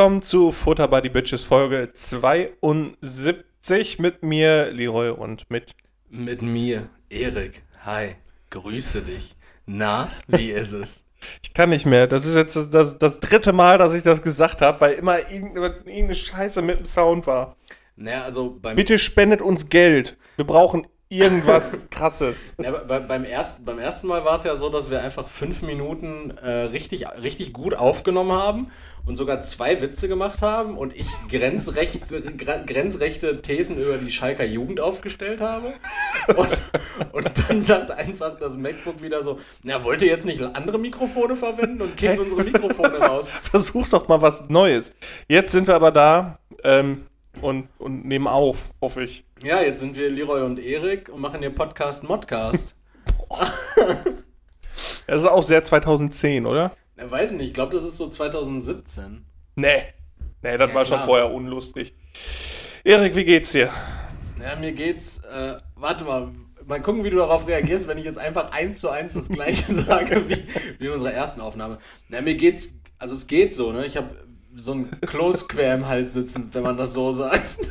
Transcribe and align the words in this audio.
Willkommen 0.00 0.22
zu 0.22 0.50
Futter 0.50 0.88
by 0.88 1.00
the 1.02 1.10
Bitches 1.10 1.44
Folge 1.44 1.90
72 1.92 3.98
mit 3.98 4.22
mir, 4.22 4.72
Leroy, 4.72 5.10
und 5.10 5.50
mit. 5.50 5.72
Mit 6.08 6.40
mir, 6.40 6.88
Erik. 7.10 7.62
Hi, 7.84 8.16
grüße 8.48 9.02
dich. 9.02 9.36
Na, 9.66 10.10
wie 10.26 10.50
ist 10.52 10.72
es? 10.72 11.04
Ich 11.42 11.52
kann 11.52 11.68
nicht 11.68 11.84
mehr. 11.84 12.06
Das 12.06 12.24
ist 12.24 12.34
jetzt 12.34 12.56
das, 12.56 12.70
das, 12.70 12.98
das 12.98 13.20
dritte 13.20 13.52
Mal, 13.52 13.76
dass 13.76 13.92
ich 13.92 14.02
das 14.02 14.22
gesagt 14.22 14.62
habe, 14.62 14.80
weil 14.80 14.94
immer 14.94 15.18
irgendeine, 15.30 15.74
irgendeine 15.84 16.14
Scheiße 16.14 16.62
mit 16.62 16.78
dem 16.78 16.86
Sound 16.86 17.26
war. 17.26 17.56
Naja, 17.96 18.22
also 18.22 18.56
beim. 18.58 18.76
Bitte 18.76 18.98
spendet 18.98 19.42
uns 19.42 19.68
Geld. 19.68 20.16
Wir 20.36 20.46
brauchen 20.46 20.86
irgendwas 21.10 21.88
Krasses. 21.90 22.54
Ja, 22.56 22.70
bei, 22.70 23.00
beim, 23.00 23.24
ersten, 23.24 23.66
beim 23.66 23.78
ersten 23.78 24.06
Mal 24.06 24.24
war 24.24 24.36
es 24.36 24.44
ja 24.44 24.56
so, 24.56 24.70
dass 24.70 24.90
wir 24.90 25.02
einfach 25.02 25.28
fünf 25.28 25.60
Minuten 25.60 26.30
äh, 26.30 26.50
richtig, 26.50 27.06
richtig 27.20 27.52
gut 27.52 27.74
aufgenommen 27.74 28.32
haben 28.32 28.70
und 29.06 29.16
sogar 29.16 29.40
zwei 29.40 29.80
Witze 29.80 30.08
gemacht 30.08 30.42
haben 30.42 30.76
und 30.76 30.94
ich 30.94 31.06
grenzrechte, 31.28 32.22
grenzrechte 32.66 33.42
Thesen 33.42 33.78
über 33.78 33.98
die 33.98 34.10
Schalker 34.10 34.44
Jugend 34.44 34.80
aufgestellt 34.80 35.40
habe. 35.40 35.74
Und, 36.36 36.48
und 37.12 37.48
dann 37.48 37.60
sagt 37.60 37.90
einfach 37.90 38.38
das 38.38 38.56
MacBook 38.56 39.02
wieder 39.02 39.22
so, 39.22 39.38
na, 39.62 39.82
wollt 39.84 40.02
ihr 40.02 40.08
jetzt 40.08 40.26
nicht 40.26 40.42
andere 40.42 40.78
Mikrofone 40.78 41.36
verwenden 41.36 41.82
und 41.82 41.96
kickt 41.96 42.18
unsere 42.18 42.44
Mikrofone 42.44 42.98
raus? 42.98 43.28
Versuch 43.42 43.88
doch 43.88 44.08
mal 44.08 44.20
was 44.20 44.48
Neues. 44.48 44.92
Jetzt 45.28 45.52
sind 45.52 45.66
wir 45.66 45.74
aber 45.74 45.90
da 45.90 46.38
ähm, 46.64 47.06
und, 47.40 47.68
und 47.78 48.04
nehmen 48.04 48.26
auf, 48.26 48.58
hoffe 48.80 49.04
ich. 49.04 49.24
Ja, 49.42 49.62
jetzt 49.62 49.80
sind 49.80 49.96
wir 49.96 50.10
Leroy 50.10 50.42
und 50.42 50.58
Erik 50.58 51.08
und 51.08 51.20
machen 51.20 51.40
hier 51.40 51.50
Podcast 51.50 52.04
Modcast. 52.04 52.74
Das 55.06 55.22
ist 55.22 55.26
auch 55.28 55.42
sehr 55.42 55.62
2010, 55.62 56.46
oder? 56.46 56.72
Ja, 57.00 57.10
weiß 57.10 57.32
nicht, 57.32 57.46
ich 57.46 57.54
glaube, 57.54 57.72
das 57.74 57.82
ist 57.84 57.96
so 57.96 58.08
2017. 58.08 59.24
Nee. 59.56 59.84
Nee, 60.42 60.58
das 60.58 60.68
Ja, 60.68 60.74
war 60.74 60.84
schon 60.84 60.96
klar. 60.96 61.06
vorher 61.06 61.32
unlustig. 61.32 61.94
Erik, 62.84 63.16
wie 63.16 63.24
geht's 63.24 63.52
dir? 63.52 63.70
Ja, 64.42 64.56
mir 64.56 64.72
geht's, 64.72 65.18
äh, 65.18 65.54
warte 65.76 66.04
mal, 66.04 66.30
mal 66.66 66.80
gucken, 66.80 67.04
wie 67.04 67.10
du 67.10 67.18
darauf 67.18 67.46
reagierst, 67.46 67.88
wenn 67.88 67.98
ich 67.98 68.04
jetzt 68.04 68.18
einfach 68.18 68.52
eins 68.52 68.80
zu 68.80 68.88
eins 68.90 69.14
das 69.14 69.28
gleiche 69.28 69.72
sage 69.74 70.28
wie, 70.28 70.44
wie 70.78 70.86
in 70.86 70.92
unserer 70.92 71.12
ersten 71.12 71.40
Aufnahme. 71.40 71.78
Ja, 72.08 72.20
mir 72.20 72.34
geht's, 72.34 72.72
also 72.98 73.14
es 73.14 73.26
geht 73.26 73.54
so, 73.54 73.72
ne? 73.72 73.84
Ich 73.86 73.96
habe 73.96 74.16
so 74.54 74.72
ein 74.74 75.00
Kloß 75.00 75.48
quer 75.48 75.74
im 75.74 75.86
Hals 75.88 76.12
sitzen, 76.12 76.48
wenn 76.52 76.62
man 76.62 76.76
das 76.76 76.94
so 76.94 77.12
sagt. 77.12 77.42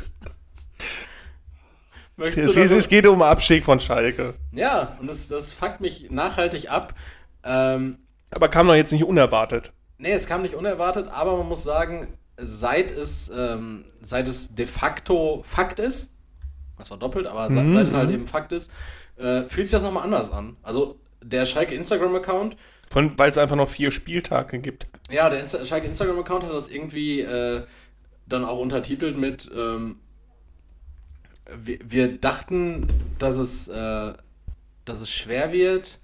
Es, 2.22 2.36
es, 2.36 2.58
es 2.58 2.90
geht 2.90 3.06
um 3.08 3.22
Abstieg 3.22 3.64
von 3.64 3.80
Schalke. 3.80 4.34
Ja, 4.52 4.98
und 5.00 5.08
das, 5.08 5.30
das 5.30 5.54
fuckt 5.54 5.80
mich 5.80 6.12
nachhaltig 6.12 6.70
ab. 6.70 6.94
Ähm, 7.46 8.00
Aber 8.32 8.50
kam 8.50 8.68
doch 8.68 8.76
jetzt 8.76 8.92
nicht 8.92 9.04
unerwartet. 9.04 9.72
Nee, 9.98 10.12
es 10.12 10.28
kam 10.28 10.42
nicht 10.44 10.56
unerwartet, 10.56 11.08
aber 11.10 11.38
man 11.38 11.48
muss 11.48 11.64
sagen, 11.64 12.18
seit 12.38 12.92
es, 12.92 13.30
ähm, 13.36 13.86
seit 14.02 14.28
es 14.28 14.54
de 14.56 14.66
facto 14.66 15.42
Fakt 15.44 15.80
ist, 15.80 16.12
das 16.78 16.90
war 16.92 16.98
doppelt, 16.98 17.28
aber 17.28 17.52
seit, 17.52 17.72
seit 17.74 17.88
es 17.88 17.94
halt 17.94 18.10
eben 18.12 18.26
Fakt 18.26 18.52
ist, 18.54 18.72
äh, 19.18 19.42
fühlt 19.50 19.68
sich 19.68 19.72
das 19.72 19.84
nochmal 19.84 20.04
anders 20.04 20.32
an. 20.32 20.56
Also 20.64 20.98
der 21.22 21.46
Schalke 21.46 21.76
Instagram-Account, 21.76 22.56
Von- 22.90 23.20
Weil 23.20 23.30
es 23.30 23.38
einfach 23.38 23.58
noch 23.58 23.68
vier 23.70 23.92
Spieltage 23.92 24.60
gibt. 24.60 24.88
ja, 25.12 25.30
der 25.30 25.42
Insta 25.42 25.64
Schalke 25.66 25.88
Instagram-Account 25.88 26.44
hat 26.46 26.52
das 26.54 26.70
irgendwie 26.70 27.20
äh, 27.22 27.62
dann 28.26 28.46
auch 28.46 28.60
untertitelt 28.60 29.18
mit, 29.18 29.50
ähm, 29.56 29.98
wir, 31.58 31.80
wir 31.84 32.18
dachten, 32.20 32.88
dass 33.18 33.38
es, 33.38 33.68
äh, 33.68 34.14
dass 34.86 35.02
es 35.02 35.12
schwer 35.12 35.52
wird, 35.52 35.99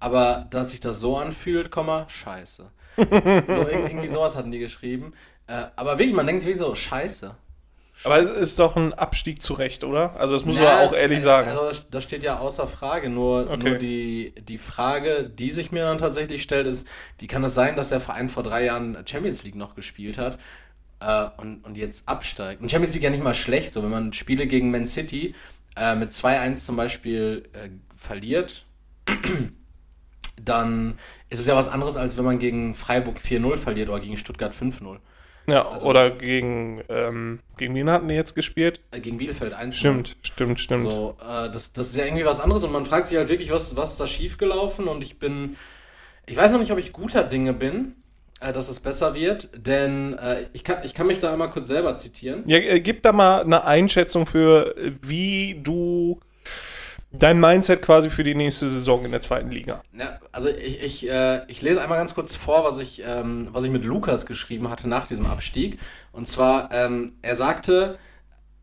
aber 0.00 0.46
dass 0.50 0.70
sich 0.70 0.80
das 0.80 1.00
so 1.00 1.16
anfühlt, 1.16 1.70
Komma, 1.70 2.06
scheiße. 2.08 2.70
So, 2.96 3.02
irg- 3.04 3.86
irgendwie 3.88 4.08
sowas 4.08 4.36
hatten 4.36 4.50
die 4.50 4.58
geschrieben. 4.58 5.12
Äh, 5.46 5.66
aber 5.76 5.98
wirklich, 5.98 6.14
man 6.16 6.26
denkt 6.26 6.40
sich 6.42 6.48
wirklich 6.48 6.66
so, 6.66 6.74
scheiße. 6.74 7.34
Aber 8.04 8.18
es 8.18 8.30
ist 8.30 8.58
doch 8.58 8.76
ein 8.76 8.92
Abstieg 8.92 9.42
zu 9.42 9.54
Recht, 9.54 9.82
oder? 9.82 10.16
Also 10.20 10.34
das 10.34 10.44
muss 10.44 10.56
man 10.58 10.66
auch 10.66 10.92
ehrlich 10.92 11.22
sagen. 11.22 11.48
Also 11.48 11.66
das, 11.66 11.88
das 11.90 12.04
steht 12.04 12.22
ja 12.22 12.38
außer 12.38 12.66
Frage. 12.66 13.08
Nur, 13.08 13.50
Okay. 13.50 13.70
nur 13.70 13.78
die, 13.78 14.34
die 14.38 14.58
Frage, 14.58 15.24
die 15.24 15.50
sich 15.50 15.72
mir 15.72 15.84
dann 15.84 15.96
tatsächlich 15.98 16.42
stellt, 16.42 16.66
ist, 16.66 16.86
wie 17.18 17.26
kann 17.26 17.42
es 17.44 17.54
sein, 17.54 17.74
dass 17.74 17.88
der 17.88 18.00
Verein 18.00 18.28
vor 18.28 18.42
drei 18.42 18.64
Jahren 18.64 18.98
Champions 19.06 19.44
League 19.44 19.54
noch 19.54 19.74
gespielt 19.74 20.18
hat 20.18 20.38
äh, 21.00 21.26
und, 21.38 21.64
und 21.64 21.76
jetzt 21.78 22.06
absteigt? 22.06 22.60
Und 22.60 22.70
Champions 22.70 22.92
League 22.94 23.04
ja 23.04 23.10
nicht 23.10 23.24
mal 23.24 23.34
schlecht, 23.34 23.72
so 23.72 23.82
wenn 23.82 23.90
man 23.90 24.12
Spiele 24.12 24.46
gegen 24.46 24.70
Man 24.70 24.86
City 24.86 25.34
äh, 25.76 25.94
mit 25.94 26.10
2-1 26.10 26.66
zum 26.66 26.76
Beispiel 26.76 27.48
äh, 27.54 27.70
verliert, 27.96 28.66
dann 30.48 30.98
ist 31.28 31.40
es 31.40 31.46
ja 31.46 31.56
was 31.56 31.68
anderes, 31.68 31.96
als 31.96 32.16
wenn 32.16 32.24
man 32.24 32.38
gegen 32.38 32.74
Freiburg 32.74 33.18
4-0 33.18 33.56
verliert 33.56 33.88
oder 33.88 34.00
gegen 34.00 34.16
Stuttgart 34.16 34.54
5-0. 34.54 34.98
ja, 35.48 35.68
also 35.68 35.86
oder 35.86 36.10
gegen, 36.10 36.82
ähm, 36.88 37.40
gegen 37.56 37.74
wen 37.74 37.90
hatten 37.90 38.08
die 38.08 38.14
jetzt 38.14 38.34
gespielt? 38.34 38.80
Äh, 38.90 39.00
gegen 39.00 39.18
Bielefeld 39.18 39.52
1 39.52 39.76
Stimmt, 39.76 40.16
stimmt, 40.22 40.60
stimmt. 40.60 40.82
So, 40.82 41.16
äh, 41.20 41.50
das, 41.50 41.72
das 41.72 41.88
ist 41.88 41.96
ja 41.96 42.04
irgendwie 42.04 42.24
was 42.24 42.40
anderes 42.40 42.64
und 42.64 42.72
man 42.72 42.84
fragt 42.84 43.08
sich 43.08 43.16
halt 43.16 43.28
wirklich, 43.28 43.50
was, 43.50 43.76
was 43.76 43.92
ist 43.92 44.00
da 44.00 44.06
schiefgelaufen 44.06 44.86
und 44.88 45.02
ich 45.02 45.18
bin, 45.18 45.56
ich 46.26 46.36
weiß 46.36 46.52
noch 46.52 46.60
nicht, 46.60 46.72
ob 46.72 46.78
ich 46.78 46.92
guter 46.92 47.24
Dinge 47.24 47.52
bin, 47.52 47.94
äh, 48.40 48.52
dass 48.52 48.68
es 48.68 48.80
besser 48.80 49.14
wird, 49.14 49.48
denn 49.56 50.14
äh, 50.14 50.46
ich, 50.52 50.62
kann, 50.62 50.78
ich 50.84 50.94
kann 50.94 51.06
mich 51.06 51.20
da 51.20 51.32
einmal 51.32 51.50
kurz 51.50 51.68
selber 51.68 51.96
zitieren. 51.96 52.44
Ja, 52.46 52.58
äh, 52.58 52.80
gib 52.80 53.02
da 53.02 53.12
mal 53.12 53.40
eine 53.42 53.64
Einschätzung 53.64 54.26
für, 54.26 54.74
wie 55.02 55.60
du 55.62 56.20
dein 57.18 57.40
Mindset 57.40 57.82
quasi 57.82 58.10
für 58.10 58.24
die 58.24 58.34
nächste 58.34 58.68
Saison 58.68 59.04
in 59.04 59.10
der 59.10 59.20
zweiten 59.20 59.50
Liga. 59.50 59.82
Ja, 59.92 60.18
also 60.32 60.48
ich, 60.48 60.82
ich, 60.82 61.10
äh, 61.10 61.44
ich 61.48 61.62
lese 61.62 61.80
einmal 61.80 61.98
ganz 61.98 62.14
kurz 62.14 62.34
vor, 62.34 62.64
was 62.64 62.78
ich, 62.78 63.02
ähm, 63.06 63.48
was 63.52 63.64
ich 63.64 63.70
mit 63.70 63.84
Lukas 63.84 64.26
geschrieben 64.26 64.70
hatte 64.70 64.88
nach 64.88 65.06
diesem 65.06 65.26
Abstieg. 65.26 65.78
Und 66.12 66.26
zwar, 66.28 66.70
ähm, 66.72 67.12
er 67.22 67.36
sagte, 67.36 67.98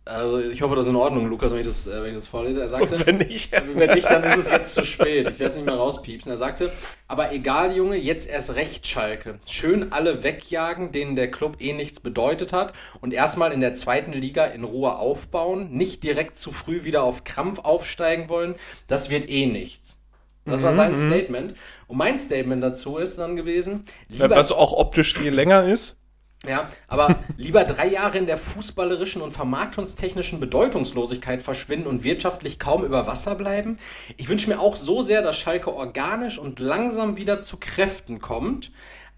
also 0.06 0.40
ich 0.40 0.62
hoffe, 0.62 0.76
das 0.76 0.86
ist 0.86 0.90
in 0.90 0.98
Ordnung, 0.98 1.28
Lukas, 1.28 1.52
wenn 1.52 1.60
ich 1.60 1.68
das, 1.68 1.88
äh, 1.88 2.04
wenn 2.04 2.10
ich 2.10 2.16
das 2.16 2.28
vorlese. 2.28 2.60
Er 2.60 2.68
sagte, 2.68 2.94
Und 2.94 3.06
wenn 3.06 3.18
nicht, 3.18 3.52
Wenn 3.52 3.90
nicht, 3.92 4.10
dann 4.10 4.24
ist 4.24 4.38
es 4.38 4.50
jetzt 4.50 4.74
zu 4.74 4.84
spät. 4.84 5.30
Ich 5.30 5.40
werde 5.40 5.52
es 5.52 5.56
nicht 5.56 5.66
mehr 5.66 5.76
rauspiepsen. 5.76 6.32
Er 6.32 6.38
sagte, 6.38 6.72
aber 7.08 7.32
egal, 7.32 7.76
Junge, 7.76 7.96
jetzt 7.96 8.30
erst 8.30 8.56
recht 8.56 8.86
Schalke. 8.86 9.40
Schön 9.48 9.94
alle 9.94 10.24
wegjagen, 10.24 10.92
denen 10.92 11.16
der 11.16 11.32
Club 11.32 11.58
eh 11.60 11.74
nichts 11.74 12.02
bedeutet 12.02 12.52
hat 12.52 12.74
und 13.00 13.14
erstmal 13.14 13.54
in 13.54 13.62
der 13.62 13.74
zweiten 13.76 14.12
Liga 14.12 14.46
in 14.46 14.66
Ruhe 14.66 14.98
aufbauen, 14.98 15.72
nicht 15.72 16.04
direkt 16.04 16.38
zu 16.38 16.52
früh 16.52 16.84
wieder 16.84 17.04
auf 17.04 17.24
Krampf 17.24 17.60
aufsteigen 17.60 18.28
wollen. 18.28 18.56
Das 18.88 19.10
wird 19.10 19.30
eh 19.30 19.46
nichts. 19.46 20.00
Das 20.46 20.64
war 20.64 20.74
sein 20.74 20.96
Statement. 20.98 21.54
Und 21.88 21.98
mein 21.98 22.18
Statement 22.18 22.62
dazu 22.62 22.98
ist 22.98 23.18
dann 23.18 23.38
gewesen, 23.38 23.84
was 24.10 24.52
auch 24.52 24.74
optisch 24.74 25.14
viel 25.18 25.34
länger 25.34 25.64
ist. 25.64 25.98
Ja, 26.48 26.68
aber 26.88 27.20
lieber 27.38 27.64
drei 27.64 27.88
Jahre 27.88 28.18
in 28.18 28.26
der 28.26 28.38
fußballerischen 28.38 29.22
und 29.22 29.32
vermarktungstechnischen 29.32 30.40
Bedeutungslosigkeit 30.40 31.42
verschwinden 31.42 31.88
und 31.88 32.04
wirtschaftlich 32.04 32.60
kaum 32.60 32.84
über 32.84 33.08
Wasser 33.08 33.36
bleiben. 33.36 33.78
Ich 34.18 34.28
wünsche 34.28 34.50
mir 34.50 34.60
auch 34.60 34.76
so 34.76 35.02
sehr, 35.02 35.22
dass 35.22 35.38
Schalke 35.38 35.74
organisch 35.74 36.38
und 36.38 36.60
langsam 36.60 37.16
wieder 37.18 37.42
zu 37.42 37.58
Kräften 37.58 38.20
kommt. 38.20 38.72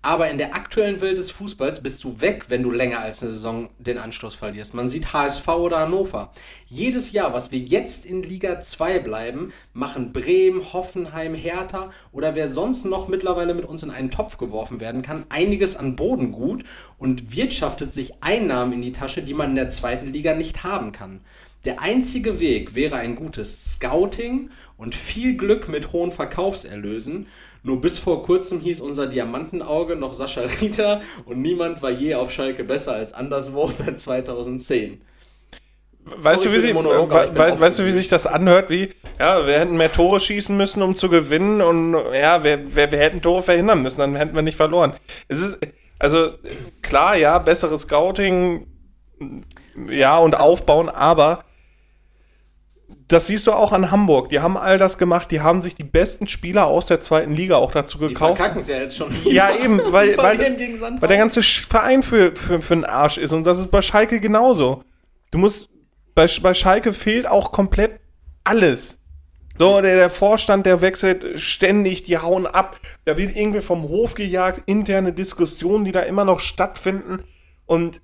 Aber 0.05 0.29
in 0.29 0.37
der 0.37 0.53
aktuellen 0.53 1.01
Welt 1.01 1.17
des 1.17 1.31
Fußballs 1.31 1.81
bist 1.81 2.03
du 2.03 2.21
weg, 2.21 2.45
wenn 2.49 2.61
du 2.61 2.69
länger 2.69 2.99
als 2.99 3.23
eine 3.23 3.31
Saison 3.31 3.69
den 3.79 3.97
Anschluss 3.97 4.35
verlierst. 4.35 4.75
Man 4.75 4.87
sieht 4.87 5.13
HSV 5.13 5.47
oder 5.47 5.79
Hannover. 5.79 6.31
Jedes 6.67 7.11
Jahr, 7.11 7.33
was 7.33 7.51
wir 7.51 7.57
jetzt 7.57 8.05
in 8.05 8.21
Liga 8.21 8.59
2 8.59 8.99
bleiben, 8.99 9.51
machen 9.73 10.13
Bremen, 10.13 10.73
Hoffenheim, 10.73 11.33
Hertha 11.33 11.89
oder 12.11 12.35
wer 12.35 12.51
sonst 12.51 12.85
noch 12.85 13.07
mittlerweile 13.07 13.55
mit 13.55 13.65
uns 13.65 13.81
in 13.81 13.89
einen 13.89 14.11
Topf 14.11 14.37
geworfen 14.37 14.79
werden 14.79 15.01
kann, 15.01 15.25
einiges 15.29 15.75
an 15.75 15.95
Boden 15.95 16.31
gut 16.31 16.65
und 16.99 17.35
wirtschaftet 17.35 17.91
sich 17.91 18.21
Einnahmen 18.21 18.73
in 18.73 18.83
die 18.83 18.91
Tasche, 18.91 19.23
die 19.23 19.33
man 19.33 19.49
in 19.49 19.55
der 19.55 19.69
zweiten 19.69 20.13
Liga 20.13 20.35
nicht 20.35 20.63
haben 20.63 20.91
kann. 20.91 21.21
Der 21.65 21.81
einzige 21.81 22.39
Weg 22.39 22.75
wäre 22.75 22.97
ein 22.97 23.15
gutes 23.15 23.73
Scouting 23.73 24.51
und 24.77 24.93
viel 24.93 25.35
Glück 25.35 25.67
mit 25.67 25.93
hohen 25.93 26.11
Verkaufserlösen. 26.11 27.25
Nur 27.65 27.81
bis 27.81 27.97
vor 27.97 28.21
kurzem 28.21 28.59
hieß 28.59 28.79
unser 28.79 29.07
Diamantenauge 29.07 29.95
noch 29.95 30.13
Sascha 30.13 30.41
Rita 30.61 31.01
und 31.25 31.41
niemand 31.41 31.81
war 31.81 31.89
je 31.89 32.13
auf 32.13 32.31
Schalke 32.31 32.63
besser 32.63 32.93
als 32.93 33.11
anderswo 33.11 33.67
seit 33.67 33.97
2010. 33.99 35.01
Weißt 36.05 36.45
du, 36.45 36.53
wie 36.53 36.59
sie, 36.59 36.71
Monolog, 36.73 37.09
bin 37.09 37.35
we- 37.35 37.59
weißt 37.59 37.79
du, 37.79 37.85
wie 37.87 37.91
sich 37.91 38.07
das 38.07 38.27
anhört? 38.27 38.69
Wie, 38.69 38.91
ja, 39.19 39.47
wir 39.47 39.59
hätten 39.59 39.75
mehr 39.77 39.91
Tore 39.91 40.19
schießen 40.19 40.55
müssen, 40.55 40.83
um 40.83 40.95
zu 40.95 41.09
gewinnen 41.09 41.61
und 41.61 41.95
ja, 42.13 42.43
wir, 42.43 42.75
wir, 42.75 42.91
wir 42.91 42.99
hätten 42.99 43.23
Tore 43.23 43.41
verhindern 43.41 43.81
müssen, 43.81 43.99
dann 44.01 44.15
hätten 44.15 44.35
wir 44.35 44.43
nicht 44.43 44.55
verloren. 44.57 44.93
Es 45.27 45.41
ist, 45.41 45.57
also 45.97 46.29
klar, 46.83 47.15
ja, 47.17 47.39
besseres 47.39 47.81
Scouting, 47.81 48.67
ja, 49.89 50.19
und 50.19 50.35
aufbauen, 50.35 50.89
aber 50.89 51.43
das 53.07 53.27
siehst 53.27 53.45
du 53.45 53.51
auch 53.51 53.71
an 53.71 53.91
Hamburg. 53.91 54.29
Die 54.29 54.39
haben 54.39 54.57
all 54.57 54.77
das 54.77 54.97
gemacht, 54.97 55.29
die 55.29 55.41
haben 55.41 55.61
sich 55.61 55.75
die 55.75 55.83
besten 55.83 56.27
Spieler 56.27 56.65
aus 56.65 56.87
der 56.87 56.99
zweiten 56.99 57.33
Liga 57.33 57.57
auch 57.57 57.71
dazu 57.71 57.99
Die 57.99 58.07
gekauft. 58.07 58.37
verkacken 58.37 58.61
es 58.61 58.67
ja 58.67 58.77
jetzt 58.77 58.97
schon. 58.97 59.09
Ja, 59.25 59.49
eben, 59.55 59.79
weil, 59.91 60.11
Die 60.11 60.17
weil, 60.17 60.39
weil 60.39 61.07
der 61.07 61.17
ganze 61.17 61.43
Verein 61.43 62.01
für, 62.01 62.35
für, 62.35 62.61
für 62.61 62.73
einen 62.73 62.85
Arsch 62.85 63.17
ist. 63.17 63.33
Und 63.33 63.45
das 63.45 63.59
ist 63.59 63.69
bei 63.69 63.81
Schalke 63.81 64.19
genauso. 64.19 64.83
Du 65.29 65.37
musst, 65.37 65.69
bei, 66.15 66.27
bei 66.41 66.53
Schalke 66.53 66.93
fehlt 66.93 67.27
auch 67.27 67.51
komplett 67.51 67.99
alles. 68.43 68.99
So, 69.57 69.81
der, 69.81 69.95
der 69.95 70.09
Vorstand, 70.09 70.65
der 70.65 70.81
wechselt 70.81 71.39
ständig, 71.39 72.03
die 72.03 72.17
hauen 72.17 72.45
ab. 72.45 72.79
Da 73.05 73.17
wird 73.17 73.35
irgendwie 73.35 73.61
vom 73.61 73.83
Hof 73.83 74.15
gejagt, 74.15 74.63
interne 74.65 75.13
Diskussionen, 75.13 75.85
die 75.85 75.91
da 75.91 76.01
immer 76.01 76.25
noch 76.25 76.39
stattfinden. 76.39 77.23
Und 77.65 78.01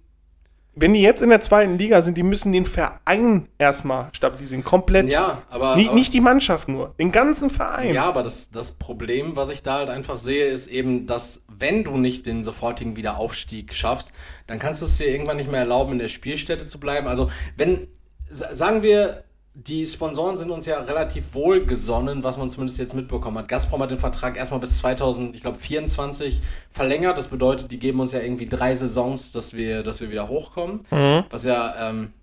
wenn 0.74 0.94
die 0.94 1.02
jetzt 1.02 1.22
in 1.22 1.30
der 1.30 1.42
zweiten 1.42 1.78
Liga 1.78 2.02
sind, 2.02 2.18
die 2.18 2.24
müssen 2.24 2.54
den 2.54 2.66
Verein 2.66 3.50
erstmal 3.58 4.10
stabilisieren. 4.14 4.64
Komplett. 4.64 5.12
Ja, 5.12 5.42
aber, 5.50 5.76
nicht, 5.76 5.90
aber 5.90 5.98
nicht 5.98 6.14
die 6.14 6.22
Mannschaft 6.22 6.70
nur, 6.70 6.96
den 6.98 7.12
ganzen 7.12 7.50
Verein. 7.50 7.94
Ja, 7.94 8.06
aber 8.06 8.24
das, 8.24 8.52
das 8.52 8.72
Problem, 8.74 9.36
was 9.36 9.50
ich 9.50 9.64
da 9.64 9.80
halt 9.80 9.90
einfach 9.90 10.18
sehe, 10.18 10.46
ist 10.46 10.68
eben, 10.68 11.08
dass 11.08 11.42
wenn 11.50 11.84
du 11.84 11.98
nicht 11.98 12.26
den 12.26 12.44
sofortigen 12.44 12.96
Wiederaufstieg 12.96 13.74
schaffst, 13.74 14.14
dann 14.48 14.60
kannst 14.60 14.82
du 14.82 14.86
es 14.86 14.98
dir 14.98 15.08
irgendwann 15.08 15.38
nicht 15.38 15.52
mehr 15.52 15.60
erlauben, 15.60 15.94
in 15.94 16.00
der 16.00 16.08
Spielstätte 16.08 16.66
zu 16.68 16.80
bleiben. 16.80 17.08
Also 17.08 17.30
wenn, 17.58 17.88
sagen 18.30 18.82
wir, 18.82 19.26
die 19.54 19.86
Sponsoren 19.86 20.38
sind 20.38 20.50
uns 20.50 20.66
ja 20.66 20.80
relativ 20.80 21.34
wohlgesonnen, 21.34 22.24
was 22.24 22.38
man 22.38 22.50
zumindest 22.50 22.80
jetzt 22.80 22.94
mitbekommen 22.94 23.38
hat. 23.38 23.50
Gazprom 23.50 23.82
hat 23.82 23.92
den 23.92 23.98
Vertrag 23.98 24.38
erstmal 24.38 24.62
bis 24.62 24.78
2024 24.78 26.42
verlängert. 26.70 27.18
Das 27.18 27.28
bedeutet, 27.28 27.70
die 27.72 27.80
geben 27.80 28.00
uns 28.00 28.14
ja 28.14 28.22
irgendwie 28.22 28.48
drei 28.48 28.76
Saisons, 28.76 29.34
dass 29.34 29.54
wir, 29.54 29.84
dass 29.84 30.00
wir 30.00 30.10
wieder 30.10 30.30
hochkommen. 30.30 30.80
Mhm. 30.90 31.26
Was 31.30 31.44
ja, 31.44 31.90
ähm, 31.90 32.14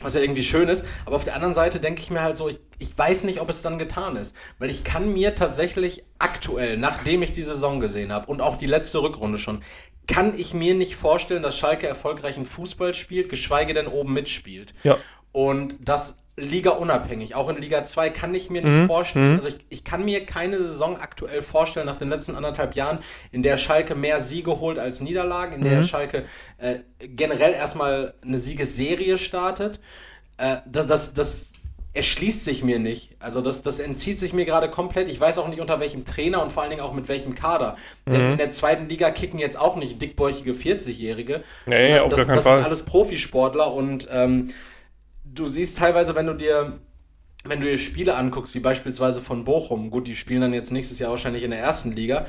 was 0.00 0.14
ja 0.14 0.20
irgendwie 0.20 0.44
schön 0.44 0.68
ist. 0.68 0.84
Aber 1.06 1.16
auf 1.16 1.24
der 1.24 1.34
anderen 1.34 1.54
Seite 1.54 1.80
denke 1.80 2.00
ich 2.00 2.12
mir 2.12 2.22
halt 2.22 2.36
so, 2.36 2.48
ich, 2.48 2.60
ich 2.78 2.96
weiß 2.96 3.24
nicht, 3.24 3.40
ob 3.40 3.48
es 3.48 3.62
dann 3.62 3.76
getan 3.76 4.14
ist. 4.14 4.36
Weil 4.60 4.70
ich 4.70 4.84
kann 4.84 5.12
mir 5.12 5.34
tatsächlich 5.34 6.04
aktuell, 6.20 6.76
nachdem 6.76 7.22
ich 7.22 7.32
die 7.32 7.42
Saison 7.42 7.80
gesehen 7.80 8.12
habe 8.12 8.26
und 8.26 8.40
auch 8.40 8.56
die 8.56 8.66
letzte 8.66 9.02
Rückrunde 9.02 9.38
schon, 9.38 9.62
kann 10.06 10.38
ich 10.38 10.54
mir 10.54 10.74
nicht 10.74 10.94
vorstellen, 10.94 11.42
dass 11.42 11.58
Schalke 11.58 11.88
erfolgreichen 11.88 12.44
Fußball 12.44 12.94
spielt, 12.94 13.28
geschweige 13.28 13.74
denn 13.74 13.88
oben 13.88 14.12
mitspielt. 14.12 14.72
Ja. 14.84 14.98
Und 15.32 15.76
das 15.80 16.18
Liga 16.36 16.70
unabhängig. 16.70 17.34
Auch 17.34 17.48
in 17.48 17.56
Liga 17.56 17.84
2 17.84 18.10
kann 18.10 18.34
ich 18.34 18.50
mir 18.50 18.62
nicht 18.62 18.72
mhm. 18.72 18.86
vorstellen, 18.86 19.32
mhm. 19.32 19.36
also 19.36 19.48
ich, 19.48 19.58
ich 19.68 19.84
kann 19.84 20.04
mir 20.04 20.26
keine 20.26 20.58
Saison 20.58 20.96
aktuell 20.96 21.42
vorstellen 21.42 21.86
nach 21.86 21.96
den 21.96 22.08
letzten 22.08 22.34
anderthalb 22.34 22.74
Jahren, 22.74 22.98
in 23.30 23.42
der 23.42 23.56
Schalke 23.56 23.94
mehr 23.94 24.20
Siege 24.20 24.58
holt 24.58 24.78
als 24.78 25.00
Niederlagen, 25.00 25.54
in 25.54 25.60
mhm. 25.60 25.70
der 25.70 25.82
Schalke 25.84 26.24
äh, 26.58 26.76
generell 26.98 27.52
erstmal 27.52 28.14
eine 28.22 28.38
Siegesserie 28.38 29.18
startet. 29.18 29.80
Äh, 30.36 30.56
das, 30.66 30.86
das, 30.86 31.14
das 31.14 31.50
erschließt 31.94 32.44
sich 32.44 32.64
mir 32.64 32.80
nicht. 32.80 33.12
Also 33.20 33.40
das, 33.40 33.62
das 33.62 33.78
entzieht 33.78 34.18
sich 34.18 34.32
mir 34.32 34.44
gerade 34.44 34.68
komplett. 34.68 35.08
Ich 35.08 35.20
weiß 35.20 35.38
auch 35.38 35.46
nicht 35.46 35.60
unter 35.60 35.78
welchem 35.78 36.04
Trainer 36.04 36.42
und 36.42 36.50
vor 36.50 36.64
allen 36.64 36.70
Dingen 36.70 36.82
auch 36.82 36.92
mit 36.92 37.06
welchem 37.06 37.36
Kader. 37.36 37.76
Denn 38.06 38.26
mhm. 38.26 38.32
in 38.32 38.38
der 38.38 38.50
zweiten 38.50 38.88
Liga 38.88 39.12
kicken 39.12 39.38
jetzt 39.38 39.56
auch 39.56 39.76
nicht 39.76 40.02
dickbäuchige 40.02 40.52
40-Jährige. 40.52 41.44
Nee, 41.66 42.00
auf 42.00 42.12
das, 42.12 42.26
gar 42.26 42.34
das 42.34 42.44
Fall. 42.44 42.58
sind 42.58 42.66
alles 42.66 42.82
Profisportler 42.82 43.72
und 43.72 44.08
ähm, 44.10 44.48
du 45.34 45.46
siehst 45.46 45.78
teilweise, 45.78 46.14
wenn 46.14 46.26
du 46.26 46.34
dir 46.34 46.78
wenn 47.46 47.60
du 47.60 47.66
dir 47.66 47.76
Spiele 47.76 48.16
anguckst, 48.16 48.54
wie 48.54 48.60
beispielsweise 48.60 49.20
von 49.20 49.44
Bochum, 49.44 49.90
gut, 49.90 50.06
die 50.06 50.16
spielen 50.16 50.40
dann 50.40 50.54
jetzt 50.54 50.72
nächstes 50.72 50.98
Jahr 50.98 51.10
wahrscheinlich 51.10 51.42
in 51.42 51.50
der 51.50 51.60
ersten 51.60 51.92
Liga, 51.92 52.26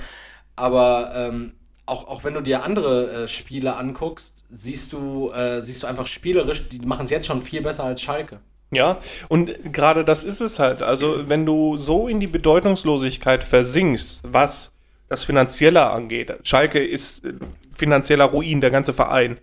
aber 0.58 1.14
ähm, 1.16 1.54
auch, 1.86 2.08
auch 2.08 2.24
wenn 2.24 2.34
du 2.34 2.42
dir 2.42 2.64
andere 2.64 3.24
äh, 3.24 3.28
Spiele 3.28 3.78
anguckst, 3.78 4.44
siehst 4.50 4.94
du, 4.94 5.32
äh, 5.32 5.62
siehst 5.62 5.84
du 5.84 5.88
einfach 5.88 6.08
spielerisch, 6.08 6.68
die 6.68 6.80
machen 6.80 7.04
es 7.04 7.12
jetzt 7.12 7.28
schon 7.28 7.42
viel 7.42 7.62
besser 7.62 7.84
als 7.84 8.02
Schalke. 8.02 8.40
Ja, 8.72 9.00
und 9.30 9.72
gerade 9.72 10.04
das 10.04 10.24
ist 10.24 10.42
es 10.42 10.60
halt. 10.60 10.82
Also, 10.82 11.30
wenn 11.30 11.46
du 11.46 11.78
so 11.78 12.08
in 12.08 12.20
die 12.20 12.28
Bedeutungslosigkeit 12.28 13.44
versinkst, 13.44 14.22
was 14.26 14.74
das 15.08 15.24
Finanzielle 15.24 15.90
angeht, 15.92 16.34
Schalke 16.44 16.84
ist 16.84 17.24
äh, 17.24 17.34
finanzieller 17.78 18.26
Ruin, 18.26 18.62
der 18.62 18.72
ganze 18.72 18.94
Verein. 18.94 19.38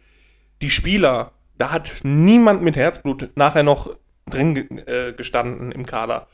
Die 0.61 0.71
Spieler, 0.71 1.33
da 1.63 1.71
hat 1.71 1.93
niemand 2.03 2.61
mit 2.63 2.75
Herzblut 2.75 3.31
nachher 3.37 3.63
noch 3.63 3.95
drin 4.29 4.83
äh, 4.85 5.13
gestanden 5.13 5.71
im 5.71 5.87
Kader. 5.87 6.27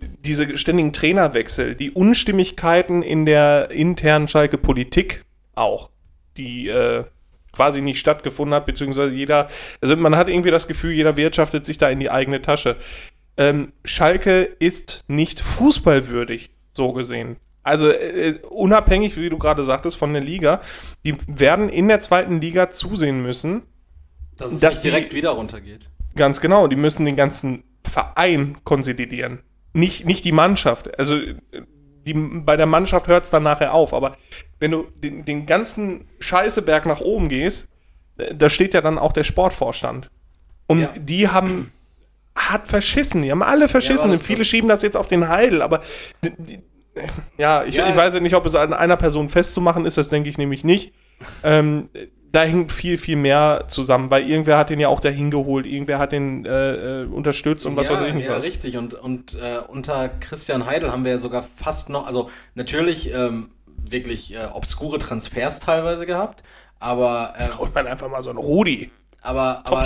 Diese 0.00 0.58
ständigen 0.58 0.92
Trainerwechsel, 0.92 1.74
die 1.74 1.92
Unstimmigkeiten 1.92 3.02
in 3.02 3.24
der 3.24 3.70
internen 3.70 4.28
Schalke-Politik 4.28 5.24
auch, 5.54 5.88
die 6.36 6.68
äh, 6.68 7.04
quasi 7.52 7.80
nicht 7.80 8.00
stattgefunden 8.00 8.54
hat, 8.54 8.66
beziehungsweise 8.66 9.14
jeder, 9.14 9.48
also 9.80 9.96
man 9.96 10.14
hat 10.14 10.28
irgendwie 10.28 10.50
das 10.50 10.68
Gefühl, 10.68 10.92
jeder 10.92 11.16
wirtschaftet 11.16 11.64
sich 11.64 11.78
da 11.78 11.88
in 11.88 11.98
die 11.98 12.10
eigene 12.10 12.42
Tasche. 12.42 12.76
Ähm, 13.38 13.72
Schalke 13.82 14.42
ist 14.42 15.06
nicht 15.08 15.40
fußballwürdig, 15.40 16.50
so 16.70 16.92
gesehen. 16.92 17.36
Also 17.62 17.88
äh, 17.88 18.40
unabhängig, 18.50 19.16
wie 19.16 19.30
du 19.30 19.38
gerade 19.38 19.64
sagtest, 19.64 19.96
von 19.96 20.12
der 20.12 20.22
Liga, 20.22 20.60
die 21.06 21.16
werden 21.26 21.70
in 21.70 21.88
der 21.88 22.00
zweiten 22.00 22.42
Liga 22.42 22.68
zusehen 22.68 23.22
müssen, 23.22 23.62
dass 24.38 24.52
es 24.52 24.60
dass 24.60 24.82
direkt 24.82 25.12
die, 25.12 25.16
wieder 25.16 25.30
runtergeht. 25.30 25.88
Ganz 26.16 26.40
genau, 26.40 26.66
die 26.66 26.76
müssen 26.76 27.04
den 27.04 27.16
ganzen 27.16 27.64
Verein 27.84 28.56
konsolidieren. 28.64 29.40
Nicht, 29.72 30.06
nicht 30.06 30.24
die 30.24 30.32
Mannschaft. 30.32 30.98
Also 30.98 31.18
die, 32.06 32.14
bei 32.14 32.56
der 32.56 32.66
Mannschaft 32.66 33.06
hört 33.08 33.24
es 33.24 33.30
dann 33.30 33.42
nachher 33.42 33.74
auf. 33.74 33.92
Aber 33.92 34.16
wenn 34.58 34.70
du 34.70 34.86
den, 34.96 35.24
den 35.24 35.46
ganzen 35.46 36.08
Scheißeberg 36.20 36.86
nach 36.86 37.00
oben 37.00 37.28
gehst, 37.28 37.68
da 38.34 38.50
steht 38.50 38.74
ja 38.74 38.80
dann 38.80 38.98
auch 38.98 39.12
der 39.12 39.24
Sportvorstand. 39.24 40.10
Und 40.66 40.80
ja. 40.80 40.92
die 40.98 41.28
haben 41.28 41.70
hat 42.34 42.68
verschissen. 42.68 43.22
Die 43.22 43.30
haben 43.30 43.42
alle 43.42 43.68
verschissen. 43.68 44.10
Ja, 44.10 44.16
das, 44.16 44.24
Viele 44.24 44.38
das 44.38 44.46
schieben 44.46 44.68
das 44.68 44.82
jetzt 44.82 44.96
auf 44.96 45.08
den 45.08 45.28
Heidel, 45.28 45.60
aber 45.60 45.82
die, 46.22 46.60
ja, 47.36 47.64
ich, 47.64 47.74
ja, 47.74 47.88
ich 47.88 47.96
weiß 47.96 48.14
ja 48.14 48.20
nicht, 48.20 48.34
ob 48.34 48.46
es 48.46 48.54
an 48.54 48.72
einer 48.72 48.96
Person 48.96 49.28
festzumachen 49.28 49.84
ist, 49.86 49.98
das 49.98 50.08
denke 50.08 50.28
ich 50.28 50.38
nämlich 50.38 50.64
nicht. 50.64 50.92
Ähm, 51.42 51.88
da 52.32 52.42
hängt 52.42 52.72
viel, 52.72 52.98
viel 52.98 53.16
mehr 53.16 53.64
zusammen, 53.68 54.10
weil 54.10 54.28
irgendwer 54.28 54.58
hat 54.58 54.70
den 54.70 54.80
ja 54.80 54.88
auch 54.88 55.00
dahin 55.00 55.30
geholt, 55.30 55.66
irgendwer 55.66 55.98
hat 55.98 56.12
den 56.12 56.44
äh, 56.44 57.02
äh 57.02 57.06
unterstützt 57.06 57.66
und 57.66 57.76
was 57.76 57.88
ja, 57.88 57.94
weiß 57.94 58.02
ich 58.02 58.14
nicht 58.14 58.26
ja, 58.26 58.36
was. 58.36 58.44
richtig. 58.44 58.76
Und, 58.76 58.94
und 58.94 59.34
äh, 59.34 59.58
unter 59.66 60.08
Christian 60.08 60.66
Heidel 60.66 60.92
haben 60.92 61.04
wir 61.04 61.12
ja 61.12 61.18
sogar 61.18 61.42
fast 61.42 61.88
noch, 61.90 62.06
also 62.06 62.30
natürlich 62.54 63.12
ähm, 63.12 63.50
wirklich 63.66 64.34
äh, 64.34 64.46
obskure 64.52 64.98
Transfers 64.98 65.60
teilweise 65.60 66.06
gehabt, 66.06 66.42
aber. 66.78 67.34
Äh, 67.36 67.48
Holt 67.58 67.74
man 67.74 67.86
einfach 67.86 68.10
mal 68.10 68.22
so 68.22 68.30
einen 68.30 68.38
Rudi. 68.38 68.90
Aber, 69.20 69.66
aber 69.66 69.84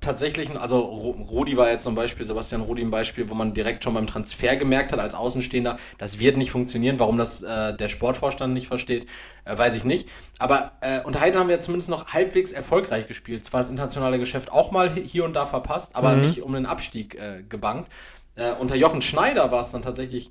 tatsächlich, 0.00 0.58
also 0.58 0.80
Rudi 0.80 1.56
war 1.56 1.70
jetzt 1.70 1.84
zum 1.84 1.94
Beispiel, 1.94 2.24
Sebastian 2.24 2.62
Rudi 2.62 2.80
ein 2.80 2.90
Beispiel, 2.90 3.28
wo 3.28 3.34
man 3.34 3.52
direkt 3.52 3.84
schon 3.84 3.92
beim 3.92 4.06
Transfer 4.06 4.56
gemerkt 4.56 4.92
hat, 4.92 4.98
als 4.98 5.14
Außenstehender, 5.14 5.78
das 5.98 6.18
wird 6.18 6.38
nicht 6.38 6.50
funktionieren. 6.50 6.98
Warum 6.98 7.18
das 7.18 7.42
äh, 7.42 7.76
der 7.76 7.88
Sportvorstand 7.88 8.54
nicht 8.54 8.68
versteht, 8.68 9.06
äh, 9.44 9.56
weiß 9.56 9.74
ich 9.74 9.84
nicht. 9.84 10.08
Aber 10.38 10.72
äh, 10.80 11.02
unter 11.02 11.20
Heiden 11.20 11.38
haben 11.38 11.50
wir 11.50 11.60
zumindest 11.60 11.90
noch 11.90 12.14
halbwegs 12.14 12.52
erfolgreich 12.52 13.06
gespielt. 13.06 13.44
Zwar 13.44 13.60
das 13.60 13.68
internationale 13.68 14.18
Geschäft 14.18 14.50
auch 14.50 14.70
mal 14.70 14.94
hier 14.94 15.26
und 15.26 15.34
da 15.34 15.44
verpasst, 15.44 15.94
aber 15.94 16.14
mhm. 16.14 16.22
nicht 16.22 16.42
um 16.42 16.54
den 16.54 16.64
Abstieg 16.64 17.16
äh, 17.16 17.42
gebankt. 17.46 17.92
Äh, 18.36 18.52
unter 18.52 18.76
Jochen 18.76 19.02
Schneider 19.02 19.50
war 19.50 19.60
es 19.60 19.70
dann 19.70 19.82
tatsächlich 19.82 20.30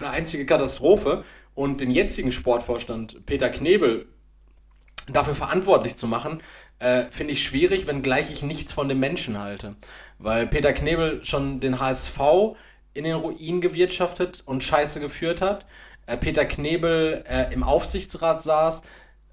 eine 0.00 0.10
einzige 0.10 0.46
Katastrophe. 0.46 1.22
Und 1.54 1.80
den 1.80 1.90
jetzigen 1.90 2.30
Sportvorstand 2.30 3.26
Peter 3.26 3.48
Knebel 3.48 4.06
dafür 5.12 5.34
verantwortlich 5.34 5.96
zu 5.96 6.06
machen, 6.06 6.40
äh, 6.78 7.04
finde 7.10 7.32
ich 7.32 7.42
schwierig, 7.42 7.86
wenngleich 7.86 8.30
ich 8.30 8.42
nichts 8.42 8.72
von 8.72 8.88
dem 8.88 9.00
Menschen 9.00 9.38
halte. 9.38 9.76
Weil 10.18 10.46
Peter 10.46 10.72
Knebel 10.72 11.24
schon 11.24 11.60
den 11.60 11.80
HSV 11.80 12.18
in 12.94 13.04
den 13.04 13.14
Ruin 13.14 13.60
gewirtschaftet 13.60 14.42
und 14.44 14.62
Scheiße 14.62 15.00
geführt 15.00 15.40
hat. 15.40 15.66
Äh, 16.06 16.16
Peter 16.16 16.44
Knebel 16.44 17.24
äh, 17.28 17.52
im 17.52 17.62
Aufsichtsrat 17.62 18.42
saß 18.42 18.82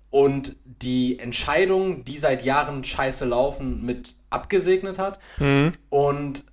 und 0.09 0.55
die 0.63 1.19
Entscheidungen, 1.19 2.03
die 2.05 2.17
seit 2.17 2.43
Jahren 2.45 2.83
scheiße 2.83 3.25
laufen, 3.25 3.85
mit 3.85 4.15
abgesegnet 4.29 4.99
hat. 4.99 5.19
Mhm. 5.37 5.71
Und 5.89 6.45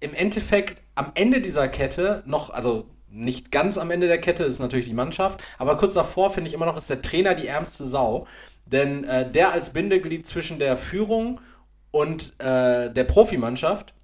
im 0.00 0.14
Endeffekt 0.14 0.82
am 0.94 1.12
Ende 1.14 1.40
dieser 1.40 1.68
Kette 1.68 2.22
noch, 2.26 2.50
also 2.50 2.86
nicht 3.10 3.50
ganz 3.50 3.78
am 3.78 3.90
Ende 3.90 4.06
der 4.06 4.20
Kette 4.20 4.44
ist 4.44 4.58
natürlich 4.58 4.86
die 4.86 4.94
Mannschaft, 4.94 5.40
aber 5.58 5.76
kurz 5.76 5.94
davor 5.94 6.30
finde 6.30 6.48
ich 6.48 6.54
immer 6.54 6.66
noch, 6.66 6.76
ist 6.76 6.90
der 6.90 7.02
Trainer 7.02 7.34
die 7.34 7.46
ärmste 7.46 7.84
Sau. 7.84 8.26
Denn 8.70 9.04
äh, 9.04 9.30
der 9.30 9.52
als 9.52 9.72
Bindeglied 9.72 10.26
zwischen 10.26 10.58
der 10.58 10.76
Führung 10.76 11.40
und 11.90 12.34
äh, 12.38 12.92
der 12.92 13.04
Profimannschaft 13.04 13.94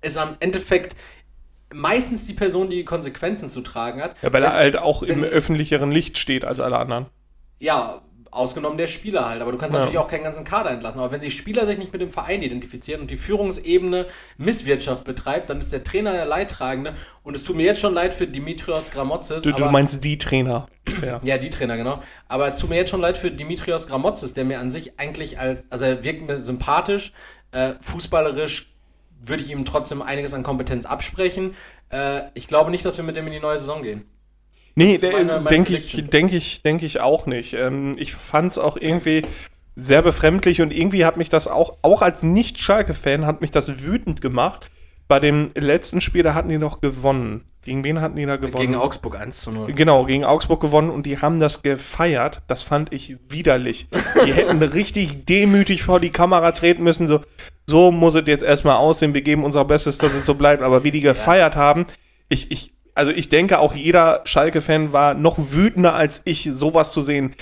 ist 0.00 0.16
am 0.16 0.36
Endeffekt 0.40 0.96
meistens 1.72 2.26
die 2.26 2.34
Person, 2.34 2.70
die, 2.70 2.76
die 2.76 2.84
Konsequenzen 2.84 3.48
zu 3.48 3.60
tragen 3.60 4.02
hat. 4.02 4.20
Ja, 4.22 4.32
weil 4.32 4.42
er 4.42 4.54
halt 4.54 4.76
auch 4.76 5.02
wenn, 5.02 5.10
im 5.10 5.24
öffentlicheren 5.24 5.90
Licht 5.90 6.18
steht 6.18 6.44
als 6.44 6.60
alle 6.60 6.78
anderen. 6.78 7.08
Ja, 7.58 8.02
Ausgenommen 8.32 8.78
der 8.78 8.88
Spieler 8.88 9.28
halt. 9.28 9.42
Aber 9.42 9.52
du 9.52 9.58
kannst 9.58 9.74
ja. 9.74 9.80
natürlich 9.80 9.98
auch 9.98 10.08
keinen 10.08 10.24
ganzen 10.24 10.44
Kader 10.44 10.70
entlassen. 10.70 10.98
Aber 10.98 11.12
wenn 11.12 11.20
die 11.20 11.30
Spieler 11.30 11.66
sich 11.66 11.78
nicht 11.78 11.92
mit 11.92 12.00
dem 12.00 12.10
Verein 12.10 12.42
identifizieren 12.42 13.02
und 13.02 13.10
die 13.10 13.16
Führungsebene 13.16 14.06
Misswirtschaft 14.38 15.04
betreibt, 15.04 15.50
dann 15.50 15.58
ist 15.58 15.72
der 15.72 15.84
Trainer 15.84 16.12
der 16.12 16.24
Leidtragende. 16.24 16.94
Und 17.22 17.36
es 17.36 17.44
tut 17.44 17.56
mir 17.56 17.64
jetzt 17.64 17.80
schon 17.80 17.94
leid 17.94 18.14
für 18.14 18.26
Dimitrios 18.26 18.90
Gramotzes. 18.90 19.42
Du, 19.42 19.52
du 19.52 19.66
meinst 19.66 20.02
die 20.02 20.18
Trainer. 20.18 20.66
Ja. 21.02 21.20
ja, 21.22 21.38
die 21.38 21.50
Trainer, 21.50 21.76
genau. 21.76 22.02
Aber 22.26 22.46
es 22.46 22.58
tut 22.58 22.70
mir 22.70 22.76
jetzt 22.76 22.90
schon 22.90 23.00
leid 23.00 23.16
für 23.16 23.30
Dimitrios 23.30 23.86
Gramotzes, 23.86 24.34
der 24.34 24.44
mir 24.44 24.58
an 24.58 24.70
sich 24.70 24.98
eigentlich 24.98 25.38
als, 25.38 25.70
also 25.70 25.84
er 25.84 26.02
wirkt 26.02 26.26
mir 26.26 26.38
sympathisch, 26.38 27.12
äh, 27.52 27.74
fußballerisch 27.80 28.72
würde 29.24 29.42
ich 29.42 29.50
ihm 29.50 29.64
trotzdem 29.64 30.02
einiges 30.02 30.34
an 30.34 30.42
Kompetenz 30.42 30.86
absprechen. 30.86 31.54
Äh, 31.90 32.22
ich 32.34 32.48
glaube 32.48 32.70
nicht, 32.70 32.84
dass 32.84 32.96
wir 32.96 33.04
mit 33.04 33.16
dem 33.16 33.26
in 33.26 33.32
die 33.32 33.40
neue 33.40 33.58
Saison 33.58 33.82
gehen. 33.82 34.04
Nee, 34.74 34.98
denke 34.98 35.74
ich, 35.74 36.08
denke 36.08 36.36
ich, 36.36 36.62
denke 36.62 36.86
ich 36.86 37.00
auch 37.00 37.26
nicht. 37.26 37.54
Ähm, 37.54 37.94
ich 37.98 38.14
fand 38.14 38.52
es 38.52 38.58
auch 38.58 38.76
irgendwie 38.76 39.22
sehr 39.74 40.02
befremdlich 40.02 40.60
und 40.62 40.72
irgendwie 40.72 41.04
hat 41.04 41.16
mich 41.16 41.28
das 41.28 41.48
auch, 41.48 41.78
auch 41.82 42.02
als 42.02 42.22
Nicht-Schalke-Fan, 42.22 43.26
hat 43.26 43.40
mich 43.40 43.50
das 43.50 43.82
wütend 43.82 44.20
gemacht. 44.20 44.70
Bei 45.08 45.20
dem 45.20 45.50
letzten 45.54 46.00
Spiel, 46.00 46.22
da 46.22 46.34
hatten 46.34 46.48
die 46.48 46.58
noch 46.58 46.80
gewonnen. 46.80 47.44
Gegen 47.64 47.84
wen 47.84 48.00
hatten 48.00 48.16
die 48.16 48.26
da 48.26 48.36
gewonnen? 48.36 48.60
Gegen 48.60 48.74
Augsburg 48.74 49.20
1 49.20 49.42
zu 49.42 49.52
0. 49.52 49.72
Genau, 49.72 50.04
gegen 50.04 50.24
Augsburg 50.24 50.60
gewonnen 50.60 50.90
und 50.90 51.06
die 51.06 51.18
haben 51.18 51.38
das 51.38 51.62
gefeiert. 51.62 52.42
Das 52.48 52.62
fand 52.62 52.92
ich 52.92 53.16
widerlich. 53.28 53.86
Die 54.26 54.32
hätten 54.34 54.60
richtig 54.62 55.26
demütig 55.26 55.84
vor 55.84 56.00
die 56.00 56.10
Kamera 56.10 56.52
treten 56.52 56.82
müssen, 56.82 57.06
so, 57.06 57.20
so 57.66 57.92
muss 57.92 58.16
es 58.16 58.26
jetzt 58.26 58.42
erstmal 58.42 58.76
aussehen, 58.76 59.14
wir 59.14 59.22
geben 59.22 59.44
unser 59.44 59.64
Bestes, 59.64 59.98
dass 59.98 60.12
es 60.12 60.26
so 60.26 60.34
bleibt. 60.34 60.62
Aber 60.62 60.82
wie 60.82 60.90
die 60.90 61.02
gefeiert 61.02 61.54
haben, 61.54 61.86
ich, 62.28 62.50
ich, 62.50 62.72
also 62.94 63.10
ich 63.10 63.28
denke, 63.28 63.58
auch 63.58 63.74
jeder 63.74 64.20
Schalke-Fan 64.24 64.92
war 64.92 65.14
noch 65.14 65.36
wütender 65.38 65.94
als 65.94 66.20
ich, 66.24 66.48
sowas 66.52 66.92
zu 66.92 67.02
sehen. 67.02 67.34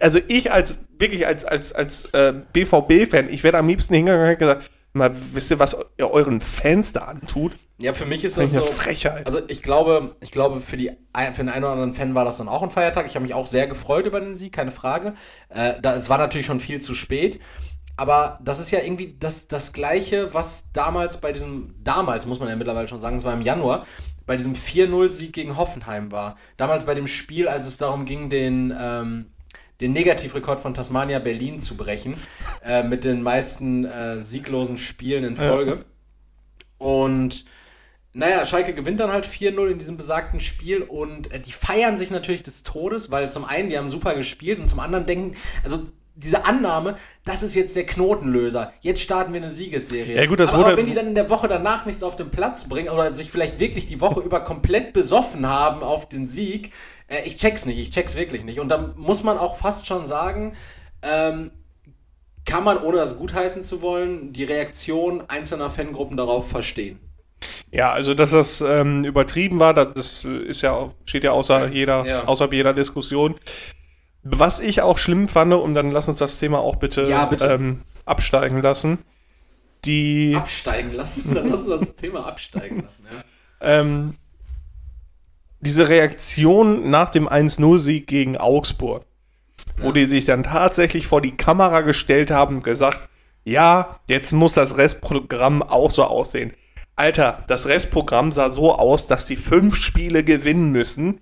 Also 0.00 0.20
ich 0.28 0.52
als, 0.52 0.76
wirklich 0.98 1.26
als, 1.26 1.44
als, 1.44 1.72
als 1.72 2.06
äh, 2.06 2.34
BVB-Fan, 2.52 3.28
ich 3.28 3.42
wäre 3.44 3.58
am 3.58 3.66
liebsten 3.66 3.94
hingegangen 3.94 4.30
und 4.30 4.38
gesagt, 4.38 4.70
mal, 4.92 5.14
wisst 5.32 5.50
ihr, 5.50 5.58
was 5.58 5.76
ihr 5.96 6.10
euren 6.10 6.40
Fans 6.40 6.92
da 6.92 7.02
antut? 7.02 7.52
Ja, 7.78 7.92
für 7.92 8.06
mich 8.06 8.24
ist 8.24 8.36
Das 8.36 8.50
das 8.50 8.50
ist 8.50 8.56
so. 8.56 8.70
eine 8.70 8.72
Frechheit. 8.72 9.26
Also 9.26 9.40
ich 9.46 9.62
glaube, 9.62 10.16
ich 10.20 10.32
glaube 10.32 10.60
für, 10.60 10.76
die, 10.76 10.90
für 10.90 11.42
den 11.42 11.48
einen 11.48 11.64
oder 11.64 11.72
anderen 11.72 11.94
Fan 11.94 12.14
war 12.14 12.24
das 12.24 12.38
dann 12.38 12.48
auch 12.48 12.62
ein 12.62 12.70
Feiertag. 12.70 13.06
Ich 13.06 13.14
habe 13.14 13.22
mich 13.22 13.34
auch 13.34 13.46
sehr 13.46 13.66
gefreut 13.66 14.06
über 14.06 14.20
den 14.20 14.34
Sieg, 14.34 14.52
keine 14.52 14.72
Frage. 14.72 15.14
Äh, 15.48 15.74
da, 15.80 15.94
es 15.94 16.10
war 16.10 16.18
natürlich 16.18 16.46
schon 16.46 16.60
viel 16.60 16.80
zu 16.80 16.94
spät. 16.94 17.38
Aber 17.96 18.38
das 18.42 18.60
ist 18.60 18.70
ja 18.70 18.80
irgendwie 18.80 19.16
das, 19.18 19.48
das 19.48 19.72
Gleiche, 19.72 20.32
was 20.32 20.66
damals 20.72 21.18
bei 21.18 21.32
diesem, 21.32 21.74
damals 21.82 22.26
muss 22.26 22.38
man 22.38 22.48
ja 22.48 22.56
mittlerweile 22.56 22.86
schon 22.86 23.00
sagen, 23.00 23.16
es 23.16 23.24
war 23.24 23.32
im 23.32 23.42
Januar, 23.42 23.86
bei 24.28 24.36
diesem 24.36 24.54
4-0-Sieg 24.54 25.32
gegen 25.32 25.56
Hoffenheim 25.56 26.12
war. 26.12 26.36
Damals 26.56 26.84
bei 26.84 26.94
dem 26.94 27.08
Spiel, 27.08 27.48
als 27.48 27.66
es 27.66 27.78
darum 27.78 28.04
ging, 28.04 28.28
den, 28.28 28.72
ähm, 28.78 29.26
den 29.80 29.92
Negativrekord 29.92 30.60
von 30.60 30.74
Tasmania 30.74 31.18
Berlin 31.18 31.58
zu 31.58 31.76
brechen, 31.76 32.16
äh, 32.64 32.84
mit 32.84 33.02
den 33.02 33.22
meisten 33.22 33.84
äh, 33.84 34.20
sieglosen 34.20 34.78
Spielen 34.78 35.24
in 35.24 35.36
Folge. 35.36 35.84
Und 36.78 37.46
naja, 38.12 38.44
Schalke 38.44 38.74
gewinnt 38.74 39.00
dann 39.00 39.12
halt 39.12 39.26
4-0 39.26 39.70
in 39.70 39.78
diesem 39.78 39.96
besagten 39.96 40.40
Spiel 40.40 40.82
und 40.82 41.32
äh, 41.32 41.40
die 41.40 41.52
feiern 41.52 41.98
sich 41.98 42.10
natürlich 42.10 42.42
des 42.42 42.62
Todes, 42.62 43.10
weil 43.10 43.30
zum 43.30 43.44
einen, 43.44 43.68
die 43.70 43.78
haben 43.78 43.90
super 43.90 44.14
gespielt 44.14 44.58
und 44.58 44.68
zum 44.68 44.80
anderen 44.80 45.06
denken, 45.06 45.36
also 45.64 45.86
diese 46.18 46.44
Annahme, 46.44 46.96
das 47.24 47.42
ist 47.42 47.54
jetzt 47.54 47.76
der 47.76 47.86
Knotenlöser. 47.86 48.72
Jetzt 48.80 49.00
starten 49.00 49.32
wir 49.32 49.40
eine 49.40 49.50
Siegesserie. 49.50 50.16
Ja, 50.16 50.26
gut, 50.26 50.40
das 50.40 50.50
Aber 50.50 50.58
wurde- 50.58 50.72
auch 50.72 50.76
wenn 50.76 50.86
die 50.86 50.94
dann 50.94 51.06
in 51.06 51.14
der 51.14 51.30
Woche 51.30 51.46
danach 51.48 51.86
nichts 51.86 52.02
auf 52.02 52.16
den 52.16 52.30
Platz 52.30 52.68
bringen 52.68 52.88
oder 52.88 53.14
sich 53.14 53.30
vielleicht 53.30 53.60
wirklich 53.60 53.86
die 53.86 54.00
Woche 54.00 54.20
über 54.20 54.40
komplett 54.40 54.92
besoffen 54.92 55.48
haben 55.48 55.82
auf 55.82 56.08
den 56.08 56.26
Sieg, 56.26 56.72
äh, 57.06 57.22
ich 57.24 57.36
check's 57.36 57.66
nicht, 57.66 57.78
ich 57.78 57.90
check's 57.90 58.16
wirklich 58.16 58.42
nicht. 58.44 58.58
Und 58.58 58.68
dann 58.68 58.94
muss 58.96 59.22
man 59.22 59.38
auch 59.38 59.56
fast 59.56 59.86
schon 59.86 60.06
sagen, 60.06 60.54
ähm, 61.02 61.52
kann 62.44 62.64
man, 62.64 62.78
ohne 62.82 62.96
das 62.96 63.18
gutheißen 63.18 63.62
zu 63.62 63.82
wollen, 63.82 64.32
die 64.32 64.44
Reaktion 64.44 65.22
einzelner 65.28 65.70
Fangruppen 65.70 66.16
darauf 66.16 66.48
verstehen. 66.48 66.98
Ja, 67.70 67.92
also 67.92 68.14
dass 68.14 68.30
das 68.30 68.60
ähm, 68.62 69.04
übertrieben 69.04 69.60
war, 69.60 69.72
das, 69.74 70.24
ist 70.24 70.62
ja 70.62 70.88
steht 71.04 71.22
ja 71.24 71.30
außer 71.32 71.68
jeder, 71.68 72.04
Ja. 72.06 72.24
außerhalb 72.24 72.52
jeder 72.52 72.74
Diskussion. 72.74 73.36
Was 74.36 74.60
ich 74.60 74.82
auch 74.82 74.98
schlimm 74.98 75.26
fand, 75.28 75.52
und 75.52 75.74
dann 75.74 75.90
lass 75.90 76.08
uns 76.08 76.18
das 76.18 76.38
Thema 76.38 76.58
auch 76.58 76.76
bitte, 76.76 77.04
Ja, 77.04 77.26
bitte. 77.26 77.46
Ähm, 77.46 77.82
absteigen 78.04 78.62
lassen. 78.62 78.98
Die 79.84 80.34
Absteigen 80.36 80.92
lassen, 80.92 81.34
dann 81.34 81.48
lass 81.48 81.62
uns 81.64 81.80
das 81.80 81.96
Thema 81.96 82.26
absteigen 82.26 82.82
lassen, 82.82 83.04
ja. 83.10 83.24
ähm, 83.60 84.14
diese 85.60 85.88
Reaktion 85.88 86.90
nach 86.90 87.10
dem 87.10 87.28
1-0-Sieg 87.28 88.06
gegen 88.06 88.36
Augsburg, 88.36 89.04
wo 89.78 89.92
die 89.92 90.06
sich 90.06 90.24
dann 90.24 90.44
tatsächlich 90.44 91.06
vor 91.06 91.20
die 91.20 91.36
Kamera 91.36 91.80
gestellt 91.80 92.30
haben 92.30 92.56
und 92.56 92.64
gesagt, 92.64 93.08
ja, 93.44 94.00
jetzt 94.08 94.32
muss 94.32 94.54
das 94.54 94.76
Restprogramm 94.76 95.62
auch 95.62 95.90
so 95.90 96.04
aussehen. 96.04 96.52
Alter, 96.96 97.44
das 97.46 97.66
Restprogramm 97.66 98.32
sah 98.32 98.50
so 98.50 98.74
aus, 98.74 99.06
dass 99.06 99.26
die 99.26 99.36
fünf 99.36 99.76
Spiele 99.76 100.24
gewinnen 100.24 100.70
müssen. 100.70 101.20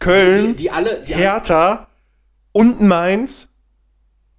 Köln, 0.00 0.48
Die, 0.56 0.64
die 0.64 0.70
alle, 0.70 1.04
die 1.06 1.14
Hertha 1.14 1.86
und 2.52 2.80
Mainz, 2.80 3.48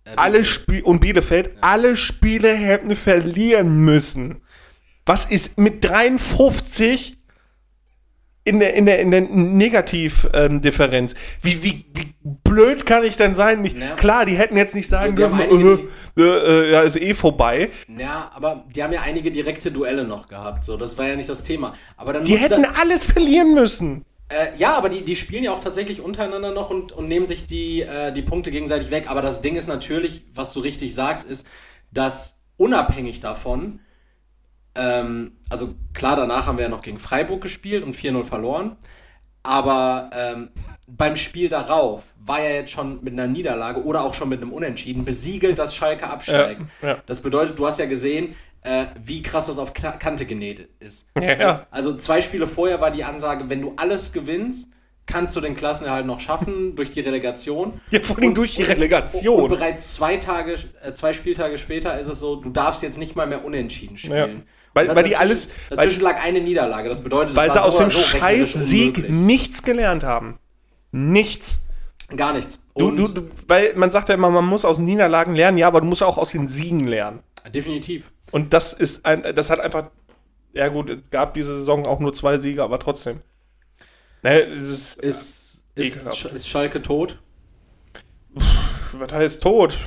äh, 0.04 0.12
alle 0.18 0.44
Spiele 0.44 0.84
und 0.84 1.00
Bielefeld, 1.00 1.52
alle 1.62 1.96
Spiele 1.96 2.54
hätten 2.54 2.96
verlieren 2.96 3.78
müssen. 3.86 4.42
Was 5.06 5.26
ist 5.26 5.58
mit 5.58 5.84
53 5.86 7.18
in 8.44 8.60
der, 8.60 8.74
in 8.74 8.86
der, 8.86 9.00
in 9.00 9.12
der 9.12 9.22
Negativdifferenz? 9.22 11.16
wie, 11.42 11.64
wie, 11.64 11.86
wie 11.94 12.14
blöd 12.24 12.86
kann 12.86 13.04
ich 13.04 13.18
denn 13.18 13.36
sein? 13.36 13.62
Nicht, 13.62 13.78
Ja. 13.78 13.96
Klar, 13.96 14.26
die 14.26 14.38
hätten 14.38 14.58
jetzt 14.58 14.76
nicht 14.76 14.90
sagen 14.90 15.16
dürfen, 15.16 15.40
einige, 15.40 15.88
äh, 16.18 16.22
äh, 16.22 16.72
ja, 16.72 16.82
ist 16.82 16.98
eh 16.98 17.14
vorbei. 17.14 17.70
Ja, 17.88 18.32
aber 18.34 18.66
die 18.76 18.84
haben 18.84 18.94
ja 18.94 19.02
einige 19.02 19.32
direkte 19.32 19.72
Duelle 19.72 20.04
noch 20.06 20.28
gehabt, 20.28 20.66
so, 20.66 20.76
das 20.78 20.98
war 20.98 21.08
ja 21.08 21.16
nicht 21.16 21.30
das 21.30 21.44
Thema. 21.44 21.74
Aber 21.98 22.14
dann 22.14 22.26
Die 22.26 22.36
hätten 22.36 22.64
dann, 22.64 22.76
alles 22.76 23.06
verlieren 23.06 23.54
müssen. 23.54 24.06
Äh, 24.32 24.58
ja, 24.58 24.76
aber 24.76 24.90
die, 24.90 25.04
die 25.04 25.16
spielen 25.16 25.44
ja 25.44 25.52
auch 25.52 25.60
tatsächlich 25.60 26.02
untereinander 26.02 26.52
noch 26.52 26.70
und, 26.70 26.92
und 26.92 27.08
nehmen 27.08 27.26
sich 27.26 27.46
die, 27.46 27.82
äh, 27.82 28.12
die 28.12 28.22
Punkte 28.22 28.52
gegenseitig 28.52 28.90
weg. 28.90 29.10
Aber 29.10 29.22
das 29.22 29.42
Ding 29.42 29.56
ist 29.56 29.68
natürlich, 29.68 30.26
was 30.34 30.54
du 30.54 30.60
richtig 30.62 30.96
sagst, 30.96 31.28
ist, 31.28 31.46
dass 31.92 32.38
unabhängig 32.58 33.20
davon, 33.20 33.80
ähm, 34.76 35.38
also 35.50 35.76
klar, 35.94 36.16
danach 36.16 36.48
haben 36.48 36.58
wir 36.58 36.66
ja 36.66 36.70
noch 36.70 36.82
gegen 36.82 36.98
Freiburg 36.98 37.42
gespielt 37.42 37.84
und 37.84 37.96
4-0 37.96 38.24
verloren. 38.24 38.78
Aber 39.44 40.12
ähm, 40.14 40.50
beim 40.88 41.16
Spiel 41.16 41.50
darauf 41.50 42.14
war 42.20 42.42
ja 42.42 42.52
jetzt 42.52 42.72
schon 42.72 43.04
mit 43.04 43.14
einer 43.14 43.28
Niederlage 43.28 43.84
oder 43.84 44.04
auch 44.04 44.14
schon 44.14 44.30
mit 44.30 44.42
einem 44.42 44.54
Unentschieden 44.54 45.04
besiegelt, 45.04 45.58
dass 45.58 45.76
Schalke 45.76 46.08
absteigen. 46.08 46.70
Ja, 46.82 46.90
ja. 46.90 47.04
Das 47.06 47.22
bedeutet, 47.22 47.58
du 47.58 47.66
hast 47.66 47.80
ja 47.80 47.86
gesehen, 47.86 48.36
äh, 48.64 48.86
wie 49.04 49.22
krass 49.22 49.48
das 49.48 49.58
auf 49.60 49.74
Ka- 49.74 49.94
Kante 49.94 50.26
genäht 50.26 50.70
ist. 50.80 51.08
Ja, 51.20 51.40
ja. 51.40 51.68
Also 51.72 51.98
zwei 51.98 52.22
Spiele 52.22 52.48
vorher 52.48 52.80
war 52.82 52.92
die 52.92 53.04
Ansage, 53.04 53.50
wenn 53.50 53.62
du 53.62 53.74
alles 53.78 54.12
gewinnst, 54.14 54.70
kannst 55.08 55.36
du 55.36 55.42
den 55.42 55.56
Klassenerhalt 55.56 56.06
noch 56.06 56.20
schaffen 56.20 56.76
durch 56.76 56.92
die 56.92 57.02
Relegation. 57.02 57.82
Ja, 57.90 58.00
vor 58.02 58.18
allem 58.20 58.34
durch 58.36 58.56
die 58.56 58.64
Relegation. 58.64 59.42
Und 59.44 59.50
bereits 59.50 59.96
zwei 59.96 60.18
Tage, 60.18 60.58
äh, 60.84 60.94
zwei 60.94 61.14
Spieltage 61.14 61.58
später 61.58 62.00
ist 62.00 62.08
es 62.08 62.20
so, 62.20 62.36
du 62.36 62.50
darfst 62.50 62.84
jetzt 62.84 62.98
nicht 63.00 63.16
mal 63.16 63.26
mehr 63.28 63.44
unentschieden 63.44 63.98
spielen. 63.98 64.38
Ja. 64.38 64.44
Weil- 64.74 64.90
Und 64.90 64.96
weil 64.96 65.04
die 65.04 65.18
alles- 65.18 65.50
Dazwischen 65.70 66.02
lag 66.04 66.24
eine 66.24 66.40
Niederlage. 66.40 66.88
Das 66.88 67.02
bedeutet, 67.02 67.36
Weil 67.36 67.52
sie 67.52 67.62
aus 67.62 67.76
dem 67.78 67.90
so 67.90 68.00
Scheiß-Sieg 68.00 68.96
unmöglich. 68.98 69.10
nichts 69.12 69.64
gelernt 69.64 70.04
haben. 70.04 70.38
Nichts. 70.92 71.60
Gar 72.16 72.34
nichts. 72.34 72.60
Du, 72.76 72.88
Und 72.88 72.98
du, 72.98 73.08
du, 73.08 73.22
weil 73.48 73.74
man 73.76 73.92
sagt 73.92 74.08
ja 74.10 74.16
immer, 74.16 74.30
man 74.30 74.46
muss 74.46 74.64
aus 74.66 74.80
Niederlagen 74.80 75.36
lernen, 75.36 75.58
ja, 75.58 75.68
aber 75.68 75.82
du 75.82 75.88
musst 75.88 76.04
auch 76.04 76.18
aus 76.18 76.32
den 76.32 76.48
Siegen 76.48 76.82
lernen. 76.82 77.20
definitiv. 77.54 78.12
Und 78.32 78.54
das 78.54 78.74
ist 78.74 79.06
ein, 79.06 79.24
das 79.36 79.50
hat 79.50 79.60
einfach, 79.60 79.90
ja 80.54 80.68
gut, 80.70 80.90
es 80.90 81.00
gab 81.12 81.34
diese 81.34 81.56
Saison 81.56 81.86
auch 81.86 82.00
nur 82.00 82.14
zwei 82.14 82.38
Siege, 82.38 82.64
aber 82.64 82.80
trotzdem. 82.80 83.22
Ne, 84.24 84.42
es 84.44 84.70
ist, 84.70 84.98
Ist, 84.98 85.64
ist, 85.76 85.98
Ekelhaft. 85.98 86.26
ist 86.26 86.48
Schalke 86.50 86.82
tot? 86.82 87.20
was 88.94 89.12
heißt 89.12 89.42
tot? 89.44 89.78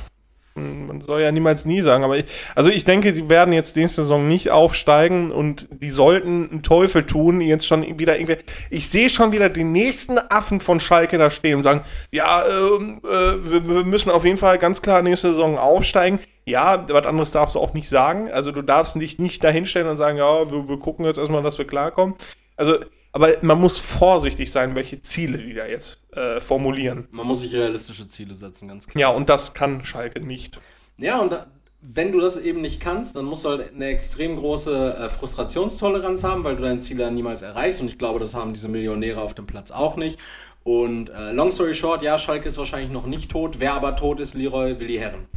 Hm, 0.55 0.87
Man 0.87 1.01
soll 1.01 1.21
ja 1.21 1.31
niemals 1.31 1.65
nie 1.65 1.81
sagen, 1.81 2.03
aber 2.03 2.17
ich, 2.17 2.25
also 2.55 2.69
ich 2.69 2.85
denke, 2.85 3.13
sie 3.13 3.29
werden 3.29 3.53
jetzt 3.53 3.75
nächste 3.75 4.03
Saison 4.03 4.27
nicht 4.27 4.51
aufsteigen 4.51 5.31
und 5.31 5.67
die 5.71 5.89
sollten 5.89 6.49
einen 6.49 6.63
Teufel 6.63 7.05
tun, 7.05 7.41
jetzt 7.41 7.65
schon 7.67 7.99
wieder 7.99 8.17
irgendwie. 8.17 8.37
Ich 8.69 8.89
sehe 8.89 9.09
schon 9.09 9.31
wieder 9.31 9.49
den 9.49 9.71
nächsten 9.71 10.17
Affen 10.17 10.59
von 10.61 10.79
Schalke 10.79 11.17
da 11.17 11.29
stehen 11.29 11.57
und 11.57 11.63
sagen, 11.63 11.81
ja, 12.11 12.43
ähm, 12.47 13.01
äh, 13.03 13.07
wir, 13.51 13.67
wir 13.67 13.83
müssen 13.83 14.11
auf 14.11 14.23
jeden 14.25 14.37
Fall 14.37 14.57
ganz 14.59 14.81
klar 14.81 15.01
nächste 15.01 15.29
Saison 15.29 15.57
aufsteigen. 15.57 16.19
Ja, 16.45 16.87
was 16.87 17.05
anderes 17.05 17.31
darfst 17.31 17.55
du 17.55 17.59
auch 17.59 17.73
nicht 17.73 17.89
sagen. 17.89 18.31
Also 18.31 18.51
du 18.51 18.61
darfst 18.61 18.95
dich 18.95 19.17
nicht 19.17 19.43
dahinstellen 19.43 19.89
und 19.89 19.97
sagen, 19.97 20.17
ja, 20.17 20.51
wir, 20.51 20.69
wir 20.69 20.77
gucken 20.77 21.05
jetzt 21.05 21.17
erstmal, 21.17 21.41
dass 21.41 21.57
wir 21.57 21.65
klarkommen. 21.65 22.15
Also, 22.55 22.77
aber 23.11 23.33
man 23.41 23.59
muss 23.59 23.79
vorsichtig 23.79 24.51
sein, 24.51 24.75
welche 24.75 25.01
Ziele 25.01 25.39
die 25.39 25.53
da 25.53 25.65
jetzt 25.65 25.99
äh, 26.13 26.39
formulieren. 26.39 27.07
Man 27.11 27.25
muss 27.25 27.41
sich 27.41 27.53
realistische 27.53 28.07
Ziele 28.07 28.35
setzen, 28.35 28.67
ganz 28.67 28.87
klar. 28.87 28.99
Ja, 28.99 29.09
und 29.09 29.29
das 29.29 29.53
kann 29.53 29.83
Schalke 29.83 30.19
nicht. 30.19 30.59
Ja, 30.99 31.19
und 31.19 31.31
da, 31.31 31.47
wenn 31.81 32.11
du 32.11 32.19
das 32.19 32.37
eben 32.37 32.61
nicht 32.61 32.79
kannst, 32.79 33.15
dann 33.15 33.25
musst 33.25 33.45
du 33.45 33.49
halt 33.49 33.73
eine 33.73 33.87
extrem 33.87 34.35
große 34.35 34.97
äh, 34.97 35.09
Frustrationstoleranz 35.09 36.23
haben, 36.23 36.43
weil 36.43 36.55
du 36.55 36.63
deine 36.63 36.79
Ziele 36.79 37.05
dann 37.05 37.15
niemals 37.15 37.41
erreichst. 37.41 37.81
Und 37.81 37.87
ich 37.87 37.97
glaube, 37.97 38.19
das 38.19 38.35
haben 38.35 38.53
diese 38.53 38.67
Millionäre 38.67 39.21
auf 39.21 39.33
dem 39.33 39.47
Platz 39.47 39.71
auch 39.71 39.95
nicht. 39.95 40.19
Und 40.63 41.09
äh, 41.09 41.31
long 41.31 41.51
story 41.51 41.73
short, 41.73 42.01
ja, 42.01 42.17
Schalke 42.17 42.47
ist 42.47 42.57
wahrscheinlich 42.57 42.91
noch 42.91 43.05
nicht 43.05 43.31
tot. 43.31 43.59
Wer 43.59 43.73
aber 43.73 43.95
tot 43.95 44.19
ist, 44.19 44.33
Leroy 44.33 44.79
Willi 44.79 44.97
Herren. 44.97 45.27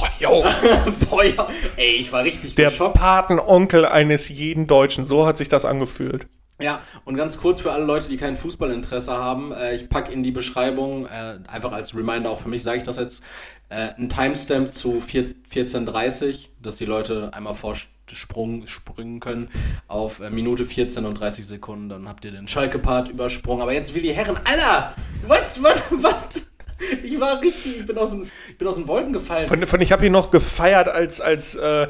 Boah, 0.00 0.10
yo. 0.18 0.42
Boah, 1.10 1.24
ja, 1.24 1.46
ey, 1.76 1.96
ich 1.96 2.10
war 2.12 2.24
richtig 2.24 2.54
Der 2.54 2.70
geschockt. 2.70 2.96
Patenonkel 2.96 3.84
eines 3.84 4.28
jeden 4.28 4.66
Deutschen. 4.66 5.06
So 5.06 5.26
hat 5.26 5.36
sich 5.36 5.48
das 5.48 5.64
angefühlt. 5.64 6.26
Ja, 6.60 6.80
und 7.04 7.16
ganz 7.16 7.38
kurz 7.38 7.60
für 7.60 7.72
alle 7.72 7.84
Leute, 7.84 8.08
die 8.08 8.18
kein 8.18 8.36
Fußballinteresse 8.36 9.12
haben, 9.12 9.52
äh, 9.52 9.74
ich 9.74 9.88
packe 9.88 10.12
in 10.12 10.22
die 10.22 10.30
Beschreibung, 10.30 11.06
äh, 11.06 11.38
einfach 11.48 11.72
als 11.72 11.96
Reminder 11.96 12.30
auch 12.30 12.38
für 12.38 12.50
mich, 12.50 12.62
sage 12.62 12.78
ich 12.78 12.82
das 12.82 12.96
jetzt, 12.96 13.24
äh, 13.70 13.94
ein 13.96 14.10
Timestamp 14.10 14.72
zu 14.72 15.00
4 15.00 15.36
14.30, 15.50 16.50
dass 16.60 16.76
die 16.76 16.84
Leute 16.84 17.30
einmal 17.32 17.54
vorsprung, 17.54 18.66
springen 18.66 19.20
können 19.20 19.48
auf 19.88 20.20
äh, 20.20 20.28
Minute 20.28 20.66
14 20.66 21.06
und 21.06 21.14
30 21.14 21.46
Sekunden, 21.46 21.88
dann 21.88 22.06
habt 22.08 22.26
ihr 22.26 22.30
den 22.30 22.46
Schalke-Part 22.46 23.08
übersprungen. 23.08 23.62
Aber 23.62 23.72
jetzt 23.72 23.94
will 23.94 24.02
die 24.02 24.12
Herren, 24.12 24.38
Alter, 24.44 24.94
was, 25.26 25.62
was, 25.62 25.82
was? 25.92 26.49
Ich 27.02 27.20
war 27.20 27.40
richtig, 27.42 27.80
ich 27.80 27.86
bin 27.86 27.98
aus 27.98 28.10
dem, 28.10 28.24
ich 28.48 28.58
bin 28.58 28.66
aus 28.68 28.76
den 28.76 28.88
Wolken 28.88 29.12
gefallen. 29.12 29.48
Von, 29.48 29.66
von 29.66 29.80
ich 29.80 29.92
habe 29.92 30.06
ihn 30.06 30.12
noch 30.12 30.30
gefeiert 30.30 30.88
als, 30.88 31.20
als 31.20 31.54
äh, 31.56 31.88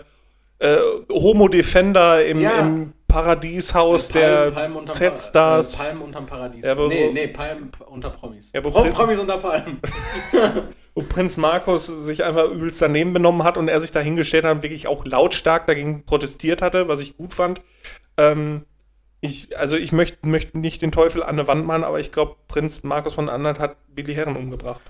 äh, 0.59 0.79
Homo-Defender 1.11 2.25
im, 2.25 2.41
Ja. 2.41 2.61
im 2.61 2.93
Paradieshaus 3.09 4.09
der 4.09 4.53
Z-Stars. 4.93 5.81
Äh, 5.81 5.85
Palmen 5.85 6.03
unterm 6.03 6.27
Paradies. 6.27 6.65
Ja, 6.65 6.75
nee, 6.75 7.11
nee, 7.13 7.27
Palmen 7.29 7.71
unter 7.89 8.11
Promis. 8.11 8.51
Ja, 8.55 8.63
wo 8.63 8.71
Pro 8.71 8.83
Prin- 8.83 8.93
Promis 8.93 9.19
unter 9.19 9.39
Palmen. 9.39 9.81
wo 10.95 11.03
Prinz 11.03 11.37
Markus 11.37 11.87
sich 11.87 12.23
einfach 12.25 12.49
übelst 12.51 12.81
daneben 12.83 13.13
benommen 13.13 13.43
hat 13.43 13.57
und 13.57 13.69
er 13.69 13.81
sich 13.81 13.91
dahingestellt 13.91 14.45
hat 14.45 14.53
und 14.57 14.63
wirklich 14.63 14.87
auch 14.87 15.05
lautstark 15.05 15.67
dagegen 15.67 16.05
protestiert 16.05 16.63
hatte, 16.63 16.87
was 16.89 17.01
ich 17.01 17.17
gut 17.17 17.35
fand. 17.35 17.63
Ähm, 18.17 18.65
ich, 19.21 19.57
also 19.57 19.77
ich 19.77 19.93
möchte 19.93 20.27
möcht 20.27 20.55
nicht 20.55 20.83
den 20.83 20.93
Teufel 20.93 21.23
an 21.23 21.31
eine 21.31 21.47
Wand 21.47 21.67
machen, 21.67 21.85
aber 21.85 22.01
ich 22.01 22.13
glaube, 22.13 22.37
Prinz 22.49 22.83
Markus 22.83 23.15
von 23.15 23.29
Anhalt 23.29 23.59
hat 23.59 23.77
Willi 23.95 24.15
Herren 24.15 24.37
umgebracht. 24.37 24.81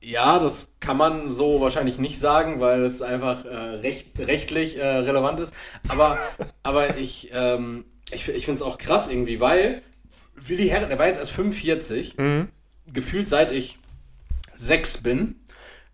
Ja, 0.00 0.38
das 0.38 0.74
kann 0.78 0.96
man 0.96 1.32
so 1.32 1.60
wahrscheinlich 1.60 1.98
nicht 1.98 2.20
sagen, 2.20 2.60
weil 2.60 2.82
es 2.82 3.02
einfach 3.02 3.44
äh, 3.44 3.56
recht, 3.56 4.06
rechtlich 4.18 4.78
äh, 4.78 4.86
relevant 4.86 5.40
ist. 5.40 5.54
Aber, 5.88 6.18
aber 6.62 6.96
ich, 6.98 7.30
ähm, 7.32 7.84
ich, 8.12 8.28
ich 8.28 8.44
finde 8.44 8.60
es 8.60 8.62
auch 8.62 8.78
krass 8.78 9.08
irgendwie, 9.08 9.40
weil 9.40 9.82
Willi 10.36 10.68
Herren, 10.68 10.88
der 10.88 10.98
war 11.00 11.06
jetzt 11.06 11.18
erst 11.18 11.32
45, 11.32 12.16
gefühlt 12.92 13.26
seit 13.26 13.50
ich 13.50 13.78
sechs 14.54 14.98
bin, 14.98 15.36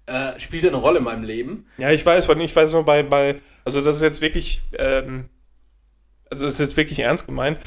äh, 0.07 0.39
spielt 0.39 0.65
er 0.65 0.71
eine 0.71 0.79
Rolle 0.79 0.99
in 0.99 1.05
meinem 1.05 1.25
Leben. 1.25 1.67
Ja, 1.79 1.91
ich 1.91 2.05
weiß, 2.05 2.29
ich 2.29 2.57
weiß 2.57 2.73
nur 2.75 2.85
bei, 2.85 3.03
bei, 3.03 3.41
also 3.65 3.81
das 3.81 3.97
ist 3.97 4.03
jetzt 4.03 4.21
wirklich, 4.21 4.63
ähm, 4.79 5.31
also 6.31 6.45
das 6.45 6.55
ist 6.55 6.61
jetzt 6.61 6.77
wirklich 6.77 6.99
ernst 6.99 7.27
gemeint, 7.27 7.59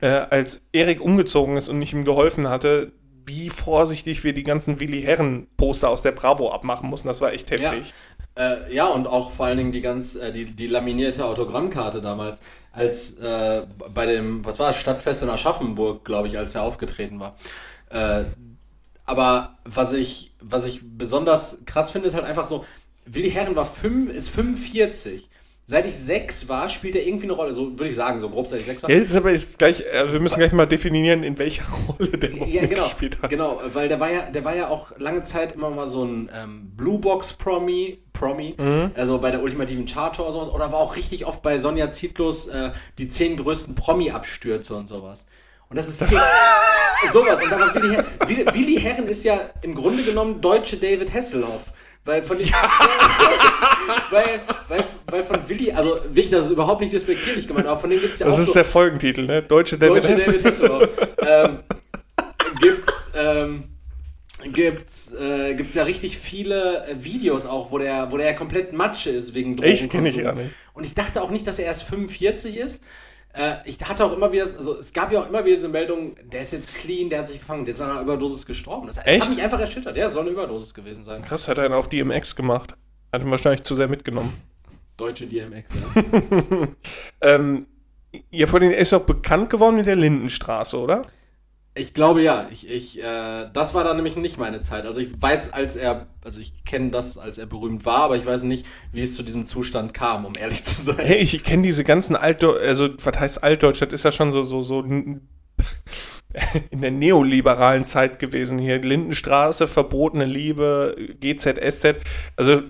äh, 0.00 0.08
als 0.08 0.62
Erik 0.72 1.00
umgezogen 1.00 1.56
ist 1.56 1.68
und 1.68 1.80
ich 1.80 1.92
ihm 1.92 2.04
geholfen 2.04 2.48
hatte, 2.48 2.92
wie 3.24 3.50
vorsichtig 3.50 4.24
wir 4.24 4.32
die 4.32 4.42
ganzen 4.42 4.80
Willi 4.80 5.02
Herren 5.02 5.46
Poster 5.56 5.88
aus 5.88 6.02
der 6.02 6.12
Bravo 6.12 6.50
abmachen 6.50 6.90
mussten. 6.90 7.08
Das 7.08 7.20
war 7.20 7.32
echt 7.32 7.50
heftig. 7.50 7.94
Äh, 8.36 8.74
ja, 8.74 8.86
und 8.86 9.06
auch 9.06 9.30
vor 9.30 9.46
allen 9.46 9.58
Dingen 9.58 9.72
die 9.72 9.82
ganz, 9.82 10.14
äh, 10.16 10.32
die, 10.32 10.46
die 10.46 10.66
laminierte 10.66 11.24
Autogrammkarte 11.24 12.00
damals, 12.00 12.40
als 12.72 13.12
äh, 13.18 13.66
bei 13.92 14.06
dem, 14.06 14.44
was 14.44 14.58
war 14.58 14.70
es, 14.70 14.76
Stadtfest 14.76 15.22
in 15.22 15.28
Aschaffenburg, 15.28 16.04
glaube 16.04 16.28
ich, 16.28 16.38
als 16.38 16.54
er 16.54 16.62
aufgetreten 16.62 17.20
war. 17.20 17.36
Äh, 17.90 18.24
aber 19.04 19.58
was 19.64 19.92
ich, 19.92 20.32
was 20.40 20.66
ich 20.66 20.80
besonders 20.82 21.58
krass 21.66 21.90
finde, 21.90 22.08
ist 22.08 22.14
halt 22.14 22.24
einfach 22.24 22.46
so, 22.46 22.64
Willi 23.04 23.30
Herren 23.30 23.56
war 23.56 23.66
fünf, 23.66 24.10
ist 24.10 24.30
45. 24.30 25.28
Seit 25.68 25.86
ich 25.86 25.94
sechs 25.96 26.48
war, 26.48 26.68
spielt 26.68 26.96
er 26.96 27.06
irgendwie 27.06 27.24
eine 27.24 27.32
Rolle. 27.34 27.54
So 27.54 27.70
würde 27.70 27.86
ich 27.88 27.94
sagen, 27.94 28.18
so 28.20 28.28
grob 28.28 28.46
seit 28.48 28.60
ich 28.60 28.66
sechs 28.66 28.82
war. 28.82 28.90
Ja, 28.90 28.96
ist 28.96 29.14
aber 29.14 29.30
jetzt 29.30 29.58
gleich, 29.58 29.82
also 29.94 30.12
wir 30.12 30.20
müssen 30.20 30.38
gleich 30.38 30.52
mal 30.52 30.66
definieren, 30.66 31.22
in 31.22 31.38
welcher 31.38 31.62
Rolle 31.88 32.18
der 32.18 32.30
überhaupt 32.30 32.50
Ja, 32.52 32.62
genau, 32.62 32.72
mitgespielt 32.82 33.22
hat. 33.22 33.30
genau, 33.30 33.60
weil 33.72 33.88
der 33.88 34.00
war 34.00 34.10
ja, 34.10 34.22
der 34.30 34.44
war 34.44 34.54
ja 34.56 34.68
auch 34.68 34.92
lange 34.98 35.22
Zeit 35.22 35.54
immer 35.54 35.70
mal 35.70 35.86
so 35.86 36.04
ein 36.04 36.28
ähm, 36.42 36.72
Blue 36.76 36.98
Box 36.98 37.32
Promi, 37.34 37.98
Promi, 38.12 38.54
Mhm. 38.58 38.90
also 38.96 39.18
bei 39.18 39.30
der 39.30 39.42
ultimativen 39.42 39.86
Chartshow 39.86 40.22
oder 40.24 40.32
sowas, 40.32 40.48
oder 40.50 40.72
war 40.72 40.78
auch 40.80 40.96
richtig 40.96 41.26
oft 41.26 41.40
bei 41.42 41.58
Sonja 41.58 41.90
Zietlos 41.92 42.48
äh, 42.48 42.72
die 42.98 43.08
zehn 43.08 43.36
größten 43.36 43.74
Promi-Abstürze 43.76 44.74
und 44.74 44.88
sowas. 44.88 45.26
Und 45.70 45.76
das 45.78 45.88
ist 45.88 45.98
sowas. 47.12 47.40
Und 47.42 47.50
da 47.50 47.58
war 47.58 47.74
Willi 47.74 47.94
Herren. 47.94 48.06
Willi, 48.26 48.46
Willi 48.52 48.80
Herren 48.80 49.06
ist 49.06 49.24
ja 49.24 49.40
im 49.62 49.74
Grunde 49.74 50.02
genommen 50.02 50.40
deutsche 50.40 50.76
David 50.76 51.14
Hasselhoff. 51.14 51.72
Weil 52.04 52.22
von 52.22 52.36
weil, 54.10 54.42
weil, 54.68 54.84
weil 55.06 55.22
von 55.22 55.48
Willi, 55.48 55.70
also 55.70 56.00
wirklich, 56.06 56.30
das 56.30 56.46
ist 56.46 56.50
überhaupt 56.50 56.80
nicht 56.80 56.92
respektierlich 56.92 57.46
gemeint, 57.46 57.68
aber 57.68 57.78
von 57.78 57.90
dem 57.90 58.00
gibt 58.00 58.14
es 58.14 58.18
ja 58.18 58.26
Das 58.26 58.36
auch 58.36 58.40
ist 58.40 58.48
so, 58.48 58.54
der 58.54 58.64
Folgentitel, 58.64 59.26
ne? 59.26 59.42
Deutsche 59.42 59.78
David 59.78 60.04
Deutsche. 60.04 60.32
David 60.32 60.44
Hasselhoff. 60.44 60.88
ähm, 61.18 61.58
gibt's, 62.60 63.10
ähm, 63.14 63.64
gibt's, 64.52 65.12
äh, 65.12 65.54
gibt's 65.54 65.76
ja 65.76 65.84
richtig 65.84 66.18
viele 66.18 66.86
Videos 66.96 67.46
auch, 67.46 67.70
wo 67.70 67.78
der, 67.78 68.10
wo 68.10 68.16
der 68.16 68.26
ja 68.26 68.32
komplett 68.32 68.72
Matsche 68.72 69.10
ist 69.10 69.34
wegen 69.34 69.56
Echt? 69.62 69.88
Kenn 69.90 70.04
ich 70.04 70.20
gar 70.20 70.34
nicht. 70.34 70.50
Und 70.72 70.84
ich 70.84 70.94
dachte 70.94 71.22
auch 71.22 71.30
nicht, 71.30 71.46
dass 71.46 71.60
er 71.60 71.66
erst 71.66 71.84
45 71.84 72.56
ist. 72.56 72.82
Äh, 73.34 73.56
ich 73.64 73.80
hatte 73.82 74.04
auch 74.04 74.12
immer 74.12 74.30
wieder, 74.30 74.44
also 74.44 74.78
es 74.78 74.92
gab 74.92 75.10
ja 75.12 75.20
auch 75.20 75.28
immer 75.28 75.44
wieder 75.44 75.56
diese 75.56 75.68
Meldung, 75.68 76.14
der 76.22 76.42
ist 76.42 76.52
jetzt 76.52 76.74
clean, 76.74 77.08
der 77.08 77.20
hat 77.20 77.28
sich 77.28 77.38
gefangen, 77.38 77.64
der 77.64 77.72
ist 77.72 77.80
an 77.80 77.90
einer 77.90 78.00
Überdosis 78.00 78.44
gestorben. 78.44 78.86
Das, 78.86 78.96
das 78.96 79.06
Echt? 79.06 79.22
hat 79.22 79.30
mich 79.30 79.42
einfach 79.42 79.60
erschüttert. 79.60 79.96
Ja, 79.96 80.06
es 80.06 80.12
soll 80.12 80.22
eine 80.22 80.32
Überdosis 80.32 80.74
gewesen 80.74 81.02
sein. 81.02 81.22
Krass, 81.22 81.48
hat 81.48 81.58
er 81.58 81.64
einen 81.64 81.74
auf 81.74 81.88
DMX 81.88 82.36
gemacht. 82.36 82.74
Hat 83.10 83.22
ihn 83.22 83.30
wahrscheinlich 83.30 83.62
zu 83.62 83.74
sehr 83.74 83.88
mitgenommen. 83.88 84.32
Deutsche 84.96 85.26
DMX, 85.26 85.72
ja. 85.74 86.68
Ähm, 87.22 87.66
ja, 88.30 88.46
vor 88.46 88.60
den 88.60 88.72
ist 88.72 88.92
doch 88.92 89.00
bekannt 89.00 89.48
geworden 89.48 89.76
mit 89.76 89.86
der 89.86 89.96
Lindenstraße, 89.96 90.78
oder? 90.78 91.02
Ich 91.74 91.94
glaube 91.94 92.22
ja. 92.22 92.48
Ich, 92.50 92.68
ich, 92.68 93.02
äh, 93.02 93.48
das 93.52 93.74
war 93.74 93.84
dann 93.84 93.96
nämlich 93.96 94.16
nicht 94.16 94.38
meine 94.38 94.60
Zeit. 94.60 94.84
Also 94.84 95.00
ich 95.00 95.10
weiß, 95.20 95.52
als 95.52 95.74
er, 95.76 96.08
also 96.22 96.40
ich 96.40 96.64
kenne 96.64 96.90
das, 96.90 97.16
als 97.16 97.38
er 97.38 97.46
berühmt 97.46 97.86
war, 97.86 98.02
aber 98.02 98.16
ich 98.16 98.26
weiß 98.26 98.42
nicht, 98.42 98.66
wie 98.92 99.00
es 99.00 99.14
zu 99.14 99.22
diesem 99.22 99.46
Zustand 99.46 99.94
kam, 99.94 100.26
um 100.26 100.34
ehrlich 100.34 100.62
zu 100.64 100.82
sein. 100.82 100.98
Hey, 100.98 101.18
ich 101.18 101.42
kenne 101.42 101.62
diese 101.62 101.84
ganzen 101.84 102.14
Altdeutsch, 102.14 102.60
also 102.62 102.90
was 103.02 103.18
heißt 103.18 103.42
Altdeutsch? 103.42 103.80
Das 103.80 103.92
ist 103.92 104.04
ja 104.04 104.12
schon 104.12 104.32
so, 104.32 104.42
so, 104.44 104.62
so 104.62 104.82
in 106.70 106.80
der 106.80 106.90
neoliberalen 106.90 107.86
Zeit 107.86 108.18
gewesen 108.18 108.58
hier. 108.58 108.78
Lindenstraße, 108.78 109.66
verbotene 109.66 110.26
Liebe, 110.26 110.96
GZSZ. 111.20 111.96
Also 112.36 112.62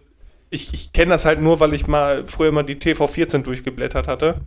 ich, 0.50 0.72
ich 0.74 0.92
kenne 0.92 1.10
das 1.10 1.24
halt 1.24 1.40
nur, 1.40 1.58
weil 1.58 1.74
ich 1.74 1.88
mal 1.88 2.26
früher 2.28 2.52
mal 2.52 2.62
die 2.62 2.76
TV14 2.76 3.42
durchgeblättert 3.42 4.06
hatte. 4.06 4.42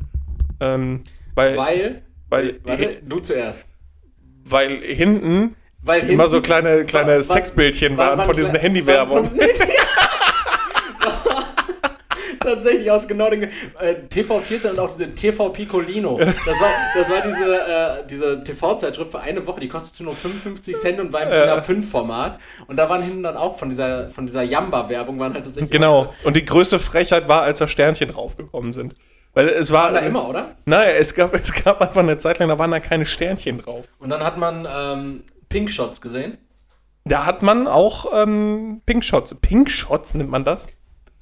Ähm, 0.62 1.04
weil, 1.34 1.58
weil, 1.58 2.04
Weil, 2.30 2.60
weil, 2.64 2.80
warte, 2.80 3.02
du 3.04 3.20
zuerst. 3.20 3.68
Hinten 4.82 5.56
Weil 5.82 6.10
immer 6.10 6.28
so 6.28 6.42
kleine, 6.42 6.86
kleine 6.86 7.16
war- 7.18 7.24
Sexbildchen 7.24 7.98
war- 7.98 8.10
waren 8.10 8.18
war- 8.20 8.26
von 8.26 8.36
diesen 8.36 8.56
Handywerbungen. 8.56 9.30
Tatsächlich 12.40 12.92
aus 12.92 13.08
genau 13.08 13.30
den 13.32 13.44
äh, 13.44 13.50
TV14 14.08 14.70
und 14.72 14.80
auch 14.80 14.92
diese 14.92 15.14
TV 15.16 15.50
Piccolino. 15.50 16.20
Das 16.20 16.60
war, 16.60 16.70
das 16.94 17.10
war 17.10 17.22
diese, 17.22 17.56
äh, 17.56 18.08
diese 18.08 18.44
TV-Zeitschrift 18.44 19.10
für 19.12 19.20
eine 19.20 19.46
Woche, 19.48 19.62
die 19.62 19.68
kostete 19.68 20.04
nur 20.04 20.14
55 20.16 20.76
Cent 20.76 21.00
und 21.00 21.12
war 21.12 21.24
im 21.24 21.30
DIN 21.30 21.40
A5-Format. 21.82 22.38
Und 22.68 22.78
da 22.78 22.88
waren 22.88 23.02
hinten 23.02 23.24
dann 23.24 23.36
auch 23.36 23.58
von 23.58 23.70
dieser, 23.70 24.12
von 24.12 24.28
dieser 24.28 24.44
Jamba-Werbung 24.44 25.18
waren 25.18 25.34
halt 25.34 25.46
tatsächlich. 25.46 25.72
Genau. 25.72 26.14
Und 26.24 26.36
die 26.36 26.46
größte 26.46 26.78
Frechheit 26.78 27.28
war, 27.28 27.42
als 27.42 27.58
da 27.60 27.68
Sternchen 27.68 28.10
draufgekommen 28.10 28.74
sind. 28.74 28.94
Weil 29.36 29.50
es 29.50 29.72
war. 29.72 29.84
Waren 29.84 29.94
da 29.96 30.00
immer, 30.00 30.28
oder? 30.28 30.56
Nein, 30.66 30.96
es 30.98 31.14
gab, 31.14 31.36
es 31.36 31.54
gab 31.54 31.82
einfach 31.82 32.02
eine 32.02 32.18
Zeit 32.18 32.40
lang, 32.40 32.50
da 32.50 32.58
waren 32.58 32.72
da 32.72 32.80
keine 32.80 33.06
Sternchen 33.06 33.60
drauf. 33.60 33.86
Und 34.00 34.10
dann 34.10 34.24
hat 34.24 34.38
man 34.38 34.66
ähm, 34.76 35.24
Pink 35.50 35.70
Shots 35.70 36.02
gesehen. 36.02 36.38
Da 37.04 37.26
hat 37.26 37.44
man 37.44 37.68
auch 37.68 38.08
ähm, 38.14 38.82
Pink 38.86 39.04
Shots. 39.04 39.36
Pink 39.36 39.70
Shots 39.70 40.16
nennt 40.16 40.32
man 40.32 40.44
das? 40.44 40.66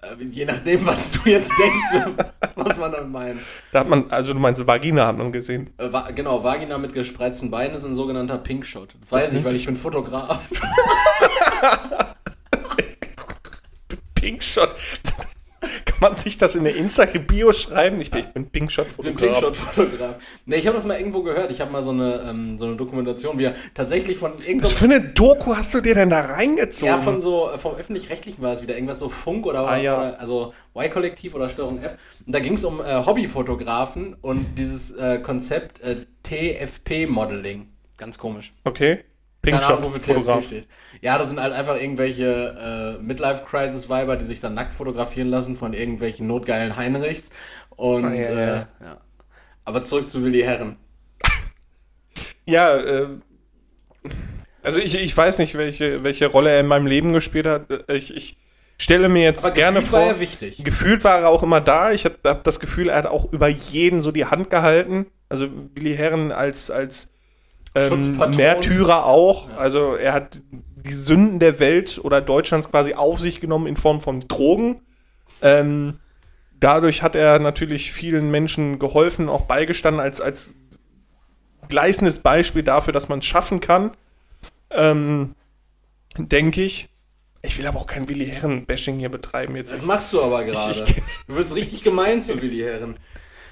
Äh, 0.02 0.24
je 0.30 0.46
nachdem, 0.46 0.86
was 0.86 1.12
du 1.12 1.28
jetzt 1.30 1.52
denkst, 1.60 2.18
was 2.56 2.78
man 2.78 2.92
dann 2.92 3.12
meint. 3.12 3.40
Da 3.72 3.80
hat 3.80 3.90
man, 3.90 4.10
also 4.12 4.34
du 4.34 4.40
meinst 4.40 4.66
Vagina 4.66 5.08
hat 5.08 5.18
man 5.18 5.32
gesehen. 5.32 5.74
Äh, 5.78 5.92
wa 5.92 6.10
genau, 6.12 6.44
Vagina 6.44 6.78
mit 6.78 6.94
gespreizten 6.94 7.50
Beinen 7.50 7.76
ist 7.76 7.84
ein 7.84 7.96
sogenannter 7.96 8.38
Pink 8.38 8.66
Shot. 8.66 8.96
Das 9.02 9.12
weiß 9.12 9.28
ich, 9.28 9.34
nennt 9.34 9.46
weil 9.46 9.56
ich 9.56 9.66
bin 9.66 9.76
Fotograf. 9.76 10.52
Pink 14.16 14.44
Shot. 14.44 14.70
Kann 15.86 15.98
man 16.00 16.18
sich 16.18 16.38
das 16.38 16.56
in 16.56 16.64
der 16.64 16.76
Insta-Bio 16.76 17.54
schreiben? 17.54 18.00
Ich 18.02 18.12
bin, 18.12 18.22
ich 18.22 18.28
bin 18.28 18.50
Pink 18.50 18.72
Shot 18.72 18.88
Ich 18.90 18.96
bin 18.98 19.14
Fotograf. 19.14 19.40
Pinkshot-Fotograf. 19.42 20.16
Ne, 20.46 20.56
ich 20.58 20.68
habe 20.68 20.76
das 20.76 20.86
mal 20.86 20.98
irgendwo 20.98 21.24
gehört. 21.24 21.52
Ich 21.52 21.62
habe 21.62 21.72
mal 21.72 21.82
so 21.84 21.92
eine, 21.92 22.26
ähm, 22.30 22.58
so 22.58 22.66
eine 22.66 22.76
Dokumentation, 22.76 23.38
wie 23.38 23.46
er 23.46 23.54
tatsächlich 23.74 24.18
von 24.18 24.34
Was 24.38 24.46
irgendeinem. 24.46 24.72
für 24.72 24.86
eine 24.86 25.02
Doku 25.02 25.56
hast 25.56 25.74
du 25.74 25.82
dir 25.82 25.96
denn 25.96 26.10
da 26.10 26.22
reingezogen? 26.22 26.88
Ja, 26.94 26.98
von 26.98 27.22
so, 27.22 27.50
äh, 27.52 27.58
vom 27.58 27.76
Öffentlich-Rechtlichen 27.76 28.42
war 28.42 28.54
es 28.54 28.62
wieder. 28.62 28.76
Irgendwas 28.76 29.00
so 29.00 29.10
Funk 29.10 29.46
oder, 29.46 29.68
Ah, 29.68 29.78
ja. 29.78 29.98
oder 29.98 30.20
also 30.20 30.54
Y-Kollektiv 30.76 31.36
oder 31.36 31.50
Störung 31.50 31.80
F. 31.80 31.96
Und 32.26 32.34
da 32.34 32.40
ging 32.40 32.54
es 32.54 32.64
um 32.66 32.82
äh, 32.82 33.06
Hobbyfotografen 33.06 34.16
und 34.22 34.58
dieses 34.58 34.92
äh, 34.92 35.20
Konzept 35.20 35.82
äh, 35.82 36.06
TFP-Modeling. 36.24 37.68
Ganz 37.98 38.18
komisch. 38.18 38.54
okay. 38.64 39.04
Pink 39.44 39.60
Keine 39.60 39.68
Ahnung, 39.76 39.84
wofür 39.84 40.02
TFP 40.02 40.42
steht. 40.42 40.68
Ja, 41.02 41.18
das 41.18 41.28
sind 41.30 41.40
halt 41.40 41.54
einfach 41.54 41.76
irgendwelche 41.76 42.98
äh, 42.98 43.04
Midlife-Crisis-Weiber, 43.04 44.16
die 44.16 44.26
sich 44.26 44.40
dann 44.40 44.54
nackt 44.54 44.74
fotografieren 44.74 45.28
lassen 45.28 45.58
von 45.58 45.74
irgendwelchen 45.74 46.28
notgeilen 46.28 46.78
Heinrichs. 46.78 47.30
Und, 47.70 48.06
Ah, 48.06 48.14
ja, 48.14 48.22
äh, 48.30 48.48
ja. 48.48 48.68
ja. 48.82 49.02
Aber 49.66 49.84
zurück 49.84 50.10
zu 50.10 50.24
Willi 50.24 50.42
Herren. 50.42 50.78
Ja, 52.46 52.78
äh, 52.78 53.08
also 54.62 54.80
ich, 54.80 54.96
ich 54.96 55.16
weiß 55.16 55.40
nicht, 55.40 55.56
welche, 55.56 56.04
welche 56.06 56.28
Rolle 56.28 56.50
er 56.52 56.62
in 56.62 56.68
meinem 56.68 56.88
Leben 56.88 57.12
gespielt 57.12 57.46
hat. 57.46 57.66
Ich, 57.90 58.16
ich 58.16 58.38
stelle 58.78 59.10
mir 59.10 59.24
jetzt 59.24 59.44
Aber 59.46 59.54
gerne 59.54 59.82
vor. 59.82 60.00
war 60.00 60.08
er 60.08 60.20
wichtig. 60.22 60.64
Gefühlt 60.64 61.04
war 61.04 61.20
er 61.20 61.28
auch 61.30 61.44
immer 61.44 61.60
da. 61.60 61.92
Ich 61.92 62.06
habe 62.06 62.16
hab 62.26 62.46
das 62.46 62.62
Gefühl, 62.62 62.88
er 62.90 62.98
hat 62.98 63.06
auch 63.08 63.32
über 63.34 63.50
jeden 63.50 64.00
so 64.00 64.12
die 64.14 64.26
Hand 64.26 64.50
gehalten. 64.50 65.08
Also 65.28 65.48
Willi 65.76 65.96
Herren 65.96 66.32
als, 66.32 66.70
als 66.72 67.13
ähm. 67.76 68.18
Märtyrer 68.36 69.06
auch. 69.06 69.50
Also 69.58 69.96
er 69.96 70.14
hat 70.14 70.42
die 70.86 70.94
Sünden 70.94 71.40
der 71.40 71.60
Welt 71.60 72.00
oder 72.04 72.22
Deutschlands 72.22 72.70
quasi 72.70 72.94
auf 72.94 73.20
sich 73.20 73.40
genommen 73.40 73.68
in 73.68 73.76
Form 73.76 74.02
von 74.02 74.28
Drogen. 74.28 74.82
Ähm, 75.42 76.00
dadurch 76.60 77.02
hat 77.02 77.16
er 77.16 77.40
natürlich 77.40 77.92
vielen 77.92 78.32
Menschen 78.32 78.80
geholfen, 78.80 79.30
auch 79.30 79.44
beigestanden 79.44 80.02
als, 80.02 80.22
als 80.22 80.56
gleißendes 81.70 82.20
Beispiel 82.20 82.64
dafür, 82.64 82.94
dass 82.94 83.10
man 83.10 83.20
es 83.20 83.26
schaffen 83.26 83.60
kann. 83.60 83.92
Ähm, 84.70 85.36
Denke 86.18 86.62
ich. 86.62 86.90
Ich 87.42 87.58
will 87.58 87.68
aber 87.68 87.80
auch 87.80 87.88
kein 87.88 88.08
Willi 88.08 88.26
Herren-Bashing 88.26 89.00
hier 89.00 89.10
betreiben 89.10 89.56
jetzt. 89.56 89.72
Das 89.72 89.82
machst 89.82 90.14
du 90.14 90.22
aber 90.22 90.44
gerade. 90.44 90.86
Du 91.28 91.36
wirst 91.36 91.56
richtig 91.56 91.84
gemein 91.84 92.22
zu 92.22 92.42
Willi 92.42 92.60
Herren. 92.60 92.98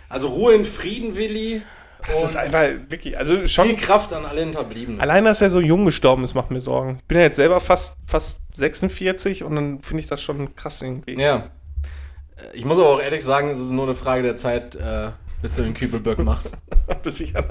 Also 0.08 0.30
Ruhe 0.30 0.54
in 0.54 0.66
Frieden, 0.66 1.16
Willi. 1.16 1.62
Das 2.08 2.24
ist 2.24 2.36
Und 2.36 2.38
einfach 2.42 2.68
wirklich, 2.90 3.18
also 3.18 3.46
schon. 3.48 3.68
viel 3.68 3.76
Kraft 3.76 4.14
an 4.14 4.26
alle 4.26 4.42
Hinterbliebenen. 4.42 5.02
Allein, 5.02 5.26
dass 5.26 5.42
er 5.42 5.50
so 5.50 5.60
jung 5.62 5.86
gestorben 5.86 6.24
ist, 6.24 6.34
macht 6.34 6.52
mir 6.52 6.62
Sorgen. 6.62 6.98
Ich 7.02 7.08
bin 7.08 7.18
ja 7.18 7.24
jetzt 7.26 7.36
selber 7.38 7.60
fast, 7.60 7.98
fast 8.06 8.40
46 8.56 9.44
und 9.44 9.56
dann 9.56 9.82
finde 9.82 10.02
ich 10.02 10.08
das 10.08 10.22
schon 10.22 10.56
krass 10.56 10.82
irgendwie. 10.82 11.20
Ja. 11.20 11.52
Äh, 12.38 12.58
Ich 12.58 12.66
muss 12.66 12.78
aber 12.78 12.90
auch 12.90 13.02
ehrlich 13.02 13.24
sagen, 13.24 13.50
es 13.50 13.60
ist 13.60 13.72
nur 13.72 13.86
eine 13.86 13.96
Frage 13.96 14.24
der 14.24 14.36
Zeit, 14.36 14.76
äh, 14.76 15.10
bis 15.42 15.56
du 15.56 15.64
den 15.64 15.74
Kübelböck 15.74 16.20
machst. 16.20 16.56
Bis 17.04 17.20
ich 17.22 17.36
an 17.36 17.46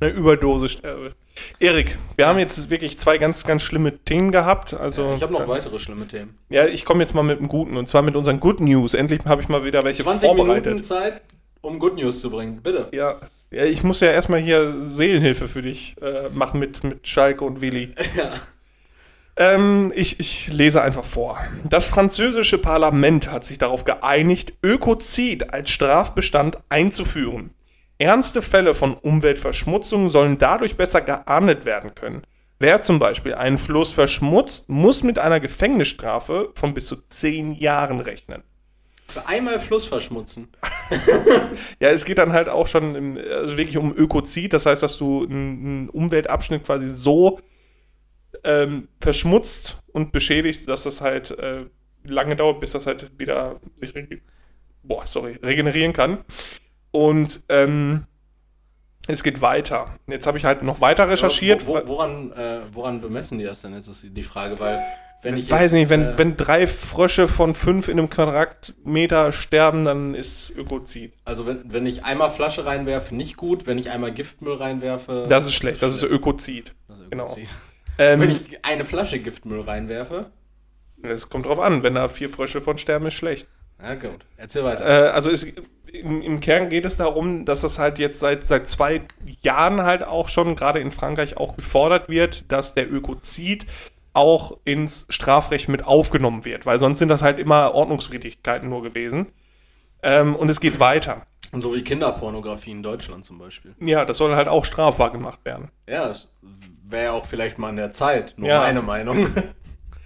einer, 0.00 0.12
Überdose 0.12 0.68
sterbe. 0.68 1.14
Erik, 1.58 1.96
wir 2.16 2.26
haben 2.28 2.38
jetzt 2.38 2.68
wirklich 2.70 2.98
zwei 2.98 3.16
ganz, 3.18 3.42
ganz 3.44 3.62
schlimme 3.62 3.96
Themen 4.04 4.30
gehabt. 4.32 4.74
Also, 4.74 5.12
Ich 5.16 5.22
habe 5.22 5.32
noch 5.32 5.48
weitere 5.48 5.78
schlimme 5.78 6.06
Themen. 6.06 6.36
Ja, 6.50 6.66
ich 6.66 6.84
komme 6.84 7.02
jetzt 7.02 7.14
mal 7.14 7.22
mit 7.22 7.40
dem 7.40 7.48
Guten 7.48 7.76
und 7.78 7.88
zwar 7.88 8.02
mit 8.02 8.14
unseren 8.16 8.38
Good 8.38 8.60
News. 8.60 8.92
Endlich 8.94 9.24
habe 9.24 9.40
ich 9.42 9.48
mal 9.48 9.64
wieder 9.64 9.82
welche 9.82 10.02
20 10.02 10.28
vorbereitet. 10.28 10.66
Minuten 10.66 10.84
Zeit, 10.84 11.22
um 11.62 11.78
Good 11.78 11.94
News 11.96 12.20
zu 12.20 12.30
bringen. 12.30 12.60
Bitte. 12.62 12.88
Ja. 12.92 13.16
Ja, 13.52 13.64
ich 13.64 13.82
muss 13.82 14.00
ja 14.00 14.10
erstmal 14.10 14.40
hier 14.40 14.80
Seelenhilfe 14.80 15.48
für 15.48 15.62
dich 15.62 15.96
äh, 16.00 16.28
machen 16.30 16.60
mit, 16.60 16.82
mit 16.84 17.06
Schalke 17.06 17.44
und 17.44 17.60
Willi. 17.60 17.94
Ja. 18.16 18.30
Ähm, 19.34 19.92
ich, 19.94 20.20
ich 20.20 20.52
lese 20.52 20.82
einfach 20.82 21.04
vor. 21.04 21.38
Das 21.64 21.88
französische 21.88 22.58
Parlament 22.58 23.30
hat 23.30 23.44
sich 23.44 23.56
darauf 23.56 23.84
geeinigt, 23.84 24.52
Ökozid 24.62 25.54
als 25.54 25.70
Strafbestand 25.70 26.58
einzuführen. 26.68 27.54
Ernste 27.96 28.42
Fälle 28.42 28.74
von 28.74 28.94
Umweltverschmutzung 28.94 30.10
sollen 30.10 30.36
dadurch 30.36 30.76
besser 30.76 31.00
geahndet 31.00 31.64
werden 31.64 31.94
können. 31.94 32.26
Wer 32.58 32.82
zum 32.82 32.98
Beispiel 32.98 33.34
einen 33.34 33.58
Fluss 33.58 33.90
verschmutzt, 33.90 34.68
muss 34.68 35.02
mit 35.02 35.18
einer 35.18 35.40
Gefängnisstrafe 35.40 36.50
von 36.54 36.74
bis 36.74 36.86
zu 36.86 36.96
zehn 37.08 37.52
Jahren 37.52 38.00
rechnen. 38.00 38.44
Für 39.04 39.26
einmal 39.26 39.58
Fluss 39.58 39.86
verschmutzen. 39.86 40.48
Ja, 41.80 41.90
es 41.90 42.04
geht 42.04 42.18
dann 42.18 42.32
halt 42.32 42.48
auch 42.48 42.66
schon 42.66 42.94
im, 42.94 43.18
also 43.18 43.56
wirklich 43.56 43.76
um 43.76 43.94
Ökozid, 43.94 44.52
das 44.52 44.66
heißt, 44.66 44.82
dass 44.82 44.98
du 44.98 45.24
einen, 45.24 45.88
Umweltabschnitt 45.88 46.64
quasi 46.64 46.92
so 46.92 47.40
ähm, 48.44 48.88
verschmutzt 49.00 49.78
und 49.92 50.12
beschädigst, 50.12 50.68
dass 50.68 50.84
das 50.84 51.00
halt 51.00 51.32
äh, 51.32 51.66
lange 52.04 52.36
dauert, 52.36 52.60
bis 52.60 52.72
das 52.72 52.86
halt 52.86 53.18
wieder 53.18 53.60
sich 53.80 53.92
boah, 54.82 55.06
sorry, 55.06 55.38
regenerieren 55.42 55.92
kann. 55.92 56.18
Und 56.90 57.42
ähm, 57.48 58.06
es 59.08 59.22
geht 59.22 59.40
weiter. 59.40 59.96
Jetzt 60.06 60.26
habe 60.26 60.38
ich 60.38 60.44
halt 60.44 60.62
noch 60.62 60.80
weiter 60.80 61.08
recherchiert. 61.08 61.66
Wo, 61.66 61.74
wo, 61.74 61.88
woran, 61.88 62.32
äh, 62.32 62.60
woran 62.72 63.00
bemessen 63.00 63.38
die 63.38 63.44
das 63.44 63.62
denn? 63.62 63.74
Jetzt 63.74 63.88
ist 63.88 64.06
die 64.08 64.22
Frage, 64.22 64.58
weil 64.60 64.82
wenn 65.22 65.36
ich 65.36 65.44
ich 65.44 65.50
weiß 65.50 65.72
jetzt, 65.72 65.72
nicht, 65.72 65.88
wenn, 65.88 66.02
äh, 66.02 66.18
wenn 66.18 66.36
drei 66.36 66.66
Frösche 66.66 67.28
von 67.28 67.54
fünf 67.54 67.88
in 67.88 67.98
einem 67.98 68.10
Quadratmeter 68.10 69.32
sterben, 69.32 69.84
dann 69.84 70.14
ist 70.14 70.50
Ökozid. 70.56 71.12
also 71.24 71.46
wenn, 71.46 71.72
wenn 71.72 71.86
ich 71.86 72.04
einmal 72.04 72.30
Flasche 72.30 72.66
reinwerfe, 72.66 73.14
nicht 73.14 73.36
gut. 73.36 73.66
Wenn 73.66 73.78
ich 73.78 73.90
einmal 73.90 74.12
Giftmüll 74.12 74.54
reinwerfe, 74.54 75.26
Das 75.28 75.46
ist 75.46 75.54
schlecht, 75.54 75.82
das 75.82 75.94
ist 75.94 76.02
Ökozid. 76.02 76.74
das 76.88 77.00
ist 77.00 77.10
genau. 77.10 77.24
Ökozid. 77.24 77.48
Ähm, 77.98 78.20
Wenn 78.20 78.30
ich 78.30 78.64
eine 78.64 78.84
Flasche 78.84 79.18
Giftmüll 79.18 79.60
reinwerfe, 79.60 80.30
Es 81.02 81.28
kommt 81.28 81.46
drauf 81.46 81.60
an, 81.60 81.82
wenn 81.82 81.94
da 81.94 82.08
vier 82.08 82.28
Frösche 82.28 82.60
von 82.60 82.78
sterben, 82.78 83.06
ist 83.06 83.14
schlecht. 83.14 83.46
ja 83.82 83.94
gut, 83.94 84.24
erzähl 84.36 84.64
weiter. 84.64 84.84
Äh, 84.84 85.10
also 85.10 85.30
es, 85.30 85.46
im, 85.92 86.22
im 86.22 86.40
Kern 86.40 86.70
geht 86.70 86.84
es 86.86 86.96
darum, 86.96 87.44
dass 87.44 87.60
das 87.60 87.78
halt 87.78 87.98
jetzt 87.98 88.18
seit, 88.18 88.46
seit 88.46 88.66
zwei 88.66 89.02
Jahren 89.42 89.82
halt 89.82 90.02
auch 90.04 90.28
schon, 90.28 90.56
gerade 90.56 90.80
in 90.80 90.90
Frankreich, 90.90 91.36
auch 91.36 91.54
gefordert 91.54 92.08
wird, 92.08 92.50
dass 92.50 92.72
der 92.74 92.90
Ökozid 92.90 93.66
auch 94.14 94.58
ins 94.64 95.06
Strafrecht 95.08 95.68
mit 95.68 95.84
aufgenommen 95.84 96.44
wird, 96.44 96.66
weil 96.66 96.78
sonst 96.78 96.98
sind 96.98 97.08
das 97.08 97.22
halt 97.22 97.38
immer 97.38 97.74
Ordnungswidrigkeiten 97.74 98.68
nur 98.68 98.82
gewesen. 98.82 99.32
Ähm, 100.02 100.34
und 100.36 100.48
es 100.48 100.60
geht 100.60 100.80
weiter. 100.80 101.26
Und 101.52 101.60
so 101.60 101.74
wie 101.74 101.82
Kinderpornografie 101.82 102.70
in 102.72 102.82
Deutschland 102.82 103.24
zum 103.24 103.38
Beispiel. 103.38 103.74
Ja, 103.80 104.04
das 104.04 104.16
soll 104.18 104.34
halt 104.34 104.48
auch 104.48 104.64
strafbar 104.64 105.10
gemacht 105.12 105.40
werden. 105.44 105.70
Ja, 105.88 106.08
das 106.08 106.30
wäre 106.84 107.12
auch 107.12 107.26
vielleicht 107.26 107.58
mal 107.58 107.68
an 107.68 107.76
der 107.76 107.92
Zeit. 107.92 108.34
Nur 108.36 108.48
Ja. 108.48 108.60
meine 108.60 108.82
Meinung. 108.82 109.28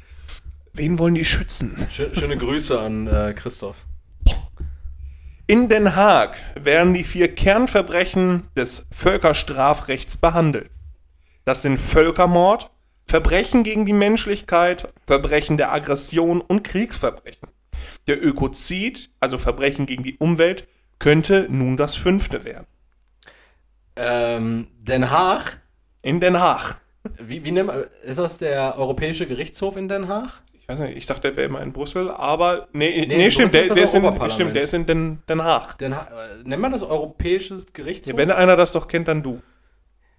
Wen 0.73 0.99
wollen 0.99 1.15
die 1.15 1.25
schützen? 1.25 1.75
Schö- 1.91 2.15
Schöne 2.19 2.37
Grüße 2.37 2.79
an 2.79 3.07
äh, 3.07 3.33
Christoph. 3.35 3.87
In 5.47 5.69
Den 5.69 5.95
Haag 5.95 6.39
werden 6.57 6.93
die 6.93 7.05
vier 7.05 7.33
Kernverbrechen 7.35 8.49
des 8.57 8.87
Völkerstrafrechts 8.91 10.17
behandelt. 10.17 10.71
Das 11.45 11.63
sind 11.63 11.81
Völkermord, 11.81 12.71
Verbrechen 13.07 13.63
gegen 13.63 13.87
die 13.87 13.93
Menschlichkeit, 13.93 14.93
Verbrechen 15.07 15.57
der 15.57 15.73
Aggression 15.73 16.41
und 16.41 16.65
Kriegsverbrechen. 16.65 17.49
Der 18.09 18.25
Ökozid, 18.25 19.11
also 19.21 19.39
Verbrechen 19.39 19.87
gegen 19.87 20.03
die 20.03 20.17
Umwelt, 20.17 20.67
könnte 20.99 21.47
nun 21.49 21.77
das 21.77 21.95
fünfte 21.95 22.45
werden. 22.45 22.67
Ähm, 23.95 24.67
Den 24.79 25.11
Haag. 25.11 25.61
In 26.03 26.21
Den 26.21 26.41
Haag. 26.41 26.81
Wie, 27.19 27.45
wie 27.45 27.53
nennt 27.53 27.69
man, 27.69 27.85
ist 28.03 28.19
das 28.19 28.39
der 28.39 28.77
Europäische 28.77 29.27
Gerichtshof 29.27 29.77
in 29.77 29.89
Den 29.89 30.09
Haag? 30.09 30.43
Ich 30.53 30.69
weiß 30.69 30.81
nicht, 30.81 30.97
ich 30.97 31.07
dachte, 31.07 31.23
der 31.23 31.37
wäre 31.37 31.47
immer 31.47 31.63
in 31.63 31.73
Brüssel, 31.73 32.11
aber 32.11 32.67
nee, 32.73 33.07
nee, 33.07 33.25
in 33.27 33.31
stimmt, 33.31 33.55
der, 33.55 33.69
der, 33.69 33.85
ist 33.85 33.95
in, 33.95 34.31
stimmt, 34.31 34.57
der 34.57 34.63
ist 34.63 34.75
in 34.75 34.85
Den, 34.85 35.23
Den 35.29 35.45
Haag. 35.45 35.79
Den 35.79 35.95
ha 35.95 36.03
äh, 36.03 36.43
nennt 36.43 36.61
man 36.61 36.73
das 36.73 36.83
Europäische 36.83 37.57
Gerichtshof? 37.73 38.15
Ja, 38.15 38.19
wenn 38.19 38.33
einer 38.33 38.57
das 38.57 38.73
doch 38.73 38.89
kennt, 38.89 39.07
dann 39.07 39.23
du. 39.23 39.41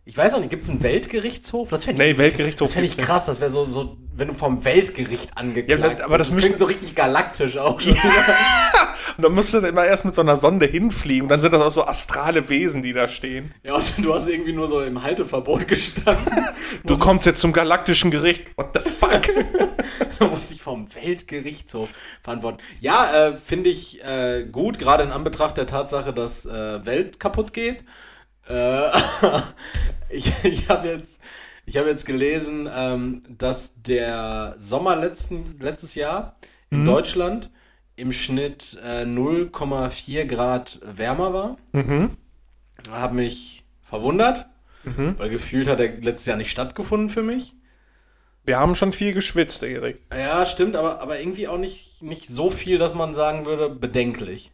Ich 0.07 0.17
weiß 0.17 0.33
auch 0.33 0.39
nicht, 0.39 0.49
gibt 0.49 0.63
es 0.63 0.69
einen 0.69 0.81
Weltgerichtshof? 0.81 1.69
Das 1.69 1.83
fände 1.83 2.01
ich, 2.03 2.11
Nee, 2.13 2.17
Weltgerichtshof 2.17 2.67
das 2.69 2.73
fänd 2.73 2.85
ich 2.87 2.97
krass, 2.97 3.25
das 3.25 3.41
wäre 3.41 3.51
so, 3.51 3.65
so, 3.65 3.97
wenn 4.15 4.29
du 4.29 4.33
vom 4.33 4.63
Weltgericht 4.63 5.37
angeklagt 5.37 5.99
Ja, 5.99 6.05
aber 6.05 6.17
das 6.17 6.31
müsste- 6.31 6.47
klingt 6.47 6.59
so 6.59 6.65
richtig 6.65 6.95
galaktisch 6.95 7.57
auch 7.57 7.79
schon. 7.81 7.93
Und 9.17 9.23
dann 9.23 9.33
musst 9.33 9.53
du 9.53 9.59
dann 9.59 9.69
immer 9.71 9.85
erst 9.85 10.05
mit 10.05 10.13
so 10.13 10.21
einer 10.21 10.37
Sonde 10.37 10.65
hinfliegen. 10.67 11.23
Und 11.23 11.29
dann 11.29 11.41
sind 11.41 11.51
das 11.51 11.61
auch 11.61 11.71
so 11.71 11.85
astrale 11.85 12.47
Wesen, 12.49 12.83
die 12.83 12.93
da 12.93 13.07
stehen. 13.07 13.53
Ja, 13.63 13.75
und 13.75 13.93
du 13.97 14.13
hast 14.13 14.27
irgendwie 14.27 14.53
nur 14.53 14.67
so 14.67 14.81
im 14.81 15.01
Halteverbot 15.03 15.67
gestanden. 15.67 16.45
Du 16.85 16.97
kommst 16.99 17.25
jetzt 17.25 17.41
zum 17.41 17.51
galaktischen 17.51 18.11
Gericht. 18.11 18.55
What 18.57 18.69
the 18.81 18.89
fuck? 18.89 19.21
Du 20.19 20.27
musst 20.27 20.49
dich 20.49 20.61
vom 20.61 20.87
Weltgerichtshof 20.95 21.89
verantworten. 22.23 22.57
Ja, 22.79 23.27
äh, 23.29 23.35
finde 23.35 23.69
ich 23.69 24.03
äh, 24.03 24.45
gut, 24.51 24.79
gerade 24.79 25.03
in 25.03 25.11
Anbetracht 25.11 25.57
der 25.57 25.67
Tatsache, 25.67 26.11
dass 26.11 26.45
äh, 26.45 26.83
Welt 26.85 27.19
kaputt 27.19 27.53
geht. 27.53 27.83
Äh, 28.49 28.89
ich 30.09 30.31
ich 30.43 30.69
habe 30.69 30.87
jetzt, 30.87 31.21
ich 31.65 31.77
hab 31.77 31.85
jetzt 31.85 32.05
gelesen, 32.05 32.69
ähm, 32.73 33.23
dass 33.29 33.73
der 33.81 34.55
Sommer 34.57 34.95
letzten, 34.95 35.59
letztes 35.59 35.95
Jahr 35.95 36.37
in 36.69 36.85
Deutschland 36.85 37.49
im 37.95 38.11
Schnitt 38.11 38.77
äh, 38.83 39.03
0,4 39.03 40.25
Grad 40.25 40.79
wärmer 40.83 41.33
war. 41.33 41.57
Habe 42.91 43.15
mich 43.15 43.65
verwundert, 43.81 44.45
weil 45.17 45.29
gefühlt 45.29 45.67
hat 45.67 45.79
er 45.79 45.89
letztes 45.99 46.25
Jahr 46.27 46.37
nicht 46.37 46.51
stattgefunden 46.51 47.09
für 47.09 47.23
mich. 47.23 47.55
Wir 48.45 48.59
haben 48.59 48.75
schon 48.75 48.93
viel 48.93 49.13
geschwitzt, 49.13 49.61
Erik. 49.63 49.99
Ja, 50.13 50.45
stimmt, 50.45 50.77
aber, 50.77 51.01
aber 51.01 51.19
irgendwie 51.19 51.49
auch 51.49 51.57
nicht, 51.57 52.01
nicht 52.01 52.27
so 52.27 52.49
viel, 52.49 52.77
dass 52.77 52.95
man 52.95 53.13
sagen 53.13 53.45
würde, 53.45 53.69
bedenklich. 53.69 54.51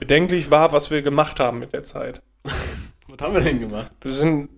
Bedenklich 0.00 0.50
war, 0.50 0.72
was 0.72 0.90
wir 0.90 1.02
gemacht 1.02 1.38
haben 1.38 1.60
mit 1.60 1.72
der 1.72 1.84
Zeit. 1.84 2.20
Was 3.08 3.18
haben 3.20 3.34
wir 3.34 3.40
denn 3.40 3.60
gemacht? 3.60 3.90
Wir 4.00 4.12
sind 4.12 4.48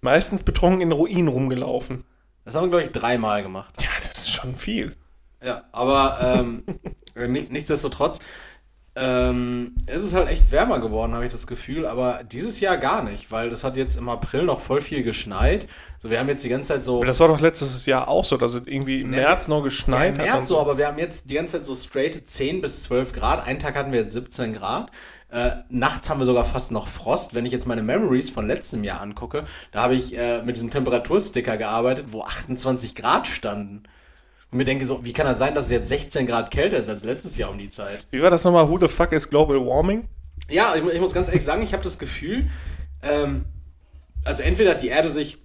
meistens 0.00 0.42
betrunken 0.42 0.80
in 0.82 0.92
Ruinen 0.92 1.28
rumgelaufen. 1.28 2.04
Das 2.44 2.54
haben 2.54 2.64
wir, 2.64 2.70
glaube 2.70 2.84
ich, 2.84 2.92
dreimal 2.92 3.42
gemacht. 3.42 3.74
Ja, 3.82 3.88
das 4.08 4.18
ist 4.22 4.30
schon 4.32 4.54
viel. 4.54 4.96
Ja, 5.42 5.64
aber 5.72 6.18
ähm, 6.20 6.62
äh, 7.14 7.28
ni- 7.28 7.46
nichtsdestotrotz, 7.50 8.18
ähm, 8.98 9.74
es 9.86 10.02
ist 10.02 10.14
halt 10.14 10.28
echt 10.30 10.50
wärmer 10.52 10.80
geworden, 10.80 11.12
habe 11.12 11.26
ich 11.26 11.32
das 11.32 11.46
Gefühl, 11.46 11.86
aber 11.86 12.24
dieses 12.24 12.60
Jahr 12.60 12.78
gar 12.78 13.02
nicht, 13.02 13.30
weil 13.30 13.48
es 13.52 13.62
hat 13.62 13.76
jetzt 13.76 13.96
im 13.96 14.08
April 14.08 14.44
noch 14.44 14.60
voll 14.60 14.80
viel 14.80 15.02
geschneit. 15.02 15.66
So, 15.98 16.08
wir 16.08 16.18
haben 16.18 16.28
jetzt 16.28 16.42
die 16.44 16.48
ganze 16.48 16.68
Zeit 16.74 16.84
so. 16.84 16.96
Aber 16.98 17.06
das 17.06 17.20
war 17.20 17.28
doch 17.28 17.38
letztes 17.40 17.84
Jahr 17.84 18.08
auch 18.08 18.24
so, 18.24 18.38
dass 18.38 18.54
es 18.54 18.62
irgendwie 18.64 19.02
im 19.02 19.10
Nee, 19.10 19.16
März 19.16 19.48
noch 19.48 19.58
Ja, 19.58 19.64
geschneit 19.64 20.14
im 20.14 20.20
hat. 20.20 20.26
März 20.26 20.48
so, 20.48 20.58
aber 20.58 20.78
wir 20.78 20.86
haben 20.86 20.98
jetzt 20.98 21.28
die 21.30 21.34
ganze 21.34 21.58
Zeit 21.58 21.66
so 21.66 21.74
straight 21.74 22.28
10 22.28 22.62
bis 22.62 22.84
12 22.84 23.12
Grad. 23.12 23.46
Einen 23.46 23.58
Tag 23.58 23.76
hatten 23.76 23.92
wir 23.92 24.00
jetzt 24.00 24.14
17 24.14 24.54
Grad. 24.54 24.90
Äh, 25.28 25.50
nachts 25.68 26.08
haben 26.08 26.20
wir 26.20 26.24
sogar 26.24 26.44
fast 26.44 26.70
noch 26.70 26.86
Frost. 26.86 27.34
Wenn 27.34 27.46
ich 27.46 27.52
jetzt 27.52 27.66
meine 27.66 27.82
Memories 27.82 28.30
von 28.30 28.46
letztem 28.46 28.84
Jahr 28.84 29.00
angucke, 29.00 29.44
da 29.72 29.82
habe 29.82 29.94
ich 29.94 30.16
äh, 30.16 30.42
mit 30.42 30.56
diesem 30.56 30.70
Temperatursticker 30.70 31.56
gearbeitet, 31.56 32.06
wo 32.12 32.22
28 32.22 32.94
Grad 32.94 33.26
standen. 33.26 33.82
Und 34.50 34.58
mir 34.58 34.64
denke 34.64 34.86
so, 34.86 35.04
wie 35.04 35.12
kann 35.12 35.26
das 35.26 35.38
sein, 35.38 35.54
dass 35.54 35.64
es 35.66 35.70
jetzt 35.72 35.88
16 35.88 36.26
Grad 36.26 36.50
kälter 36.50 36.76
ist 36.76 36.88
als 36.88 37.04
letztes 37.04 37.36
Jahr 37.36 37.50
um 37.50 37.58
die 37.58 37.70
Zeit? 37.70 38.06
Wie 38.10 38.22
war 38.22 38.30
das 38.30 38.44
nochmal? 38.44 38.68
Who 38.68 38.78
the 38.78 38.88
fuck 38.88 39.12
is 39.12 39.28
global 39.28 39.56
warming? 39.56 40.08
Ja, 40.48 40.76
ich, 40.76 40.84
ich 40.84 41.00
muss 41.00 41.12
ganz 41.12 41.26
ehrlich 41.26 41.44
sagen, 41.44 41.62
ich 41.62 41.72
habe 41.72 41.82
das 41.82 41.98
Gefühl, 41.98 42.48
ähm, 43.02 43.46
also 44.24 44.42
entweder 44.42 44.70
hat 44.70 44.82
die 44.82 44.88
Erde 44.88 45.08
sich 45.08 45.38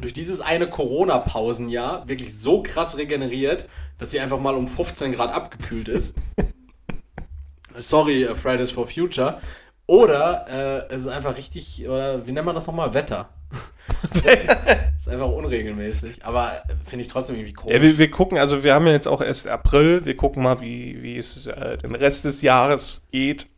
durch 0.00 0.12
dieses 0.12 0.40
eine 0.40 0.68
Corona-Pausenjahr 0.68 2.08
wirklich 2.08 2.38
so 2.38 2.62
krass 2.62 2.96
regeneriert, 2.96 3.68
dass 3.98 4.10
sie 4.12 4.20
einfach 4.20 4.40
mal 4.40 4.54
um 4.54 4.68
15 4.68 5.12
Grad 5.12 5.34
abgekühlt 5.34 5.88
ist. 5.88 6.14
Sorry, 7.78 8.24
äh, 8.24 8.34
Fridays 8.34 8.70
for 8.70 8.86
Future. 8.86 9.38
Oder 9.86 10.46
äh, 10.88 10.94
es 10.94 11.02
ist 11.02 11.08
einfach 11.08 11.36
richtig, 11.36 11.86
oder 11.86 12.26
wie 12.26 12.32
nennt 12.32 12.46
man 12.46 12.54
das 12.54 12.66
nochmal? 12.66 12.94
Wetter. 12.94 13.28
ist 14.96 15.08
einfach 15.08 15.28
unregelmäßig. 15.28 16.24
Aber 16.24 16.62
äh, 16.68 16.74
finde 16.84 17.02
ich 17.02 17.08
trotzdem 17.08 17.36
irgendwie 17.36 17.52
komisch. 17.52 17.74
Ja, 17.74 17.82
wir, 17.82 17.98
wir 17.98 18.10
gucken, 18.10 18.38
also 18.38 18.64
wir 18.64 18.74
haben 18.74 18.86
ja 18.86 18.92
jetzt 18.92 19.08
auch 19.08 19.20
erst 19.20 19.46
April. 19.48 20.04
Wir 20.04 20.16
gucken 20.16 20.42
mal, 20.42 20.60
wie, 20.60 21.02
wie 21.02 21.18
es 21.18 21.46
äh, 21.46 21.78
den 21.78 21.94
Rest 21.94 22.24
des 22.24 22.42
Jahres 22.42 23.02
geht. 23.10 23.48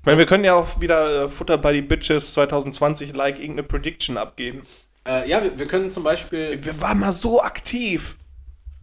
Ich 0.00 0.06
meine, 0.06 0.18
wir 0.18 0.26
können 0.26 0.44
ja 0.44 0.54
auch 0.54 0.80
wieder 0.80 1.24
äh, 1.24 1.28
Futter 1.28 1.58
by 1.58 1.72
die 1.72 1.82
Bitches 1.82 2.32
2020 2.32 3.14
like 3.14 3.38
irgendeine 3.38 3.68
Prediction 3.68 4.16
abgeben. 4.16 4.62
Äh, 5.06 5.28
ja, 5.28 5.42
wir, 5.42 5.58
wir 5.58 5.66
können 5.66 5.90
zum 5.90 6.02
Beispiel, 6.02 6.58
Wir 6.64 6.80
waren 6.80 6.98
mal 6.98 7.12
so 7.12 7.42
aktiv. 7.42 8.16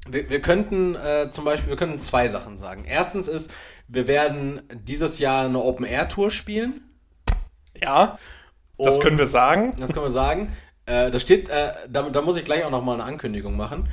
wir, 0.07 0.29
wir 0.29 0.39
könnten 0.39 0.95
äh, 0.95 1.29
zum 1.29 1.43
Beispiel, 1.45 1.69
wir 1.69 1.77
können 1.77 1.97
zwei 1.97 2.27
Sachen 2.29 2.57
sagen. 2.57 2.85
Erstens 2.87 3.27
ist, 3.27 3.51
wir 3.89 4.07
werden 4.07 4.61
dieses 4.73 5.19
Jahr 5.19 5.45
eine 5.45 5.59
Open-Air-Tour 5.59 6.31
spielen. 6.31 6.81
Ja, 7.81 8.17
das 8.77 8.95
Und- 8.97 9.03
können 9.03 9.17
wir 9.17 9.27
sagen. 9.27 9.75
Das 9.79 9.91
können 9.93 10.05
wir 10.05 10.09
sagen. 10.11 10.53
Äh, 10.85 11.11
da 11.11 11.19
steht, 11.19 11.49
äh, 11.49 11.73
da, 11.89 12.03
da 12.09 12.21
muss 12.21 12.35
ich 12.37 12.45
gleich 12.45 12.63
auch 12.63 12.71
noch 12.71 12.83
mal 12.83 12.93
eine 12.93 13.03
Ankündigung 13.03 13.57
machen. 13.57 13.89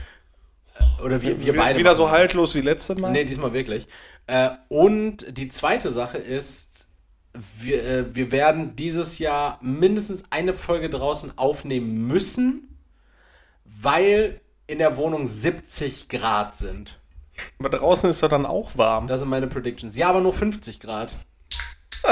Äh, 0.78 1.02
Oder 1.02 1.20
wir, 1.22 1.40
wir 1.44 1.56
beide. 1.56 1.78
wieder 1.78 1.90
machen 1.90 1.96
so 1.98 2.04
das. 2.04 2.12
haltlos 2.12 2.54
wie 2.54 2.60
letztes 2.60 2.98
Mal. 3.00 3.10
Nee, 3.10 3.24
diesmal 3.24 3.52
wirklich. 3.52 3.86
Äh, 4.26 4.50
und 4.68 5.26
die 5.36 5.48
zweite 5.48 5.90
Sache 5.90 6.18
ist, 6.18 6.86
wir, 7.34 7.84
äh, 7.84 8.14
wir 8.14 8.32
werden 8.32 8.76
dieses 8.76 9.18
Jahr 9.18 9.58
mindestens 9.62 10.24
eine 10.30 10.52
Folge 10.54 10.88
draußen 10.88 11.36
aufnehmen 11.36 12.06
müssen, 12.06 12.78
weil 13.64 14.40
in 14.66 14.78
der 14.78 14.96
Wohnung 14.96 15.26
70 15.26 16.08
Grad 16.08 16.54
sind. 16.56 16.98
Aber 17.58 17.70
draußen 17.70 18.10
ist 18.10 18.22
er 18.22 18.28
dann 18.28 18.46
auch 18.46 18.76
warm. 18.76 19.06
Das 19.06 19.20
sind 19.20 19.28
meine 19.28 19.46
Predictions. 19.46 19.96
Ja, 19.96 20.08
aber 20.08 20.20
nur 20.20 20.32
50 20.32 20.80
Grad. 20.80 21.16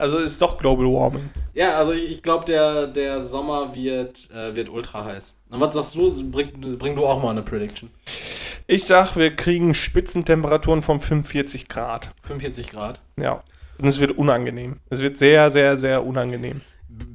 Also 0.00 0.18
ist 0.18 0.40
doch 0.40 0.58
Global 0.58 0.86
Warming. 0.86 1.30
Ja, 1.54 1.76
also 1.76 1.90
ich, 1.90 2.22
glaube, 2.22 2.44
der, 2.44 2.86
der 2.86 3.20
Sommer 3.20 3.74
wird, 3.74 4.30
äh, 4.30 4.54
wird 4.54 4.68
ultra 4.68 5.04
heiß. 5.04 5.34
Und 5.50 5.60
was 5.60 5.74
sagst 5.74 5.96
du? 5.96 6.30
Bring, 6.30 6.78
bring 6.78 6.94
du 6.94 7.04
auch 7.04 7.20
mal 7.20 7.30
eine 7.30 7.42
Prediction. 7.42 7.90
Ich 8.68 8.84
sag, 8.84 9.16
wir 9.16 9.34
kriegen 9.34 9.74
Spitzentemperaturen 9.74 10.82
von 10.82 11.00
45 11.00 11.68
Grad. 11.68 12.10
45 12.22 12.70
Grad. 12.70 13.00
Ja. 13.16 13.42
Und 13.78 13.88
es 13.88 13.98
wird 13.98 14.12
unangenehm. 14.12 14.76
Es 14.88 15.00
wird 15.02 15.18
sehr, 15.18 15.50
sehr, 15.50 15.76
sehr 15.76 16.06
unangenehm. 16.06 16.60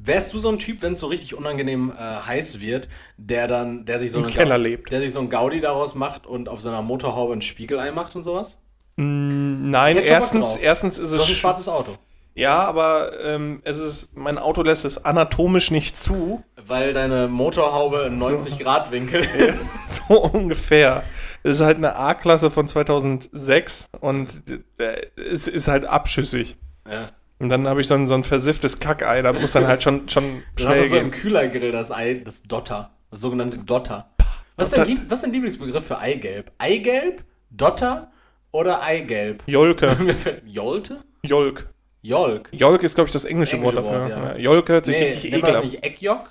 Wärst 0.03 0.33
du 0.33 0.39
so 0.39 0.49
ein 0.49 0.59
Typ, 0.59 0.81
wenn 0.81 0.93
es 0.93 0.99
so 0.99 1.07
richtig 1.07 1.35
unangenehm 1.35 1.91
äh, 1.91 2.01
heiß 2.01 2.59
wird, 2.61 2.89
der 3.17 3.47
dann, 3.47 3.85
der 3.85 3.99
sich 3.99 4.11
so 4.11 4.19
Im 4.19 4.25
eine 4.25 4.33
Keller 4.33 4.57
Gau- 4.57 4.63
lebt. 4.63 4.91
der 4.91 4.99
sich 5.01 5.13
so 5.13 5.19
ein 5.19 5.29
Gaudi 5.29 5.59
daraus 5.61 5.95
macht 5.95 6.25
und 6.27 6.49
auf 6.49 6.61
seiner 6.61 6.81
Motorhaube 6.81 7.33
ein 7.33 7.41
Spiegelei 7.41 7.91
macht 7.91 8.15
und 8.15 8.23
sowas? 8.23 8.57
Nein, 8.95 9.93
schon 9.95 10.03
Bock 10.03 10.11
erstens, 10.11 10.55
erstens 10.55 10.99
ist 10.99 11.13
Du 11.13 11.17
hast 11.17 11.27
ein 11.27 11.31
es. 11.31 11.37
schwarzes 11.37 11.67
Auto. 11.67 11.97
Ja, 12.35 12.63
aber 12.63 13.11
ähm, 13.23 13.61
es 13.63 13.77
ist, 13.79 14.15
mein 14.17 14.37
Auto 14.39 14.63
lässt 14.63 14.85
es 14.85 15.03
anatomisch 15.05 15.69
nicht 15.71 15.99
zu. 15.99 16.43
Weil 16.65 16.93
deine 16.93 17.27
Motorhaube 17.27 18.05
ein 18.05 18.19
90-Grad-Winkel 18.21 19.19
ist. 19.37 20.01
So 20.07 20.19
ungefähr. 20.23 21.03
Es 21.43 21.57
ist 21.57 21.61
halt 21.61 21.77
eine 21.77 21.95
A-Klasse 21.95 22.49
von 22.49 22.67
2006 22.67 23.87
und 23.99 24.43
äh, 24.79 24.95
es 25.15 25.47
ist 25.47 25.67
halt 25.67 25.85
abschüssig. 25.85 26.55
Ja. 26.89 27.09
Und 27.39 27.49
dann 27.49 27.67
habe 27.67 27.81
ich 27.81 27.87
so 27.87 27.95
ein, 27.95 28.07
so 28.07 28.13
ein 28.13 28.23
versifftes 28.23 28.79
Kackei, 28.79 29.21
da 29.21 29.33
muss 29.33 29.51
dann 29.53 29.67
halt 29.67 29.83
schon, 29.83 30.07
schon 30.07 30.43
schnell 30.57 30.81
doch 30.83 30.87
so 30.89 30.95
im 30.97 31.11
gehen. 31.11 31.11
Kühlergrill 31.11 31.71
das 31.71 31.91
Ei, 31.91 32.21
das 32.23 32.43
Dotter. 32.43 32.91
Das 33.11 33.21
sogenannte 33.21 33.57
Dotter. 33.59 34.09
Was 34.55 34.67
ist, 34.67 34.77
dein, 34.77 35.01
was 35.07 35.19
ist 35.19 35.23
dein 35.23 35.33
Lieblingsbegriff 35.33 35.85
für 35.85 35.97
Eigelb? 35.97 36.51
Eigelb, 36.57 37.23
Dotter 37.49 38.11
oder 38.51 38.81
Eigelb? 38.83 39.43
Jolke. 39.47 39.95
Jolte? 40.45 41.03
Jolk. 41.23 41.67
Jolk. 42.01 42.49
Jolk 42.53 42.83
ist, 42.83 42.95
glaube 42.95 43.07
ich, 43.07 43.13
das 43.13 43.25
englische, 43.25 43.55
Englische 43.55 43.77
Wort 43.77 43.85
dafür. 43.85 44.01
Wort, 44.01 44.37
ja. 44.37 44.37
Jolke 44.37 44.73
hört 44.73 44.85
sich 44.85 44.95
Nee, 44.97 45.05
richtig 45.07 45.31
nennt 45.31 45.43
man 45.43 45.51
das 45.53 45.61
ekelhaft. 45.63 45.83
nicht 45.83 45.85
Eckjock? 45.85 46.29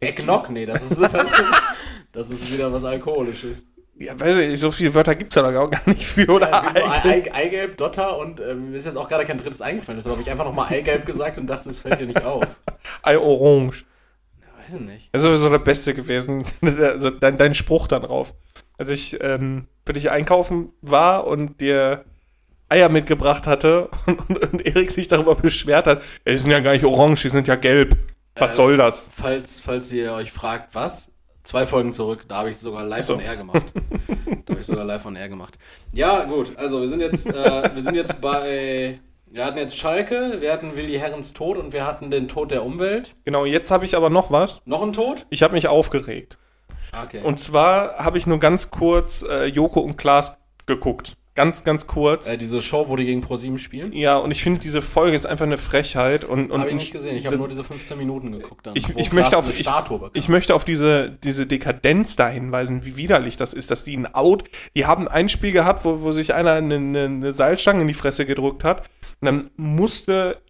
Ecknock? 0.00 0.50
Nee, 0.50 0.64
das 0.66 0.82
ist, 0.82 1.00
das, 1.02 1.12
ist, 1.12 1.32
das 2.12 2.30
ist 2.30 2.52
wieder 2.52 2.72
was 2.72 2.84
Alkoholisches. 2.84 3.66
Ja, 4.00 4.18
weiß 4.18 4.36
ich, 4.36 4.60
so 4.60 4.70
viele 4.70 4.94
Wörter 4.94 5.16
gibt 5.16 5.32
es 5.32 5.34
ja 5.42 5.50
da 5.50 5.58
auch 5.60 5.70
gar 5.70 5.80
nicht 5.86 6.06
für, 6.06 6.28
oder? 6.30 6.48
Ja, 6.50 6.62
Eigelb. 7.02 7.34
Ei, 7.34 7.34
Eigelb, 7.34 7.76
Dotter 7.76 8.16
und 8.18 8.38
ähm, 8.40 8.70
mir 8.70 8.76
ist 8.76 8.86
jetzt 8.86 8.96
auch 8.96 9.08
gerade 9.08 9.24
kein 9.24 9.38
drittes 9.38 9.60
eingefallen. 9.60 9.98
Deshalb 9.98 10.12
habe 10.12 10.22
ich 10.22 10.30
einfach 10.30 10.44
nochmal 10.44 10.72
Eigelb 10.72 11.04
gesagt 11.04 11.36
und 11.38 11.48
dachte, 11.48 11.68
das 11.68 11.80
fällt 11.80 11.98
dir 11.98 12.06
nicht 12.06 12.24
auf. 12.24 12.44
Ei 13.02 13.18
Orange. 13.18 13.84
Weiß 14.56 14.74
ich 14.74 14.80
nicht. 14.80 15.08
Das 15.12 15.22
ist 15.22 15.26
sowieso 15.26 15.50
der 15.50 15.58
Beste 15.58 15.94
gewesen. 15.94 16.44
also 16.62 17.10
dein, 17.10 17.38
dein 17.38 17.54
Spruch 17.54 17.88
da 17.88 17.98
drauf. 17.98 18.34
Als 18.76 18.90
ich 18.90 19.18
ähm, 19.20 19.66
für 19.84 19.94
dich 19.94 20.10
einkaufen 20.10 20.72
war 20.80 21.26
und 21.26 21.60
dir 21.60 22.04
Eier 22.68 22.90
mitgebracht 22.90 23.46
hatte 23.48 23.88
und, 24.06 24.20
und, 24.30 24.52
und 24.52 24.66
Erik 24.66 24.92
sich 24.92 25.08
darüber 25.08 25.34
beschwert 25.34 25.86
hat, 25.86 26.02
"Ey, 26.24 26.34
die 26.34 26.38
sind 26.38 26.50
ja 26.52 26.60
gar 26.60 26.72
nicht 26.72 26.84
orange, 26.84 27.22
die 27.22 27.30
sind 27.30 27.48
ja 27.48 27.56
gelb. 27.56 27.96
Was 28.36 28.52
Äh, 28.52 28.56
soll 28.56 28.76
das? 28.76 29.08
Falls, 29.12 29.58
falls 29.60 29.90
ihr 29.90 30.12
euch 30.12 30.30
fragt, 30.30 30.74
was? 30.76 31.10
Zwei 31.48 31.66
Folgen 31.66 31.94
zurück, 31.94 32.26
da 32.28 32.36
habe 32.36 32.50
ich 32.50 32.58
sogar 32.58 32.84
live 32.84 33.06
so. 33.06 33.14
on 33.14 33.20
air 33.20 33.34
gemacht. 33.34 33.62
da 34.44 34.52
habe 34.52 34.60
ich 34.60 34.66
sogar 34.66 34.84
live 34.84 35.06
on 35.06 35.16
air 35.16 35.30
gemacht. 35.30 35.58
Ja, 35.94 36.24
gut, 36.24 36.52
also 36.58 36.82
wir 36.82 36.88
sind 36.88 37.00
jetzt, 37.00 37.26
äh, 37.26 37.74
wir 37.74 37.82
sind 37.82 37.94
jetzt 37.94 38.20
bei. 38.20 39.00
Wir 39.30 39.46
hatten 39.46 39.56
jetzt 39.56 39.78
Schalke, 39.78 40.42
wir 40.42 40.52
hatten 40.52 40.76
Willi 40.76 40.98
Herrens 40.98 41.32
Tod 41.32 41.56
und 41.56 41.72
wir 41.72 41.86
hatten 41.86 42.10
den 42.10 42.28
Tod 42.28 42.50
der 42.50 42.66
Umwelt. 42.66 43.16
Genau, 43.24 43.46
jetzt 43.46 43.70
habe 43.70 43.86
ich 43.86 43.96
aber 43.96 44.10
noch 44.10 44.30
was. 44.30 44.60
Noch 44.66 44.82
ein 44.82 44.92
Tod? 44.92 45.24
Ich 45.30 45.42
habe 45.42 45.54
mich 45.54 45.68
aufgeregt. 45.68 46.36
Okay. 47.02 47.22
Und 47.22 47.40
zwar 47.40 47.96
habe 47.96 48.18
ich 48.18 48.26
nur 48.26 48.40
ganz 48.40 48.70
kurz 48.70 49.22
äh, 49.22 49.46
Joko 49.46 49.80
und 49.80 49.96
Klaas 49.96 50.36
geguckt. 50.66 51.16
Ganz, 51.38 51.62
ganz 51.62 51.86
kurz. 51.86 52.28
äh, 52.28 52.36
diese 52.36 52.60
Show, 52.60 52.88
wo 52.88 52.96
die 52.96 53.04
gegen 53.04 53.20
ProSieben 53.20 53.58
spielen? 53.58 53.92
ja, 53.92 54.16
und 54.16 54.32
ich 54.32 54.42
finde, 54.42 54.58
diese 54.58 54.82
Folge 54.82 55.14
ist 55.14 55.24
einfach 55.24 55.46
eine 55.46 55.56
Frechheit. 55.56 56.24
Und, 56.24 56.50
und 56.50 56.58
Habe 56.58 56.70
ich 56.70 56.74
nicht 56.74 56.90
gesehen. 56.90 57.16
Ich 57.16 57.26
habe 57.26 57.36
nur 57.36 57.46
diese 57.46 57.62
15 57.62 57.96
Minuten 57.96 58.32
geguckt. 58.32 58.66
Dann, 58.66 58.74
ich, 58.74 58.88
ich, 58.96 59.12
möchte 59.12 59.38
auf, 59.38 59.48
ich, 59.48 59.68
ich 60.14 60.28
möchte 60.28 60.52
auf 60.52 60.64
diese, 60.64 61.10
diese 61.22 61.46
Dekadenz 61.46 62.16
da 62.16 62.28
hinweisen, 62.28 62.84
wie 62.84 62.96
widerlich 62.96 63.36
das 63.36 63.54
ist, 63.54 63.70
dass 63.70 63.84
die 63.84 63.96
ein 63.96 64.12
Out, 64.16 64.50
die 64.74 64.86
haben 64.86 65.06
ein 65.06 65.28
Spiel 65.28 65.52
gehabt, 65.52 65.84
wo, 65.84 66.00
wo 66.00 66.10
sich 66.10 66.34
einer 66.34 66.54
eine, 66.54 66.74
eine, 66.74 67.04
eine 67.04 67.32
Seilstange 67.32 67.82
in 67.82 67.86
die 67.86 67.94
Fresse 67.94 68.26
gedrückt 68.26 68.64
hat 68.64 68.90
und 69.20 69.26
dann 69.26 69.50
musste 69.54 70.42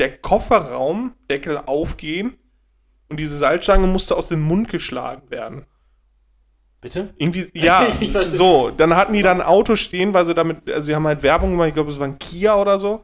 der 0.00 0.18
Kofferraumdeckel 0.18 1.58
aufgehen 1.66 2.36
und 3.08 3.20
diese 3.20 3.36
Seilstange 3.36 3.86
musste 3.86 4.16
aus 4.16 4.26
dem 4.26 4.40
Mund 4.40 4.70
geschlagen 4.70 5.30
werden. 5.30 5.66
Bitte? 6.80 7.14
Irgendwie, 7.18 7.48
ja, 7.54 7.86
so, 8.22 8.70
dann 8.70 8.96
hatten 8.96 9.12
die 9.12 9.22
dann 9.22 9.40
ein 9.40 9.46
Auto 9.46 9.76
stehen, 9.76 10.14
weil 10.14 10.24
sie 10.24 10.34
damit, 10.34 10.70
also 10.70 10.86
sie 10.86 10.94
haben 10.94 11.06
halt 11.06 11.22
Werbung 11.22 11.52
gemacht, 11.52 11.68
ich 11.68 11.74
glaube, 11.74 11.90
es 11.90 11.98
war 11.98 12.06
ein 12.06 12.18
Kia 12.18 12.56
oder 12.56 12.78
so. 12.78 13.02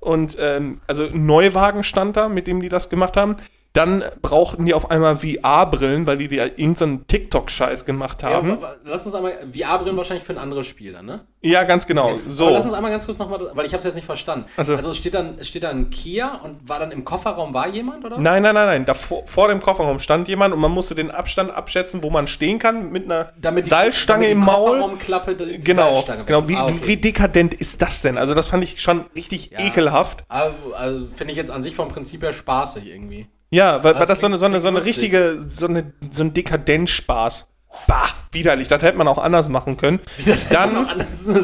Und 0.00 0.36
ähm, 0.40 0.80
also 0.88 1.04
ein 1.04 1.26
Neuwagen 1.26 1.84
stand 1.84 2.16
da, 2.16 2.28
mit 2.28 2.46
dem 2.46 2.60
die 2.60 2.68
das 2.68 2.90
gemacht 2.90 3.16
haben. 3.16 3.36
Dann 3.74 4.04
brauchten 4.20 4.66
die 4.66 4.74
auf 4.74 4.90
einmal 4.90 5.16
VR-Brillen, 5.16 6.06
weil 6.06 6.18
die, 6.18 6.28
die 6.28 6.36
irgendeinen 6.36 7.06
TikTok-Scheiß 7.06 7.86
gemacht 7.86 8.20
Ja, 8.20 8.30
haben. 8.30 8.60
wa- 8.60 8.76
lass 8.84 9.06
uns 9.06 9.14
einmal. 9.14 9.32
VR-Brillen 9.50 9.96
wahrscheinlich 9.96 10.24
für 10.26 10.34
ein 10.34 10.38
anderes 10.38 10.66
Spiel 10.66 10.92
dann, 10.92 11.06
ne? 11.06 11.20
Ja, 11.40 11.62
ganz 11.64 11.86
genau. 11.86 12.18
So. 12.28 12.44
Aber 12.44 12.52
lass 12.52 12.64
uns 12.66 12.74
einmal 12.74 12.90
ganz 12.90 13.06
kurz 13.06 13.18
nochmal, 13.18 13.40
weil 13.54 13.64
ich 13.64 13.72
habe 13.72 13.78
es 13.78 13.84
jetzt 13.84 13.94
nicht 13.94 14.04
verstanden. 14.04 14.44
Also- 14.58 14.76
Also, 14.76 14.90
es 14.90 14.98
steht 14.98 15.14
dann, 15.14 15.42
steht 15.42 15.64
dann 15.64 15.78
ein 15.78 15.90
Kia 15.90 16.40
und 16.44 16.68
war 16.68 16.80
dann 16.80 16.90
im 16.90 17.02
Kofferraum 17.04 17.54
war 17.54 17.66
jemand, 17.66 18.04
oder? 18.04 18.18
Nein, 18.18 18.42
nein, 18.42 18.54
nein, 18.54 18.66
nein. 18.66 18.84
Davor, 18.84 19.26
vor 19.26 19.48
dem 19.48 19.60
Kofferraum 19.60 19.98
stand 20.00 20.28
jemand 20.28 20.52
und 20.52 20.60
man 20.60 20.70
musste 20.70 20.94
den 20.94 21.10
Abstand 21.10 21.50
abschätzen, 21.50 22.02
wo 22.02 22.10
man 22.10 22.26
stehen 22.26 22.58
kann, 22.58 22.92
mit 22.92 23.06
einer 23.06 23.32
Damit 23.40 23.64
die, 23.64 23.70
Salzstange 23.70 24.24
damit 24.28 24.32
im 24.34 24.40
die 24.40 24.46
Maul. 24.46 24.66
Kofferraumklappe 24.80 25.34
die, 25.34 25.58
Genau, 25.60 26.04
genau. 26.26 26.46
Wie, 26.46 26.56
Ah, 26.56 26.64
okay. 26.66 26.78
wie 26.84 26.96
dekadent 26.98 27.54
ist 27.54 27.80
das 27.80 28.02
denn? 28.02 28.18
Also, 28.18 28.34
das 28.34 28.48
fand 28.48 28.62
ich 28.64 28.82
schon 28.82 29.06
richtig 29.16 29.50
Ja. 29.52 29.60
ekelhaft. 29.60 30.24
Also, 30.28 30.74
also 30.74 31.06
finde 31.06 31.32
ich 31.32 31.38
jetzt 31.38 31.50
an 31.50 31.62
sich 31.62 31.74
vom 31.74 31.88
Prinzip 31.88 32.22
her 32.22 32.34
spaßig 32.34 32.86
irgendwie. 32.86 33.28
Ja, 33.52 33.84
weil, 33.84 33.94
weil 33.94 34.06
Das 34.06 34.18
so 34.18 34.26
eine, 34.26 34.38
so 34.38 34.46
eine, 34.46 34.60
so 34.62 34.68
eine 34.68 34.82
richtige, 34.82 35.44
so, 35.46 35.66
eine, 35.66 35.92
so 36.10 36.24
ein 36.24 36.32
Dekadenzspaß. 36.32 37.48
Bah, 37.86 38.08
widerlich. 38.32 38.68
Das 38.68 38.82
hätte 38.82 38.96
man 38.96 39.06
auch 39.08 39.18
anders 39.18 39.50
machen 39.50 39.76
können. 39.76 40.00
Dann, 40.50 40.86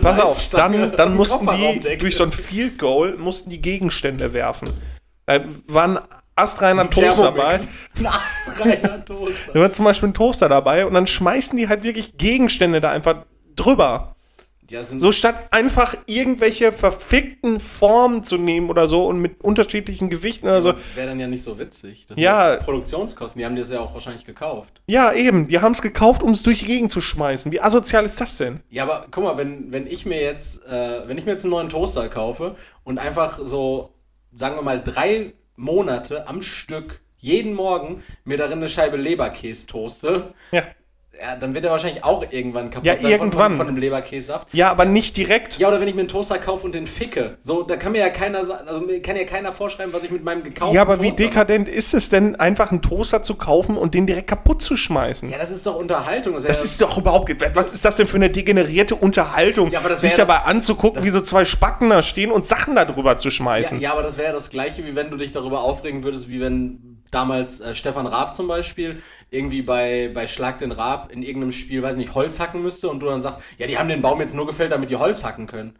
pass 0.02 0.20
auf, 0.20 0.48
dann, 0.48 0.92
dann 0.92 1.14
mussten 1.14 1.46
die 1.48 1.98
durch 1.98 2.16
so 2.16 2.24
ein 2.24 2.32
Field 2.32 2.78
Goal, 2.78 3.16
mussten 3.16 3.50
die 3.50 3.60
Gegenstände 3.60 4.32
werfen. 4.32 4.68
Da 5.26 5.40
war 5.66 5.88
ein 5.88 5.98
astreiner 6.34 6.88
Toast 6.88 7.18
dabei. 7.18 7.60
Ein 7.98 8.06
astreiner 8.06 9.04
Toaster. 9.04 9.52
Da 9.52 9.60
war 9.60 9.70
zum 9.70 9.84
Beispiel 9.84 10.08
ein 10.08 10.14
Toaster 10.14 10.48
dabei 10.48 10.86
und 10.86 10.94
dann 10.94 11.06
schmeißen 11.06 11.58
die 11.58 11.68
halt 11.68 11.82
wirklich 11.82 12.16
Gegenstände 12.16 12.80
da 12.80 12.90
einfach 12.90 13.24
drüber. 13.56 14.16
Ja, 14.70 14.84
So 14.84 15.12
statt 15.12 15.48
einfach 15.50 15.96
irgendwelche 16.06 16.72
verfickten 16.72 17.58
Formen 17.58 18.22
zu 18.22 18.36
nehmen 18.36 18.68
oder 18.68 18.86
so 18.86 19.06
und 19.06 19.18
mit 19.18 19.40
unterschiedlichen 19.42 20.10
Gewichten 20.10 20.46
oder 20.46 20.60
so. 20.60 20.74
Wäre 20.94 21.08
dann 21.08 21.20
ja 21.20 21.26
nicht 21.26 21.42
so 21.42 21.58
witzig. 21.58 22.06
Das 22.06 22.18
Ja. 22.18 22.56
Produktionskosten, 22.56 23.38
die 23.38 23.46
haben 23.46 23.56
das 23.56 23.70
ja 23.70 23.80
auch 23.80 23.94
wahrscheinlich 23.94 24.24
gekauft. 24.24 24.82
Ja, 24.86 25.12
eben. 25.12 25.48
Die 25.48 25.60
haben 25.60 25.72
es 25.72 25.80
gekauft, 25.80 26.22
um 26.22 26.32
es 26.32 26.42
durch 26.42 26.60
die 26.60 26.66
Gegend 26.66 26.92
zu 26.92 27.00
schmeißen. 27.00 27.50
Wie 27.50 27.60
asozial 27.60 28.04
ist 28.04 28.20
das 28.20 28.36
denn? 28.36 28.60
Ja, 28.70 28.82
aber 28.82 29.06
guck 29.10 29.24
mal, 29.24 29.36
wenn, 29.38 29.72
wenn 29.72 29.86
ich 29.86 30.04
mir 30.04 30.20
jetzt, 30.20 30.64
äh, 30.66 31.06
wenn 31.08 31.16
ich 31.16 31.24
mir 31.24 31.32
jetzt 31.32 31.44
einen 31.44 31.52
neuen 31.52 31.68
Toaster 31.70 32.08
kaufe 32.08 32.54
und 32.84 32.98
einfach 32.98 33.40
so, 33.42 33.94
sagen 34.34 34.56
wir 34.56 34.62
mal, 34.62 34.82
drei 34.82 35.32
Monate 35.56 36.28
am 36.28 36.42
Stück 36.42 37.00
jeden 37.16 37.54
Morgen 37.54 38.02
mir 38.24 38.36
darin 38.38 38.58
eine 38.58 38.68
Scheibe 38.68 38.96
Leberkäse 38.96 39.66
toaste, 39.66 40.34
Ja. 40.52 40.62
Ja, 41.20 41.34
dann 41.34 41.52
wird 41.52 41.64
er 41.64 41.72
wahrscheinlich 41.72 42.04
auch 42.04 42.24
irgendwann 42.30 42.70
kaputt 42.70 42.86
Ja, 42.86 43.00
sein 43.00 43.10
irgendwann. 43.10 43.56
Von, 43.56 43.66
von, 43.66 43.74
dem 43.74 43.76
Leberkässaft. 43.76 44.54
Ja, 44.54 44.70
aber 44.70 44.84
nicht 44.84 45.16
direkt. 45.16 45.58
Ja, 45.58 45.68
oder 45.68 45.80
wenn 45.80 45.88
ich 45.88 45.94
mir 45.94 46.02
einen 46.02 46.08
Toaster 46.08 46.38
kaufe 46.38 46.64
und 46.64 46.74
den 46.74 46.86
ficke. 46.86 47.36
So, 47.40 47.62
da 47.62 47.76
kann 47.76 47.92
mir 47.92 47.98
ja 47.98 48.10
keiner 48.10 48.38
also 48.38 48.80
mir 48.80 49.02
kann 49.02 49.16
ja 49.16 49.24
keiner 49.24 49.50
vorschreiben, 49.50 49.92
was 49.92 50.04
ich 50.04 50.10
mit 50.12 50.22
meinem 50.22 50.44
gekauften 50.44 50.74
Ja, 50.76 50.82
aber 50.82 51.02
wie 51.02 51.08
Toaster 51.10 51.24
dekadent 51.24 51.68
ist 51.68 51.92
es 51.92 52.08
denn, 52.08 52.36
einfach 52.36 52.70
einen 52.70 52.82
Toaster 52.82 53.22
zu 53.22 53.34
kaufen 53.34 53.76
und 53.76 53.94
den 53.94 54.06
direkt 54.06 54.28
kaputt 54.28 54.62
zu 54.62 54.76
schmeißen? 54.76 55.28
Ja, 55.28 55.38
das 55.38 55.50
ist 55.50 55.66
doch 55.66 55.74
Unterhaltung. 55.74 56.34
Das, 56.34 56.44
Das 56.44 56.62
ist 56.62 56.80
doch 56.80 56.96
überhaupt. 56.96 57.34
Was 57.54 57.72
ist 57.72 57.84
das 57.84 57.96
denn 57.96 58.06
für 58.06 58.16
eine 58.16 58.30
degenerierte 58.30 58.94
Unterhaltung? 58.94 59.70
Ja, 59.70 59.80
aber 59.80 59.88
das 59.88 60.02
sich 60.02 60.14
dabei 60.14 60.36
das- 60.38 60.46
anzugucken, 60.46 61.02
wie 61.02 61.10
so 61.10 61.20
zwei 61.20 61.44
Spacken 61.44 61.90
da 61.90 62.02
stehen 62.02 62.30
und 62.30 62.46
Sachen 62.46 62.76
da 62.76 62.84
drüber 62.84 63.16
zu 63.16 63.28
ja, 63.28 63.32
schmeißen. 63.32 63.80
ja, 63.80 63.92
aber 63.92 64.02
das 64.04 64.16
wäre 64.18 64.28
ja 64.28 64.32
das 64.34 64.50
gleiche, 64.50 64.86
wie 64.86 64.94
wenn 64.94 65.10
du 65.10 65.16
dich 65.16 65.32
darüber 65.32 65.62
aufregen 65.62 66.04
würdest, 66.04 66.28
wie 66.28 66.40
wenn 66.40 66.87
damals 67.10 67.60
äh, 67.60 67.74
Stefan 67.74 68.06
Raab 68.06 68.34
zum 68.34 68.48
Beispiel 68.48 69.02
irgendwie 69.30 69.62
bei, 69.62 70.10
bei 70.14 70.26
Schlag 70.26 70.58
den 70.58 70.72
Raab 70.72 71.10
in 71.12 71.22
irgendeinem 71.22 71.52
Spiel, 71.52 71.82
weiß 71.82 71.96
nicht, 71.96 72.14
Holz 72.14 72.40
hacken 72.40 72.62
müsste 72.62 72.88
und 72.88 73.00
du 73.00 73.06
dann 73.06 73.22
sagst, 73.22 73.40
ja, 73.58 73.66
die 73.66 73.78
haben 73.78 73.88
den 73.88 74.02
Baum 74.02 74.20
jetzt 74.20 74.34
nur 74.34 74.46
gefällt, 74.46 74.72
damit 74.72 74.90
die 74.90 74.96
Holz 74.96 75.24
hacken 75.24 75.46
können. 75.46 75.76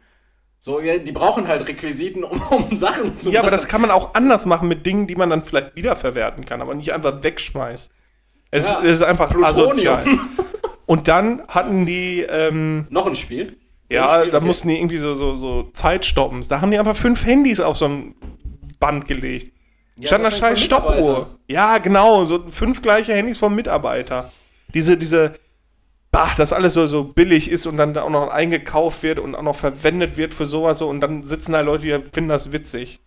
So, 0.59 0.81
ja, 0.81 0.97
die 0.97 1.11
brauchen 1.13 1.47
halt 1.47 1.67
Requisiten, 1.67 2.23
um, 2.25 2.41
um 2.41 2.75
Sachen 2.75 3.17
zu 3.17 3.31
Ja, 3.31 3.39
aber 3.39 3.47
machen. 3.47 3.51
das 3.57 3.67
kann 3.67 3.81
man 3.81 3.91
auch 3.91 4.13
anders 4.13 4.45
machen 4.45 4.67
mit 4.67 4.85
Dingen, 4.85 5.07
die 5.07 5.15
man 5.15 5.29
dann 5.29 5.43
vielleicht 5.43 5.75
wiederverwerten 5.75 6.45
kann, 6.45 6.61
aber 6.61 6.75
nicht 6.75 6.91
einfach 6.93 7.23
wegschmeißt. 7.23 7.91
Es, 8.51 8.67
Ja, 8.67 8.81
es 8.83 8.93
ist 8.95 9.03
einfach 9.03 9.29
Plutonium. 9.29 9.47
asozial. 9.67 10.03
Und 10.85 11.07
dann 11.07 11.43
hatten 11.47 11.85
die, 11.85 12.21
ähm, 12.21 12.87
Noch 12.89 13.05
ein 13.05 13.15
Spiel? 13.15 13.57
ja, 13.91 14.25
da 14.25 14.37
okay. 14.37 14.45
mussten 14.45 14.67
die 14.69 14.77
irgendwie 14.77 14.97
so, 14.97 15.13
so, 15.13 15.35
so 15.35 15.69
Zeitstoppens. 15.73 16.47
Da 16.47 16.61
haben 16.61 16.71
die 16.71 16.79
einfach 16.79 16.95
fünf 16.95 17.25
Handys 17.25 17.59
auf 17.61 17.77
so 17.77 17.85
ein 17.85 18.15
Band 18.79 19.07
gelegt. 19.07 19.53
Ja, 19.99 20.07
Stand 20.07 20.23
da 20.23 20.31
scheiß 20.31 20.61
Stoppuhr. 20.61 21.27
Ja, 21.47 21.77
genau, 21.77 22.23
so 22.25 22.47
fünf 22.47 22.81
gleiche 22.81 23.13
Handys 23.13 23.37
vom 23.37 23.55
Mitarbeiter. 23.55 24.31
Diese, 24.73 24.97
diese, 24.97 25.33
bah, 26.11 26.33
das 26.37 26.53
alles 26.53 26.73
so, 26.73 26.87
so 26.87 27.03
billig 27.03 27.49
ist 27.49 27.65
und 27.65 27.77
dann 27.77 27.93
da 27.93 28.03
auch 28.03 28.09
noch 28.09 28.29
eingekauft 28.29 29.03
wird 29.03 29.19
und 29.19 29.35
auch 29.35 29.41
noch 29.41 29.55
verwendet 29.55 30.15
wird 30.17 30.33
für 30.33 30.45
sowas 30.45 30.79
so 30.79 30.87
und 30.89 31.01
dann 31.01 31.23
sitzen 31.23 31.51
da 31.51 31.61
Leute, 31.61 31.83
die 31.83 32.11
finden 32.11 32.29
das 32.29 32.51
witzig. 32.51 32.99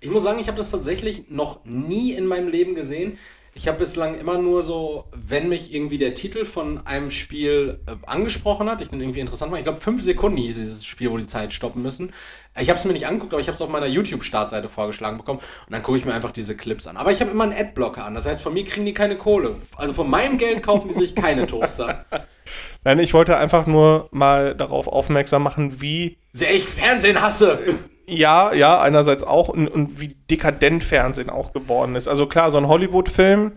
Ich 0.00 0.10
muss 0.10 0.22
sagen, 0.22 0.38
ich 0.38 0.46
habe 0.46 0.58
das 0.58 0.70
tatsächlich 0.70 1.30
noch 1.30 1.64
nie 1.64 2.12
in 2.12 2.26
meinem 2.26 2.48
Leben 2.48 2.74
gesehen. 2.74 3.18
Ich 3.56 3.66
habe 3.68 3.78
bislang 3.78 4.20
immer 4.20 4.36
nur 4.36 4.62
so, 4.62 5.06
wenn 5.14 5.48
mich 5.48 5.72
irgendwie 5.72 5.96
der 5.96 6.12
Titel 6.12 6.44
von 6.44 6.86
einem 6.86 7.10
Spiel 7.10 7.80
äh, 7.86 7.92
angesprochen 8.06 8.68
hat, 8.68 8.82
ich 8.82 8.88
den 8.88 9.00
irgendwie 9.00 9.20
interessant 9.20 9.50
war. 9.50 9.56
Ich 9.56 9.64
glaube, 9.64 9.80
fünf 9.80 10.02
Sekunden 10.02 10.36
hieß 10.36 10.56
dieses 10.56 10.84
Spiel, 10.84 11.10
wo 11.10 11.16
die 11.16 11.26
Zeit 11.26 11.54
stoppen 11.54 11.80
müssen. 11.80 12.12
Ich 12.60 12.68
habe 12.68 12.78
es 12.78 12.84
mir 12.84 12.92
nicht 12.92 13.06
angeguckt, 13.06 13.32
aber 13.32 13.40
ich 13.40 13.48
habe 13.48 13.54
es 13.54 13.62
auf 13.62 13.70
meiner 13.70 13.86
YouTube-Startseite 13.86 14.68
vorgeschlagen 14.68 15.16
bekommen 15.16 15.38
und 15.38 15.72
dann 15.72 15.82
gucke 15.82 15.96
ich 15.96 16.04
mir 16.04 16.12
einfach 16.12 16.32
diese 16.32 16.54
Clips 16.54 16.86
an. 16.86 16.98
Aber 16.98 17.12
ich 17.12 17.22
habe 17.22 17.30
immer 17.30 17.44
einen 17.44 17.54
Adblocker 17.54 18.04
an, 18.04 18.14
das 18.14 18.26
heißt, 18.26 18.42
von 18.42 18.52
mir 18.52 18.64
kriegen 18.66 18.84
die 18.84 18.92
keine 18.92 19.16
Kohle. 19.16 19.56
Also 19.76 19.94
von 19.94 20.10
meinem 20.10 20.36
Geld 20.36 20.62
kaufen 20.62 20.88
die 20.88 20.94
sich 20.94 21.14
keine 21.14 21.46
Toaster. 21.46 22.04
Nein, 22.84 22.98
ich 22.98 23.14
wollte 23.14 23.38
einfach 23.38 23.66
nur 23.66 24.08
mal 24.10 24.54
darauf 24.54 24.86
aufmerksam 24.86 25.42
machen, 25.42 25.80
wie, 25.80 26.18
Sehr 26.32 26.54
ich 26.54 26.64
Fernsehen 26.64 27.22
hasse. 27.22 27.58
Ja, 28.06 28.52
ja, 28.52 28.80
einerseits 28.80 29.22
auch 29.24 29.48
und, 29.48 29.68
und 29.68 30.00
wie 30.00 30.16
dekadent 30.30 30.84
Fernsehen 30.84 31.30
auch 31.30 31.52
geworden 31.52 31.96
ist. 31.96 32.08
Also 32.08 32.26
klar, 32.26 32.50
so 32.50 32.58
ein 32.58 32.68
Hollywood-Film, 32.68 33.52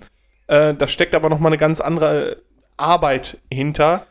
äh, 0.48 0.74
da 0.74 0.88
steckt 0.88 1.14
aber 1.16 1.30
noch 1.30 1.40
mal 1.40 1.50
eine 1.50 1.58
ganz 1.58 1.82
andere 1.82 2.38
Arbeit 2.78 3.38
hinter, 3.52 4.06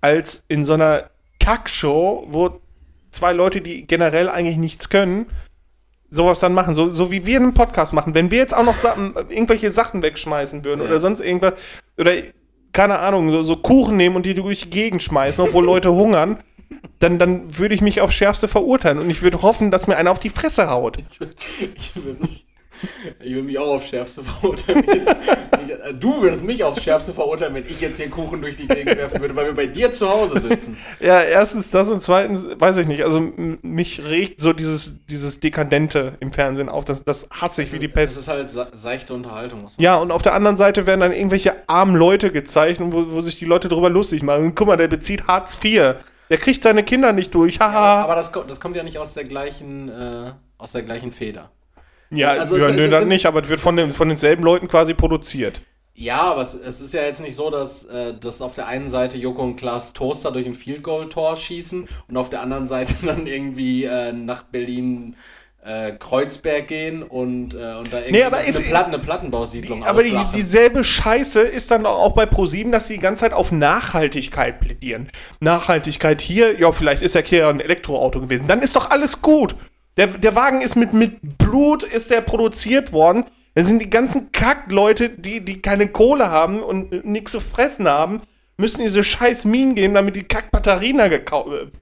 als 0.00 0.44
in 0.48 0.64
so 0.64 0.74
einer 0.74 1.10
Kackshow, 1.40 2.26
wo 2.28 2.60
zwei 3.10 3.32
Leute, 3.32 3.60
die 3.60 3.86
generell 3.86 4.28
eigentlich 4.28 4.56
nichts 4.56 4.88
können, 4.88 5.26
sowas 6.10 6.40
dann 6.40 6.54
machen. 6.54 6.74
So, 6.74 6.90
so 6.90 7.10
wie 7.10 7.26
wir 7.26 7.38
einen 7.38 7.54
Podcast 7.54 7.92
machen. 7.92 8.14
Wenn 8.14 8.30
wir 8.30 8.38
jetzt 8.38 8.54
auch 8.56 8.64
noch 8.64 8.76
Sachen, 8.76 9.14
irgendwelche 9.28 9.70
Sachen 9.70 10.02
wegschmeißen 10.02 10.64
würden 10.64 10.80
Ja. 10.80 10.86
oder 10.88 11.00
sonst 11.00 11.20
irgendwas, 11.20 11.54
oder 11.98 12.12
keine 12.72 12.98
Ahnung, 12.98 13.30
so, 13.30 13.42
so 13.42 13.56
Kuchen 13.56 13.96
nehmen 13.96 14.16
und 14.16 14.26
die 14.26 14.34
durch 14.34 14.62
die 14.62 14.70
Gegend 14.70 15.02
schmeißen, 15.02 15.44
obwohl 15.44 15.64
Leute 15.64 15.92
hungern, 15.92 16.38
dann, 16.98 17.18
dann 17.18 17.58
würde 17.58 17.74
ich 17.74 17.80
mich 17.80 18.00
aufs 18.00 18.14
Schärfste 18.14 18.48
verurteilen 18.48 18.98
und 18.98 19.10
ich 19.10 19.22
würde 19.22 19.42
hoffen, 19.42 19.70
dass 19.70 19.86
mir 19.86 19.96
einer 19.96 20.10
auf 20.10 20.18
die 20.18 20.30
Fresse 20.30 20.70
haut. 20.70 20.98
Ich 21.74 21.94
würde 21.96 22.22
mich, 22.22 22.46
ich 23.22 23.34
mich 23.42 23.58
auch 23.58 23.74
aufs 23.76 23.88
Schärfste 23.88 24.22
verurteilen. 24.24 24.84
jetzt, 24.86 25.14
ich, 25.14 25.98
du 26.00 26.22
würdest 26.22 26.44
mich 26.44 26.64
aufs 26.64 26.82
Schärfste 26.82 27.12
verurteilen, 27.14 27.54
wenn 27.54 27.64
ich 27.66 27.80
jetzt 27.80 27.98
hier 27.98 28.10
Kuchen 28.10 28.42
durch 28.42 28.56
die 28.56 28.66
Gegend 28.66 28.96
werfen 28.96 29.20
würde, 29.20 29.34
weil 29.36 29.46
wir 29.46 29.54
bei 29.54 29.66
dir 29.66 29.92
zu 29.92 30.08
Hause 30.08 30.40
sitzen. 30.40 30.76
Ja, 31.00 31.20
erstens 31.22 31.70
das 31.70 31.88
und 31.88 32.00
zweitens, 32.02 32.46
weiß 32.58 32.76
ich 32.78 32.86
nicht, 32.86 33.02
also 33.04 33.20
mich 33.62 34.04
regt 34.04 34.40
so 34.40 34.52
dieses, 34.52 35.04
dieses 35.06 35.40
Dekadente 35.40 36.16
im 36.20 36.32
Fernsehen 36.32 36.68
auf, 36.68 36.84
das, 36.84 37.04
das 37.04 37.28
hasse 37.30 37.62
ich 37.62 37.72
wie 37.72 37.78
die 37.78 37.86
Es 37.86 37.92
Pest. 37.92 38.18
ist 38.18 38.28
halt 38.28 38.50
se- 38.50 38.68
seichte 38.72 39.14
Unterhaltung, 39.14 39.66
Ja, 39.78 39.96
und 39.96 40.10
auf 40.10 40.22
der 40.22 40.34
anderen 40.34 40.56
Seite 40.56 40.86
werden 40.86 41.00
dann 41.00 41.12
irgendwelche 41.12 41.54
armen 41.68 41.96
Leute 41.96 42.30
gezeichnet, 42.32 42.92
wo, 42.92 43.12
wo 43.12 43.20
sich 43.22 43.38
die 43.38 43.44
Leute 43.46 43.68
drüber 43.68 43.88
lustig 43.88 44.22
machen. 44.22 44.54
Guck 44.54 44.66
mal, 44.66 44.76
der 44.76 44.88
bezieht 44.88 45.26
Hartz 45.26 45.58
IV. 45.62 45.94
Der 46.30 46.38
kriegt 46.38 46.62
seine 46.62 46.82
Kinder 46.82 47.12
nicht 47.12 47.34
durch. 47.34 47.60
Haha. 47.60 48.02
Aber 48.02 48.14
das, 48.14 48.32
kommt- 48.32 48.50
das 48.50 48.60
kommt 48.60 48.76
ja 48.76 48.82
nicht 48.82 48.98
aus 48.98 49.14
der 49.14 49.24
gleichen, 49.24 49.88
äh, 49.88 50.32
aus 50.58 50.72
der 50.72 50.82
gleichen 50.82 51.12
Feder. 51.12 51.50
Ja, 52.10 52.30
also 52.32 52.56
ja 52.56 52.68
es- 52.68 52.76
nö, 52.76 52.84
es 52.84 52.90
dann 52.90 53.00
sind- 53.00 53.08
nicht, 53.08 53.26
aber 53.26 53.42
es 53.42 53.48
wird 53.48 53.60
von, 53.60 53.76
den, 53.76 53.92
von 53.92 54.08
denselben 54.08 54.42
Leuten 54.42 54.68
quasi 54.68 54.94
produziert. 54.94 55.60
Ja, 55.96 56.22
aber 56.22 56.40
es, 56.40 56.54
es 56.54 56.80
ist 56.80 56.92
ja 56.92 57.02
jetzt 57.02 57.20
nicht 57.20 57.36
so, 57.36 57.50
dass, 57.50 57.84
äh, 57.84 58.14
dass 58.18 58.40
auf 58.42 58.54
der 58.54 58.66
einen 58.66 58.90
Seite 58.90 59.16
Joko 59.16 59.42
und 59.42 59.56
Klaas 59.56 59.92
Toaster 59.92 60.32
durch 60.32 60.44
ein 60.46 60.54
Field 60.54 60.82
Goal 60.82 61.08
Tor 61.08 61.36
schießen 61.36 61.86
und 62.08 62.16
auf 62.16 62.30
der 62.30 62.40
anderen 62.40 62.66
Seite 62.66 62.94
dann 63.06 63.26
irgendwie 63.26 63.84
äh, 63.84 64.12
nach 64.12 64.42
Berlin 64.44 65.14
äh, 65.64 65.92
Kreuzberg 65.92 66.68
gehen 66.68 67.02
und, 67.02 67.54
äh, 67.54 67.56
und 67.74 67.92
da 67.92 67.98
irgendwie 67.98 68.12
Nee, 68.12 68.22
aber 68.24 68.36
eine, 68.38 68.48
if- 68.48 68.68
Platten, 68.68 68.92
eine 68.94 69.02
Plattenbausiedlung 69.02 69.82
Aber 69.84 70.02
die, 70.02 70.16
dieselbe 70.34 70.84
Scheiße 70.84 71.40
ist 71.40 71.70
dann 71.70 71.86
auch 71.86 72.12
bei 72.12 72.26
ProSieben, 72.26 72.70
dass 72.70 72.86
sie 72.86 72.94
die 72.94 73.00
ganze 73.00 73.20
Zeit 73.20 73.32
auf 73.32 73.50
Nachhaltigkeit 73.50 74.60
plädieren. 74.60 75.10
Nachhaltigkeit 75.40 76.20
hier, 76.20 76.58
ja, 76.60 76.70
vielleicht 76.72 77.02
ist 77.02 77.14
ja 77.14 77.22
hier 77.22 77.48
ein 77.48 77.60
Elektroauto 77.60 78.20
gewesen. 78.20 78.46
Dann 78.46 78.60
ist 78.60 78.76
doch 78.76 78.90
alles 78.90 79.22
gut. 79.22 79.56
Der, 79.96 80.08
der 80.08 80.34
Wagen 80.34 80.60
ist 80.60 80.74
mit, 80.76 80.92
mit 80.92 81.38
Blut, 81.38 81.82
ist 81.82 82.10
der 82.10 82.20
produziert 82.20 82.92
worden. 82.92 83.24
Das 83.54 83.66
sind 83.68 83.80
die 83.80 83.88
ganzen 83.88 84.32
Kackleute, 84.32 85.08
die, 85.08 85.40
die 85.44 85.62
keine 85.62 85.88
Kohle 85.88 86.28
haben 86.30 86.62
und 86.62 87.04
nichts 87.04 87.32
zu 87.32 87.40
fressen 87.40 87.88
haben, 87.88 88.20
müssen 88.56 88.82
diese 88.82 89.04
scheiß 89.04 89.44
Minen 89.44 89.76
geben, 89.76 89.94
damit 89.94 90.16
die 90.16 90.24
Kackbatterien 90.24 90.98
äh, 90.98 91.20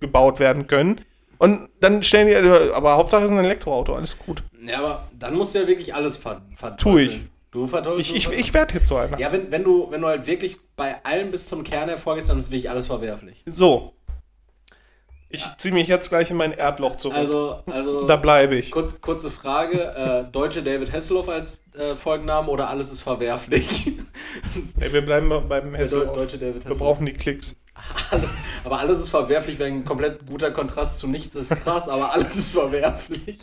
gebaut 0.01 0.39
werden 0.39 0.67
können. 0.67 1.01
Und 1.43 1.71
dann 1.81 2.05
stellen 2.05 2.29
die, 2.29 2.73
aber 2.73 2.97
Hauptsache 2.97 3.25
es 3.25 3.33
ist 3.33 3.37
ein 3.37 3.45
Elektroauto, 3.45 3.97
alles 3.97 4.17
gut. 4.17 4.45
Ja, 4.65 4.79
aber 4.79 5.09
dann 5.19 5.35
musst 5.35 5.53
du 5.53 5.59
ja 5.59 5.67
wirklich 5.67 5.93
alles 5.93 6.17
ver 6.17 6.41
verteufeln. 6.55 7.09
Tu 7.09 7.13
ich. 7.15 7.23
Du 7.51 7.67
verteufelst. 7.67 8.11
Ich, 8.11 8.29
ich, 8.29 8.33
ich 8.33 8.55
werde 8.55 8.75
jetzt 8.75 8.87
so 8.87 8.95
einer. 8.95 9.19
ja, 9.19 9.33
wenn, 9.33 9.51
wenn, 9.51 9.65
du, 9.65 9.91
wenn 9.91 10.01
du 10.01 10.07
halt 10.07 10.25
wirklich 10.29 10.57
bei 10.77 11.05
allem 11.05 11.33
bis 11.33 11.49
zum 11.49 11.65
Kern 11.65 11.89
hervorgehst, 11.89 12.31
dann 12.31 12.39
ist 12.39 12.53
wirklich 12.53 12.71
alles 12.71 12.87
verwerflich. 12.87 13.43
So. 13.45 13.93
Ich 15.35 15.47
ziehe 15.57 15.73
mich 15.73 15.89
jetzt 15.89 16.11
gleich 16.11 16.31
in 16.31 16.37
mein 16.37 16.53
Erdloch 16.53 16.99
zurück. 16.99 17.17
Also, 17.17 17.61
also 17.67 18.07
da 18.07 18.17
bleibe 18.17 18.55
ich. 18.55 18.71
kur 18.71 18.93
kurze 19.01 19.31
Frage: 19.31 19.81
äh, 19.95 20.31
Deutsche 20.31 20.63
David 20.63 20.93
Hasselhoff 20.93 21.29
als 21.29 21.65
äh, 21.75 21.95
Folgenname 21.97 22.49
oder 22.49 22.69
alles 22.69 22.91
ist 22.93 23.01
verwerflich? 23.01 23.91
Ey, 24.81 24.93
wir 24.93 25.03
bleiben 25.03 25.31
beim 25.49 25.75
Hessel. 25.75 26.07
Deutsche 26.07 26.37
David 26.39 26.57
Wir 26.65 26.71
Hasselhoff. 26.71 26.79
brauchen 26.79 27.07
die 27.07 27.15
Klicks. 27.15 27.57
Alles, 28.11 28.35
aber 28.65 28.81
alles 28.81 29.01
ist 29.01 29.09
verwerflich, 29.09 29.59
wenn 29.59 29.77
ein 29.77 29.85
komplett 29.87 30.27
guter 30.27 30.51
Kontrast 30.51 30.99
zu 30.99 31.07
nichts 31.09 31.35
ist. 31.35 31.49
Krass, 31.57 31.89
aber 31.89 32.13
alles 32.13 32.37
ist 32.37 32.53
verwerflich. 32.53 33.39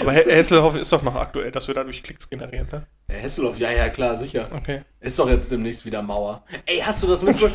Aber 0.00 0.12
He- 0.12 0.30
Hesselhoff 0.30 0.76
ist 0.76 0.92
doch 0.92 1.02
noch 1.02 1.14
aktuell, 1.16 1.50
dass 1.50 1.66
wir 1.68 1.74
dadurch 1.74 2.02
Klicks 2.02 2.28
generieren, 2.30 2.68
ne? 2.70 2.86
Ja, 3.10 3.22
Hasselhoff, 3.22 3.58
ja, 3.58 3.70
ja, 3.72 3.88
klar, 3.88 4.16
sicher. 4.16 4.44
Okay. 4.52 4.82
Ist 5.00 5.18
doch 5.18 5.28
jetzt 5.28 5.50
demnächst 5.50 5.84
wieder 5.84 6.02
Mauer. 6.02 6.44
Ey, 6.66 6.78
hast 6.78 7.02
du 7.02 7.06
das 7.06 7.22
mitbekommen? 7.22 7.52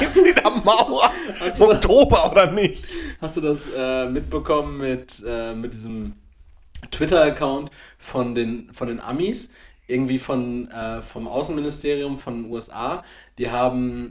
Jetzt 0.00 0.16
wieder 0.24 0.50
Mauer. 0.50 1.10
Hast 1.40 1.60
Oktober 1.60 2.30
oder 2.30 2.50
nicht? 2.50 2.84
Hast 3.20 3.36
du 3.36 3.40
das 3.40 3.68
äh, 3.76 4.06
mitbekommen 4.06 4.78
mit, 4.78 5.22
äh, 5.26 5.54
mit 5.54 5.72
diesem 5.72 6.14
Twitter-Account 6.90 7.70
von 7.98 8.34
den, 8.34 8.72
von 8.72 8.88
den 8.88 9.00
Amis? 9.00 9.50
Irgendwie 9.86 10.18
von, 10.18 10.70
äh, 10.70 11.00
vom 11.02 11.26
Außenministerium 11.28 12.16
von 12.18 12.42
den 12.44 12.52
USA. 12.52 13.02
Die 13.38 13.50
haben 13.50 14.10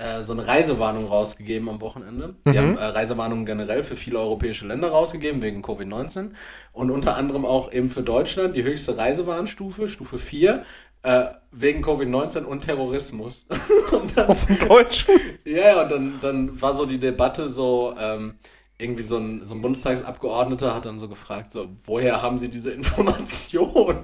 äh, 0.00 0.22
so 0.22 0.32
eine 0.32 0.46
Reisewarnung 0.46 1.06
rausgegeben 1.06 1.68
am 1.68 1.80
Wochenende. 1.80 2.34
Die 2.46 2.58
haben 2.58 2.78
äh, 2.78 2.84
Reisewarnungen 2.84 3.44
generell 3.44 3.82
für 3.82 3.96
viele 3.96 4.18
europäische 4.18 4.66
Länder 4.66 4.88
rausgegeben, 4.90 5.42
wegen 5.42 5.62
Covid-19. 5.62 6.30
Und 6.72 6.90
unter 6.90 7.16
anderem 7.16 7.44
auch 7.44 7.72
eben 7.72 7.90
für 7.90 8.02
Deutschland 8.02 8.56
die 8.56 8.62
höchste 8.62 8.96
Reisewarnstufe, 8.96 9.88
Stufe 9.88 10.18
4, 10.18 10.62
äh, 11.02 11.24
wegen 11.50 11.84
Covid-19 11.84 12.44
und 12.44 12.64
Terrorismus. 12.64 13.46
und 13.92 14.16
dann, 14.16 14.28
Auf 14.28 14.46
dem 14.46 14.68
Deutschen. 14.68 15.14
ja, 15.44 15.58
ja, 15.58 15.82
und 15.82 15.90
dann, 15.90 16.14
dann 16.22 16.62
war 16.62 16.74
so 16.74 16.86
die 16.86 16.98
Debatte 16.98 17.48
so, 17.48 17.94
ähm, 17.98 18.34
irgendwie 18.80 19.02
so 19.02 19.18
ein, 19.18 19.44
so 19.44 19.54
ein 19.54 19.62
Bundestagsabgeordneter 19.62 20.74
hat 20.74 20.86
dann 20.86 20.98
so 20.98 21.08
gefragt, 21.08 21.52
so, 21.52 21.68
woher 21.84 22.22
haben 22.22 22.38
Sie 22.38 22.48
diese 22.48 22.70
Information? 22.72 23.96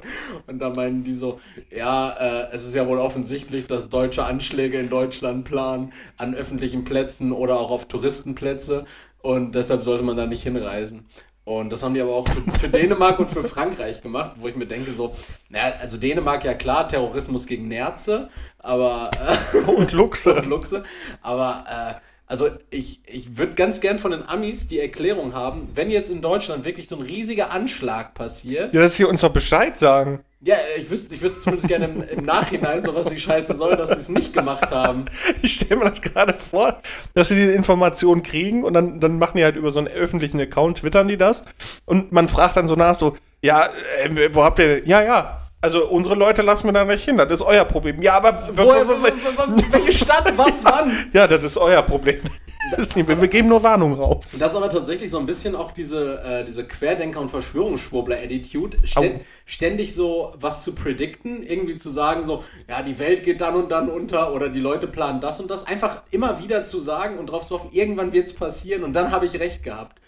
Und 0.47 0.59
da 0.59 0.71
meinen 0.71 1.05
die 1.05 1.13
so, 1.13 1.41
ja, 1.71 2.11
äh, 2.11 2.49
es 2.53 2.67
ist 2.67 2.75
ja 2.75 2.87
wohl 2.87 2.99
offensichtlich, 2.99 3.67
dass 3.67 3.89
Deutsche 3.89 4.25
Anschläge 4.25 4.79
in 4.79 4.89
Deutschland 4.89 5.45
planen, 5.45 5.93
an 6.17 6.35
öffentlichen 6.35 6.85
Plätzen 6.85 7.33
oder 7.33 7.59
auch 7.59 7.71
auf 7.71 7.87
Touristenplätze 7.87 8.85
und 9.23 9.55
deshalb 9.55 9.83
sollte 9.83 10.05
man 10.05 10.17
da 10.17 10.27
nicht 10.27 10.43
hinreisen. 10.43 11.07
Und 11.45 11.71
das 11.71 11.85
haben 11.85 11.95
die 11.95 12.01
aber 12.01 12.13
auch 12.13 12.29
für, 12.29 12.43
für 12.59 12.69
Dänemark 12.69 13.21
und 13.21 13.31
für 13.31 13.45
Frankreich 13.45 14.03
gemacht, 14.03 14.33
wo 14.35 14.49
ich 14.49 14.57
mir 14.57 14.67
denke 14.67 14.91
so, 14.91 15.15
naja, 15.49 15.75
also 15.81 15.97
Dänemark 15.97 16.45
ja 16.45 16.55
klar, 16.55 16.89
Terrorismus 16.89 17.47
gegen 17.47 17.69
Nerze, 17.69 18.31
aber 18.59 19.13
äh, 19.55 19.59
Und 19.71 19.93
Luchse. 19.93 20.35
und 20.37 20.47
Luchse, 20.47 20.83
aber 21.23 21.65
äh, 21.69 21.95
also 22.27 22.49
ich, 22.71 23.01
ich 23.07 23.39
würde 23.39 23.55
ganz 23.55 23.81
gern 23.81 23.99
von 23.99 24.11
den 24.11 24.29
Amis 24.29 24.67
die 24.69 24.81
Erklärung 24.81 25.35
haben, 25.35 25.69
wenn 25.75 25.91
jetzt 25.91 26.11
in 26.11 26.21
Deutschland 26.21 26.65
wirklich 26.65 26.89
so 26.89 26.97
ein 26.97 27.03
riesiger 27.03 27.53
Anschlag 27.53 28.15
passiert, 28.15 28.75
Ja, 28.75 28.81
dass 28.81 28.97
sie 28.97 29.05
uns 29.05 29.21
doch 29.21 29.31
Bescheid 29.33 29.79
sagen. 29.79 30.21
ja, 30.41 30.57
ich 30.77 30.91
wüsste 30.91 31.15
ich 31.15 31.23
wüsste 31.23 31.41
zumindest 31.41 31.69
gerne 31.69 31.85
im, 31.87 32.03
im 32.19 32.25
Nachhinein, 32.25 32.83
so 32.83 32.95
was 32.95 33.07
die 33.07 33.19
Scheiße 33.19 33.57
soll, 33.57 33.77
dass 33.77 33.91
sie 33.91 33.97
es 33.99 34.09
nicht 34.09 34.33
gemacht 34.33 34.71
haben. 34.71 35.05
Ich 35.43 35.55
stelle 35.55 35.77
mir 35.77 35.89
das 35.91 36.03
gerade 36.03 36.35
vor, 36.35 36.81
dass 37.15 37.29
sie 37.29 37.37
diese 37.37 37.53
Information 37.53 38.23
kriegen 38.23 38.65
und 38.65 38.73
dann, 38.75 38.99
dann 39.01 39.19
machen 39.19 39.37
die 39.37 39.45
halt 39.45 39.57
über 39.57 39.71
so 39.71 39.79
einen 39.79 39.89
öffentlichen 39.89 40.41
Account, 40.41 40.79
twittern 40.79 41.07
die 41.09 41.17
das 41.17 41.45
und 41.85 42.11
man 42.13 42.29
fragt 42.29 42.57
dann 42.57 42.67
so 42.69 42.75
nach, 42.75 42.99
so, 42.99 43.17
ja, 43.43 43.69
äh, 44.03 44.35
wo 44.35 44.43
habt 44.43 44.59
ihr, 44.59 44.85
ja, 44.87 45.03
ja, 45.03 45.46
also 45.61 45.89
unsere 45.89 46.15
Leute 46.15 46.43
lassen 46.43 46.69
wir 46.69 46.73
da 46.73 46.85
nicht 46.85 47.05
hin, 47.05 47.17
das 47.17 47.31
ist 47.31 47.43
euer 47.43 47.65
Problem. 47.65 48.01
Ja, 48.03 48.15
aber, 48.19 48.49
Woher, 48.55 48.87
wo, 48.87 48.93
wo, 48.93 49.03
wo, 49.03 49.73
welche 49.73 49.93
Stadt, 49.93 50.33
was, 50.37 50.65
wann? 50.65 51.09
ja, 51.13 51.27
das 51.27 51.43
ist 51.43 51.57
euer 51.57 51.83
Problem. 51.83 52.21
Das 52.73 52.81
ist 52.89 52.97
nicht, 52.97 53.07
wir 53.09 53.29
geben 53.29 53.49
nur 53.49 53.63
Warnung 53.63 53.95
raus. 53.95 54.25
Das 54.41 54.51
ist 54.51 54.57
aber 54.57 54.69
tatsächlich 54.69 55.09
so 55.09 55.21
ein 55.21 55.27
bisschen 55.27 55.55
auch 55.55 55.71
diese, 55.71 56.21
äh, 56.25 56.45
diese 56.45 56.65
Querdenker- 56.65 57.21
und 57.21 57.29
Verschwörungsschwurbler-Attitude, 57.29 58.79
stä 58.85 58.99
Au. 58.99 59.21
ständig 59.45 59.95
so 59.95 60.33
was 60.41 60.65
zu 60.65 60.75
predikten, 60.75 61.45
irgendwie 61.45 61.77
zu 61.77 61.89
sagen, 61.91 62.25
so, 62.25 62.43
ja, 62.69 62.83
die 62.83 62.99
Welt 62.99 63.23
geht 63.23 63.41
dann 63.41 63.55
und 63.55 63.71
dann 63.71 63.89
unter 63.89 64.33
oder 64.33 64.49
die 64.49 64.59
Leute 64.59 64.89
planen 64.89 65.21
das 65.21 65.39
und 65.39 65.49
das. 65.49 65.65
Einfach 65.69 66.03
immer 66.11 66.41
wieder 66.41 66.65
zu 66.65 66.81
sagen 66.81 67.19
und 67.19 67.27
drauf 67.27 67.45
zu 67.47 67.55
hoffen, 67.55 67.71
irgendwann 67.71 68.13
wird 68.13 68.27
es 68.27 68.35
passieren 68.35 68.83
und 68.83 68.95
dann 68.95 69.13
habe 69.13 69.27
ich 69.27 69.39
recht 69.39 69.63
gehabt. 69.63 70.01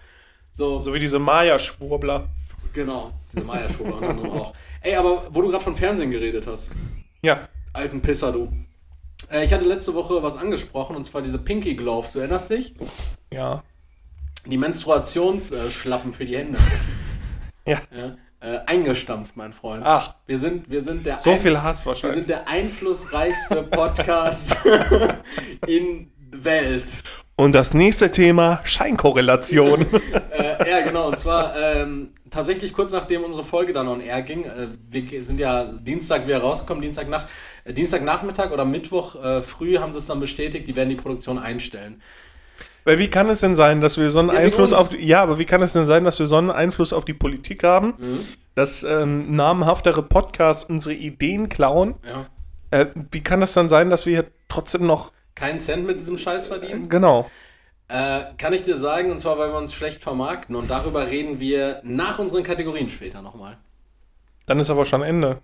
So, 0.50 0.80
So 0.80 0.92
wie 0.92 0.98
diese 0.98 1.20
Maya-Schwurbler. 1.20 2.26
genau, 2.72 3.12
diese 3.32 3.44
Maya-Schwurbler 3.44 4.18
auch. 4.32 4.52
Ey, 4.80 4.94
aber 4.96 5.26
wo 5.30 5.42
du 5.42 5.48
gerade 5.50 5.64
von 5.64 5.74
Fernsehen 5.74 6.10
geredet 6.10 6.46
hast, 6.46 6.70
Ja, 7.22 7.48
alten 7.72 8.00
Pisser, 8.00 8.32
du. 8.32 8.52
Äh, 9.30 9.44
ich 9.44 9.52
hatte 9.52 9.64
letzte 9.64 9.94
Woche 9.94 10.22
was 10.22 10.36
angesprochen 10.36 10.96
und 10.96 11.04
zwar 11.04 11.22
diese 11.22 11.38
Pinky 11.38 11.74
Gloves, 11.74 12.12
du 12.12 12.20
erinnerst 12.20 12.50
dich? 12.50 12.74
ja, 13.32 13.62
Die 14.46 14.56
Menstruationsschlappen 14.58 16.12
für 16.12 16.24
die 16.24 16.36
Hände. 16.38 16.58
ja. 17.66 17.80
Ja, 17.94 18.16
äh, 18.40 18.60
eingestampft, 18.66 19.36
mein 19.36 19.52
Freund. 19.52 19.82
Ach. 19.84 20.14
Wir 20.26 20.38
sind, 20.38 20.70
wir 20.70 20.80
sind 20.80 21.04
der 21.04 21.18
So 21.18 21.30
ein- 21.32 21.40
viel 21.40 21.60
Hass 21.60 21.84
Wir 21.84 21.88
wahrscheinlich. 21.90 22.18
sind 22.18 22.28
der 22.30 22.48
einflussreichste 22.48 23.62
Podcast 23.70 24.54
in 25.66 26.12
Welt. 26.30 27.02
Und 27.36 27.52
das 27.52 27.74
nächste 27.74 28.10
Thema, 28.12 28.60
Scheinkorrelation. 28.64 29.86
Äh, 30.30 30.47
ja, 30.66 30.80
genau. 30.82 31.08
Und 31.08 31.18
zwar 31.18 31.54
ähm, 31.56 32.08
tatsächlich 32.30 32.72
kurz 32.72 32.92
nachdem 32.92 33.24
unsere 33.24 33.44
Folge 33.44 33.72
dann 33.72 33.88
on 33.88 34.00
air 34.00 34.22
ging. 34.22 34.44
Äh, 34.44 34.68
wir 34.88 35.24
sind 35.24 35.38
ja 35.40 35.64
Dienstag 35.64 36.26
wieder 36.26 36.38
rausgekommen, 36.40 36.82
Dienstagnacht, 36.82 37.26
äh, 37.64 37.72
Dienstagnachmittag 37.72 38.50
oder 38.50 38.64
Mittwoch 38.64 39.22
äh, 39.22 39.42
früh 39.42 39.78
haben 39.78 39.92
sie 39.92 40.00
es 40.00 40.06
dann 40.06 40.20
bestätigt, 40.20 40.66
die 40.66 40.76
werden 40.76 40.88
die 40.88 40.96
Produktion 40.96 41.38
einstellen. 41.38 42.02
Weil 42.84 42.98
wie 42.98 43.08
kann 43.08 43.28
es 43.28 43.40
denn 43.40 43.54
sein, 43.54 43.80
dass 43.82 43.98
wir 43.98 44.10
so 44.10 44.18
einen 44.20 44.30
Ja, 44.30 44.36
Einfluss 44.38 44.72
auf 44.72 44.88
die, 44.88 45.04
ja, 45.06 45.22
aber 45.22 45.38
wie 45.38 45.44
kann 45.44 45.62
es 45.62 45.74
denn 45.74 45.86
sein, 45.86 46.04
dass 46.04 46.18
wir 46.18 46.26
so 46.26 46.36
einen 46.36 46.50
Einfluss 46.50 46.92
auf 46.92 47.04
die 47.04 47.12
Politik 47.14 47.62
haben, 47.64 47.94
Mhm. 47.98 48.18
dass 48.54 48.82
ähm, 48.82 49.34
namhaftere 49.36 50.02
Podcasts 50.02 50.64
unsere 50.64 50.94
Ideen 50.94 51.48
klauen? 51.50 51.96
Ja. 52.08 52.26
Äh, 52.70 52.86
wie 53.10 53.20
kann 53.22 53.40
das 53.40 53.52
dann 53.54 53.68
sein, 53.68 53.90
dass 53.90 54.06
wir 54.06 54.14
hier 54.14 54.30
trotzdem 54.48 54.86
noch 54.86 55.12
Keinen 55.34 55.58
Cent 55.58 55.86
mit 55.86 56.00
diesem 56.00 56.16
Scheiß 56.16 56.46
verdienen? 56.46 56.88
genau? 56.88 57.30
Äh, 57.88 58.34
kann 58.36 58.52
ich 58.52 58.62
dir 58.62 58.76
sagen, 58.76 59.10
und 59.10 59.18
zwar, 59.18 59.38
weil 59.38 59.50
wir 59.50 59.58
uns 59.58 59.72
schlecht 59.72 60.02
vermarkten. 60.02 60.54
Und 60.54 60.70
darüber 60.70 61.06
reden 61.06 61.40
wir 61.40 61.80
nach 61.84 62.18
unseren 62.18 62.42
Kategorien 62.42 62.90
später 62.90 63.22
nochmal. 63.22 63.56
Dann 64.46 64.60
ist 64.60 64.70
aber 64.70 64.84
schon 64.84 65.02
Ende. 65.02 65.40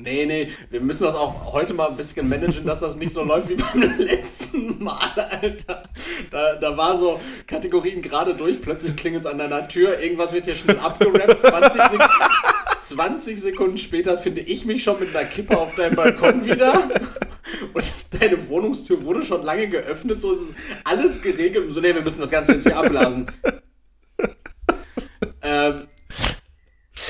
Nee, 0.00 0.26
nee, 0.26 0.48
wir 0.70 0.80
müssen 0.80 1.02
das 1.04 1.16
auch 1.16 1.52
heute 1.52 1.74
mal 1.74 1.88
ein 1.88 1.96
bisschen 1.96 2.28
managen, 2.28 2.64
dass 2.64 2.78
das 2.78 2.94
nicht 2.94 3.12
so 3.12 3.24
läuft 3.24 3.48
wie 3.48 3.54
beim 3.80 3.98
letzten 3.98 4.80
Mal, 4.82 5.10
Alter. 5.42 5.82
Da, 6.30 6.54
da 6.54 6.76
war 6.76 6.96
so 6.96 7.18
Kategorien 7.48 8.00
gerade 8.00 8.36
durch, 8.36 8.62
plötzlich 8.62 8.94
klingelt 8.94 9.24
es 9.24 9.26
an 9.26 9.38
deiner 9.38 9.66
Tür, 9.66 9.98
irgendwas 9.98 10.32
wird 10.32 10.44
hier 10.44 10.54
schnell 10.54 10.78
abgerappt, 10.78 11.42
20, 11.42 11.82
Sek 11.82 12.00
20 12.80 13.42
Sekunden 13.42 13.76
später 13.76 14.16
finde 14.16 14.40
ich 14.42 14.64
mich 14.64 14.84
schon 14.84 15.00
mit 15.00 15.16
einer 15.16 15.28
Kippe 15.28 15.58
auf 15.58 15.74
deinem 15.74 15.96
Balkon 15.96 16.46
wieder 16.46 16.88
und 17.74 17.84
deine 18.20 18.48
Wohnungstür 18.48 19.02
wurde 19.02 19.24
schon 19.24 19.42
lange 19.42 19.66
geöffnet, 19.66 20.20
so 20.20 20.32
ist 20.32 20.40
es 20.40 20.54
alles 20.84 21.20
geregelt 21.20 21.72
so, 21.72 21.80
nee, 21.80 21.92
wir 21.92 22.02
müssen 22.02 22.20
das 22.20 22.30
Ganze 22.30 22.52
jetzt 22.52 22.62
hier 22.62 22.76
abblasen. 22.76 23.26
ähm, 25.42 25.88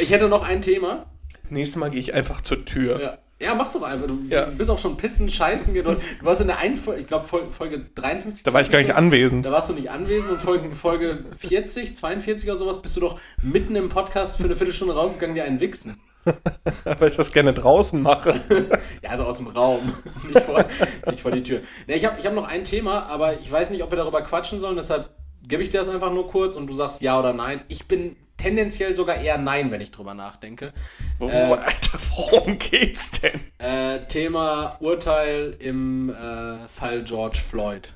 ich 0.00 0.10
hätte 0.10 0.30
noch 0.30 0.42
ein 0.42 0.62
Thema. 0.62 1.04
Nächstes 1.50 1.76
Mal 1.76 1.90
gehe 1.90 2.00
ich 2.00 2.14
einfach 2.14 2.40
zur 2.40 2.64
Tür. 2.64 3.00
Ja. 3.00 3.18
Ja, 3.40 3.54
mach's 3.54 3.72
doch 3.72 3.82
einfach. 3.82 4.08
Du 4.08 4.18
Ja. 4.28 4.46
bist 4.46 4.68
auch 4.68 4.78
schon 4.80 4.96
pissen, 4.96 5.28
scheißen. 5.28 5.72
Du, 5.72 5.80
du 5.84 5.96
warst 6.22 6.40
in 6.40 6.48
der 6.48 6.58
einen 6.58 6.74
Folge, 6.74 7.02
ich 7.02 7.06
glaube 7.06 7.28
Folge 7.28 7.86
53. 7.94 8.42
Da 8.42 8.52
war 8.52 8.62
ich 8.62 8.70
gar 8.70 8.80
nicht 8.80 8.96
anwesend. 8.96 9.46
Da 9.46 9.52
warst 9.52 9.68
du 9.68 9.74
nicht 9.74 9.90
anwesend 9.90 10.32
und 10.32 10.40
Folge, 10.40 10.72
Folge 10.72 11.24
40, 11.38 11.94
42 11.94 12.48
oder 12.50 12.58
sowas 12.58 12.82
bist 12.82 12.96
du 12.96 13.00
doch 13.00 13.20
mitten 13.40 13.76
im 13.76 13.90
Podcast 13.90 14.38
für 14.38 14.44
eine 14.44 14.56
Viertelstunde 14.56 14.92
rausgegangen, 14.94 15.36
dir 15.36 15.44
einen 15.44 15.60
wichsen. 15.60 16.00
Weil 16.98 17.10
ich 17.10 17.16
das 17.16 17.30
gerne 17.32 17.54
draußen 17.54 18.02
mache. 18.02 18.40
Ja, 19.02 19.10
also 19.10 19.22
aus 19.22 19.36
dem 19.36 19.46
Raum, 19.46 19.92
nicht 20.26 20.40
vor, 20.44 20.64
nicht 21.08 21.22
vor 21.22 21.30
die 21.30 21.44
Tür. 21.44 21.60
Ne, 21.86 21.94
ich 21.94 22.04
habe 22.04 22.18
ich 22.18 22.26
hab 22.26 22.34
noch 22.34 22.48
ein 22.48 22.64
Thema, 22.64 23.04
aber 23.06 23.38
ich 23.38 23.50
weiß 23.50 23.70
nicht, 23.70 23.84
ob 23.84 23.92
wir 23.92 23.96
darüber 23.98 24.20
quatschen 24.22 24.58
sollen, 24.58 24.74
deshalb 24.74 25.10
gebe 25.46 25.62
ich 25.62 25.68
dir 25.68 25.78
das 25.78 25.88
einfach 25.88 26.12
nur 26.12 26.26
kurz 26.26 26.56
und 26.56 26.66
du 26.66 26.72
sagst 26.74 27.00
ja 27.02 27.16
oder 27.20 27.32
nein. 27.32 27.62
Ich 27.68 27.86
bin 27.86 28.16
tendenziell 28.38 28.96
sogar 28.96 29.20
eher 29.20 29.36
nein, 29.36 29.70
wenn 29.70 29.80
ich 29.82 29.90
drüber 29.90 30.14
nachdenke. 30.14 30.72
Wo, 31.18 31.28
Äh. 31.28 31.32
Alter, 31.32 31.98
worum 32.16 32.58
geht's 32.58 33.10
denn? 33.20 33.40
Äh, 33.58 34.06
Thema 34.06 34.76
Urteil 34.80 35.54
im 35.58 36.08
äh, 36.10 36.66
Fall 36.68 37.04
George 37.04 37.38
Floyd. 37.38 37.92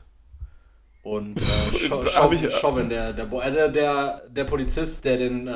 Und 1.03 1.39
äh, 1.41 1.45
Hab 1.91 2.07
Chauvin, 2.09 2.45
ich- 2.45 2.53
Chauvin, 2.55 2.89
der, 2.89 3.13
der, 3.13 3.25
Bo- 3.25 3.41
äh, 3.41 3.51
der, 3.51 3.69
der, 3.69 4.23
der 4.29 4.45
Polizist, 4.45 5.05
der 5.05 5.17
den, 5.17 5.49
äh, 5.49 5.53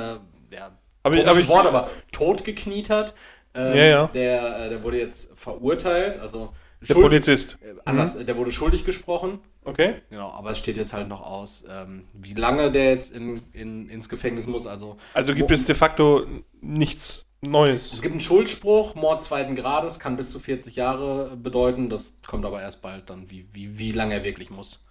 ja, 0.51 0.71
Hab 1.05 1.13
ich- 1.13 1.27
hab 1.27 1.37
ich- 1.37 1.49
Wort, 1.49 1.67
aber 1.67 1.91
tot 2.11 2.45
gekniet 2.45 2.89
hat, 2.91 3.15
ähm, 3.55 3.77
Ja, 3.77 3.85
ja. 3.85 4.07
Der, 4.09 4.59
äh, 4.67 4.69
der 4.71 4.83
wurde 4.83 4.99
jetzt 4.99 5.31
verurteilt, 5.39 6.19
also 6.21 6.53
Der 6.83 6.87
schuld- 6.95 7.07
Polizist. 7.07 7.59
äh, 7.63 7.75
anders, 7.85 8.15
äh, 8.17 8.25
der 8.25 8.37
wurde 8.37 8.53
schuldig 8.53 8.85
gesprochen. 8.85 9.41
Okay. 9.65 10.03
Genau, 10.11 10.31
aber 10.31 10.51
es 10.53 10.59
steht 10.59 10.77
jetzt 10.77 10.93
halt 10.93 11.09
noch 11.09 11.23
aus, 11.23 11.65
ähm, 11.69 12.05
wie 12.13 12.35
lange 12.35 12.71
der 12.71 12.91
jetzt 12.91 13.11
in, 13.13 13.43
in, 13.53 13.89
ins 13.89 14.09
Gefängnis 14.09 14.47
muss. 14.47 14.67
Also, 14.67 14.97
Also 15.15 15.35
gibt 15.35 15.51
es 15.51 15.65
de 15.65 15.75
facto 15.75 16.27
nichts 16.61 17.27
Es 17.43 17.49
Neues. 17.49 18.01
gibt 18.03 18.13
einen 18.13 18.21
Schuldspruch, 18.21 18.95
Mord 18.95 19.23
zweiten 19.23 19.55
Grades, 19.57 19.99
kann 19.99 20.17
bis 20.17 20.31
zu 20.31 20.39
40 20.39 20.77
Jahre 20.77 21.37
bedeuten. 21.37 21.89
Das 21.89 22.15
kommt 22.27 22.45
aber 22.45 22.61
erst 22.63 22.83
bald 22.83 23.09
dann, 23.11 23.31
wie, 23.31 23.47
wie, 23.53 23.79
wie 23.79 23.93
lange 23.93 24.15
er 24.15 24.25
wirklich 24.25 24.51
muss. 24.51 24.85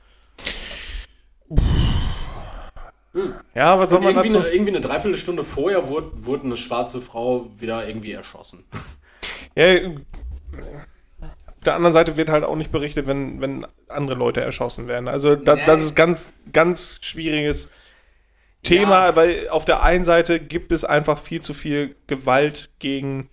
Ja, 3.54 3.80
was 3.80 3.92
soll 3.92 4.02
man 4.02 4.10
Irgendwie 4.10 4.28
dazu? 4.28 4.40
eine, 4.40 4.50
irgendwie 4.50 4.72
eine 4.74 4.82
Dreiviertelstunde 4.82 5.44
vorher 5.46 5.88
wurde, 5.88 6.26
wurde 6.26 6.44
eine 6.46 6.58
schwarze 6.58 7.00
Frau 7.00 7.50
wieder 7.58 7.88
irgendwie 7.88 8.12
erschossen. 8.12 8.66
Ja, 9.56 9.74
der 11.66 11.76
anderen 11.76 11.94
Seite 11.94 12.18
wird 12.18 12.30
halt 12.30 12.44
auch 12.44 12.56
nicht 12.56 12.72
berichtet, 12.72 13.08
wenn, 13.08 13.42
wenn 13.42 13.66
andere 13.88 14.18
Leute 14.18 14.42
erschossen 14.42 14.88
werden. 14.88 15.08
Also 15.08 15.36
da, 15.36 15.56
das 15.56 15.84
ist 15.84 15.96
ganz, 15.96 16.34
ganz 16.54 16.98
schwieriges 17.02 17.70
Thema, 18.64 19.08
Ja. 19.08 19.16
weil 19.16 19.50
auf 19.50 19.66
der 19.66 19.84
einen 19.84 20.04
Seite 20.04 20.40
gibt 20.40 20.72
es 20.72 20.84
einfach 20.86 21.20
viel 21.20 21.42
zu 21.42 21.54
viel 21.54 21.96
Gewalt 22.08 22.72
gegen 22.80 23.30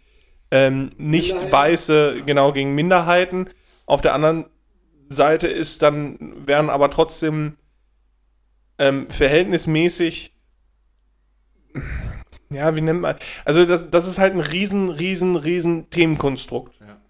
ähm, 0.51 0.91
nicht 0.99 1.51
weiße, 1.51 2.23
genau, 2.27 2.53
gegen 2.53 2.75
Minderheiten. 2.75 3.49
Auf 3.87 4.03
der 4.03 4.13
anderen 4.15 4.47
Seite 5.09 5.47
ist 5.49 5.83
dann, 5.83 6.47
werden 6.47 6.69
aber 6.69 6.91
trotzdem 6.91 7.57
ähm, 8.79 9.07
verhältnismäßig 9.09 10.33
ja, 12.51 12.77
wie 12.77 12.83
nennt 12.83 13.01
man, 13.01 13.17
also 13.45 13.65
das, 13.65 13.89
das 13.91 14.07
ist 14.07 14.19
halt 14.19 14.35
ein 14.35 14.41
riesen, 14.41 14.91
riesen, 14.91 15.37
riesen 15.37 15.89
Themenkonstrukt 15.91 16.75
Ja. 16.81 17.01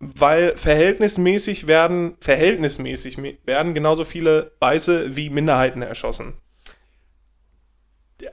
Weil 0.00 0.56
verhältnismäßig 0.56 1.66
werden, 1.66 2.16
verhältnismäßig 2.20 3.18
werden 3.44 3.74
genauso 3.74 4.04
viele 4.04 4.52
Weiße 4.58 5.14
wie 5.14 5.28
Minderheiten 5.28 5.82
erschossen. 5.82 6.34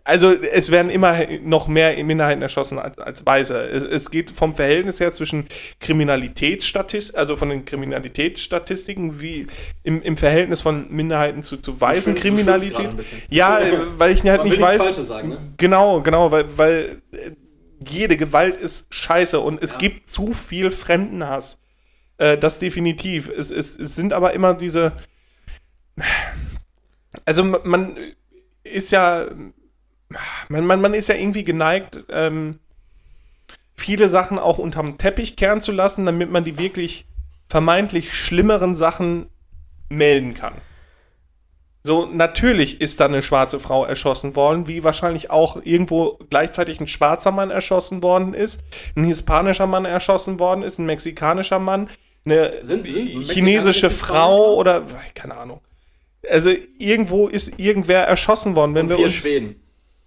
Also 0.04 0.34
es 0.34 0.72
werden 0.72 0.90
immer 0.90 1.16
noch 1.44 1.68
mehr 1.68 2.02
Minderheiten 2.04 2.42
erschossen 2.42 2.80
als, 2.80 2.98
als 2.98 3.26
Weiße. 3.26 3.58
Es, 3.70 3.84
es 3.84 4.12
geht 4.12 4.32
vom 4.32 4.56
Verhältnis 4.56 5.00
her 5.00 5.12
zwischen 5.14 5.48
Kriminalitätsstatistiken, 5.80 7.18
also 7.18 7.36
von 7.36 7.50
den 7.50 7.66
Kriminalitätsstatistiken, 7.66 9.22
wie 9.22 9.48
im, 9.84 10.02
im 10.02 10.18
Verhältnis 10.18 10.62
von 10.62 10.88
Minderheiten 10.90 11.42
zu, 11.42 11.58
zu 11.58 11.80
weißen 11.80 12.16
Du 12.16 12.22
du 12.22 12.28
Kriminalität. 12.28 12.98
bisschen. 12.98 13.22
Ja, 13.30 13.60
äh, 13.60 13.78
weil 13.98 14.14
ich 14.14 14.24
halt 14.24 14.40
Man 14.40 14.50
nicht 14.50 14.62
weiß. 14.62 14.96
Sagen, 15.08 15.30
ne? 15.30 15.54
Genau, 15.58 16.02
genau, 16.02 16.32
weil, 16.32 16.46
weil 16.58 17.02
äh, 17.12 17.32
jede 17.88 18.18
Gewalt 18.18 18.58
ist 18.58 18.94
scheiße 18.94 19.40
und 19.40 19.62
es 19.62 19.72
Ja. 19.72 19.78
gibt 19.78 20.10
zu 20.10 20.34
viel 20.34 20.72
Fremdenhass. 20.72 21.60
Äh, 22.18 22.38
das 22.38 22.60
definitiv. 22.60 23.30
Es, 23.30 23.52
es, 23.52 23.78
es 23.78 23.96
sind 23.96 24.14
aber 24.14 24.34
immer 24.34 24.54
diese. 24.54 24.92
Also 27.26 27.44
ma- 27.44 27.62
man 27.64 27.98
ist 28.64 28.92
ja 28.92 29.28
man, 30.50 30.66
man, 30.66 30.82
man 30.82 30.94
ist 30.94 31.10
ja 31.10 31.16
irgendwie 31.16 31.44
geneigt, 31.44 32.04
ähm, 32.10 32.60
viele 33.76 34.10
Sachen 34.10 34.40
auch 34.40 34.58
unterm 34.58 34.98
Teppich 34.98 35.36
kehren 35.36 35.62
zu 35.62 35.72
lassen, 35.72 36.06
damit 36.06 36.32
man 36.32 36.44
die 36.44 36.58
wirklich 36.58 37.06
vermeintlich 37.50 38.14
schlimmeren 38.14 38.76
Sachen 38.76 39.28
melden 39.90 40.34
kann. 40.34 40.54
So, 41.88 42.06
natürlich 42.06 42.82
ist 42.82 43.00
da 43.00 43.06
eine 43.06 43.22
schwarze 43.22 43.60
Frau 43.60 43.86
erschossen 43.86 44.36
worden, 44.36 44.68
wie 44.68 44.84
wahrscheinlich 44.84 45.32
auch 45.32 45.60
irgendwo 45.64 46.20
gleichzeitig 46.30 46.82
ein 46.82 46.88
schwarzer 46.88 47.32
Mann 47.32 47.50
erschossen 47.50 48.04
worden 48.04 48.34
ist, 48.34 48.60
ein 48.96 49.06
hispanischer 49.06 49.68
Mann 49.68 49.86
erschossen 49.86 50.38
worden 50.38 50.64
ist, 50.64 50.80
ein 50.80 50.86
mexikanischer 50.86 51.60
Mann, 51.60 51.90
eine 52.26 52.52
chinesische 53.24 53.90
Frau 53.90 54.56
oder 54.56 54.84
keine 55.16 55.38
Ahnung. 55.38 55.62
Also 56.30 56.52
irgendwo 56.78 57.28
ist 57.30 57.54
irgendwer 57.58 58.04
erschossen 58.06 58.54
worden, 58.56 58.76
wenn 58.76 58.84
Und 58.88 58.90
wir 58.90 58.96
vier 58.98 59.06
uns 59.06 59.16
Schweden. 59.16 59.56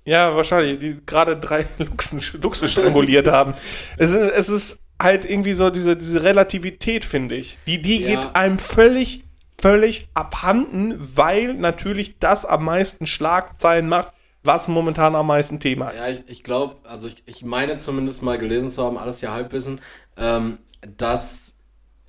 ja, 0.04 0.36
wahrscheinlich, 0.36 0.78
die 0.80 0.98
gerade 1.06 1.38
drei 1.38 1.64
Luchsen, 1.78 2.20
Luchse 2.42 2.68
stranguliert 2.68 3.26
haben. 3.38 3.54
Es 3.96 4.10
ist, 4.10 4.30
es 4.32 4.48
ist 4.50 4.78
halt 5.00 5.24
irgendwie 5.24 5.54
so 5.54 5.70
diese, 5.70 5.96
diese 5.96 6.22
Relativität, 6.22 7.06
finde 7.06 7.36
ich. 7.36 7.56
Die, 7.66 7.80
die 7.80 8.02
Ja. 8.02 8.08
geht 8.24 8.36
einem 8.36 8.58
völlig, 8.58 9.24
völlig 9.60 10.08
abhanden, 10.14 10.96
weil 11.16 11.54
natürlich 11.54 12.18
das 12.18 12.44
am 12.46 12.64
meisten 12.64 13.06
Schlagzeilen 13.06 13.88
macht, 13.88 14.12
was 14.42 14.68
momentan 14.68 15.14
am 15.14 15.26
meisten 15.26 15.60
Thema 15.60 15.92
Ja, 15.92 16.04
ist. 16.04 16.20
ich, 16.26 16.30
ich 16.30 16.42
glaube, 16.42 16.76
also 16.88 17.08
ich, 17.08 17.22
ich 17.26 17.44
meine 17.44 17.76
zumindest 17.76 18.22
mal 18.22 18.38
gelesen 18.38 18.70
zu 18.70 18.82
haben, 18.82 18.96
alles 18.96 19.20
ja 19.20 19.32
Halbwissen, 19.32 19.80
ähm, 20.16 20.58
dass 20.96 21.56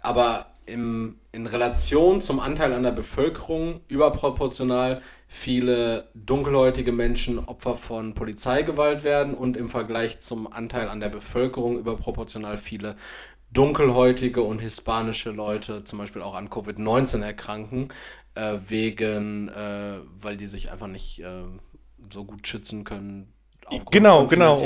aber 0.02 0.48
im, 0.66 1.20
in 1.32 1.48
Relation 1.48 2.22
zum 2.22 2.40
Anteil 2.40 2.72
an 2.74 2.84
der 2.84 2.92
Bevölkerung 2.92 3.82
überproportional 3.90 5.02
viele 5.28 6.10
dunkelhäutige 6.14 6.92
Menschen 6.92 7.40
Opfer 7.40 7.76
von 7.76 8.14
Polizeigewalt 8.14 9.04
werden 9.04 9.34
und 9.34 9.58
im 9.58 9.70
Vergleich 9.70 10.20
zum 10.20 10.52
Anteil 10.52 10.88
an 10.90 11.00
der 11.00 11.10
Bevölkerung 11.10 11.78
überproportional 11.80 12.58
viele 12.58 12.96
dunkelhäutige 13.52 14.42
und 14.42 14.60
hispanische 14.60 15.32
Leute 15.32 15.84
zum 15.84 16.00
Beispiel 16.00 16.22
auch 16.22 16.36
an 16.36 16.50
Covid-19 16.50 17.22
erkranken, 17.22 17.90
äh, 18.36 18.54
wegen, 18.68 19.50
äh, 19.50 20.00
weil 20.18 20.38
die 20.38 20.48
sich 20.48 20.72
einfach 20.72 20.88
nicht 20.88 21.20
äh, 21.20 21.44
so 22.12 22.24
gut 22.24 22.48
schützen 22.48 22.84
können. 22.84 23.34
aufgrund 23.66 23.92
Genau, 23.92 24.26
genau. 24.28 24.58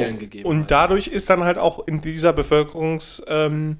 Und 0.44 0.72
dadurch 0.72 1.08
ist 1.08 1.30
dann 1.30 1.44
halt 1.44 1.58
auch 1.58 1.86
in 1.88 2.02
dieser 2.02 2.32
Bevölkerungs, 2.34 3.22
ähm, 3.28 3.80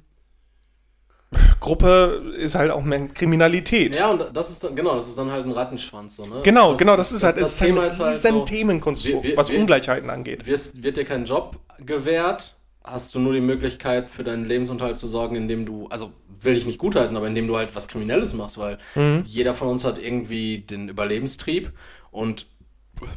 ist 2.38 2.54
halt 2.54 2.70
auch 2.70 2.82
mehr 2.82 3.08
Kriminalität. 3.08 3.94
Ja, 3.94 4.10
und 4.10 4.24
das 4.34 4.50
ist 4.50 4.62
dann, 4.62 4.76
genau, 4.76 4.94
das 4.94 5.08
ist 5.08 5.18
dann 5.18 5.30
halt 5.30 5.44
ein 5.44 5.52
Rattenschwanz, 5.52 6.16
so, 6.16 6.26
ne? 6.26 6.40
Genau, 6.44 6.76
genau, 6.76 6.96
das 6.96 7.10
ist 7.12 7.24
halt, 7.24 7.36
das, 7.40 7.48
es 7.48 7.54
ist 7.56 7.60
halt 7.60 7.68
Thema 7.70 7.82
ein 7.82 7.88
ist 7.88 7.98
halt 8.00 8.22
so, 8.22 8.44
Themenkonstrukt, 8.44 9.24
wir- 9.24 9.30
wir- 9.30 9.36
was 9.36 9.50
wir- 9.50 9.58
Ungleichheiten 9.60 10.08
angeht. 10.10 10.46
wirst, 10.46 10.82
wird 10.82 10.96
dir 10.96 11.04
kein 11.04 11.24
Job 11.24 11.58
gewährt, 11.84 12.55
hast 12.86 13.14
du 13.14 13.18
nur 13.18 13.32
die 13.34 13.40
Möglichkeit 13.40 14.08
für 14.08 14.24
deinen 14.24 14.46
Lebensunterhalt 14.46 14.96
zu 14.96 15.06
sorgen, 15.06 15.36
indem 15.36 15.66
du, 15.66 15.88
also 15.88 16.12
will 16.40 16.56
ich 16.56 16.66
nicht 16.66 16.78
gutheißen, 16.78 17.16
aber 17.16 17.26
indem 17.26 17.48
du 17.48 17.56
halt 17.56 17.74
was 17.74 17.88
Kriminelles 17.88 18.32
machst, 18.34 18.58
weil 18.58 18.78
Mhm. 18.94 19.22
jeder 19.26 19.54
von 19.54 19.68
uns 19.68 19.84
hat 19.84 19.98
irgendwie 19.98 20.58
den 20.58 20.88
Überlebenstrieb 20.88 21.72
und 22.10 22.46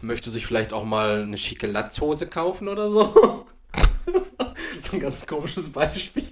möchte 0.01 0.30
sich 0.30 0.45
vielleicht 0.45 0.74
auch 0.74 0.84
mal 0.84 1.22
eine 1.24 1.38
schicke 1.38 1.67
Latzhose 1.67 2.28
kaufen 2.28 2.67
oder 2.67 2.89
so. 2.89 3.45
so 4.82 4.93
ein 4.93 4.99
ganz 4.99 5.26
komisches 5.26 5.70
Beispiel. 5.70 6.24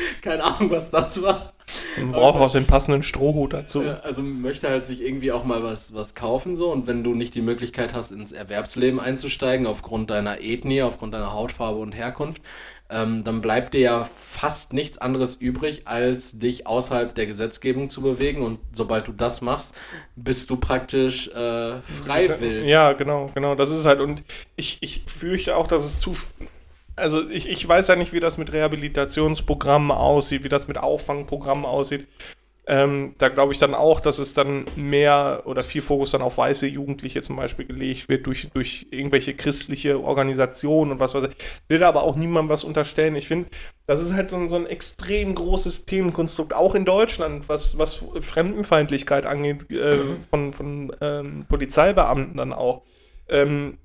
Keine 0.22 0.44
Ahnung, 0.44 0.70
was 0.70 0.90
das 0.90 1.22
war. 1.22 1.52
Man 1.98 2.12
braucht 2.12 2.40
auch 2.40 2.52
den 2.52 2.66
passenden 2.66 3.02
Strohhut 3.02 3.52
dazu. 3.52 3.80
Also 4.02 4.22
möchte 4.22 4.68
halt 4.68 4.84
sich 4.84 5.02
irgendwie 5.02 5.32
auch 5.32 5.44
mal 5.44 5.62
was, 5.62 5.94
was 5.94 6.14
kaufen 6.14 6.56
so 6.56 6.72
und 6.72 6.86
wenn 6.86 7.04
du 7.04 7.14
nicht 7.14 7.34
die 7.34 7.42
Möglichkeit 7.42 7.94
hast, 7.94 8.10
ins 8.10 8.32
Erwerbsleben 8.32 8.98
einzusteigen 8.98 9.66
aufgrund 9.66 10.10
deiner 10.10 10.40
Ethnie, 10.40 10.82
aufgrund 10.82 11.14
deiner 11.14 11.32
Hautfarbe 11.32 11.78
und 11.78 11.92
Herkunft, 11.92 12.42
ähm, 12.90 13.22
dann 13.22 13.40
bleibt 13.40 13.74
dir 13.74 13.80
ja 13.80 14.04
fast 14.04 14.72
nichts 14.72 14.98
anderes 14.98 15.36
übrig, 15.36 15.82
als 15.86 16.38
dich 16.38 16.66
außerhalb 16.66 17.14
der 17.14 17.26
Gesetzgebung 17.26 17.88
zu 17.88 18.00
bewegen 18.02 18.42
und 18.42 18.58
sobald 18.72 19.06
du 19.06 19.12
das 19.12 19.40
machst, 19.42 19.74
bist 20.16 20.50
du 20.50 20.56
praktisch 20.56 21.28
äh, 21.28 21.80
freiwillig. 21.80 22.68
Ja, 22.68 22.92
genau, 22.94 23.30
genau. 23.34 23.54
Das 23.54 23.70
ist 23.70 23.84
halt, 23.84 24.00
und 24.00 24.22
ich, 24.56 24.78
ich 24.80 25.04
fürchte 25.06 25.56
auch, 25.56 25.68
dass 25.68 25.84
es 25.84 26.00
zu. 26.00 26.16
Also 27.00 27.28
ich, 27.28 27.48
ich 27.48 27.66
weiß 27.66 27.88
ja 27.88 27.96
nicht, 27.96 28.12
wie 28.12 28.20
das 28.20 28.38
mit 28.38 28.52
Rehabilitationsprogrammen 28.52 29.90
aussieht, 29.90 30.44
wie 30.44 30.48
das 30.48 30.68
mit 30.68 30.78
Auffangprogrammen 30.78 31.64
aussieht. 31.64 32.06
Ähm, 32.66 33.14
da 33.18 33.28
glaube 33.28 33.52
ich 33.52 33.58
dann 33.58 33.74
auch, 33.74 33.98
dass 33.98 34.20
es 34.20 34.32
dann 34.32 34.64
mehr 34.76 35.42
oder 35.44 35.64
viel 35.64 35.82
Fokus 35.82 36.12
dann 36.12 36.22
auf 36.22 36.38
weiße 36.38 36.68
Jugendliche 36.68 37.20
zum 37.20 37.34
Beispiel 37.34 37.64
gelegt 37.64 38.08
wird 38.08 38.26
durch, 38.26 38.48
durch 38.54 38.86
irgendwelche 38.92 39.34
christliche 39.34 40.00
Organisationen 40.00 40.92
und 40.92 41.00
was 41.00 41.12
weiß 41.12 41.24
ich. 41.24 41.36
Will 41.68 41.80
da 41.80 41.88
aber 41.88 42.04
auch 42.04 42.14
niemandem 42.14 42.48
was 42.50 42.62
unterstellen. 42.62 43.16
Ich 43.16 43.26
finde, 43.26 43.48
das 43.86 44.00
ist 44.00 44.12
halt 44.12 44.30
so 44.30 44.36
ein, 44.36 44.48
so 44.48 44.54
ein 44.54 44.66
extrem 44.66 45.34
großes 45.34 45.84
Themenkonstrukt, 45.84 46.54
auch 46.54 46.76
in 46.76 46.84
Deutschland, 46.84 47.48
was, 47.48 47.76
was 47.76 48.04
Fremdenfeindlichkeit 48.20 49.26
angeht, 49.26 49.68
äh, 49.72 49.96
von, 50.30 50.52
von 50.52 50.92
ähm, 51.00 51.46
Polizeibeamten 51.48 52.36
dann 52.36 52.52
auch. 52.52 52.82
Ähm, 53.28 53.78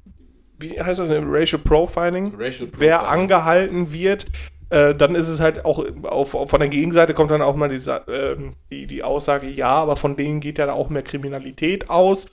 wie 0.72 0.82
heißt 0.82 0.99
das? 0.99 1.09
Racial 1.09 1.61
Profiling? 1.61 2.34
Racial 2.38 2.70
Wer 2.78 2.99
Profiling. 2.99 3.22
angehalten 3.22 3.93
wird, 3.93 4.26
äh, 4.70 4.95
dann 4.95 5.16
ist 5.16 5.28
es 5.28 5.39
halt 5.39 5.66
auch 5.66 5.86
auf, 6.03 6.36
auf, 6.36 6.49
von 6.49 6.59
der 6.59 6.70
Gegenseite 6.70 7.13
kommt 7.13 7.32
dann 7.32 7.41
auch 7.41 7.55
mal 7.55 7.70
die, 7.70 7.82
ähm, 8.11 8.53
die, 8.72 8.88
die 8.88 9.03
Aussage, 9.03 9.47
ja, 9.47 9.70
aber 9.70 9.95
von 9.95 10.16
denen 10.16 10.39
geht 10.39 10.57
ja 10.57 10.72
auch 10.74 10.89
mehr 10.89 11.03
Kriminalität 11.03 11.89
aus. 11.89 12.28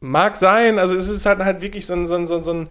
Mag 0.00 0.36
sein, 0.36 0.78
also 0.78 0.96
es 0.96 1.08
ist 1.08 1.26
halt, 1.26 1.38
halt 1.40 1.62
wirklich 1.62 1.86
so 1.86 1.94
ein, 1.94 2.06
so 2.06 2.14
ein, 2.14 2.26
so 2.26 2.36
ein, 2.36 2.42
so 2.42 2.52
ein 2.52 2.68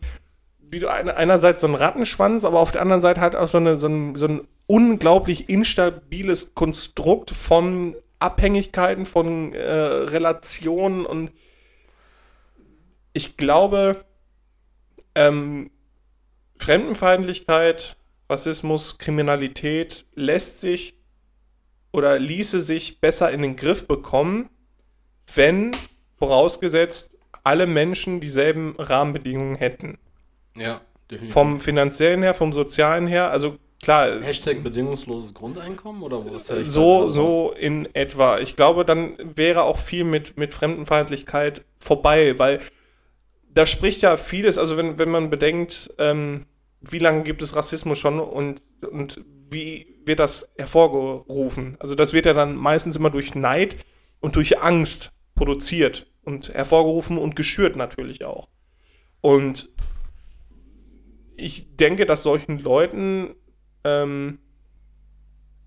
wie 0.74 0.80
du 0.80 0.90
eine, 0.90 1.16
einerseits 1.16 1.62
so 1.62 1.68
ein 1.68 1.76
Rattenschwanz, 1.76 2.46
aber 2.46 2.60
auf 2.60 2.72
der 2.72 2.82
anderen 2.82 3.02
Seite 3.02 3.22
halt 3.22 3.36
auch 3.36 3.48
so, 3.48 3.60
eine, 3.60 3.78
so, 3.78 3.88
ein, 3.88 4.16
so 4.16 4.28
ein 4.28 4.42
unglaublich 4.66 5.48
instabiles 5.50 6.56
Konstrukt 6.56 7.30
von 7.30 7.96
Abhängigkeiten, 8.20 9.06
von 9.06 9.54
äh, 9.54 9.72
Relationen 9.72 11.06
und 11.06 11.32
ich 13.14 13.38
glaube, 13.38 14.04
ähm, 15.16 15.72
Fremdenfeindlichkeit, 16.58 17.96
Rassismus, 18.30 18.98
Kriminalität 18.98 20.06
lässt 20.16 20.62
sich 20.62 20.96
oder 21.92 22.18
ließe 22.18 22.60
sich 22.60 23.00
besser 23.00 23.32
in 23.32 23.42
den 23.42 23.56
Griff 23.56 23.88
bekommen, 23.88 24.50
wenn 25.36 25.72
vorausgesetzt 26.18 27.12
alle 27.44 27.68
Menschen 27.68 28.20
dieselben 28.20 28.76
Rahmenbedingungen 28.78 29.56
hätten. 29.56 30.00
Ja, 30.58 30.82
definitiv. 31.12 31.34
Vom 31.34 31.60
finanziellen 31.60 32.24
her, 32.24 32.34
vom 32.34 32.54
sozialen 32.54 33.08
her, 33.08 33.30
also 33.30 33.58
klar, 33.82 34.22
Hashtag 34.22 34.64
bedingungsloses 34.64 35.34
Grundeinkommen 35.34 36.02
oder 36.02 36.24
was 36.26 36.48
so, 36.64 37.10
so 37.10 37.52
in 37.52 37.94
etwa. 37.94 38.40
Ich 38.40 38.56
glaube, 38.56 38.86
dann 38.86 39.18
wäre 39.36 39.64
auch 39.64 39.78
viel 39.78 40.06
mit, 40.06 40.38
mit 40.38 40.54
Fremdenfeindlichkeit 40.54 41.64
vorbei, 41.80 42.40
weil 42.40 42.62
da 43.54 43.66
spricht 43.66 44.02
ja 44.02 44.18
vieles, 44.18 44.58
also 44.58 44.78
wenn, 44.78 44.98
wenn 44.98 45.10
man 45.10 45.30
bedenkt, 45.30 45.94
ähm, 45.98 46.46
wie 46.82 47.00
lange 47.00 47.24
gibt 47.24 47.42
es 47.42 47.56
Rassismus 47.56 48.00
schon 48.00 48.20
und, 48.20 48.62
und 48.90 49.24
wie 49.50 50.00
wird 50.06 50.20
das 50.20 50.52
hervorgerufen? 50.58 51.78
Also 51.80 51.96
das 51.96 52.14
wird 52.14 52.26
ja 52.26 52.34
dann 52.34 52.56
meistens 52.56 52.98
immer 52.98 53.10
durch 53.10 53.36
Neid 53.36 53.78
und 54.20 54.36
durch 54.36 54.60
Angst 54.62 55.12
produziert 55.36 56.12
und 56.24 56.54
hervorgerufen 56.54 57.18
und 57.18 57.36
geschürt 57.36 57.76
natürlich 57.76 58.26
auch. 58.26 58.50
Und 59.22 59.70
ich 61.38 61.76
denke, 61.76 62.06
dass 62.06 62.24
solchen 62.24 62.60
Leuten 62.60 63.36
ähm, 63.84 64.40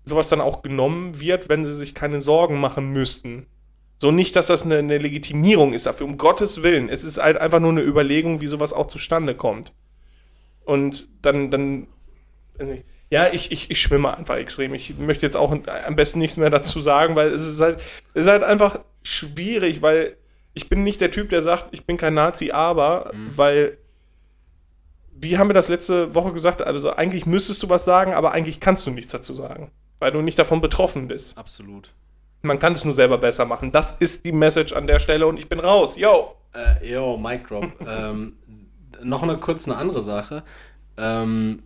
sowas 0.05 0.29
dann 0.29 0.41
auch 0.41 0.61
genommen 0.61 1.19
wird, 1.19 1.49
wenn 1.49 1.65
sie 1.65 1.73
sich 1.73 1.95
keine 1.95 2.21
Sorgen 2.21 2.59
machen 2.59 2.91
müssten. 2.91 3.47
So 3.99 4.11
nicht, 4.11 4.35
dass 4.35 4.47
das 4.47 4.63
eine, 4.63 4.77
eine 4.77 4.97
Legitimierung 4.99 5.73
ist 5.73 5.85
dafür, 5.87 6.05
um 6.05 6.17
Gottes 6.17 6.61
Willen. 6.61 6.89
Es 6.89 7.03
ist 7.03 7.17
halt 7.17 7.37
einfach 7.37 7.59
nur 7.59 7.71
eine 7.71 7.81
Überlegung, 7.81 8.41
wie 8.41 8.47
sowas 8.47 8.73
auch 8.73 8.87
zustande 8.87 9.35
kommt. 9.35 9.73
Und 10.65 11.09
dann, 11.23 11.49
dann, 11.49 11.87
ja, 13.09 13.31
ich, 13.31 13.51
ich, 13.51 13.71
ich 13.71 13.81
schwimme 13.81 14.15
einfach 14.15 14.35
extrem. 14.35 14.73
Ich 14.73 14.97
möchte 14.97 15.25
jetzt 15.25 15.37
auch 15.37 15.51
am 15.51 15.95
besten 15.95 16.19
nichts 16.19 16.37
mehr 16.37 16.49
dazu 16.49 16.79
sagen, 16.79 17.15
weil 17.15 17.29
es 17.29 17.45
ist 17.47 17.61
halt, 17.61 17.79
es 18.13 18.25
ist 18.25 18.31
halt 18.31 18.43
einfach 18.43 18.81
schwierig, 19.01 19.81
weil 19.81 20.17
ich 20.53 20.69
bin 20.69 20.83
nicht 20.83 21.01
der 21.01 21.11
Typ, 21.11 21.29
der 21.29 21.41
sagt, 21.41 21.67
ich 21.71 21.85
bin 21.85 21.97
kein 21.97 22.13
Nazi, 22.13 22.51
aber, 22.51 23.11
weil, 23.35 23.77
wie 25.11 25.37
haben 25.37 25.49
wir 25.49 25.53
das 25.53 25.69
letzte 25.69 26.13
Woche 26.13 26.33
gesagt? 26.33 26.61
Also 26.61 26.93
eigentlich 26.93 27.25
müsstest 27.25 27.63
du 27.63 27.69
was 27.69 27.85
sagen, 27.85 28.13
aber 28.13 28.31
eigentlich 28.31 28.59
kannst 28.59 28.85
du 28.85 28.91
nichts 28.91 29.11
dazu 29.11 29.33
sagen, 29.33 29.71
weil 29.99 30.11
du 30.11 30.21
nicht 30.21 30.37
davon 30.37 30.61
betroffen 30.61 31.07
bist. 31.07 31.37
Absolut. 31.37 31.93
Man 32.41 32.59
kann 32.59 32.73
es 32.73 32.85
nur 32.85 32.93
selber 32.93 33.17
besser 33.17 33.45
machen. 33.45 33.71
Das 33.71 33.95
ist 33.99 34.25
die 34.25 34.31
Message 34.31 34.73
an 34.73 34.87
der 34.87 34.99
Stelle 34.99 35.27
und 35.27 35.37
ich 35.37 35.49
bin 35.49 35.59
raus. 35.59 35.97
Yo! 35.97 36.35
Äh, 36.53 36.93
yo, 36.93 37.17
Mic 37.17 37.47
Drop. 37.47 37.65
ähm, 37.87 38.33
noch 39.03 39.23
eine 39.23 39.37
kurz 39.37 39.67
eine 39.67 39.77
andere 39.77 40.01
Sache. 40.01 40.43
Ähm, 40.97 41.63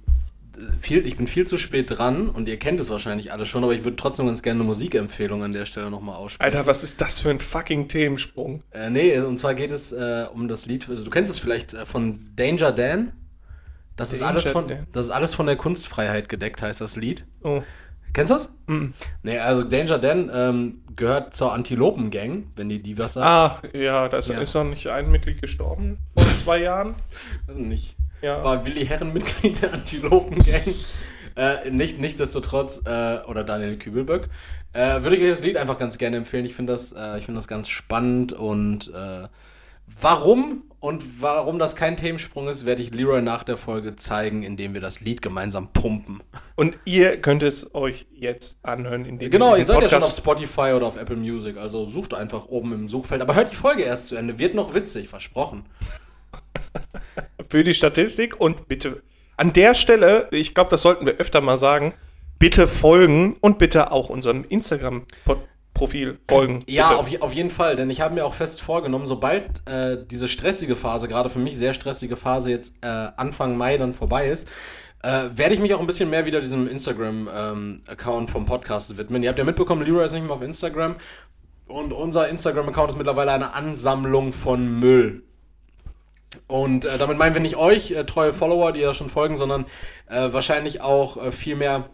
viel, 0.80 1.06
ich 1.06 1.18
bin 1.18 1.28
viel 1.28 1.48
zu 1.48 1.58
spät 1.58 1.90
dran 1.90 2.30
und 2.30 2.48
ihr 2.48 2.58
kennt 2.58 2.80
es 2.82 2.90
wahrscheinlich 2.90 3.32
alle 3.32 3.46
schon, 3.46 3.64
aber 3.64 3.74
ich 3.74 3.84
würde 3.84 3.96
trotzdem 3.96 4.28
ganz 4.28 4.42
gerne 4.42 4.60
eine 4.60 4.68
Musikempfehlung 4.68 5.44
an 5.44 5.54
der 5.54 5.66
Stelle 5.66 5.90
nochmal 5.90 6.16
aussprechen. 6.16 6.54
Alter, 6.54 6.68
was 6.68 6.84
ist 6.84 7.00
das 7.02 7.20
für 7.20 7.30
ein 7.30 7.40
fucking 7.40 7.88
Themensprung? 7.88 8.64
Äh, 8.72 8.90
nee, 8.90 9.18
und 9.20 9.38
zwar 9.38 9.56
geht 9.56 9.72
es 9.72 9.92
äh, 9.92 10.26
um 10.34 10.48
das 10.48 10.66
Lied, 10.66 10.90
also 10.90 11.04
du 11.04 11.10
kennst 11.10 11.32
es 11.32 11.40
vielleicht 11.40 11.74
äh, 11.74 11.86
von 11.86 12.32
Danger 12.36 12.72
Dan. 12.72 13.14
Das 13.96 14.12
ist, 14.12 14.22
Danger 14.22 14.32
alles 14.32 14.48
von, 14.50 14.68
Dan. 14.68 14.88
das 14.92 15.06
ist 15.06 15.12
alles 15.12 15.34
von 15.34 15.46
der 15.46 15.56
Kunstfreiheit 15.56 16.30
gedeckt, 16.30 16.62
heißt 16.62 16.82
das 16.82 16.96
Lied. 16.96 17.26
Oh. 17.44 17.64
Kennst 18.14 18.30
du 18.32 18.36
das? 18.36 18.52
Nee, 19.24 19.38
also 19.40 19.64
Danger 19.64 19.98
Dan 20.00 20.30
ähm, 20.34 20.74
gehört 20.96 21.34
zur 21.34 21.54
Antilopen-Gang, 21.54 22.48
wenn 22.56 22.70
die 22.70 22.82
die 22.82 22.98
was 22.98 23.14
sagt. 23.14 23.26
Ah, 23.26 23.78
ja, 23.78 24.08
da 24.10 24.18
ist, 24.18 24.30
Ja. 24.30 24.40
ist 24.40 24.54
noch 24.54 24.64
nicht 24.66 24.88
ein 24.88 25.10
Mitglied 25.12 25.42
gestorben 25.42 25.98
vor 26.16 26.26
zwei 26.28 26.58
Jahren. 26.62 26.96
Weiß 27.48 27.56
nicht. 27.58 27.96
Ja. 28.22 28.44
War 28.44 28.66
Willi 28.66 28.86
Herren 28.86 29.14
Mitglied 29.14 29.62
der 29.62 29.74
Antilopen-Gang. 29.74 30.76
Äh, 31.34 31.72
nicht, 31.72 31.98
nichtsdestotrotz, 31.98 32.82
äh, 32.84 33.20
oder 33.26 33.46
Daniel 33.46 33.78
Kübelböck, 33.78 34.28
äh, 34.74 35.02
würde 35.02 35.16
ich 35.16 35.22
euch 35.24 35.30
das 35.30 35.42
Lied 35.42 35.56
einfach 35.56 35.78
ganz 35.78 35.98
gerne 35.98 36.18
empfehlen. 36.18 36.44
Ich 36.44 36.54
finde 36.54 36.74
das, 36.74 36.92
äh, 36.92 37.18
ich 37.20 37.24
finde 37.24 37.38
das 37.38 37.48
ganz 37.48 37.70
spannend 37.70 38.34
und 38.34 38.90
äh, 38.94 39.30
warum 40.00 40.64
und 40.80 41.22
warum 41.22 41.60
das 41.60 41.76
kein 41.76 41.96
Themensprung 41.96 42.48
ist, 42.48 42.66
werde 42.66 42.82
ich 42.82 42.94
Leroy 42.94 43.22
nach 43.22 43.44
der 43.44 43.56
Folge 43.56 43.96
zeigen, 43.96 44.42
indem 44.42 44.74
wir 44.74 44.82
das 44.82 45.00
Lied 45.00 45.22
gemeinsam 45.22 45.72
pumpen. 45.74 46.24
Und 46.56 46.76
ihr 46.86 47.22
könnt 47.22 47.44
es 47.44 47.76
euch 47.76 48.08
jetzt 48.12 48.58
anhören, 48.64 49.06
indem 49.06 49.30
Genau, 49.30 49.54
ihr 49.54 49.60
ihr 49.60 49.66
diesen 49.66 49.76
seid 49.76 49.84
ja 49.84 49.90
schon 49.90 49.98
auf 50.00 50.16
Podcast 50.16 50.18
Spotify 50.18 50.74
oder 50.76 50.88
auf 50.88 50.98
Apple 50.98 51.18
Music, 51.18 51.58
also 51.58 51.86
sucht 51.86 52.16
einfach 52.16 52.48
oben 52.48 52.74
im 52.74 52.90
Suchfeld. 52.90 53.22
Aber 53.22 53.36
hört 53.36 53.52
die 53.52 53.56
Folge 53.56 53.84
erst 53.84 54.08
zu 54.08 54.16
Ende, 54.16 54.40
wird 54.40 54.56
noch 54.56 54.74
witzig, 54.74 55.08
versprochen. 55.08 55.66
für 57.50 57.64
die 57.64 57.74
Statistik 57.74 58.40
und 58.40 58.68
bitte 58.68 59.04
an 59.38 59.54
der 59.54 59.74
Stelle, 59.76 60.28
ich 60.32 60.54
glaube, 60.54 60.70
das 60.70 60.82
sollten 60.82 61.06
wir 61.06 61.14
öfter 61.14 61.42
mal 61.42 61.58
sagen, 61.58 61.94
bitte 62.40 62.68
folgen 62.68 63.38
und 63.42 63.60
bitte 63.60 63.92
auch 63.92 64.10
unserem 64.10 64.46
Instagram-Profil 65.82 66.20
folgen. 66.28 66.64
Ja, 66.68 66.96
auf, 66.96 67.08
auf 67.22 67.34
jeden 67.34 67.50
Fall, 67.50 67.76
denn 67.76 67.90
ich 67.90 68.02
habe 68.02 68.14
mir 68.14 68.26
auch 68.26 68.34
fest 68.34 68.62
vorgenommen, 68.62 69.08
sobald 69.08 69.68
äh, 69.68 69.98
diese 70.06 70.28
stressige 70.28 70.76
Phase, 70.76 71.08
gerade 71.08 71.30
für 71.30 71.40
mich 71.40 71.58
sehr 71.58 71.74
stressige 71.74 72.16
Phase 72.16 72.52
jetzt 72.52 72.74
äh, 72.82 72.88
Anfang 73.18 73.58
Mai 73.58 73.78
dann 73.78 73.94
vorbei 73.94 74.28
ist, 74.28 74.48
äh, 75.04 75.30
werde 75.36 75.54
ich 75.54 75.60
mich 75.60 75.74
auch 75.74 75.80
ein 75.80 75.88
bisschen 75.88 76.10
mehr 76.10 76.26
wieder 76.26 76.40
diesem 76.42 76.68
Instagram-Account 76.68 78.30
vom 78.30 78.46
Podcast 78.46 78.98
widmen. 78.98 79.24
Ihr 79.24 79.30
habt 79.30 79.40
ja 79.40 79.46
mitbekommen, 79.46 79.84
Leroy 79.84 80.06
ist 80.06 80.14
nicht 80.14 80.24
mehr 80.24 80.36
auf 80.36 80.44
Instagram 80.44 80.96
und 81.68 81.94
unser 81.94 82.30
Instagram-Account 82.30 82.92
ist 82.92 82.98
mittlerweile 82.98 83.32
eine 83.32 83.54
Ansammlung 83.54 84.34
von 84.34 84.80
Müll. 84.80 85.24
Und 86.48 86.86
äh, 86.86 86.98
damit 86.98 87.18
meinen 87.18 87.34
wir 87.34 87.42
nicht 87.42 87.58
euch, 87.58 87.92
äh, 87.92 88.06
treue 88.06 88.32
Follower, 88.32 88.72
die 88.72 88.80
ja 88.80 88.94
schon 88.94 89.10
folgen, 89.10 89.36
sondern 89.36 89.66
äh, 90.08 90.32
wahrscheinlich 90.32 90.82
auch 90.82 91.18
äh, 91.18 91.32
viel 91.32 91.56
mehr 91.56 91.90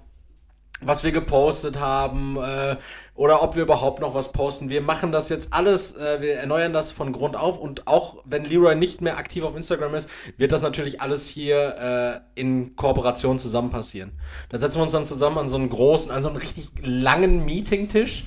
was 0.81 1.03
wir 1.03 1.11
gepostet 1.11 1.79
haben 1.79 2.37
äh, 2.37 2.77
oder 3.17 3.41
ob 3.43 3.55
wir 3.55 3.63
überhaupt 3.63 3.99
noch 3.99 4.13
was 4.13 4.31
posten. 4.31 4.69
Wir 4.69 4.81
machen 4.81 5.11
das 5.11 5.27
jetzt 5.27 5.51
alles, 5.51 5.93
äh, 5.97 6.21
wir 6.21 6.35
erneuern 6.35 6.71
das 6.71 6.91
von 6.91 7.11
Grund 7.11 7.35
auf 7.35 7.57
und 7.57 7.87
auch 7.87 8.17
wenn 8.25 8.45
Leroy 8.45 8.75
nicht 8.75 9.01
mehr 9.01 9.17
aktiv 9.17 9.43
auf 9.43 9.55
Instagram 9.55 9.95
ist, 9.95 10.09
wird 10.37 10.51
das 10.51 10.61
natürlich 10.61 11.01
alles 11.01 11.27
hier 11.27 12.23
äh, 12.35 12.39
in 12.39 12.75
Kooperation 12.75 13.39
zusammen 13.39 13.71
passieren. 13.71 14.11
Da 14.49 14.57
setzen 14.57 14.77
wir 14.77 14.83
uns 14.83 14.93
dann 14.93 15.03
zusammen 15.03 15.39
an 15.39 15.49
so 15.49 15.57
einen 15.57 15.69
großen, 15.69 16.11
an 16.11 16.21
so 16.21 16.29
einen 16.29 16.37
richtig 16.37 16.69
langen 16.83 17.43
Meetingtisch, 17.43 18.25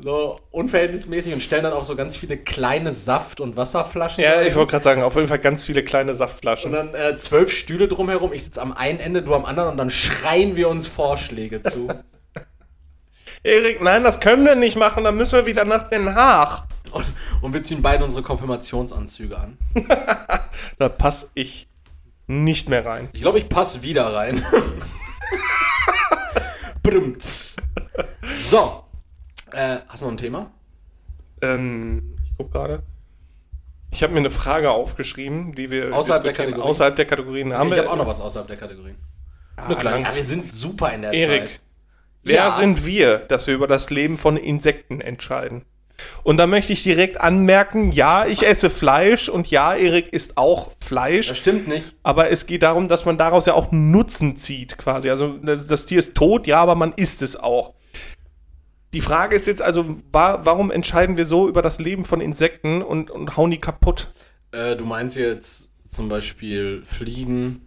so 0.00 0.36
unverhältnismäßig 0.52 1.34
und 1.34 1.40
stellen 1.42 1.64
dann 1.64 1.72
auch 1.72 1.82
so 1.82 1.96
ganz 1.96 2.16
viele 2.16 2.36
kleine 2.36 2.94
Saft- 2.94 3.40
und 3.40 3.56
Wasserflaschen. 3.56 4.22
ja, 4.22 4.34
rein. 4.34 4.46
ich 4.46 4.54
wollte 4.54 4.70
gerade 4.70 4.84
sagen, 4.84 5.02
auf 5.02 5.16
jeden 5.16 5.26
Fall 5.26 5.40
ganz 5.40 5.64
viele 5.64 5.82
kleine 5.82 6.12
Und 6.12 6.16
Saftflaschen. 6.16 6.70
dann 6.70 6.94
äh, 6.94 7.16
zwölf 7.18 7.50
Stühle 7.52 7.88
drumherum. 7.88 8.32
Ich 8.32 8.44
sitze 8.44 8.62
am 8.62 8.72
einen 8.72 9.00
Ende, 9.00 9.22
du 9.22 9.34
am 9.34 9.44
anderen 9.44 9.70
und 9.70 9.76
dann 9.76 9.90
schreien 9.90 10.54
wir 10.54 10.68
uns 10.68 10.86
Vorschläge 10.86 11.62
zu. 11.62 11.88
Erik, 13.48 13.82
nein, 13.82 14.04
das 14.04 14.20
können 14.20 14.44
wir 14.44 14.54
nicht 14.54 14.76
machen, 14.76 15.04
dann 15.04 15.16
müssen 15.16 15.32
wir 15.32 15.46
wieder 15.46 15.64
nach 15.64 15.88
Den 15.88 16.14
Haag. 16.14 16.64
Und, 16.92 17.04
und 17.42 17.52
wir 17.52 17.62
ziehen 17.62 17.82
beide 17.82 18.04
unsere 18.04 18.22
Konfirmationsanzüge 18.22 19.36
an. 19.38 19.58
Da 20.78 20.88
passe 20.88 21.28
ich 21.34 21.68
nicht 22.26 22.68
mehr 22.68 22.84
rein. 22.84 23.08
Ich 23.12 23.22
glaube, 23.22 23.38
ich 23.38 23.48
passe 23.48 23.82
wieder 23.82 24.12
rein. 24.14 24.42
Brumts. 26.82 27.56
so. 28.48 28.84
Äh, 29.52 29.78
hast 29.88 30.02
du 30.02 30.06
noch 30.06 30.12
ein 30.12 30.16
Thema? 30.18 30.50
Ähm, 31.40 32.16
ich 32.24 32.32
guck 32.36 32.52
gerade. 32.52 32.82
Ich 33.90 34.02
habe 34.02 34.12
mir 34.12 34.18
eine 34.20 34.30
Frage 34.30 34.70
aufgeschrieben, 34.70 35.54
die 35.54 35.70
wir 35.70 35.94
Außerhalb 35.94 36.22
der. 36.22 36.32
Kategorien? 36.32 36.68
Außerhalb 36.68 36.96
der 36.96 37.06
Kategorien 37.06 37.52
haben 37.54 37.68
ich 37.68 37.74
wir. 37.74 37.82
habe 37.82 37.90
auch 37.90 37.96
noch 37.96 38.06
was 38.06 38.20
außerhalb 38.20 38.48
der 38.48 38.56
Kategorien. 38.56 38.96
Eine 39.56 39.76
Ah, 39.76 39.78
kleine. 39.78 39.96
lang- 39.98 40.04
Ja, 40.10 40.14
wir 40.16 40.24
sind 40.24 40.52
super 40.52 40.92
in 40.92 41.02
der 41.02 41.12
Erik, 41.12 41.50
Zeit. 41.52 41.60
Wer 42.22 42.36
Ja. 42.36 42.56
sind 42.58 42.84
wir, 42.84 43.18
dass 43.18 43.46
wir 43.46 43.54
über 43.54 43.66
das 43.66 43.90
Leben 43.90 44.18
von 44.18 44.36
Insekten 44.36 45.00
entscheiden? 45.00 45.62
Und 46.22 46.36
da 46.36 46.46
möchte 46.46 46.72
ich 46.72 46.84
direkt 46.84 47.20
anmerken, 47.20 47.90
ja, 47.90 48.24
ich 48.24 48.46
esse 48.46 48.70
Fleisch 48.70 49.28
und 49.28 49.50
ja, 49.50 49.74
Erik 49.74 50.12
isst 50.12 50.38
auch 50.38 50.70
Fleisch. 50.80 51.26
Das 51.28 51.38
stimmt 51.38 51.66
nicht. 51.66 51.96
Aber 52.04 52.30
es 52.30 52.46
geht 52.46 52.62
darum, 52.62 52.86
dass 52.86 53.04
man 53.04 53.18
daraus 53.18 53.46
ja 53.46 53.54
auch 53.54 53.72
Nutzen 53.72 54.36
zieht, 54.36 54.78
quasi. 54.78 55.10
Also 55.10 55.38
das, 55.38 55.86
Tier 55.86 55.98
ist 55.98 56.14
tot, 56.14 56.46
ja, 56.46 56.58
aber 56.60 56.76
man 56.76 56.92
isst 56.92 57.20
es 57.22 57.34
auch. 57.34 57.74
Die 58.92 59.00
Frage 59.00 59.34
ist 59.34 59.46
jetzt 59.48 59.60
also, 59.60 59.98
wa 60.12 60.40
warum 60.44 60.70
entscheiden 60.70 61.16
wir 61.16 61.26
so 61.26 61.48
über 61.48 61.62
das 61.62 61.78
Leben 61.80 62.04
von 62.04 62.20
Insekten 62.20 62.80
und, 62.80 63.10
und 63.10 63.36
hauen 63.36 63.50
die 63.50 63.60
kaputt? 63.60 64.10
Äh, 64.52 64.76
du 64.76 64.84
meinst 64.84 65.16
jetzt 65.16 65.72
zum 65.90 66.08
Beispiel 66.08 66.82
Fliegen 66.84 67.66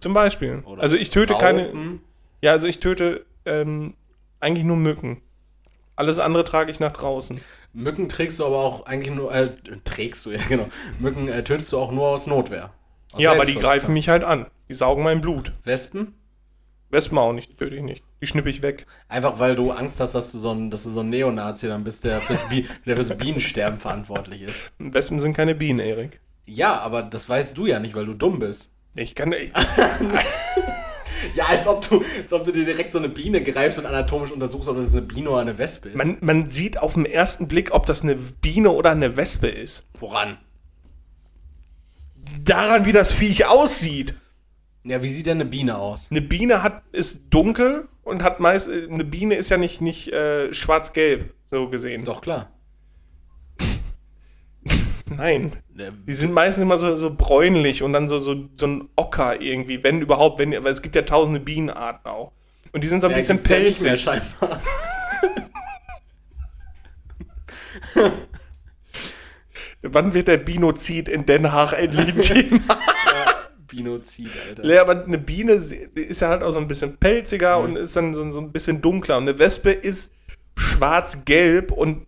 Zum 0.00 0.14
Beispiel. 0.14 0.62
oder 0.64 0.80
Also 0.82 0.96
ich 0.96 1.10
töte 1.10 1.34
keine. 1.34 1.66
Raupen? 1.66 2.00
Ja, 2.40 2.52
also 2.52 2.68
ich 2.68 2.78
töte 2.78 3.26
ähm, 3.46 3.94
eigentlich 4.40 4.64
nur 4.64 4.76
Mücken. 4.76 5.22
Alles 5.96 6.18
andere 6.18 6.44
trage 6.44 6.70
ich 6.70 6.80
nach 6.80 6.92
draußen. 6.92 7.40
Mücken 7.72 8.08
trägst 8.08 8.38
du 8.38 8.46
aber 8.46 8.58
auch 8.58 8.86
eigentlich 8.86 9.14
nur, 9.14 9.34
äh, 9.34 9.50
trägst 9.84 10.24
du, 10.26 10.30
ja 10.32 10.40
genau. 10.48 10.66
Mücken 10.98 11.28
äh, 11.28 11.42
tötest 11.44 11.72
du 11.72 11.78
auch 11.78 11.90
nur 11.90 12.08
aus 12.08 12.26
Notwehr. 12.26 12.70
Aus 13.12 13.20
ja, 13.20 13.32
aber 13.32 13.44
die 13.44 13.54
greifen 13.54 13.92
mich 13.94 14.08
halt 14.08 14.24
an. 14.24 14.46
Die 14.68 14.74
saugen 14.74 15.02
mein 15.02 15.20
Blut. 15.20 15.52
Wespen? 15.64 16.14
Wespen 16.90 17.18
auch 17.18 17.32
nicht, 17.32 17.50
die 17.50 17.56
töte 17.56 17.76
ich 17.76 17.82
nicht. 17.82 18.02
Die 18.22 18.26
schnippe 18.26 18.48
ich 18.48 18.62
weg. 18.62 18.86
Einfach 19.08 19.38
weil 19.38 19.56
du 19.56 19.72
Angst 19.72 20.00
hast, 20.00 20.14
dass 20.14 20.32
du 20.32 20.38
so 20.38 20.52
ein, 20.52 20.70
dass 20.70 20.84
du 20.84 20.90
so 20.90 21.00
ein 21.00 21.10
Neonazi 21.10 21.68
dann 21.68 21.84
bist, 21.84 22.04
der 22.04 22.22
fürs, 22.22 22.48
Bi 22.48 22.66
der 22.86 22.96
fürs 22.96 23.16
Bienensterben 23.16 23.78
verantwortlich 23.78 24.42
ist. 24.42 24.72
Wespen 24.78 25.20
sind 25.20 25.36
keine 25.36 25.54
Bienen, 25.54 25.80
Erik. 25.80 26.20
Ja, 26.46 26.78
aber 26.78 27.02
das 27.02 27.28
weißt 27.28 27.58
du 27.58 27.66
ja 27.66 27.78
nicht, 27.78 27.94
weil 27.94 28.06
du 28.06 28.14
dumm 28.14 28.38
bist. 28.38 28.70
Ich 28.94 29.14
kann. 29.14 29.32
Ich, 29.32 29.52
Ja, 31.34 31.46
als 31.46 31.66
ob 31.66 31.86
du, 31.88 32.02
als 32.20 32.32
ob 32.32 32.44
du 32.44 32.52
dir 32.52 32.64
direkt 32.64 32.92
so 32.92 32.98
eine 32.98 33.08
Biene 33.08 33.42
greifst 33.42 33.78
und 33.78 33.86
anatomisch 33.86 34.32
untersuchst, 34.32 34.68
ob 34.68 34.76
das 34.76 34.92
eine 34.92 35.02
Biene 35.02 35.30
oder 35.30 35.40
eine 35.40 35.58
Wespe 35.58 35.90
ist. 35.90 35.96
man, 35.96 36.18
man 36.20 36.48
sieht 36.48 36.78
auf 36.78 36.94
den 36.94 37.06
ersten 37.06 37.48
Blick, 37.48 37.72
ob 37.72 37.86
das 37.86 38.02
eine 38.02 38.16
Biene 38.16 38.70
oder 38.70 38.90
eine 38.90 39.16
Wespe 39.16 39.48
ist. 39.48 39.86
Woran? 39.98 40.38
Daran, 42.42 42.86
wie 42.86 42.92
das 42.92 43.12
Viech 43.12 43.46
aussieht. 43.46 44.14
Ja, 44.84 45.02
wie 45.02 45.08
sieht 45.08 45.26
denn 45.26 45.40
eine 45.40 45.50
Biene 45.50 45.78
aus? 45.78 46.08
Eine 46.10 46.22
Biene 46.22 46.62
hat, 46.62 46.82
ist 46.92 47.22
dunkel 47.30 47.88
und 48.04 48.22
hat 48.22 48.38
meist. 48.40 48.68
Eine 48.68 49.04
Biene 49.04 49.34
ist 49.34 49.50
ja 49.50 49.56
nicht, 49.56 49.80
nicht 49.80 50.12
äh, 50.12 50.52
schwarz-gelb, 50.52 51.34
so 51.50 51.68
gesehen. 51.68 52.04
Doch, 52.04 52.20
klar. 52.20 52.50
Nein. 55.16 55.52
Die 56.06 56.12
sind 56.14 56.32
meistens 56.32 56.62
immer 56.62 56.78
so, 56.78 56.96
so 56.96 57.14
bräunlich 57.14 57.82
und 57.82 57.92
dann 57.92 58.08
so, 58.08 58.18
so, 58.18 58.48
so 58.56 58.66
ein 58.66 58.88
Ocker 58.96 59.40
irgendwie, 59.40 59.82
wenn 59.84 60.00
überhaupt, 60.00 60.38
wenn, 60.38 60.52
weil 60.52 60.72
es 60.72 60.82
gibt 60.82 60.94
ja 60.96 61.02
tausende 61.02 61.40
Bienenarten 61.40 62.10
auch. 62.10 62.32
Und 62.72 62.82
die 62.84 62.88
sind 62.88 63.00
so 63.00 63.06
ein 63.06 63.12
ja, 63.12 63.16
bisschen 63.18 63.36
gibt's 63.36 63.50
ja 63.50 63.56
pelzig. 63.58 64.00
scheinbar. 64.00 64.60
Wann 69.82 70.14
wird 70.14 70.28
der 70.28 70.38
Binozid 70.38 71.08
in 71.08 71.26
Den 71.26 71.52
Haag 71.52 71.72
endlich 71.74 72.08
ein 72.08 72.20
Thema? 72.20 72.78
Binozid, 73.68 74.30
Alter. 74.48 74.64
Ja, 74.64 74.80
aber 74.82 75.04
eine 75.04 75.18
Biene 75.18 75.52
ist 75.52 76.20
ja 76.20 76.28
halt 76.28 76.42
auch 76.42 76.52
so 76.52 76.58
ein 76.58 76.68
bisschen 76.68 76.92
Mhm. 76.92 76.96
pelziger 76.98 77.58
und 77.58 77.76
ist 77.76 77.94
dann 77.96 78.14
so, 78.14 78.28
so 78.30 78.40
ein 78.40 78.52
bisschen 78.52 78.80
dunkler. 78.80 79.18
Und 79.18 79.28
eine 79.28 79.38
Wespe 79.38 79.70
ist 79.72 80.12
schwarz-gelb 80.56 81.72
und 81.72 82.06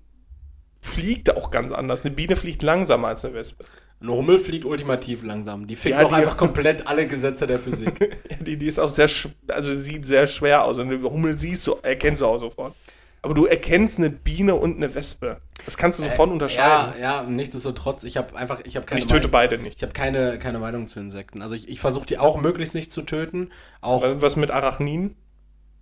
fliegt 0.81 1.35
auch 1.37 1.51
ganz 1.51 1.73
anders. 1.73 2.05
Eine 2.05 2.15
Biene 2.15 2.37
fliegt 2.37 2.63
langsamer 2.63 3.09
als 3.09 3.25
eine 3.25 3.35
Wespe. 3.35 3.65
Eine 4.01 4.13
Hummel 4.13 4.39
fliegt 4.39 4.65
ultimativ 4.65 5.25
langsam. 5.25 5.67
Die 5.67 5.75
fickt 5.75 5.97
Ja, 5.99 6.05
auch 6.07 6.09
die- 6.11 6.15
einfach 6.15 6.37
komplett 6.37 6.87
alle 6.87 7.07
Gesetze 7.09 7.47
der 7.47 7.59
Physik. 7.59 8.17
Ja, 8.31 8.37
die, 8.41 8.57
die 8.57 8.67
ist 8.67 8.79
auch 8.79 8.89
sehr, 8.89 9.09
also 9.49 9.75
sieht 9.75 10.07
sehr 10.07 10.27
schwer 10.29 10.65
aus. 10.65 10.79
Und 10.79 10.93
eine 10.93 11.03
Hummel 11.03 11.37
siehst 11.37 11.67
du, 11.67 11.77
erkennst 11.83 12.23
du 12.23 12.27
auch 12.27 12.39
sofort. 12.39 12.75
Aber 13.21 13.35
du 13.35 13.47
erkennst 13.47 13.99
eine 13.99 14.11
Biene 14.11 14.55
und 14.55 14.77
eine 14.77 14.95
Wespe. 14.95 15.41
Das 15.65 15.77
kannst 15.77 15.99
du 15.99 16.05
sofort 16.05 16.29
ja, 16.29 16.33
unterscheiden. 16.33 17.01
ja, 17.03 17.23
nichtsdestotrotz, 17.25 18.05
ich 18.05 18.17
habe 18.17 18.37
einfach, 18.37 18.61
ich 18.65 18.77
habe 18.77 18.87
keine 18.87 19.01
ich 19.01 19.07
töte 19.09 19.23
Meinung- 19.27 19.31
beide 19.33 19.59
nicht. 19.59 19.79
Ich 19.79 19.83
habe 19.83 19.93
keine, 19.93 20.39
keine 20.39 20.61
Meinung 20.61 20.87
zu 20.87 21.01
Insekten. 21.01 21.43
Also 21.43 21.57
ich, 21.57 21.69
ich 21.69 21.81
versuche 21.81 22.07
die 22.07 22.19
auch 22.19 22.41
möglichst 22.41 22.77
nicht 22.77 22.93
zu 22.93 23.03
töten. 23.03 23.51
Auch, 23.81 24.05
Was- 24.21 24.37
mit 24.37 24.53
Arachniden? 24.53 25.17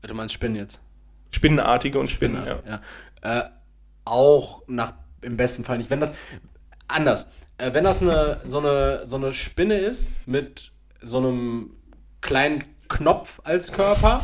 du 0.01 0.15
meinst 0.15 0.33
Spinnen 0.33 0.57
jetzt. 0.57 0.81
Spinnenartige 1.33 1.99
und 1.99 2.09
Spinnen, 2.09 2.43
ja. 2.47 2.81
Ja. 3.23 3.41
Äh, 3.41 3.51
auch 4.07 4.63
nach, 4.67 4.95
im 5.21 5.37
besten 5.37 5.65
Fall 5.65 5.79
nicht. 5.79 5.91
Wenn 5.91 6.01
das, 6.01 6.15
anders. 6.89 7.27
Äh, 7.59 7.75
wenn 7.75 7.85
das 7.85 8.01
eine, 8.01 8.41
so 8.45 8.59
eine, 8.59 9.07
so 9.07 9.17
eine 9.17 9.33
Spinne 9.33 9.77
ist 9.77 10.27
mit 10.27 10.73
so 11.03 11.19
einem 11.19 11.77
kleinen 12.21 12.65
Knopf 12.89 13.41
als 13.45 13.73
Körper, 13.73 14.23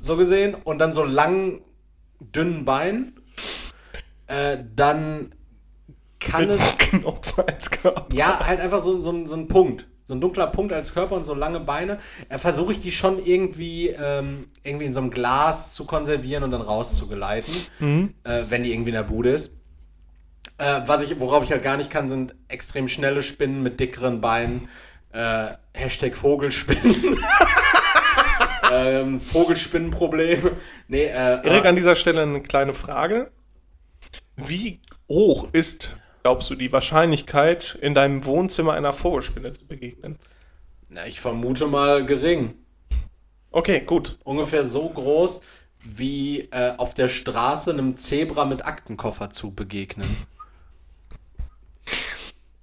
so 0.00 0.16
gesehen, 0.16 0.54
und 0.54 0.78
dann 0.78 0.92
so 0.92 1.04
langen, 1.04 1.60
dünnen 2.20 2.64
Beinen. 2.64 3.20
Äh, 4.26 4.58
dann 4.74 5.30
kann 6.20 6.48
Mit 6.48 6.60
es. 6.60 6.78
Knopf 6.78 7.38
als 7.38 7.70
Körper. 7.70 8.14
Ja, 8.14 8.44
halt 8.44 8.60
einfach 8.60 8.82
so, 8.82 9.00
so, 9.00 9.26
so 9.26 9.36
ein 9.36 9.48
Punkt. 9.48 9.88
So 10.08 10.14
ein 10.14 10.22
dunkler 10.22 10.46
Punkt 10.46 10.72
als 10.72 10.94
Körper 10.94 11.16
und 11.16 11.24
so 11.24 11.34
lange 11.34 11.60
Beine. 11.60 11.98
Äh, 12.30 12.38
Versuche 12.38 12.72
ich 12.72 12.80
die 12.80 12.92
schon 12.92 13.22
irgendwie, 13.22 13.88
ähm, 13.88 14.46
irgendwie 14.64 14.86
in 14.86 14.94
so 14.94 15.00
einem 15.00 15.10
Glas 15.10 15.74
zu 15.74 15.84
konservieren 15.84 16.42
und 16.44 16.50
dann 16.50 16.62
rauszugeleiten, 16.62 17.52
äh, 18.24 18.44
wenn 18.48 18.62
die 18.62 18.72
irgendwie 18.72 18.88
in 18.88 18.94
der 18.94 19.02
Bude 19.02 19.28
ist. 19.28 19.50
Äh, 20.56 20.80
was 20.86 21.02
ich, 21.02 21.20
worauf 21.20 21.44
ich 21.44 21.52
halt 21.52 21.62
gar 21.62 21.76
nicht 21.76 21.90
kann, 21.90 22.08
sind 22.08 22.34
extrem 22.48 22.88
schnelle 22.88 23.22
Spinnen 23.22 23.62
mit 23.62 23.80
dickeren 23.80 24.22
Beinen. 24.22 24.70
Äh, 25.12 25.48
Hashtag 25.74 26.16
Vogelspinnen. 26.16 27.18
ähm, 28.72 29.20
Vogelspinnenproblem. 29.20 30.52
Nee, 30.88 31.04
äh, 31.04 31.10
Erik, 31.10 31.46
aber- 31.60 31.68
an 31.68 31.76
dieser 31.76 31.96
Stelle 31.96 32.22
eine 32.22 32.40
kleine 32.40 32.72
Frage. 32.72 33.30
Wie 34.36 34.80
hoch 35.06 35.48
ist, 35.52 35.90
glaubst 36.22 36.50
du, 36.50 36.54
die 36.54 36.72
Wahrscheinlichkeit, 36.72 37.78
in 37.80 37.94
deinem 37.94 38.24
Wohnzimmer 38.24 38.74
einer 38.74 38.92
Vogelspinne 38.92 39.52
zu 39.52 39.66
begegnen? 39.66 40.18
na, 40.90 41.06
ich 41.06 41.20
vermute 41.20 41.66
mal 41.66 42.04
gering. 42.04 42.54
Okay, 43.50 43.80
gut. 43.80 44.18
ungefähr 44.24 44.64
so 44.64 44.88
groß 44.88 45.40
wie 45.82 46.48
äh, 46.50 46.74
auf 46.76 46.94
der 46.94 47.08
Straße 47.08 47.70
einem 47.70 47.96
Zebra 47.96 48.44
mit 48.44 48.64
Aktenkoffer 48.66 49.30
zu 49.30 49.52
begegnen. 49.52 50.08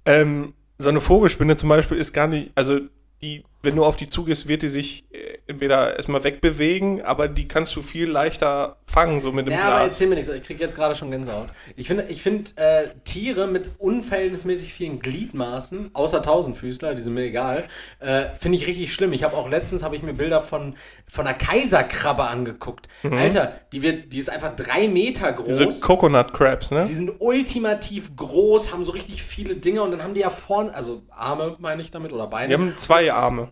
Ähm, 0.04 0.54
so 0.78 0.88
eine 0.88 1.00
Vogelspinne 1.00 1.56
zum 1.56 1.68
Beispiel 1.68 1.96
ist 1.96 2.12
gar 2.12 2.28
nicht, 2.28 2.52
also 2.54 2.78
die, 3.22 3.42
wenn 3.62 3.74
du 3.74 3.84
auf 3.84 3.96
die 3.96 4.06
zugehst, 4.06 4.46
wird 4.46 4.62
die 4.62 4.68
sich 4.68 5.04
äh, 5.10 5.25
entweder 5.48 5.96
erstmal 5.96 6.24
wegbewegen, 6.24 7.02
aber 7.02 7.28
die 7.28 7.46
kannst 7.46 7.74
du 7.76 7.82
viel 7.82 8.08
leichter 8.08 8.76
fangen, 8.86 9.20
so 9.20 9.32
mit 9.32 9.46
dem 9.46 9.52
Ja, 9.52 9.60
aber 9.62 9.76
Glas. 9.76 9.92
erzähl 9.92 10.08
mir 10.08 10.16
nichts, 10.16 10.30
ich 10.30 10.42
krieg 10.42 10.58
jetzt 10.60 10.74
gerade 10.74 10.96
schon 10.96 11.10
Gänsehaut. 11.10 11.48
Ich 11.76 11.86
finde 11.86 12.06
ich 12.08 12.22
find, 12.22 12.58
äh, 12.58 12.88
Tiere 13.04 13.46
mit 13.46 13.70
unverhältnismäßig 13.78 14.72
vielen 14.72 14.98
Gliedmaßen, 14.98 15.90
außer 15.92 16.22
Tausendfüßler, 16.22 16.94
die 16.94 17.02
sind 17.02 17.14
mir 17.14 17.22
egal, 17.24 17.64
äh, 18.00 18.22
finde 18.38 18.58
ich 18.58 18.66
richtig 18.66 18.92
schlimm. 18.92 19.12
Ich 19.12 19.22
habe 19.22 19.36
auch 19.36 19.48
letztens, 19.48 19.82
habe 19.82 19.94
ich 19.96 20.02
mir 20.02 20.14
Bilder 20.14 20.40
von, 20.40 20.74
von 21.06 21.26
einer 21.26 21.36
Kaiserkrabbe 21.36 22.24
angeguckt. 22.24 22.88
Alter, 23.02 23.60
die, 23.72 23.82
wird, 23.82 24.12
die 24.12 24.18
ist 24.18 24.30
einfach 24.30 24.54
drei 24.56 24.88
Meter 24.88 25.32
groß. 25.32 25.58
Diese 25.58 25.80
Coconut 25.80 26.32
Crabs, 26.32 26.70
ne? 26.70 26.84
Die 26.84 26.94
sind 26.94 27.12
ultimativ 27.20 28.16
groß, 28.16 28.72
haben 28.72 28.84
so 28.84 28.92
richtig 28.92 29.22
viele 29.22 29.56
Dinge 29.56 29.82
und 29.82 29.92
dann 29.92 30.02
haben 30.02 30.14
die 30.14 30.20
ja 30.20 30.30
vorne, 30.30 30.74
also 30.74 31.02
Arme 31.10 31.56
meine 31.58 31.82
ich 31.82 31.90
damit 31.90 32.12
oder 32.12 32.26
Beine. 32.26 32.48
Die 32.48 32.54
haben 32.54 32.74
zwei 32.78 33.12
Arme, 33.12 33.50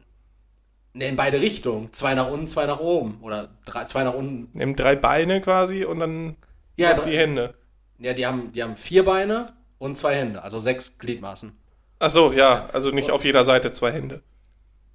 Ne, 0.97 1.09
in 1.09 1.16
beide 1.16 1.40
Richtungen. 1.40 1.92
Zwei 1.92 2.14
nach 2.14 2.28
unten, 2.30 2.47
zwei 2.47 2.66
nach 2.66 2.78
oben. 2.78 3.18
Oder 3.20 3.49
drei, 3.66 3.84
zwei 3.84 4.05
nach 4.05 4.14
unten. 4.14 4.49
haben 4.61 4.76
drei 4.76 4.95
Beine 4.95 5.40
quasi 5.40 5.84
und 5.84 5.99
dann 5.99 6.36
Ja, 6.76 6.95
die 6.95 7.16
Hände. 7.18 7.55
ja 7.99 8.12
die, 8.14 8.24
haben, 8.26 8.53
die 8.53 8.62
haben 8.62 8.76
vier 8.76 9.05
Beine 9.05 9.53
und 9.78 9.97
zwei 9.97 10.14
Hände. 10.14 10.42
Also 10.42 10.59
sechs 10.59 10.97
Gliedmaßen. 10.99 11.53
Ach 11.99 12.11
so, 12.11 12.32
ja, 12.32 12.68
also 12.72 12.90
nicht 12.90 13.11
auf 13.11 13.24
jeder 13.24 13.45
Seite 13.45 13.72
zwei 13.72 13.90
Hände. 13.92 14.22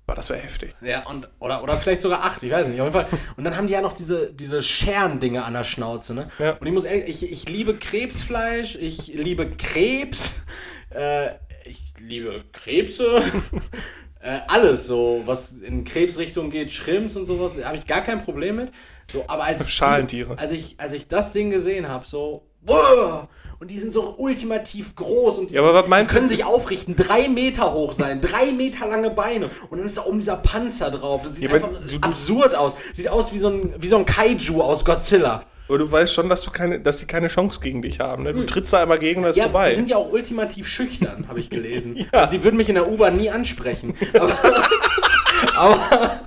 Boah, 0.07 0.15
das 0.15 0.29
wäre 0.29 0.39
heftig. 0.39 0.73
Ja, 0.81 1.05
und, 1.07 1.27
oder, 1.39 1.61
oder 1.63 1.77
vielleicht 1.77 2.01
sogar 2.01 2.23
acht, 2.23 2.41
ich 2.43 2.51
weiß 2.51 2.67
nicht. 2.69 2.79
Auf 2.81 2.87
jeden 2.93 3.07
Fall. 3.07 3.19
Und 3.37 3.43
dann 3.43 3.55
haben 3.57 3.67
die 3.67 3.73
ja 3.73 3.81
noch 3.81 3.93
diese, 3.93 4.33
diese 4.33 4.61
Scherendinger 4.61 5.45
an 5.45 5.53
der 5.53 5.63
Schnauze, 5.63 6.13
ne? 6.13 6.29
Ja. 6.39 6.53
Und 6.53 6.65
ich 6.65 6.73
muss 6.73 6.85
ehrlich, 6.85 7.23
ich, 7.23 7.31
ich 7.31 7.47
liebe 7.49 7.75
Krebsfleisch, 7.77 8.75
ich 8.75 9.07
liebe 9.07 9.45
Krebs, 9.57 10.43
äh, 10.91 11.31
ich 11.65 11.93
liebe 11.99 12.43
Krebse. 12.53 13.21
Äh, 14.21 14.39
alles 14.47 14.85
so, 14.85 15.21
was 15.25 15.53
in 15.53 15.85
Krebsrichtung 15.85 16.49
geht, 16.49 16.71
Schrimps 16.71 17.15
und 17.15 17.25
sowas, 17.25 17.53
habe 17.63 17.77
ich 17.77 17.87
gar 17.87 18.01
kein 18.01 18.21
Problem 18.21 18.57
mit. 18.57 18.71
So, 19.09 19.23
aber 19.27 19.45
als 19.45 19.61
ich, 19.61 19.69
Schalentiere. 19.69 20.37
als 20.37 20.51
ich, 20.51 20.75
als 20.77 20.91
ich 20.93 21.07
das 21.07 21.31
Ding 21.31 21.49
gesehen 21.51 21.87
habe, 21.87 22.05
so, 22.05 22.43
wow, 22.63 23.27
und 23.61 23.71
die 23.71 23.79
sind 23.79 23.93
so 23.93 24.15
ultimativ 24.17 24.93
groß 24.95 25.37
und 25.37 25.49
die, 25.51 25.55
Ja, 25.55 25.81
die 25.81 26.05
können 26.05 26.27
du- 26.27 26.33
sich 26.33 26.43
aufrichten, 26.43 26.97
drei 26.97 27.29
Meter 27.29 27.71
hoch 27.73 27.93
sein, 27.93 28.19
drei 28.19 28.51
Meter 28.51 28.87
lange 28.87 29.09
Beine 29.09 29.49
und 29.69 29.77
dann 29.77 29.85
ist 29.85 29.95
da 29.97 30.03
oben 30.05 30.19
dieser 30.19 30.35
Panzer 30.35 30.91
drauf. 30.91 31.21
Das 31.23 31.37
sieht 31.37 31.49
Ja, 31.49 31.55
einfach 31.55 31.69
du- 31.69 31.97
du- 31.97 32.05
absurd 32.05 32.55
aus. 32.55 32.75
Sieht 32.93 33.07
aus 33.07 33.31
wie 33.33 33.37
so 33.39 33.47
ein, 33.49 33.73
wie 33.79 33.87
so 33.87 33.97
ein 33.97 34.05
Kaiju 34.05 34.61
aus 34.61 34.83
Godzilla. 34.83 35.43
Aber 35.69 35.77
du 35.77 35.89
weißt 35.91 36.11
schon, 36.13 36.27
dass 36.29 36.41
du 36.41 36.49
keine, 36.49 36.79
dass 36.79 36.97
sie 36.97 37.05
keine 37.05 37.27
Chance 37.27 37.59
gegen 37.61 37.81
dich 37.83 37.99
haben. 37.99 38.23
Ne? 38.23 38.33
Du 38.33 38.43
trittst 38.43 38.73
da 38.73 38.81
einmal 38.81 38.97
gegen 38.97 39.19
und 39.21 39.27
das 39.27 39.35
ist 39.35 39.37
Ja, 39.37 39.43
vorbei. 39.43 39.69
die 39.69 39.75
sind 39.75 39.87
ja 39.87 39.97
auch 39.97 40.11
ultimativ 40.11 40.67
schüchtern, 40.67 41.25
habe 41.27 41.39
ich 41.39 41.49
gelesen. 41.49 41.95
Ja. 42.11 42.21
Also 42.21 42.31
die 42.31 42.43
würden 42.43 42.57
mich 42.57 42.69
in 42.69 42.75
der 42.75 42.89
U-Bahn 42.89 43.15
nie 43.17 43.29
ansprechen. 43.29 43.93
Aber, 44.13 44.33
aber, 45.55 46.19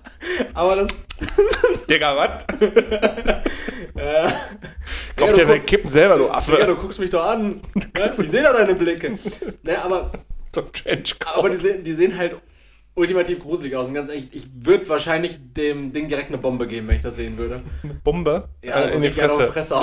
aber 0.54 0.76
das. 0.76 0.88
Digga, 1.90 2.16
was? 2.16 2.46
Kauf 5.16 5.30
Ja, 5.30 5.36
dir 5.36 5.46
deine 5.46 5.60
Kippen 5.60 5.88
selber, 5.90 6.18
du 6.18 6.30
Affe. 6.30 6.52
Digga, 6.52 6.66
du 6.66 6.76
guckst 6.76 7.00
mich 7.00 7.10
doch 7.10 7.24
an. 7.26 7.60
Ja, 7.98 8.06
ich 8.16 8.30
sehe 8.30 8.42
doch 8.42 8.52
deine 8.52 8.74
Blicke. 8.74 9.18
Naja, 9.62 9.82
aber, 9.84 10.12
so 10.54 10.60
ein 10.62 10.72
Trenchcoat. 10.72 11.36
aber 11.36 11.50
die, 11.50 11.56
sehen, 11.56 11.82
die 11.84 11.92
sehen 11.94 12.16
halt 12.16 12.36
ultimativ 12.94 13.40
gruselig 13.40 13.74
aus. 13.74 13.88
Und 13.88 13.94
ganz 13.94 14.10
ehrlich, 14.10 14.28
ich 14.32 14.44
würde 14.60 14.88
wahrscheinlich 14.88 15.38
dem 15.54 15.92
Ding 15.92 16.08
direkt 16.08 16.28
eine 16.28 16.38
Bombe 16.38 16.66
geben, 16.66 16.88
wenn 16.88 16.96
ich 16.96 17.02
das 17.02 17.16
sehen 17.16 17.38
würde. 17.38 17.62
Eine 17.82 17.94
Bombe 17.94 18.48
Ja, 18.62 18.80
äh, 18.80 18.94
in 18.94 19.02
die 19.02 19.10
Fresse. 19.10 19.46
Fresse. 19.46 19.76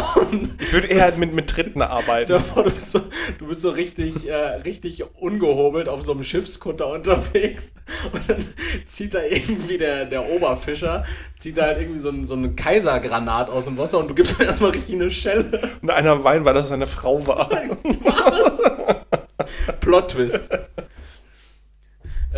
Ich 0.60 0.72
würde 0.72 0.88
eher 0.88 1.03
halt 1.03 1.18
mit, 1.18 1.34
mit 1.34 1.49
Tritten 1.49 1.82
arbeiten. 1.82 2.39
Vor, 2.39 2.64
du 2.64 2.72
bist 2.72 2.91
so, 2.91 3.01
du 3.39 3.47
bist 3.47 3.62
so 3.62 3.72
richtig, 3.72 4.28
äh, 4.28 4.36
richtig 4.36 5.03
ungehobelt 5.20 5.89
auf 5.89 6.03
so 6.03 6.12
einem 6.12 6.24
Schiffskutter 6.24 6.88
unterwegs 6.88 7.74
und 8.14 8.30
dann 8.30 8.45
zieht 8.86 9.14
da 9.14 9.24
irgendwie 9.24 9.78
der, 9.78 10.05
der 10.05 10.30
Oberfischer, 10.30 11.05
zieht 11.39 11.57
da 11.57 11.64
halt 11.64 11.80
irgendwie 11.80 11.99
so, 11.99 12.10
ein, 12.10 12.28
so 12.28 12.36
eine 12.36 12.51
Kaisergranat 12.51 13.49
aus 13.49 13.66
dem 13.66 13.78
Wasser 13.78 13.99
und 13.99 14.10
du 14.10 14.16
gibst 14.16 14.39
ihm 14.39 14.45
erstmal 14.45 14.72
richtig 14.72 14.95
eine 14.95 15.10
Schelle. 15.10 15.70
Und 15.82 15.89
einer 15.89 16.24
weint, 16.24 16.45
weil 16.45 16.53
das 16.53 16.68
seine 16.68 16.88
Frau 16.88 17.26
war. 17.26 17.49
Plot-Twist. 19.80 20.49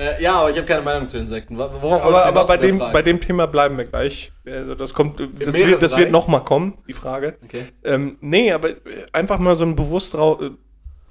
Äh, 0.01 0.21
ja, 0.23 0.35
aber 0.35 0.49
ich 0.49 0.57
habe 0.57 0.65
keine 0.67 0.81
Meinung 0.81 1.07
zu 1.07 1.17
Insekten. 1.17 1.57
Wo- 1.57 1.69
Worauf 1.81 2.03
aber 2.03 2.25
aber 2.25 2.45
bei, 2.45 2.57
mit 2.57 2.63
dem, 2.69 2.79
bei 2.79 3.01
dem 3.01 3.21
Thema 3.21 3.45
bleiben 3.47 3.77
wir 3.77 3.85
gleich. 3.85 4.31
Also 4.45 4.75
das 4.75 4.93
kommt, 4.93 5.19
das 5.19 5.55
wird, 5.55 5.81
das 5.81 5.97
wird 5.97 6.11
noch 6.11 6.27
mal 6.27 6.39
kommen, 6.41 6.77
die 6.87 6.93
Frage. 6.93 7.37
Okay. 7.43 7.65
Ähm, 7.83 8.17
nee, 8.21 8.51
aber 8.51 8.69
äh, 8.71 8.77
einfach 9.13 9.39
mal 9.39 9.55
so 9.55 9.65
ein 9.65 9.75
bewusst 9.75 10.13
äh, 10.15 10.17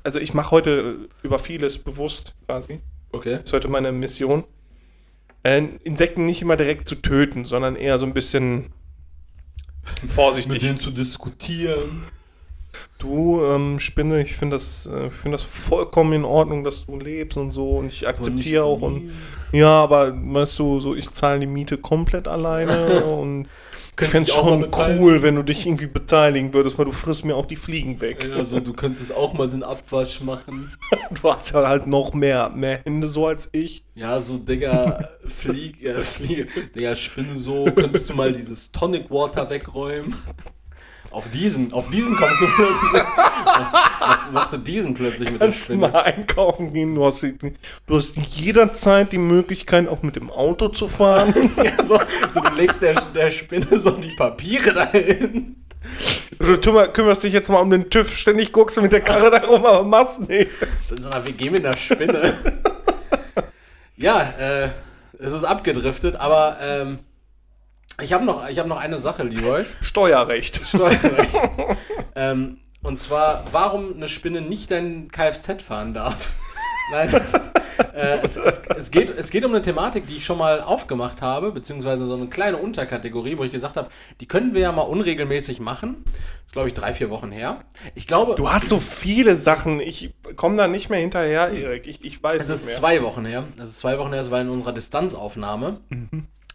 Also 0.02 0.18
ich 0.20 0.34
mache 0.34 0.50
heute 0.50 0.98
äh, 1.00 1.26
über 1.26 1.38
vieles 1.38 1.78
bewusst 1.78 2.34
quasi. 2.46 2.80
Okay. 3.12 3.34
Das 3.36 3.44
ist 3.44 3.52
heute 3.52 3.68
meine 3.68 3.92
Mission. 3.92 4.44
Äh, 5.42 5.62
Insekten 5.84 6.24
nicht 6.26 6.42
immer 6.42 6.56
direkt 6.56 6.86
zu 6.86 6.96
töten, 6.96 7.44
sondern 7.44 7.74
eher 7.76 7.98
so 7.98 8.06
ein 8.06 8.12
bisschen 8.14 8.72
vorsichtig. 10.06 10.78
zu 10.80 10.90
diskutieren. 10.90 12.02
Du, 12.98 13.42
ähm, 13.44 13.80
Spinne, 13.80 14.22
ich 14.22 14.34
finde 14.34 14.56
das, 14.56 14.86
äh, 14.86 15.10
find 15.10 15.32
das 15.32 15.42
vollkommen 15.42 16.12
in 16.12 16.24
Ordnung, 16.24 16.64
dass 16.64 16.86
du 16.86 16.98
lebst 16.98 17.38
und 17.38 17.50
so. 17.50 17.70
Und 17.78 17.88
ich 17.88 18.06
akzeptiere 18.06 18.64
auch. 18.64 18.82
Und, 18.82 19.10
ja, 19.52 19.82
aber 19.82 20.12
weißt 20.14 20.58
du, 20.58 20.80
so 20.80 20.94
ich 20.94 21.10
zahle 21.10 21.40
die 21.40 21.46
Miete 21.46 21.78
komplett 21.78 22.28
alleine 22.28 23.04
und 23.04 23.48
ich 24.02 24.08
fände 24.08 24.30
es 24.30 24.34
schon 24.34 24.68
cool, 24.76 25.22
wenn 25.22 25.36
du 25.36 25.42
dich 25.42 25.66
irgendwie 25.66 25.86
beteiligen 25.86 26.54
würdest, 26.54 26.78
weil 26.78 26.86
du 26.86 26.92
frisst 26.92 27.24
mir 27.24 27.36
auch 27.36 27.46
die 27.46 27.56
Fliegen 27.56 28.00
weg. 28.00 28.30
Also 28.34 28.60
du 28.60 28.72
könntest 28.72 29.14
auch 29.14 29.34
mal 29.34 29.48
den 29.48 29.62
Abwasch 29.62 30.20
machen. 30.20 30.72
Du 31.22 31.32
hast 31.32 31.52
ja 31.52 31.66
halt 31.66 31.88
noch 31.88 32.14
mehr, 32.14 32.50
mehr 32.50 32.82
Hände 32.84 33.08
so 33.08 33.26
als 33.26 33.48
ich. 33.50 33.84
Ja, 33.96 34.20
so, 34.20 34.38
Digga, 34.38 35.08
Flieg, 35.26 35.82
äh, 35.82 36.02
Fliege, 36.02 36.46
Digga, 36.74 36.94
Spinne 36.94 37.36
so, 37.36 37.64
könntest 37.64 38.08
du 38.08 38.14
mal 38.14 38.32
dieses 38.32 38.70
Tonic 38.70 39.10
Water 39.10 39.50
wegräumen? 39.50 40.14
Auf 41.10 41.28
diesen, 41.30 41.72
auf 41.72 41.90
diesen 41.90 42.14
kommst 42.14 42.40
du 42.40 42.46
plötzlich. 42.46 43.02
Machst, 43.44 43.72
machst, 44.00 44.32
machst 44.32 44.52
du 44.52 44.56
diesen 44.58 44.94
plötzlich 44.94 45.30
mit 45.30 45.40
der 45.40 45.48
Kannst 45.48 45.62
du 45.68 45.72
Spinne? 45.74 45.88
mal 45.88 46.02
einkaufen 46.02 46.72
gehen. 46.72 46.94
Du 46.94 47.04
hast, 47.04 47.22
du 47.24 47.96
hast 47.96 48.16
jederzeit 48.16 49.10
die 49.10 49.18
Möglichkeit, 49.18 49.88
auch 49.88 50.02
mit 50.02 50.14
dem 50.16 50.30
Auto 50.30 50.68
zu 50.68 50.86
fahren. 50.88 51.34
Ja, 51.56 51.84
so, 51.84 51.98
so, 52.32 52.40
du 52.40 52.54
legst 52.54 52.80
der, 52.82 52.94
der 53.12 53.30
Spinne 53.32 53.76
so 53.78 53.90
die 53.90 54.14
Papiere 54.14 54.72
dahin. 54.72 55.56
du 56.38 56.54
kümmer- 56.58 56.86
kümmerst 56.88 57.24
dich 57.24 57.32
jetzt 57.32 57.48
mal 57.48 57.58
um 57.58 57.70
den 57.70 57.90
TÜV. 57.90 58.14
Ständig 58.14 58.52
guckst 58.52 58.76
du 58.76 58.82
mit 58.82 58.92
der 58.92 59.00
Karre 59.00 59.30
da 59.32 59.38
rum, 59.38 59.66
aber 59.66 59.82
machst 59.82 60.20
nicht. 60.28 60.50
So 60.84 60.94
in 60.94 61.02
so 61.02 61.10
einer 61.10 61.26
WG 61.26 61.50
mit 61.50 61.64
einer 61.66 61.76
Spinne. 61.76 62.34
Ja, 63.96 64.22
äh, 64.38 64.68
es 65.18 65.32
ist 65.34 65.44
abgedriftet, 65.44 66.16
aber 66.16 66.56
ähm, 66.62 66.98
ich 68.02 68.12
habe 68.12 68.24
noch, 68.24 68.48
ich 68.48 68.58
hab 68.58 68.66
noch 68.66 68.78
eine 68.78 68.98
Sache, 68.98 69.22
Leroy. 69.22 69.64
Steuerrecht. 69.80 70.60
Steuerrecht. 70.66 71.30
ähm, 72.14 72.58
und 72.82 72.98
zwar, 72.98 73.44
warum 73.50 73.94
eine 73.96 74.08
Spinne 74.08 74.40
nicht 74.40 74.70
dein 74.70 75.10
Kfz 75.10 75.62
fahren 75.62 75.92
darf. 75.94 76.34
Nein. 76.92 77.14
äh, 77.94 78.18
es, 78.22 78.36
es, 78.36 78.62
es, 78.76 78.90
geht, 78.90 79.10
es 79.10 79.30
geht 79.30 79.44
um 79.44 79.52
eine 79.52 79.62
Thematik, 79.62 80.06
die 80.06 80.16
ich 80.16 80.24
schon 80.24 80.38
mal 80.38 80.60
aufgemacht 80.60 81.22
habe, 81.22 81.52
beziehungsweise 81.52 82.04
so 82.04 82.14
eine 82.14 82.26
kleine 82.26 82.56
Unterkategorie, 82.56 83.38
wo 83.38 83.44
ich 83.44 83.52
gesagt 83.52 83.76
habe, 83.76 83.88
die 84.20 84.26
können 84.26 84.54
wir 84.54 84.62
ja 84.62 84.72
mal 84.72 84.82
unregelmäßig 84.82 85.60
machen. 85.60 86.02
Das 86.04 86.46
ist, 86.46 86.52
glaube 86.54 86.68
ich, 86.68 86.74
drei, 86.74 86.92
vier 86.92 87.10
Wochen 87.10 87.30
her. 87.30 87.60
Ich 87.94 88.06
glaube, 88.06 88.34
Du 88.34 88.50
hast 88.50 88.68
so 88.68 88.78
viele 88.80 89.36
Sachen. 89.36 89.78
Ich 89.78 90.14
komme 90.36 90.56
da 90.56 90.66
nicht 90.66 90.88
mehr 90.90 90.98
hinterher, 90.98 91.50
Erik. 91.50 91.86
Ich, 91.86 92.04
ich 92.04 92.22
weiß 92.22 92.42
es 92.42 92.48
nicht 92.48 92.58
ist 92.58 92.66
mehr. 92.66 92.74
zwei 92.76 93.02
Wochen 93.02 93.24
her. 93.24 93.44
Es 93.56 93.68
ist 93.68 93.78
zwei 93.78 93.98
Wochen 93.98 94.12
her, 94.12 94.20
es 94.20 94.30
war 94.30 94.40
in 94.40 94.48
unserer 94.48 94.72
Distanzaufnahme. 94.72 95.80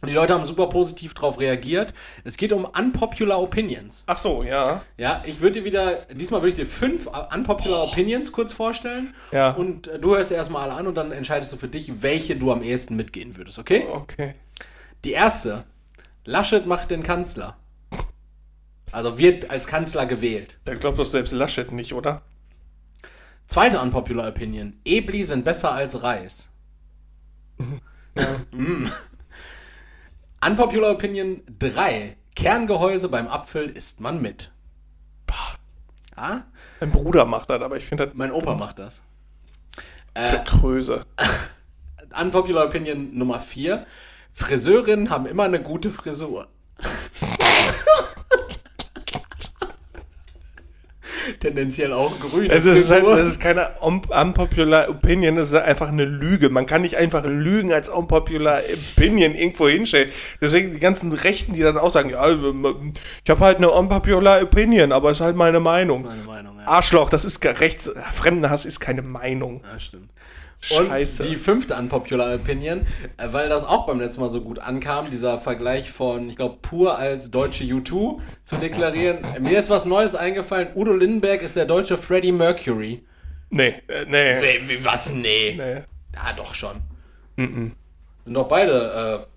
Und 0.05 0.09
die 0.09 0.15
Leute 0.15 0.35
haben 0.35 0.45
super 0.45 0.69
positiv 0.69 1.15
darauf 1.15 1.39
reagiert. 1.39 1.91
Es 2.23 2.37
geht 2.37 2.53
um 2.53 2.65
Unpopular 2.65 3.41
Opinions. 3.41 4.03
Ach 4.05 4.19
so, 4.19 4.43
ja. 4.43 4.83
Ja, 4.97 5.23
ich 5.25 5.41
würde 5.41 5.61
dir 5.61 5.65
wieder, 5.65 5.95
diesmal 6.13 6.43
würde 6.43 6.49
ich 6.49 6.55
dir 6.57 6.67
fünf 6.67 7.09
Unpopular 7.33 7.85
Opinions 7.85 8.31
kurz 8.31 8.53
vorstellen. 8.53 9.15
Ja. 9.31 9.53
Und 9.53 9.87
äh, 9.87 9.97
du 9.97 10.15
hörst 10.15 10.31
erstmal 10.31 10.69
alle 10.69 10.77
an 10.77 10.85
und 10.85 10.93
dann 10.93 11.11
entscheidest 11.11 11.53
du 11.53 11.57
für 11.57 11.67
dich, 11.67 12.03
welche 12.03 12.35
du 12.35 12.51
am 12.51 12.61
ehesten 12.61 12.95
mitgehen 12.95 13.35
würdest, 13.35 13.57
okay? 13.57 13.87
Okay. 13.91 14.35
Die 15.05 15.13
erste. 15.13 15.63
Laschet 16.23 16.67
macht 16.67 16.91
den 16.91 17.01
Kanzler. 17.01 17.57
Also 18.91 19.17
wird 19.17 19.49
als 19.49 19.65
Kanzler 19.65 20.05
gewählt. 20.05 20.59
Da 20.65 20.75
glaubt 20.75 20.99
doch 20.99 21.05
selbst 21.05 21.31
Laschet 21.31 21.71
nicht, 21.71 21.93
oder? 21.93 22.21
Zweite 23.47 23.81
Unpopular 23.81 24.27
Opinion. 24.27 24.79
Ebli 24.85 25.23
sind 25.23 25.45
besser 25.45 25.71
als 25.71 26.03
Reis. 26.03 26.49
Mm. 28.51 28.85
Unpopular 30.45 30.91
Opinion 30.91 31.41
3. 31.57 32.17
Kerngehäuse 32.35 33.09
beim 33.09 33.27
Apfel 33.27 33.69
isst 33.69 33.99
man 33.99 34.21
mit. 34.21 34.51
Ah? 36.15 36.41
Mein 36.79 36.91
Bruder 36.91 37.25
macht 37.25 37.49
das, 37.49 37.61
aber 37.61 37.77
ich 37.77 37.85
finde 37.85 38.11
Mein 38.13 38.31
Opa 38.31 38.53
macht 38.53 38.77
das. 38.77 39.01
das 40.13 40.29
für 40.29 40.43
Kröse. 40.43 41.05
Unpopular 42.21 42.67
Opinion 42.67 43.09
Nummer 43.17 43.39
4. 43.39 43.87
Friseurinnen 44.33 45.09
haben 45.09 45.25
immer 45.25 45.43
eine 45.45 45.61
gute 45.63 45.89
Frisur. 45.89 46.47
Tendenziell 51.39 51.93
auch 51.93 52.19
grün. 52.19 52.49
Also 52.51 52.69
das, 52.69 52.79
ist 52.79 52.91
halt, 52.91 53.05
das 53.05 53.29
ist 53.29 53.39
keine 53.39 53.69
un 53.81 54.01
unpopular 54.05 54.89
Opinion, 54.89 55.35
das 55.35 55.49
ist 55.49 55.55
einfach 55.55 55.89
eine 55.89 56.05
Lüge. 56.05 56.49
Man 56.49 56.65
kann 56.65 56.81
nicht 56.81 56.97
einfach 56.97 57.23
Lügen 57.25 57.73
als 57.73 57.89
unpopular 57.89 58.59
Opinion 58.95 59.35
irgendwo 59.35 59.67
hinstellen. 59.67 60.11
Deswegen 60.41 60.71
die 60.73 60.79
ganzen 60.79 61.11
Rechten, 61.11 61.53
die 61.53 61.61
dann 61.61 61.77
auch 61.77 61.91
sagen, 61.91 62.09
ja, 62.09 62.27
ich 62.29 63.29
habe 63.29 63.39
halt 63.39 63.57
eine 63.57 63.69
unpopular 63.69 64.41
Opinion, 64.41 64.91
aber 64.91 65.11
es 65.11 65.17
ist 65.17 65.25
halt 65.25 65.35
meine 65.35 65.59
Meinung. 65.59 66.03
meine 66.03 66.23
Meinung, 66.23 66.57
ja. 66.59 66.67
Arschloch, 66.67 67.09
das 67.09 67.25
ist 67.25 67.43
rechts, 67.43 67.91
Fremdenhass 68.11 68.65
ist 68.65 68.79
keine 68.79 69.01
Meinung. 69.01 69.61
Ja, 69.71 69.79
stimmt. 69.79 70.09
Und 70.71 70.87
Scheiße. 70.87 71.23
die 71.27 71.35
fünfte 71.35 71.75
Unpopular 71.75 72.33
Opinion, 72.35 72.81
äh, 73.17 73.27
weil 73.31 73.49
das 73.49 73.63
auch 73.63 73.85
beim 73.85 73.99
letzten 73.99 74.21
Mal 74.21 74.29
so 74.29 74.41
gut 74.41 74.59
ankam, 74.59 75.09
dieser 75.09 75.37
Vergleich 75.39 75.91
von, 75.91 76.29
ich 76.29 76.35
glaube, 76.37 76.57
pur 76.61 76.97
als 76.97 77.29
deutsche 77.31 77.63
U2 77.63 78.19
zu 78.43 78.55
deklarieren. 78.57 79.19
Mir 79.39 79.59
ist 79.59 79.69
was 79.69 79.85
Neues 79.85 80.15
eingefallen. 80.15 80.69
Udo 80.75 80.93
Lindenberg 80.93 81.41
ist 81.41 81.55
der 81.55 81.65
deutsche 81.65 81.97
Freddie 81.97 82.31
Mercury. 82.31 83.03
Nee, 83.49 83.75
äh, 83.87 84.05
nee. 84.07 84.35
Wie, 84.41 84.69
wie 84.69 84.85
was? 84.85 85.11
Nee. 85.11 85.53
nee. 85.57 85.83
Ja, 86.13 86.33
doch 86.35 86.53
schon. 86.53 86.81
Sind 87.37 87.75
doch 88.25 88.47
beide, 88.47 89.25
äh, 89.25 89.27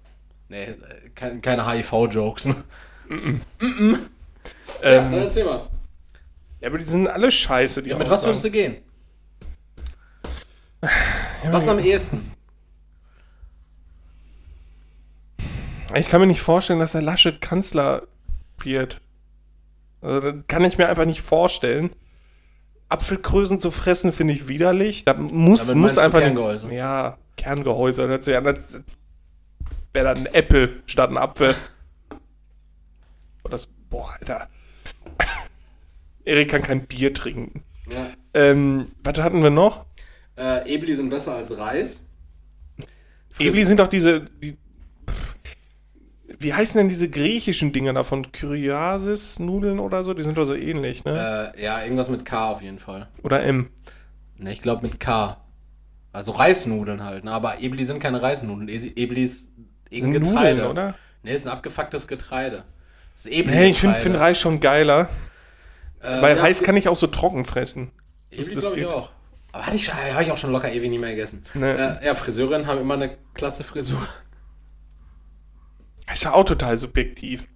nee, 0.49 0.63
äh, 0.65 0.77
kein, 1.15 1.43
keine 1.43 1.69
HIV-Jokes. 1.71 2.47
Ne? 2.47 2.55
Ja, 3.11 3.17
dann 4.81 5.13
Ähm, 5.13 5.13
erzähl 5.15 5.45
mal. 5.45 5.69
ja, 6.61 6.69
aber 6.69 6.79
die 6.79 6.85
sind 6.85 7.09
alle 7.09 7.31
scheiße. 7.31 7.83
Die 7.83 7.91
Ja, 7.91 7.99
mit 7.99 8.09
was 8.09 8.25
würdest 8.25 8.45
du 8.45 8.51
gehen? 8.51 8.77
Was 10.81 11.69
am 11.69 11.79
ehesten? 11.79 12.33
Ich 15.95 16.09
kann 16.09 16.21
mir 16.21 16.27
nicht 16.27 16.43
vorstellen, 16.43 16.79
dass 16.79 16.93
der 16.93 17.03
Laschet 17.03 17.41
Kanzler 17.41 18.03
wird. 18.59 19.01
Also, 20.01 20.33
das 20.33 20.35
kann 20.47 20.65
ich 20.65 20.79
mir 20.79 20.89
einfach 20.89 21.07
nicht 21.07 21.23
vorstellen. 21.23 21.91
Apfelkrösen 22.89 23.61
zu 23.61 23.71
fressen, 23.71 24.13
finde 24.13 24.35
ich 24.35 24.49
widerlich. 24.49 25.05
Da 25.05 25.15
muss, 25.15 25.75
muss 25.75 25.99
einfach. 25.99 26.21
Kerngehäuse? 26.21 26.73
Ja, 26.73 27.19
Kerngehäuse. 27.37 28.03
Das 28.03 28.11
hört 28.11 28.25
sich 28.25 28.37
an, 28.37 28.47
als 28.47 28.81
wäre 29.93 30.15
dann 30.15 30.27
ein 30.27 30.35
Apple 30.35 30.83
statt 30.87 31.11
ein 31.11 31.17
Apfel. 31.17 31.55
Oh, 33.45 33.49
das, 33.49 33.69
boah, 33.91 34.15
Alter. 34.21 34.49
Erik 36.25 36.51
kann 36.51 36.63
kein 36.63 36.87
Bier 36.87 37.13
trinken. 37.13 37.63
Ja. 37.91 38.11
Ähm, 38.35 38.87
was 39.03 39.19
hatten 39.19 39.43
wir 39.43 39.51
noch? 39.51 39.87
Äh, 40.39 40.73
Ebli 40.75 40.95
sind 40.95 41.11
besser 41.11 41.35
als 41.35 41.57
Reis. 41.57 42.03
Ebli 43.39 43.65
sind 43.65 43.81
doch 43.81 43.89
diese. 43.89 44.23
Die, 44.43 44.57
wie 46.41 46.55
heißen 46.55 46.79
denn 46.79 46.89
diese 46.89 47.09
griechischen 47.09 47.73
Dinger 47.73 47.93
da 47.93 48.05
von 48.05 48.31
Kyriasis-Nudeln 48.31 49.81
oder 49.81 50.05
so? 50.05 50.15
Die 50.15 50.23
sind 50.23 50.39
doch 50.39 50.45
so 50.45 50.55
ähnlich, 50.55 51.05
ne? 51.05 51.53
Äh, 51.57 51.65
ja, 51.65 51.83
irgendwas 51.83 52.09
mit 52.11 52.25
K 52.25 52.51
auf 52.51 52.63
jeden 52.63 52.79
Fall. 52.79 53.09
Oder 53.25 53.43
M. 53.43 53.71
Ne, 54.37 54.53
ich 54.53 54.61
glaube 54.63 54.87
mit 54.87 55.01
K. 55.01 55.39
Also 56.13 56.33
Reisnudeln 56.33 57.03
halt, 57.05 57.25
ne? 57.25 57.33
Aber 57.33 57.61
Ebli 57.61 57.85
sind 57.85 57.99
keine 57.99 58.23
Reisnudeln. 58.23 58.69
Esi- 58.69 58.97
Ebli 58.97 59.23
ist 59.23 59.49
irgendein 59.91 60.23
Sind 60.25 60.33
Getreide. 60.35 60.55
Nudeln, 60.63 60.71
oder? 60.71 60.95
Ne, 61.25 61.33
ist 61.33 61.45
ein 61.47 61.53
abgefucktes 61.53 62.07
Getreide. 62.07 62.65
Das 63.15 63.25
ist 63.27 63.33
Ebli. 63.33 63.55
Nee, 63.55 63.71
ich 63.71 63.81
finde 63.81 63.97
find 63.97 64.17
Reis 64.17 64.39
schon 64.39 64.61
geiler. 64.61 65.09
äh, 66.01 66.23
Weil 66.23 66.37
ja, 66.37 66.43
Reis 66.43 66.63
kann 66.63 66.77
ich 66.77 66.89
auch 66.89 66.97
so 66.97 67.09
trocken 67.09 67.45
fressen. 67.45 67.91
Ebli 68.31 68.55
das 68.55 68.65
glaube 68.67 68.81
ich 68.81 68.87
auch. 68.87 69.11
Aber 69.53 69.67
hatte 69.67 69.77
ich, 69.77 69.93
habe 69.93 70.23
ich 70.23 70.31
auch 70.31 70.37
schon 70.37 70.53
locker 70.53 70.71
ewig 70.71 70.91
nicht 70.91 71.01
mehr 71.01 71.11
gegessen. 71.11 71.43
Ne. 71.55 71.99
Äh, 72.03 72.07
ja, 72.07 72.15
Friseurinnen 72.15 72.67
haben 72.67 72.81
immer 72.81 72.95
eine 72.95 73.17
klasse 73.35 73.65
Frisur. 73.65 74.07
Ist 76.13 76.25
ja 76.25 76.33
auch 76.33 76.45
total 76.45 76.77
subjektiv. 76.77 77.47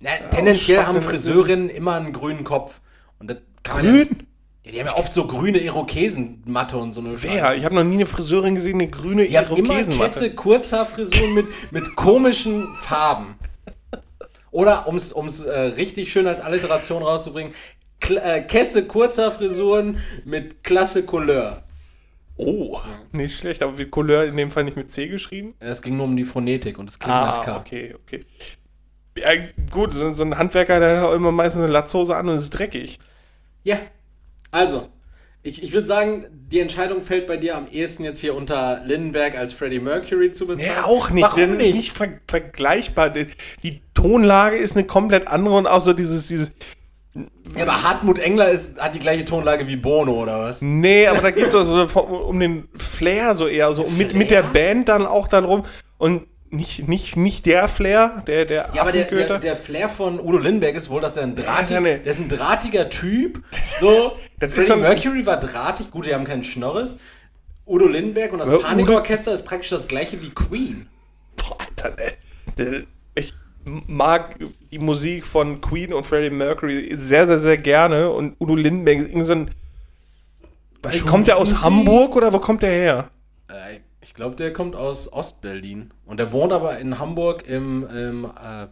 Ja, 0.00 0.10
tendenziell 0.30 0.84
haben 0.84 1.00
Friseurinnen 1.02 1.68
immer 1.70 1.94
einen 1.94 2.12
grünen 2.12 2.44
Kopf. 2.44 2.80
Und 3.18 3.30
das 3.30 3.38
kann 3.62 3.76
man 3.76 3.84
Ja, 3.84 4.04
Grün? 4.04 4.26
ja, 4.64 4.72
die 4.72 4.80
haben 4.80 4.86
ja 4.86 4.96
oft 4.96 5.12
so 5.12 5.26
grüne 5.26 5.58
Irokesenmatte 5.58 6.76
und 6.76 6.92
so 6.92 7.00
eine 7.00 7.22
Wer? 7.22 7.56
Ich 7.56 7.64
habe 7.64 7.74
noch 7.74 7.84
nie 7.84 7.94
eine 7.94 8.06
Friseurin 8.06 8.54
gesehen, 8.54 8.74
eine 8.74 8.88
grüne 8.88 9.26
Die 9.26 9.38
haben 9.38 9.46
immer 9.56 9.74
Irokesenmatte. 9.74 10.12
Kesse 10.12 10.34
Kurzhaarfrisuren 10.34 11.34
mit, 11.34 11.46
mit 11.72 11.94
komischen 11.94 12.72
Farben. 12.74 13.36
Oder, 14.50 14.86
um 14.88 14.96
es 14.96 15.42
äh, 15.42 15.58
richtig 15.60 16.12
schön 16.12 16.26
als 16.26 16.40
Alliteration 16.40 17.02
rauszubringen, 17.02 17.54
Kl 18.02 18.18
äh, 18.18 18.42
Kesse 18.42 18.84
Kurzhaarfrisuren 18.84 19.98
mit 20.24 20.62
klasse 20.62 21.04
Couleur. 21.04 21.62
Oh, 22.36 22.78
nicht 23.12 23.38
schlecht, 23.38 23.62
aber 23.62 23.78
wird 23.78 23.90
Couleur 23.90 24.24
in 24.24 24.36
dem 24.36 24.50
Fall 24.50 24.64
nicht 24.64 24.76
mit 24.76 24.90
C 24.90 25.08
geschrieben? 25.08 25.54
Es 25.60 25.80
ging 25.80 25.96
nur 25.96 26.06
um 26.06 26.16
die 26.16 26.24
Phonetik 26.24 26.78
und 26.78 26.90
es 26.90 26.98
klingt 26.98 27.14
nach 27.14 27.44
K. 27.44 27.52
Ah, 27.52 27.60
okay, 27.60 27.94
okay. 27.94 28.20
Ja, 29.16 29.28
gut, 29.70 29.92
so, 29.92 30.12
so 30.12 30.24
ein 30.24 30.36
Handwerker, 30.36 30.80
der 30.80 30.98
hat 30.98 31.04
auch 31.04 31.14
immer 31.14 31.32
meistens 31.32 31.62
eine 31.62 31.72
Latzhose 31.72 32.16
an 32.16 32.28
und 32.28 32.36
ist 32.36 32.50
dreckig. 32.50 32.98
Ja, 33.62 33.78
also, 34.50 34.88
ich, 35.42 35.62
ich 35.62 35.72
würde 35.72 35.86
sagen, 35.86 36.26
die 36.30 36.60
Entscheidung 36.60 37.02
fällt 37.02 37.26
bei 37.26 37.36
dir 37.36 37.56
am 37.56 37.66
ehesten 37.68 38.04
jetzt 38.04 38.20
hier 38.20 38.34
unter 38.34 38.82
Lindenberg 38.84 39.36
als 39.36 39.52
Freddie 39.52 39.80
Mercury 39.80 40.32
zu 40.32 40.46
bezahlen. 40.46 40.68
Ja, 40.68 40.84
auch 40.84 41.10
nicht. 41.10 41.22
Warum 41.22 41.40
das 41.40 41.58
nicht? 41.58 41.68
ist 41.68 41.76
nicht 41.76 41.92
ver 41.92 42.20
vergleichbar. 42.28 43.10
Die, 43.10 43.28
die 43.62 43.82
Tonlage 43.94 44.56
ist 44.56 44.76
eine 44.76 44.86
komplett 44.86 45.26
andere 45.26 45.56
und 45.56 45.66
auch 45.66 45.80
so 45.80 45.92
dieses, 45.92 46.28
dieses. 46.28 46.52
Ja, 47.14 47.64
aber 47.64 47.82
Hartmut 47.82 48.18
Engler 48.18 48.50
ist, 48.50 48.80
hat 48.80 48.94
die 48.94 48.98
gleiche 48.98 49.24
Tonlage 49.26 49.66
wie 49.68 49.76
Bono, 49.76 50.12
oder 50.22 50.40
was? 50.40 50.62
Nee, 50.62 51.06
aber 51.06 51.20
da 51.20 51.30
geht 51.30 51.46
es 51.46 51.52
so, 51.52 51.60
um 52.28 52.40
den 52.40 52.68
Flair 52.74 53.34
so 53.34 53.46
eher, 53.46 53.74
so 53.74 53.84
mit, 53.98 54.14
mit 54.14 54.30
der? 54.30 54.42
Band 54.42 54.88
dann 54.88 55.06
auch 55.06 55.28
dann 55.28 55.44
rum. 55.44 55.64
Und 55.98 56.26
nicht, 56.48 56.88
nicht, 56.88 57.16
nicht 57.16 57.46
der 57.46 57.68
Flair, 57.68 58.22
der, 58.26 58.44
der 58.46 58.70
Ja, 58.74 58.82
aber 58.82 58.92
der, 58.92 59.04
der, 59.04 59.38
der 59.38 59.56
Flair 59.56 59.88
von 59.88 60.20
Udo 60.20 60.38
Lindenberg 60.38 60.74
ist 60.74 60.88
wohl, 60.90 61.00
dass 61.00 61.16
er 61.16 61.22
ein, 61.24 61.36
drahtig, 61.36 61.70
ja 61.70 61.76
eine- 61.78 61.98
der 61.98 62.12
ist 62.12 62.20
ein 62.20 62.28
drahtiger 62.28 62.88
Typ. 62.88 63.42
So, 63.80 64.12
Das 64.38 64.50
ist 64.52 64.54
Freddie 64.66 64.68
so 64.68 64.76
Mercury 64.76 65.26
war 65.26 65.38
drahtig, 65.38 65.90
gut, 65.90 66.06
die 66.06 66.14
haben 66.14 66.24
keinen 66.24 66.42
Schnorres. 66.42 66.98
Udo 67.66 67.86
Lindenberg 67.86 68.32
und 68.32 68.38
das 68.40 68.50
Ja, 68.50 68.58
Panikorchester 68.58 69.32
ist 69.32 69.44
praktisch 69.44 69.70
das 69.70 69.86
gleiche 69.86 70.20
wie 70.20 70.30
Queen. 70.30 70.88
Boah, 71.36 71.56
Alter, 71.60 71.96
ey. 71.98 72.86
Ich 73.14 73.34
mag 73.64 74.36
die 74.70 74.78
Musik 74.78 75.26
von 75.26 75.60
Queen 75.60 75.92
und 75.92 76.04
Freddie 76.04 76.30
Mercury 76.30 76.92
sehr, 76.96 77.26
sehr, 77.26 77.38
sehr 77.38 77.58
gerne. 77.58 78.10
Und 78.10 78.36
Udo 78.40 78.54
Lindenberg 78.54 78.98
ist 78.98 79.08
irgendwie 79.08 79.26
so 79.26 79.32
ein. 79.32 79.50
Kommt 81.06 81.28
der 81.28 81.36
aus 81.36 81.50
Musik? 81.50 81.64
Hamburg 81.64 82.16
oder 82.16 82.32
wo 82.32 82.38
kommt 82.38 82.62
der 82.62 82.72
her? 82.72 83.10
Äh, 83.48 83.80
ich 84.00 84.14
glaube, 84.14 84.34
der 84.34 84.52
kommt 84.52 84.74
aus 84.74 85.12
Ostberlin. 85.12 85.92
Und 86.06 86.18
der 86.18 86.32
wohnt 86.32 86.52
aber 86.52 86.78
in 86.78 86.98
Hamburg 86.98 87.46
im, 87.46 87.86
im, 87.88 88.24
äh, 88.24 88.28
Ja, 88.28 88.68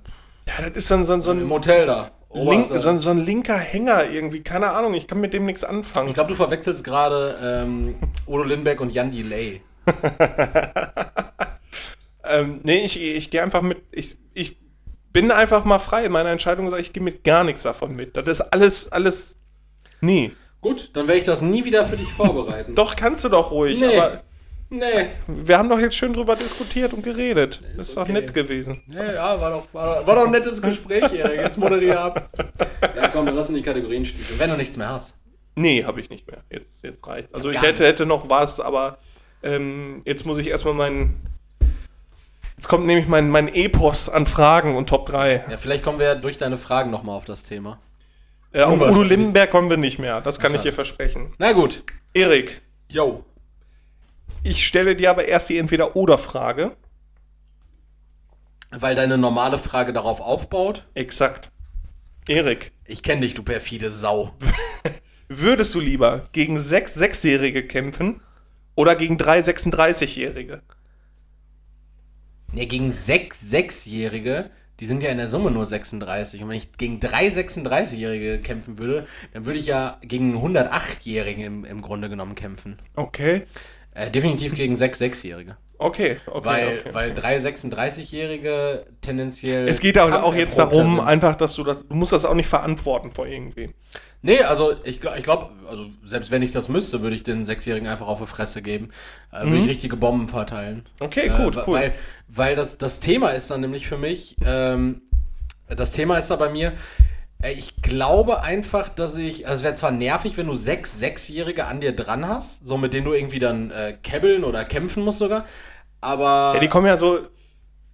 das 0.58 0.70
ist 0.74 0.88
so 0.88 0.94
ein, 0.94 1.04
so 1.04 1.12
ein, 1.12 1.22
so 1.22 1.32
im 1.32 1.50
Hotel 1.50 1.86
da. 1.86 2.10
Link, 2.32 2.66
so, 2.66 2.88
ein, 2.88 3.00
so 3.00 3.10
ein 3.10 3.24
linker 3.24 3.56
Hänger 3.56 4.08
irgendwie. 4.08 4.42
Keine 4.42 4.70
Ahnung, 4.70 4.94
ich 4.94 5.08
kann 5.08 5.20
mit 5.20 5.32
dem 5.34 5.46
nichts 5.46 5.64
anfangen. 5.64 6.08
ich 6.08 6.14
glaube, 6.14 6.28
du 6.28 6.36
verwechselst 6.36 6.84
gerade 6.84 7.36
ähm, 7.42 7.94
Udo 8.26 8.44
Lindenberg 8.44 8.80
und 8.80 8.92
Jan 8.92 9.10
Delay. 9.10 9.60
Ähm, 12.30 12.60
nee, 12.62 12.84
ich, 12.84 13.00
ich 13.00 13.30
gehe 13.30 13.42
einfach 13.42 13.62
mit. 13.62 13.82
Ich, 13.90 14.18
ich 14.34 14.56
bin 15.12 15.30
einfach 15.30 15.64
mal 15.64 15.78
frei. 15.78 16.08
Meine 16.08 16.30
Entscheidung 16.30 16.66
ist, 16.66 16.78
ich 16.78 16.92
gehe 16.92 17.02
mit 17.02 17.24
gar 17.24 17.44
nichts 17.44 17.62
davon 17.62 17.94
mit. 17.96 18.16
Das 18.16 18.26
ist 18.26 18.40
alles, 18.40 18.90
alles. 18.90 19.36
Nie. 20.00 20.32
Gut, 20.60 20.90
dann 20.94 21.08
werde 21.08 21.18
ich 21.20 21.24
das 21.24 21.42
nie 21.42 21.64
wieder 21.64 21.84
für 21.84 21.96
dich 21.96 22.12
vorbereiten. 22.12 22.74
Doch, 22.76 22.94
kannst 22.96 23.24
du 23.24 23.28
doch 23.28 23.50
ruhig. 23.50 23.80
Nee. 23.80 23.96
Aber 23.98 24.22
Nee. 24.72 25.06
wir 25.26 25.58
haben 25.58 25.68
doch 25.68 25.80
jetzt 25.80 25.96
schön 25.96 26.12
drüber 26.12 26.36
diskutiert 26.36 26.92
und 26.92 27.02
geredet. 27.02 27.58
Das 27.76 27.88
ist 27.88 27.96
doch 27.96 28.02
okay. 28.02 28.12
nett 28.12 28.32
gewesen. 28.32 28.80
Ja, 28.86 29.12
ja, 29.12 29.40
war 29.40 29.50
doch, 29.50 29.74
war, 29.74 30.06
war 30.06 30.14
doch 30.14 30.26
ein 30.26 30.30
nettes 30.30 30.62
Gespräch, 30.62 31.12
Erik. 31.12 31.40
Jetzt 31.40 31.58
moderier 31.58 32.00
ab. 32.00 32.30
Ja, 32.96 33.08
komm, 33.08 33.26
dann 33.26 33.34
lass 33.34 33.48
uns 33.48 33.56
in 33.58 33.64
die 33.64 33.68
Kategorien 33.68 34.04
stiefeln. 34.04 34.38
Wenn 34.38 34.48
du 34.48 34.56
nichts 34.56 34.76
mehr 34.76 34.88
hast. 34.90 35.16
Nee, 35.56 35.82
habe 35.82 36.00
ich 36.00 36.08
nicht 36.08 36.24
mehr. 36.28 36.44
Jetzt, 36.50 36.84
jetzt 36.84 37.04
reicht's. 37.04 37.34
Also 37.34 37.50
ich 37.50 37.60
hätte, 37.60 37.84
hätte 37.84 38.06
noch 38.06 38.28
was, 38.30 38.60
aber 38.60 38.98
ähm, 39.42 40.02
jetzt 40.04 40.24
muss 40.24 40.38
ich 40.38 40.46
erstmal 40.46 40.74
meinen 40.74 41.20
Jetzt 42.60 42.68
kommt 42.68 42.84
nämlich 42.84 43.08
mein, 43.08 43.30
mein 43.30 43.48
Epos 43.48 44.10
an 44.10 44.26
Fragen 44.26 44.76
und 44.76 44.86
Top 44.86 45.06
3. 45.06 45.46
Ja, 45.48 45.56
vielleicht 45.56 45.82
kommen 45.82 45.98
wir 45.98 46.04
ja 46.08 46.14
durch 46.14 46.36
deine 46.36 46.58
Fragen 46.58 46.90
nochmal 46.90 47.16
auf 47.16 47.24
das 47.24 47.44
Thema. 47.44 47.80
Äh, 48.52 48.60
auf 48.60 48.82
Udo. 48.82 49.00
Lindenberg 49.00 49.50
kommen 49.50 49.70
wir 49.70 49.78
nicht 49.78 49.98
mehr. 49.98 50.20
Das 50.20 50.38
kann 50.38 50.54
ich 50.54 50.60
dir 50.60 50.74
versprechen. 50.74 51.32
Na 51.38 51.52
gut. 51.52 51.82
Erik, 52.12 52.60
Yo. 52.90 53.24
ich 54.42 54.66
stelle 54.66 54.94
dir 54.94 55.08
aber 55.08 55.24
erst 55.24 55.48
die 55.48 55.56
Entweder-Oder-Frage. 55.56 56.76
Weil 58.72 58.94
deine 58.94 59.16
normale 59.16 59.56
Frage 59.56 59.94
darauf 59.94 60.20
aufbaut. 60.20 60.86
Exakt. 60.92 61.50
Erik, 62.28 62.72
Ich 62.84 63.02
kenne 63.02 63.22
dich, 63.22 63.32
du 63.32 63.42
perfide 63.42 63.88
Sau. 63.88 64.34
würdest 65.28 65.74
du 65.74 65.80
lieber 65.80 66.28
gegen 66.32 66.60
sechs 66.60 66.92
Sechsjährige 66.92 67.66
kämpfen 67.66 68.20
oder 68.74 68.96
gegen 68.96 69.16
drei 69.16 69.40
36-Jährige? 69.40 70.60
Ja, 72.52 72.64
gegen 72.64 72.92
sechs 72.92 73.40
Sechsjährige, 73.40 74.50
die 74.80 74.86
sind 74.86 75.02
ja 75.02 75.10
in 75.10 75.18
der 75.18 75.28
Summe 75.28 75.50
nur 75.50 75.66
36. 75.66 76.42
Und 76.42 76.48
wenn 76.48 76.56
ich 76.56 76.72
gegen 76.72 76.98
drei 76.98 77.28
36-Jährige 77.28 78.40
kämpfen 78.40 78.78
würde, 78.78 79.06
dann 79.32 79.44
würde 79.44 79.58
ich 79.58 79.66
ja 79.66 79.98
gegen 80.02 80.36
108-Jährige 80.36 81.44
im, 81.44 81.64
im 81.64 81.80
Grunde 81.80 82.08
genommen 82.08 82.34
kämpfen. 82.34 82.78
Okay. 82.96 83.42
Äh, 83.94 84.10
definitiv 84.10 84.54
gegen 84.54 84.74
sechs 84.74 84.98
Sechsjährige. 84.98 85.56
Okay, 85.80 86.18
okay. 86.26 86.44
Weil, 86.44 86.78
okay. 86.80 86.88
weil 86.92 87.14
drei 87.14 87.36
36-Jährige 87.38 88.84
tendenziell. 89.00 89.68
es 89.68 89.80
geht 89.80 89.98
auch, 89.98 90.10
auch 90.12 90.34
jetzt 90.34 90.58
darum, 90.58 90.96
sind. 90.96 91.00
einfach, 91.00 91.36
dass 91.36 91.54
du 91.54 91.64
das, 91.64 91.86
du 91.86 91.94
musst 91.94 92.12
das 92.12 92.24
auch 92.24 92.34
nicht 92.34 92.48
verantworten 92.48 93.10
vor 93.12 93.26
irgendwem. 93.26 93.74
Nee, 94.22 94.42
also 94.42 94.74
ich, 94.84 95.00
ich 95.02 95.22
glaube, 95.22 95.48
also 95.68 95.86
selbst 96.04 96.30
wenn 96.30 96.42
ich 96.42 96.52
das 96.52 96.68
müsste, 96.68 97.02
würde 97.02 97.14
ich 97.16 97.22
den 97.22 97.46
Sechsjährigen 97.46 97.88
einfach 97.88 98.06
auf 98.06 98.20
die 98.20 98.26
Fresse 98.26 98.60
geben. 98.60 98.90
Äh, 99.32 99.44
Würde 99.44 99.56
ich 99.56 99.68
richtige 99.68 99.96
Bomben 99.96 100.28
verteilen. 100.28 100.86
Mhm. 101.00 101.06
Okay, 101.06 101.28
Äh, 101.28 101.42
gut, 101.44 101.56
wa- 101.56 101.64
cool. 101.66 101.74
Weil, 101.74 101.92
weil 102.28 102.56
das, 102.56 102.76
das 102.76 103.00
Thema 103.00 103.30
ist 103.30 103.50
dann 103.50 103.62
nämlich 103.62 103.86
für 103.88 103.96
mich, 103.96 104.36
ähm, 104.44 105.00
das 105.68 105.92
Thema 105.92 106.18
ist 106.18 106.28
da 106.30 106.36
bei 106.36 106.50
mir, 106.50 106.74
äh, 107.42 107.52
ich 107.52 107.80
glaube 107.80 108.42
einfach, 108.42 108.90
dass 108.90 109.16
ich, 109.16 109.46
also 109.48 109.60
es 109.60 109.64
wäre 109.64 109.74
zwar 109.76 109.90
nervig, 109.92 110.36
wenn 110.36 110.46
du 110.48 110.54
sechs 110.54 110.98
Sechsjährige 110.98 111.64
an 111.66 111.80
dir 111.80 111.92
dran 111.96 112.28
hast, 112.28 112.66
so 112.66 112.76
mit 112.76 112.92
denen 112.92 113.06
du 113.06 113.14
irgendwie 113.14 113.38
dann 113.38 113.70
äh, 113.70 113.96
kebbeln 114.02 114.44
oder 114.44 114.64
kämpfen 114.66 115.02
musst 115.02 115.18
sogar, 115.20 115.46
aber... 116.00 116.52
Ja, 116.54 116.60
die 116.60 116.68
kommen 116.68 116.86
ja 116.86 116.96
so, 116.96 117.18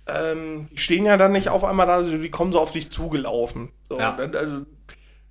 ähm, 0.06 0.68
die 0.72 0.78
stehen 0.78 1.04
ja 1.04 1.16
dann 1.16 1.32
nicht 1.32 1.48
auf 1.48 1.64
einmal 1.64 1.86
da, 1.86 2.02
die 2.02 2.30
kommen 2.30 2.52
so 2.52 2.60
auf 2.60 2.70
dich 2.72 2.90
zugelaufen. 2.90 3.72
So, 3.88 3.98
Ja. 3.98 4.12
dann- 4.16 4.34
Also, 4.34 4.62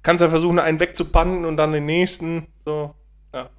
kannst 0.03 0.21
ja 0.21 0.29
versuchen, 0.29 0.59
einen 0.59 0.79
wegzupannen 0.79 1.45
und 1.45 1.57
dann 1.57 1.71
den 1.71 1.85
nächsten. 1.85 2.47
So, 2.65 2.93
ja. 3.33 3.49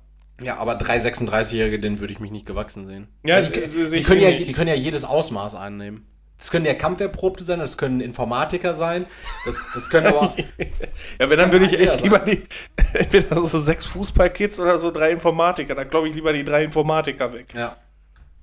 Ja, 0.43 0.59
aber 0.59 0.75
drei 0.75 0.99
36-Jährige, 0.99 1.81
denen 1.81 1.99
würde 2.01 2.13
ich 2.13 2.21
mich 2.21 2.31
nicht 2.31 2.47
gewachsen 2.47 2.87
sehen. 2.87 3.09
Ja, 3.25 3.41
die, 3.41 3.59
das 3.61 3.71
sehe 3.73 3.87
die, 3.89 3.97
ich 3.97 4.05
können 4.05 4.21
ja, 4.21 4.29
ähnlich. 4.29 4.47
die 4.49 4.53
können 4.53 4.69
ja 4.69 4.75
jedes 4.75 5.05
Ausmaß 5.05 5.55
annehmen. 5.55 6.07
Das 6.39 6.51
können 6.51 6.67
ja 6.67 6.75
Kampferprobte 6.75 7.45
sein, 7.45 7.61
das 7.61 7.79
können 7.79 8.03
Informatiker 8.03 8.75
sein, 8.75 9.07
das, 9.47 9.57
das 9.73 9.89
können 9.89 10.09
aber. 10.09 10.35
Ja, 11.19 11.31
wenn 11.31 11.39
dann 11.39 11.51
würde 11.51 11.65
ich 11.65 11.81
echt 11.81 12.03
lieber 12.03 12.19
die, 12.19 12.43
entweder 12.93 13.37
so 13.47 13.57
sechs 13.57 13.87
Fußballkids 13.87 14.61
oder 14.61 14.79
so 14.79 14.91
drei 14.91 15.13
Informatiker. 15.13 15.75
Da 15.75 15.85
glaube 15.85 16.11
ich 16.11 16.15
lieber 16.15 16.35
die 16.35 16.45
drei 16.45 16.63
Informatiker 16.65 17.33
weg. 17.33 17.47
ja. 17.55 17.77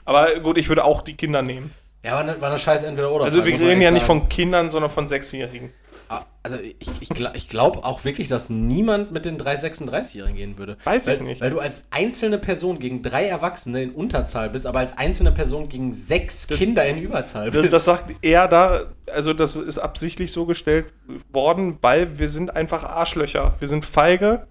Aber 0.05 0.39
gut, 0.39 0.57
ich 0.57 0.69
würde 0.69 0.83
auch 0.83 1.01
die 1.01 1.15
Kinder 1.15 1.41
nehmen. 1.41 1.71
Ja, 2.03 2.13
war 2.13 2.19
eine, 2.21 2.41
war 2.41 2.49
eine 2.49 2.59
scheiß 2.59 2.83
Entweder-Oder. 2.83 3.25
Also 3.25 3.45
wir 3.45 3.59
reden 3.59 3.81
ja 3.81 3.91
nicht 3.91 4.05
von 4.05 4.27
Kindern, 4.27 4.69
sondern 4.69 4.91
von 4.91 5.07
Sechsjährigen. 5.07 5.71
Ah, 6.09 6.25
Also 6.43 6.57
ich, 6.57 6.89
ich, 6.99 7.09
ich 7.33 7.49
glaube 7.49 7.85
auch 7.85 8.03
wirklich, 8.03 8.27
dass 8.27 8.49
niemand 8.49 9.13
mit 9.13 9.23
den 9.23 9.37
drei 9.37 9.55
36-Jährigen 9.55 10.35
gehen 10.35 10.57
würde. 10.57 10.77
Weiß 10.83 11.07
weil, 11.07 11.15
ich 11.15 11.21
nicht. 11.21 11.41
Weil 11.41 11.49
du 11.51 11.59
als 11.59 11.83
einzelne 11.91 12.37
Person 12.39 12.79
gegen 12.79 13.01
drei 13.01 13.25
Erwachsene 13.25 13.81
in 13.83 13.91
Unterzahl 13.91 14.49
bist, 14.49 14.67
aber 14.67 14.79
als 14.79 14.97
einzelne 14.97 15.31
Person 15.31 15.69
gegen 15.69 15.93
sechs 15.93 16.47
Kinder 16.47 16.85
in 16.85 16.97
Überzahl 16.97 17.51
Das, 17.51 17.61
bist. 17.61 17.73
das 17.73 17.85
sagt 17.85 18.13
er 18.21 18.49
da, 18.49 18.87
also 19.07 19.33
das 19.33 19.55
ist 19.55 19.77
absichtlich 19.77 20.33
so 20.33 20.45
gestellt 20.45 20.87
worden, 21.31 21.77
weil 21.81 22.19
wir 22.19 22.27
sind 22.27 22.53
einfach 22.53 22.83
Arschlöcher. 22.83 23.55
Wir 23.59 23.69
sind 23.69 23.85
feige 23.85 24.45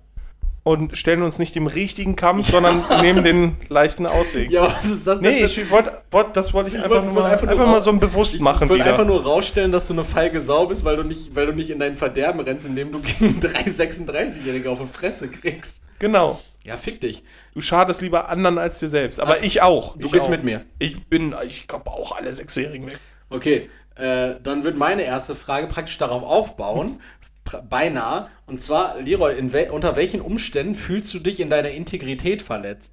und 0.65 0.97
stellen 0.97 1.23
uns 1.23 1.39
nicht 1.41 1.55
dem 1.57 1.67
richtigen 1.67 2.15
Kampf, 2.15 2.49
sondern 2.51 2.85
nehmen 3.01 3.25
den 3.25 3.57
leichten 3.69 4.07
Ausweg. 4.07 4.51
ja, 4.51 4.63
was 4.63 4.85
ist 4.85 5.07
das 5.07 5.21
Nee, 5.21 5.47
für- 5.47 5.61
ich 5.63 5.71
wollte, 5.71 6.01
wollt, 6.13 6.37
das 6.37 6.55
wollte 6.55 6.69
ich, 6.69 6.75
Ich 6.75 6.81
einfach, 6.85 6.91
wollte- 6.97 7.07
nur 7.07 7.15
wollte 7.17 7.29
mal, 7.29 7.33
einfach 7.33 7.49
einfach, 7.49 7.59
nur 7.65 7.67
mal 7.67 7.75
raus- 7.79 7.85
so 7.85 7.91
ein 7.91 7.99
bewusst 8.01 8.35
Ich 8.37 8.41
machen 8.41 8.69
wollte 8.69 8.85
wieder. 8.85 8.91
einfach 8.93 9.05
nur 9.07 9.23
rausstellen, 9.25 9.73
dass 9.73 9.89
du 9.89 9.93
eine 9.95 10.05
feige 10.05 10.41
Sau 10.41 10.67
bist, 10.67 10.85
weil 10.85 10.97
du 10.97 11.03
nicht, 11.03 11.35
weil 11.35 11.47
du 11.47 11.53
nicht 11.53 11.71
in 11.71 11.79
dein 11.81 11.97
Verderben 11.97 12.41
rennst, 12.41 12.65
indem 12.67 12.93
du 12.93 13.01
gegen 13.01 13.41
drei 13.41 13.65
36-Jährige 13.65 14.71
auf 14.71 14.79
die 14.81 14.87
Fresse 14.87 15.29
kriegst. 15.29 15.83
genau. 15.99 16.41
Ja, 16.65 16.77
fick 16.77 17.01
dich. 17.01 17.25
Du 17.55 17.61
schadest 17.61 18.03
lieber 18.03 18.29
anderen 18.29 18.57
als 18.57 18.79
dir 18.79 18.87
selbst. 18.87 19.19
Aber 19.19 19.33
Also, 19.33 19.45
ich 19.45 19.63
auch. 19.63 19.97
du 19.97 20.07
ich 20.07 20.13
gehst 20.13 20.27
auch. 20.27 20.31
mit 20.31 20.45
mir. 20.45 20.65
Ich 20.79 21.07
bin, 21.07 21.35
ich 21.45 21.67
glaube 21.67 21.91
auch 21.91 22.13
alle 22.17 22.33
Sechsjährigen 22.33 22.87
weg. 22.89 23.01
Okay, 23.31 23.69
äh, 23.97 24.35
dann 24.41 24.63
wird 24.63 24.77
meine 24.77 25.03
erste 25.03 25.35
Frage 25.35 25.67
praktisch 25.67 25.99
darauf 25.99 26.23
aufbauen, 26.23 27.01
beinahe. 27.68 28.28
Und 28.47 28.62
zwar, 28.62 29.01
Leroy, 29.01 29.36
in 29.38 29.53
wel 29.53 29.70
unter 29.70 29.97
welchen 29.97 30.20
Umständen 30.20 30.74
fühlst 30.74 31.12
du 31.14 31.18
dich 31.18 31.40
in 31.40 31.51
deiner 31.51 31.70
Integrität 31.70 32.43
verletzt? 32.43 32.93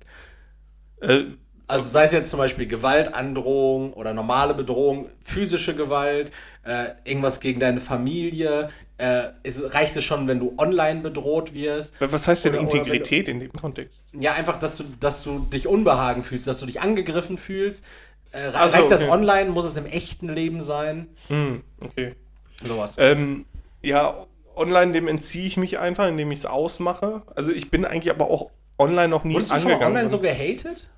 Äh, 1.02 1.26
Also 1.68 1.88
sei 1.90 2.06
es 2.06 2.12
jetzt 2.14 2.32
zum 2.32 2.40
Beispiel 2.40 2.66
Gewaltandrohung 2.66 3.94
oder 3.94 4.14
normale 4.14 4.54
Bedrohung, 4.56 5.10
physische 5.22 5.76
Gewalt, 5.76 6.32
äh, 6.64 6.88
irgendwas 7.04 7.40
gegen 7.40 7.60
deine 7.60 7.80
Familie. 7.80 8.70
Äh, 8.98 9.30
es, 9.44 9.62
reicht 9.74 9.96
es 9.96 10.04
schon, 10.04 10.28
wenn 10.28 10.40
du 10.40 10.56
online 10.58 11.02
bedroht 11.02 11.54
wirst? 11.54 11.94
was 12.00 12.28
heißt 12.28 12.46
denn 12.46 12.54
Oder- 12.56 12.64
oder 12.64 12.72
wenn 12.72 12.78
Integrität 12.80 13.30
in 13.30 13.40
dem 13.40 13.54
Kontext? 13.54 14.02
Ja, 14.14 14.34
einfach, 14.34 14.58
dass 14.60 14.78
du, 14.78 14.84
dass 15.00 15.24
du 15.24 15.40
dich 15.40 15.68
unbehagen 15.68 16.24
fühlst, 16.24 16.48
dass 16.48 16.60
du 16.60 16.66
dich 16.66 16.82
angegriffen 16.82 17.38
fühlst. 17.38 17.86
Äh, 18.32 18.40
re- 18.48 18.54
Ach 18.56 18.68
so, 18.68 18.78
reicht 18.78 18.92
das 18.92 19.04
okay. 19.04 19.12
online? 19.12 19.52
Muss 19.52 19.66
es 19.66 19.78
im 19.78 19.86
echten 19.86 20.28
Leben 20.30 20.62
sein? 20.64 21.08
Hm, 21.30 21.64
okay. 21.82 22.16
Sowas. 22.64 22.96
Ähm, 22.98 23.46
ja, 23.82 24.26
online, 24.60 24.92
dem 24.92 25.08
entziehe 25.08 25.46
ich 25.48 25.58
mich 25.58 25.80
einfach, 25.80 26.08
indem 26.08 26.32
ich 26.32 26.40
es 26.40 26.46
ausmache. 26.46 27.24
Also 27.36 27.52
ich 27.52 27.72
bin 27.72 27.86
eigentlich 27.86 28.12
aber 28.12 28.30
auch 28.30 28.52
online 28.78 29.08
noch 29.08 29.24
nie 29.24 29.34
Wurdest 29.34 29.52
du 29.52 29.56
schon 29.56 29.64
mal 29.66 29.74
angegangen. 29.76 29.96
online 29.98 30.10
so 30.10 30.20
gehatet? 30.20 30.90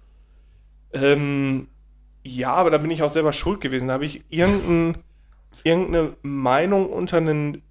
ähm, 0.94 1.68
ja, 2.24 2.54
aber 2.54 2.70
da 2.70 2.78
bin 2.78 2.92
ich 2.92 3.02
auch 3.02 3.10
selber 3.10 3.34
schuld 3.34 3.62
gewesen. 3.62 3.88
Da 3.88 3.96
habe 3.96 4.06
ich 4.06 4.24
irgendein, 4.30 5.02
irgendeine 5.64 6.16
Meinung 6.22 6.90
unter 6.90 7.18
ein 7.18 7.62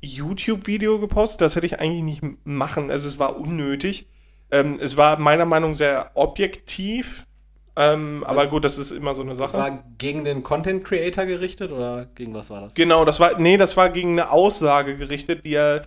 YouTube-Video 0.00 0.98
gepostet. 0.98 1.40
Das 1.40 1.56
hätte 1.56 1.66
ich 1.66 1.78
eigentlich 1.78 2.02
nicht 2.02 2.22
machen. 2.44 2.90
Also 2.90 3.06
es 3.06 3.18
war 3.18 3.36
unnötig. 3.36 4.08
Ähm, 4.50 4.78
es 4.80 4.96
war 4.96 5.18
meiner 5.18 5.46
Meinung 5.46 5.70
nach 5.72 5.78
sehr 5.78 6.10
objektiv. 6.14 7.26
Ähm, 7.78 8.24
aber 8.26 8.46
gut, 8.46 8.64
das 8.64 8.78
ist 8.78 8.90
immer 8.90 9.14
so 9.14 9.20
eine 9.22 9.32
Das 9.34 9.50
Sache. 9.50 9.58
war 9.58 9.84
gegen 9.98 10.24
den 10.24 10.42
Content 10.42 10.82
Creator 10.84 11.26
gerichtet 11.26 11.72
oder 11.72 12.06
gegen 12.14 12.32
was 12.34 12.48
war 12.50 12.62
das? 12.62 12.74
Genau, 12.74 13.04
das 13.04 13.20
war, 13.20 13.38
nee, 13.38 13.56
das 13.58 13.76
war 13.76 13.90
gegen 13.90 14.12
eine 14.12 14.30
Aussage 14.30 14.96
gerichtet, 14.96 15.44
die 15.44 15.54
er 15.54 15.82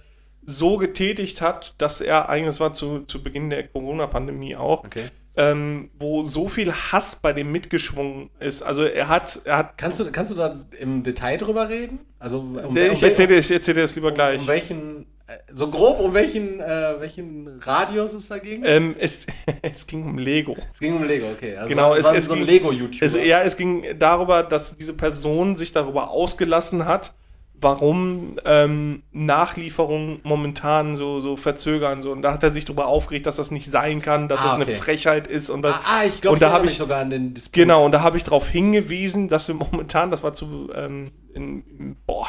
so 0.46 0.78
getätigt 0.78 1.42
hat, 1.42 1.74
dass 1.80 2.00
er 2.02 2.30
eigentlich, 2.30 2.48
das 2.48 2.60
war 2.60 2.74
zu, 2.74 3.02
zu 3.06 3.22
Beginn 3.24 3.50
der 3.50 3.68
Corona-Pandemie 3.68 4.56
auch, 4.56 4.84
Okay. 4.86 5.06
ähm, 5.36 5.90
wo 6.00 6.24
so 6.24 6.48
viel 6.48 6.72
Hass 6.74 7.16
bei 7.18 7.34
dem 7.34 7.52
mitgeschwungen 7.52 8.30
ist. 8.40 8.62
Also 8.62 8.84
er 8.84 9.08
hat, 9.10 9.42
er 9.46 9.58
hat, 9.58 9.78
Kannst 9.78 10.00
du, 10.00 10.12
kannst 10.12 10.32
du 10.32 10.36
da 10.36 10.60
im 10.80 11.04
Detail 11.04 11.38
drüber 11.38 11.70
reden? 11.70 12.00
Also 12.20 12.40
um, 12.40 12.56
um, 12.58 12.78
ich 12.78 13.02
erzähle 13.04 13.30
dir, 13.30 13.38
ich 13.40 13.52
erzähl 13.52 13.74
dir 13.74 13.82
das 13.82 13.96
lieber 13.96 14.12
gleich. 14.12 14.42
um 14.42 14.48
welchen, 14.48 15.02
äh, 15.02 15.06
so 15.54 15.70
grob 15.70 16.00
um 16.00 16.14
welchen, 16.14 16.60
äh, 16.60 16.96
welchen 17.00 17.48
Radius 17.60 18.14
es 18.14 18.28
da 18.28 18.38
ging? 18.40 18.64
Ähm, 18.66 18.96
es, 19.00 19.28
es 19.62 19.86
ging 19.88 20.04
um 20.04 20.18
Lego. 20.18 20.56
es 20.74 20.80
ging 20.80 20.96
um 20.96 21.04
Lego, 21.04 21.30
okay. 21.32 21.56
Also 21.56 21.70
genau, 21.70 21.94
es, 21.96 22.10
es- 22.10 22.26
so 22.26 22.34
ein 22.34 22.40
ging- 22.40 22.48
Lego-YouTuber. 22.48 23.24
Ja, 23.24 23.42
es 23.42 23.56
ging 23.58 23.84
darüber, 23.98 24.44
dass 24.44 24.76
diese 24.78 24.94
Person 24.94 25.56
sich 25.56 25.72
darüber 25.72 26.10
ausgelassen 26.12 26.86
hat, 26.86 27.14
warum 27.62 28.38
ähm, 28.46 29.04
Nachlieferungen 29.12 30.22
momentan 30.24 30.96
so, 30.96 31.20
so 31.20 31.36
verzögern. 31.36 32.02
So. 32.02 32.12
Und 32.14 32.22
da 32.22 32.32
hat 32.32 32.42
er 32.44 32.52
sich 32.52 32.64
darüber 32.66 32.88
aufgeregt, 32.88 33.26
dass 33.26 33.36
das 33.36 33.52
nicht 33.52 33.70
sein 33.70 34.02
kann, 34.02 34.30
dass 34.30 34.42
Ah, 34.46 34.58
das 34.58 34.68
eine. 34.68 34.78
Frechheit 34.78 35.28
ist. 35.28 35.50
Und 35.50 35.64
das, 35.64 35.76
ah, 35.76 36.00
ah, 36.00 36.06
ich 36.06 36.22
glaube, 36.22 36.40
da 36.40 36.52
habe 36.52 36.66
ich 36.68 36.78
sogar 36.78 37.00
an 37.02 37.10
den 37.10 37.34
Disput. 37.34 37.54
Genau, 37.54 37.84
und 37.86 37.92
da 37.92 38.02
habe 38.02 38.16
ich 38.16 38.24
darauf 38.24 38.48
hingewiesen, 38.50 39.28
dass 39.28 39.48
wir 39.50 39.56
momentan, 39.56 40.10
das 40.10 40.24
war 40.24 40.32
zu 40.32 40.70
ähm, 40.74 41.12
in, 41.34 41.96
boah, 42.06 42.28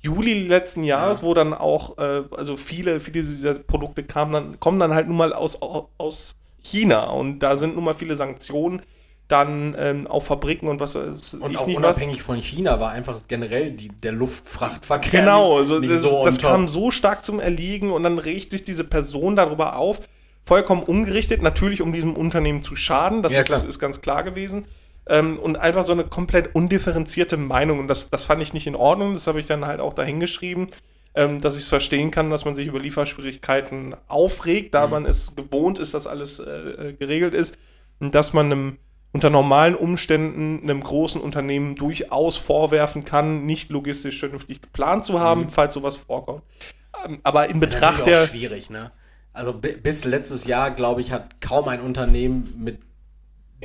Juli 0.00 0.46
letzten 0.46 0.84
Jahres, 0.84 1.22
wo 1.22 1.34
dann 1.34 1.52
auch, 1.54 1.98
äh, 1.98 2.22
also 2.36 2.56
viele, 2.56 3.00
viele 3.00 3.20
dieser 3.22 3.54
Produkte 3.54 4.04
kamen 4.04 4.32
dann, 4.32 4.60
kommen 4.60 4.78
dann 4.78 4.94
halt 4.94 5.08
nun 5.08 5.16
mal 5.16 5.32
aus, 5.32 5.58
aus 5.60 6.34
China. 6.62 7.04
Und 7.04 7.40
da 7.40 7.56
sind 7.56 7.74
nun 7.74 7.84
mal 7.84 7.94
viele 7.94 8.16
Sanktionen 8.16 8.82
dann 9.26 9.76
ähm, 9.78 10.06
auf 10.06 10.24
Fabriken 10.26 10.68
und 10.68 10.80
was 10.80 10.94
weiß 10.94 11.34
Und 11.34 11.50
ich 11.50 11.58
auch 11.58 11.66
nicht 11.66 11.76
was. 11.82 11.96
unabhängig 11.98 12.22
von 12.22 12.40
China 12.40 12.80
war 12.80 12.92
einfach 12.92 13.20
generell 13.28 13.72
die, 13.72 13.88
der 13.88 14.12
Luftfrachtverkehr 14.12 15.20
Genau, 15.20 15.58
also 15.58 15.80
das, 15.80 16.00
so 16.00 16.24
das 16.24 16.38
kam 16.38 16.66
so 16.66 16.90
stark 16.90 17.24
zum 17.24 17.38
Erliegen 17.38 17.90
und 17.90 18.04
dann 18.04 18.18
regt 18.18 18.52
sich 18.52 18.64
diese 18.64 18.84
Person 18.84 19.36
darüber 19.36 19.76
auf, 19.76 20.00
vollkommen 20.46 20.82
umgerichtet, 20.82 21.42
natürlich 21.42 21.82
um 21.82 21.92
diesem 21.92 22.16
Unternehmen 22.16 22.62
zu 22.62 22.74
schaden, 22.74 23.22
das 23.22 23.34
Ja, 23.34 23.40
ist, 23.40 23.50
ist 23.64 23.78
ganz 23.78 24.00
klar 24.00 24.22
gewesen. 24.22 24.64
Ähm, 25.08 25.38
und 25.38 25.56
einfach 25.56 25.84
so 25.84 25.92
eine 25.92 26.04
komplett 26.04 26.54
undifferenzierte 26.54 27.36
Meinung 27.36 27.78
und 27.78 27.88
das, 27.88 28.10
das 28.10 28.24
fand 28.24 28.42
ich 28.42 28.52
nicht 28.52 28.66
in 28.66 28.76
Ordnung, 28.76 29.14
das 29.14 29.26
habe 29.26 29.40
ich 29.40 29.46
dann 29.46 29.64
halt 29.64 29.80
auch 29.80 29.94
dahingeschrieben, 29.94 30.68
ähm, 31.14 31.40
dass 31.40 31.56
ich 31.56 31.62
es 31.62 31.68
verstehen 31.68 32.10
kann, 32.10 32.30
dass 32.30 32.44
man 32.44 32.54
sich 32.54 32.66
über 32.66 32.78
Lieferschwierigkeiten 32.78 33.96
aufregt, 34.06 34.74
da 34.74 34.86
Mhm. 34.86 34.92
man 34.92 35.06
es 35.06 35.34
gewohnt 35.34 35.78
ist, 35.78 35.94
dass 35.94 36.06
alles 36.06 36.38
äh, 36.38 36.50
äh, 36.50 36.92
geregelt 36.92 37.34
ist 37.34 37.56
und 38.00 38.14
dass 38.14 38.32
man 38.32 38.46
einem 38.46 38.78
unter 39.12 39.30
normalen 39.30 39.74
Umständen 39.74 40.60
einem 40.62 40.82
großen 40.82 41.20
Unternehmen 41.20 41.74
durchaus 41.74 42.36
vorwerfen 42.36 43.06
kann, 43.06 43.46
nicht 43.46 43.70
logistisch 43.70 44.20
vernünftig 44.20 44.60
geplant 44.60 45.06
zu 45.06 45.18
haben, 45.20 45.42
mhm. 45.42 45.50
falls 45.50 45.74
sowas 45.74 45.96
vorkommt. 45.96 46.42
Ähm, 47.06 47.20
aber 47.22 47.48
in 47.48 47.60
Betracht 47.60 48.06
der. 48.06 48.24
Auch 48.24 48.26
schwierig, 48.26 48.70
ne? 48.70 48.92
Also 49.32 49.54
bis 49.54 50.04
letztes 50.04 50.46
Jahr, 50.46 50.72
glaube 50.72 51.00
ich, 51.00 51.12
hat 51.12 51.40
kaum 51.40 51.68
ein 51.68 51.80
Unternehmen 51.80 52.52
mit 52.58 52.80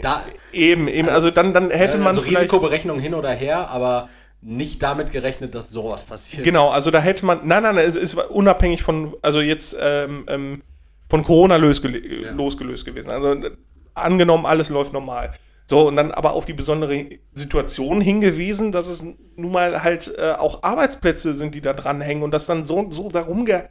da, 0.01 0.25
eben, 0.51 0.87
eben, 0.87 1.09
also 1.09 1.29
dann, 1.29 1.53
dann 1.53 1.69
hätte 1.69 1.97
man. 1.97 2.07
Also 2.07 2.21
Risikoberechnung 2.21 2.99
hin 2.99 3.13
oder 3.13 3.29
her, 3.29 3.69
aber 3.69 4.09
nicht 4.41 4.81
damit 4.81 5.11
gerechnet, 5.11 5.55
dass 5.55 5.71
sowas 5.71 6.03
passiert. 6.03 6.43
Genau, 6.43 6.69
also 6.69 6.91
da 6.91 6.99
hätte 6.99 7.25
man. 7.25 7.41
Nein, 7.47 7.63
nein, 7.63 7.77
es 7.77 7.95
ist 7.95 8.15
unabhängig 8.15 8.83
von, 8.83 9.13
also 9.21 9.39
jetzt 9.39 9.75
ähm, 9.79 10.25
ähm, 10.27 10.61
von 11.09 11.23
Corona 11.23 11.57
losgele 11.57 11.99
ja. 11.99 12.31
losgelöst 12.31 12.85
gewesen. 12.85 13.11
Also 13.11 13.49
angenommen, 13.93 14.45
alles 14.45 14.69
läuft 14.69 14.93
normal. 14.93 15.33
So, 15.65 15.87
und 15.87 15.95
dann 15.95 16.11
aber 16.11 16.33
auf 16.33 16.45
die 16.45 16.53
besondere 16.53 17.05
Situation 17.31 18.01
hingewiesen, 18.01 18.71
dass 18.71 18.87
es 18.87 19.03
nun 19.03 19.51
mal 19.51 19.83
halt 19.83 20.13
äh, 20.17 20.33
auch 20.33 20.63
Arbeitsplätze 20.63 21.35
sind, 21.35 21.55
die 21.55 21.61
da 21.61 21.73
dranhängen 21.73 22.23
und 22.23 22.31
das 22.31 22.47
dann 22.47 22.65
so, 22.65 22.91
so 22.91 23.09
darum 23.09 23.45
ge 23.45 23.63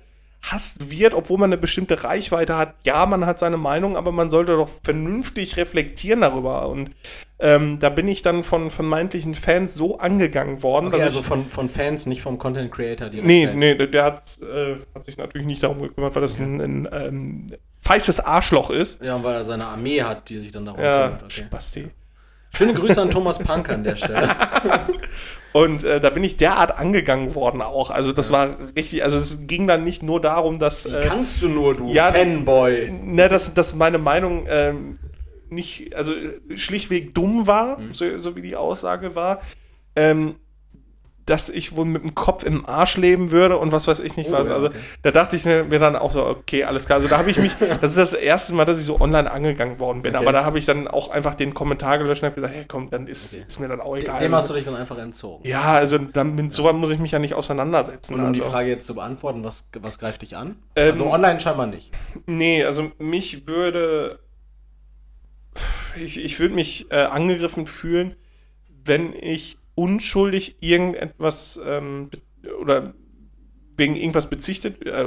gehasst 0.43 0.90
wird, 0.90 1.14
obwohl 1.14 1.38
man 1.38 1.49
eine 1.49 1.57
bestimmte 1.57 2.05
Reichweite 2.05 2.57
hat. 2.57 2.74
Ja, 2.84 3.07
man 3.07 3.26
hat 3.26 3.38
seine 3.38 3.57
Meinung, 3.57 3.97
aber 3.97 4.12
man 4.12 4.30
sollte 4.30 4.57
doch 4.57 4.68
vernünftig 4.82 5.57
reflektieren 5.57 6.20
darüber. 6.20 6.68
Und 6.68 6.90
ähm, 7.38 7.78
da 7.80 7.88
bin 7.88 8.09
ich 8.09 8.22
dann 8.22 8.45
von 8.45 8.70
vermeintlichen 8.70 9.34
Fans 9.34 9.74
so 9.74 9.99
angegangen 9.99 10.62
worden. 10.62 10.88
Okay, 10.88 11.03
also 11.03 11.22
von, 11.22 11.49
von 11.51 11.68
Fans, 11.68 12.07
nicht 12.07 12.22
vom 12.22 12.38
Content 12.38 12.70
Creator 12.72 13.09
direkt. 13.09 13.26
Nee, 13.26 13.49
nee, 13.55 13.74
der 13.74 14.05
hat, 14.05 14.22
äh, 14.43 14.76
hat 14.95 15.07
sich 15.07 15.16
natürlich 15.16 15.47
nicht 15.47 15.62
darum 15.62 15.80
gekümmert, 15.82 16.14
weil 16.14 16.22
das 16.22 16.34
okay. 16.34 16.45
ein, 16.45 16.61
ein 16.61 16.88
ähm, 16.93 17.47
feistes 17.80 18.20
Arschloch 18.20 18.70
ist. 18.70 19.03
Ja, 19.03 19.16
und 19.16 19.24
weil 19.24 19.34
er 19.34 19.45
seine 19.45 19.66
Armee 19.66 20.03
hat, 20.03 20.28
die 20.28 20.38
sich 20.38 20.53
dann 20.53 20.66
darum 20.66 20.80
ja, 20.80 21.07
kümmert. 21.07 21.22
Okay. 21.24 21.45
Spasti. 21.45 21.90
Schöne 22.55 22.74
Grüße 22.74 23.00
an 23.00 23.11
Thomas 23.11 23.38
Punk 23.38 23.68
an 23.70 23.84
der 23.84 23.96
Stelle. 23.96 24.28
Und 25.53 25.84
äh, 25.84 26.00
da 26.00 26.11
bin 26.11 26.24
ich 26.24 26.36
derart 26.36 26.78
angegangen 26.78 27.34
worden 27.34 27.61
auch. 27.61 27.90
Also 27.90 28.12
das 28.12 28.28
ja. 28.28 28.32
war 28.32 28.57
richtig, 28.76 29.05
also 29.05 29.18
es 29.18 29.46
ging 29.46 29.66
dann 29.66 29.84
nicht 29.84 30.03
nur 30.03 30.20
darum, 30.20 30.59
dass. 30.59 30.86
Äh, 30.86 31.03
kannst 31.07 31.42
du 31.42 31.48
nur, 31.48 31.74
du 31.74 31.92
ja, 31.92 32.12
Fanboy? 32.12 32.90
Ne, 32.90 33.28
dass, 33.28 33.53
dass 33.53 33.74
meine 33.74 33.98
Meinung 33.98 34.46
ähm, 34.48 34.98
nicht, 35.50 35.94
also 35.94 36.12
schlichtweg 36.55 37.14
dumm 37.14 37.46
war, 37.46 37.78
mhm. 37.78 37.92
so, 37.92 38.16
so, 38.18 38.34
wie 38.34 38.42
die 38.42 38.57
Aussage 38.57 39.14
war. 39.14 39.42
Ähm, 39.94 40.36
dass 41.27 41.49
ich 41.49 41.77
wohl 41.77 41.85
mit 41.85 42.03
dem 42.03 42.14
Kopf 42.14 42.43
im 42.43 42.66
Arsch 42.66 42.97
leben 42.97 43.31
würde 43.31 43.57
und 43.59 43.70
was 43.70 43.87
weiß 43.87 44.01
ich 44.01 44.16
nicht 44.16 44.31
oh, 44.31 44.33
was. 44.33 44.49
Ja, 44.49 44.55
also 44.55 44.66
okay. 44.68 44.79
da 45.03 45.11
dachte 45.12 45.37
ich 45.37 45.45
mir, 45.45 45.64
mir, 45.64 45.79
dann 45.79 45.97
auch 45.97 46.11
so, 46.11 46.27
okay, 46.27 46.64
alles 46.64 46.87
klar. 46.87 46.97
Also 46.97 47.09
da 47.09 47.18
habe 47.18 47.31
ich 47.31 47.39
mich, 47.39 47.53
das 47.81 47.91
ist 47.91 47.99
das 47.99 48.14
erste 48.14 48.55
Mal, 48.55 48.64
dass 48.64 48.79
ich 48.79 48.85
so 48.85 49.01
online 49.01 49.31
angegangen 49.31 49.79
worden 49.79 50.03
bin. 50.03 50.14
Okay. 50.14 50.25
Aber 50.25 50.33
da 50.33 50.45
habe 50.45 50.59
ich 50.59 50.66
dann 50.66 50.89
auch 50.89 51.11
einfach 51.11 51.35
den 51.35 51.55
Kommentar 51.55 51.99
gelöscht 51.99 52.23
und 52.23 52.27
habe 52.27 52.35
gesagt, 52.35 52.55
hey 52.55 52.64
komm, 52.66 52.91
dann 52.91 53.07
ist, 53.07 53.35
okay. 53.35 53.45
ist 53.47 53.61
mir 53.61 53.68
dann 53.68 53.81
auch 53.81 53.97
egal. 53.97 54.20
Dem 54.20 54.35
hast 54.35 54.51
du 54.51 54.55
dich 54.55 54.64
dann 54.64 54.75
einfach 54.75 54.99
entzogen. 54.99 55.47
Ja, 55.47 55.75
also 55.75 55.99
dann 55.99 56.35
mit 56.35 56.53
sowas 56.53 56.75
muss 56.75 56.91
ich 56.91 56.99
mich 56.99 57.12
ja 57.12 57.18
nicht 57.18 57.35
auseinandersetzen. 57.35 58.14
Und 58.14 58.20
um 58.20 58.27
also. 58.27 58.41
die 58.41 58.47
Frage 58.47 58.68
jetzt 58.68 58.87
zu 58.87 58.95
beantworten, 58.95 59.45
was, 59.45 59.68
was 59.81 59.99
greift 59.99 60.23
dich 60.23 60.37
an? 60.37 60.57
Ähm, 60.75 60.93
also 60.93 61.07
online 61.07 61.39
scheinbar 61.41 61.66
nicht. 61.66 61.93
Nee, 62.27 62.64
also 62.64 62.91
mich 62.99 63.47
würde, 63.47 64.18
ich, 65.97 66.18
ich 66.18 66.41
würde 66.41 66.55
mich 66.55 66.91
äh, 66.91 66.97
angegriffen 66.97 67.66
fühlen, 67.66 68.16
wenn 68.85 69.12
ich 69.12 69.59
unschuldig 69.75 70.57
irgendetwas 70.61 71.61
ähm, 71.64 72.11
oder 72.61 72.95
wegen 73.77 73.97
irgendwas 73.97 74.29
bezichtigt 74.29 74.85
äh, 74.87 75.07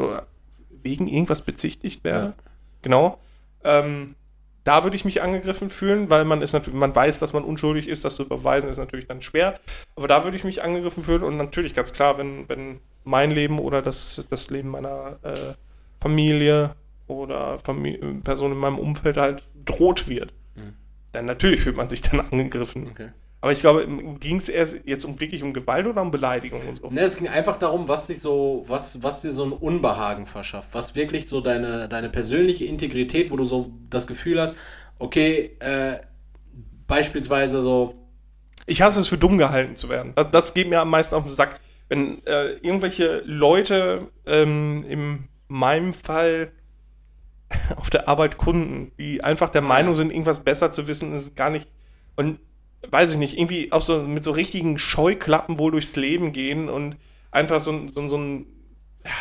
wegen 0.84 1.08
irgendwas 1.08 1.42
bezichtigt 1.42 2.04
werde. 2.04 2.28
Ja. 2.28 2.34
Genau. 2.82 3.20
Ähm, 3.64 4.16
da 4.64 4.84
würde 4.84 4.96
ich 4.96 5.06
mich 5.06 5.22
angegriffen 5.22 5.70
fühlen, 5.70 6.10
weil 6.10 6.26
man 6.26 6.42
ist 6.42 6.54
natürlich, 6.54 6.80
man 6.80 6.96
weiß, 6.96 7.20
dass 7.20 7.34
man 7.34 7.44
unschuldig 7.44 7.88
ist, 7.88 8.04
das 8.04 8.16
zu 8.16 8.28
beweisen 8.28 8.70
ist 8.70 8.78
natürlich 8.78 9.08
dann 9.08 9.22
schwer. 9.22 9.60
Aber 9.96 10.08
da 10.08 10.24
würde 10.24 10.38
ich 10.38 10.44
mich 10.44 10.64
angegriffen 10.64 11.04
fühlen 11.04 11.24
und 11.24 11.38
natürlich 11.38 11.76
ganz 11.76 11.94
klar, 11.94 12.18
wenn, 12.18 12.50
wenn 12.50 12.80
mein 13.04 13.30
Leben 13.30 13.60
oder 13.60 13.82
das, 13.82 14.26
das 14.30 14.50
Leben 14.50 14.70
meiner 14.70 15.20
äh, 15.22 15.54
Familie 16.02 16.76
oder 17.08 17.60
Familie, 17.60 18.00
Person 18.24 18.54
in 18.54 18.58
meinem 18.58 18.80
Umfeld 18.80 19.18
halt 19.18 19.44
droht 19.66 20.08
wird, 20.08 20.34
mhm. 20.56 20.74
dann 21.12 21.26
natürlich 21.26 21.62
fühlt 21.62 21.78
man 21.78 21.90
sich 21.90 22.02
dann 22.02 22.20
angegriffen. 22.20 22.88
Okay. 22.90 23.10
Aber 23.46 23.52
ich 23.52 23.60
glaube, 23.60 23.86
ging 24.20 24.38
es 24.38 24.50
erst 24.50 24.80
jetzt 24.86 25.06
um 25.06 25.20
wirklich 25.20 25.44
um 25.44 25.54
Gewalt 25.54 25.86
oder 25.86 26.02
um 26.02 26.10
Beleidigung 26.10 26.68
und 26.68 26.80
so? 26.80 26.90
Ne, 26.90 27.02
es 27.02 27.16
ging 27.16 27.28
einfach 27.28 27.58
darum, 27.58 27.88
was 27.88 28.08
dich 28.08 28.20
so, 28.20 28.64
was, 28.66 29.04
was 29.04 29.22
dir 29.22 29.30
so 29.30 29.46
ein 29.46 29.52
Unbehagen 29.52 30.26
verschafft, 30.26 30.74
was 30.74 30.96
wirklich 30.96 31.30
so 31.30 31.42
deine, 31.42 31.88
deine 31.88 32.10
persönliche 32.10 32.66
Integrität, 32.66 33.30
wo 33.30 33.38
du 33.38 33.44
so 33.44 33.72
das 33.92 34.08
Gefühl 34.08 34.42
hast, 34.42 34.56
okay, 34.98 35.52
äh, 35.60 35.98
beispielsweise 36.88 37.62
so. 37.62 37.94
Ich 38.66 38.82
hasse 38.82 39.00
es 39.00 39.08
für 39.08 39.20
dumm 39.20 39.38
gehalten 39.38 39.76
zu 39.76 39.90
werden. 39.90 40.14
Das, 40.16 40.32
das 40.32 40.54
geht 40.56 40.68
mir 40.68 40.82
am 40.82 40.90
meisten 40.90 41.14
auf 41.14 41.26
den 41.26 41.32
Sack. 41.32 41.60
Wenn 41.88 42.26
äh, 42.26 42.54
irgendwelche 42.64 43.22
Leute, 43.26 44.10
ähm, 44.26 44.84
in 44.90 45.26
meinem 45.50 45.94
Fall 45.94 46.52
auf 47.76 47.92
der 47.92 48.08
Arbeit 48.08 48.38
Kunden, 48.38 48.92
die 48.98 49.24
einfach 49.24 49.50
der 49.50 49.62
Meinung 49.62 49.94
sind, 49.94 50.12
irgendwas 50.12 50.44
besser 50.44 50.72
zu 50.72 50.88
wissen, 50.88 51.14
ist 51.14 51.36
gar 51.36 51.52
nicht. 51.52 51.70
Und 52.16 52.40
weiß 52.92 53.12
ich 53.12 53.18
nicht, 53.18 53.38
irgendwie 53.38 53.72
auch 53.72 53.82
so 53.82 54.02
mit 54.02 54.24
so 54.24 54.32
richtigen 54.32 54.78
Scheuklappen 54.78 55.58
wohl 55.58 55.72
durchs 55.72 55.96
Leben 55.96 56.34
gehen 56.34 56.70
und 56.70 56.98
einfach 57.32 57.62
so, 57.62 57.88
so, 57.94 58.08
so, 58.08 58.16
einen, 58.18 58.46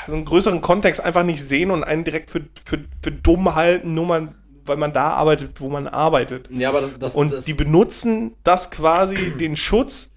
so 0.07 0.15
einen 0.15 0.25
größeren 0.25 0.61
Kontext 0.61 1.03
einfach 1.03 1.25
nicht 1.25 1.43
sehen 1.43 1.71
und 1.71 1.85
einen 1.85 2.05
direkt 2.05 2.31
für, 2.31 2.43
für, 2.65 2.85
für 3.03 3.13
dumm 3.13 3.55
halten, 3.55 3.95
nur 3.95 4.07
mal, 4.07 4.35
weil 4.65 4.77
man 4.77 4.93
da 4.93 5.11
arbeitet, 5.11 5.61
wo 5.61 5.69
man 5.69 5.87
arbeitet. 5.87 6.49
Ja, 6.51 6.71
aber 6.71 6.83
das, 6.83 6.99
das 6.99 7.15
Und 7.15 7.33
das 7.33 7.45
die 7.45 7.55
benutzen 7.55 8.37
das 8.45 8.71
quasi, 8.71 9.33
den 9.39 9.57
Schutz, 9.57 10.11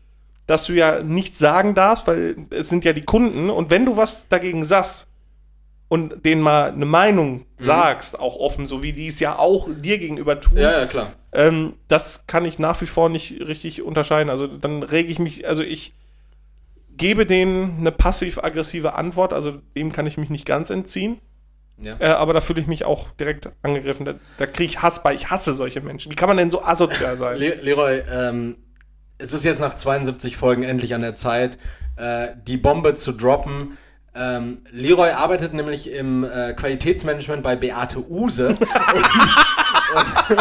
dass 0.45 0.65
du 0.65 0.73
ja 0.73 1.03
nichts 1.03 1.39
sagen 1.39 1.75
darfst, 1.75 2.07
weil 2.07 2.35
es 2.51 2.69
sind 2.69 2.85
ja 2.85 2.93
die 2.93 3.03
Kunden 3.03 3.49
und 3.49 3.69
wenn 3.69 3.85
du 3.85 3.97
was 3.97 4.29
dagegen 4.29 4.63
sagst, 4.63 5.07
und 5.89 6.25
denen 6.25 6.41
mal 6.41 6.71
eine 6.71 6.85
Meinung 6.85 7.39
mhm. 7.39 7.43
sagst, 7.59 8.19
auch 8.19 8.35
offen, 8.35 8.65
so 8.65 8.83
wie 8.83 8.93
die 8.93 9.07
es 9.07 9.19
ja 9.19 9.38
auch 9.38 9.67
dir 9.69 9.97
gegenüber 9.97 10.39
tun. 10.39 10.57
Ja, 10.57 10.79
ja, 10.79 10.85
klar. 10.85 11.13
Ähm, 11.31 11.73
das 11.88 12.25
kann 12.27 12.45
ich 12.45 12.59
nach 12.59 12.81
wie 12.81 12.85
vor 12.85 13.09
nicht 13.09 13.39
richtig 13.41 13.81
unterscheiden. 13.81 14.29
Also 14.29 14.47
dann 14.47 14.83
rege 14.83 15.09
ich 15.09 15.19
mich, 15.19 15.47
also 15.47 15.63
ich 15.63 15.93
gebe 16.97 17.25
denen 17.25 17.77
eine 17.79 17.91
passiv-aggressive 17.91 18.95
Antwort, 18.95 19.33
also 19.33 19.59
dem 19.75 19.91
kann 19.91 20.07
ich 20.07 20.17
mich 20.17 20.29
nicht 20.29 20.45
ganz 20.45 20.69
entziehen. 20.69 21.19
Ja. 21.81 21.95
Äh, 21.99 22.05
aber 22.07 22.33
da 22.33 22.41
fühle 22.41 22.59
ich 22.59 22.67
mich 22.67 22.85
auch 22.85 23.11
direkt 23.11 23.49
angegriffen. 23.61 24.05
Da, 24.05 24.15
da 24.39 24.47
kriege 24.47 24.65
ich 24.65 24.81
Hass 24.81 25.03
bei. 25.03 25.13
Ich 25.13 25.29
hasse 25.29 25.53
solche 25.53 25.79
Menschen. 25.79 26.11
Wie 26.11 26.15
kann 26.15 26.27
man 26.27 26.38
denn 26.38 26.49
so 26.49 26.63
asozial 26.63 27.17
sein? 27.17 27.38
Le 27.38 27.53
Leroy, 27.61 28.01
ähm, 28.11 28.55
es 29.19 29.31
ist 29.31 29.45
jetzt 29.45 29.59
nach 29.59 29.75
72 29.75 30.38
Folgen 30.38 30.63
endlich 30.63 30.95
an 30.95 31.01
der 31.01 31.13
Zeit, 31.13 31.59
äh, 31.97 32.29
die 32.47 32.57
Bombe 32.57 32.95
zu 32.95 33.11
droppen 33.11 33.77
ähm, 34.15 34.59
Leroy 34.71 35.11
arbeitet 35.11 35.53
nämlich 35.53 35.91
im 35.91 36.23
äh, 36.23 36.53
Qualitätsmanagement 36.53 37.43
bei 37.43 37.55
Beate 37.55 38.09
Use. 38.09 38.49
und, 39.95 40.37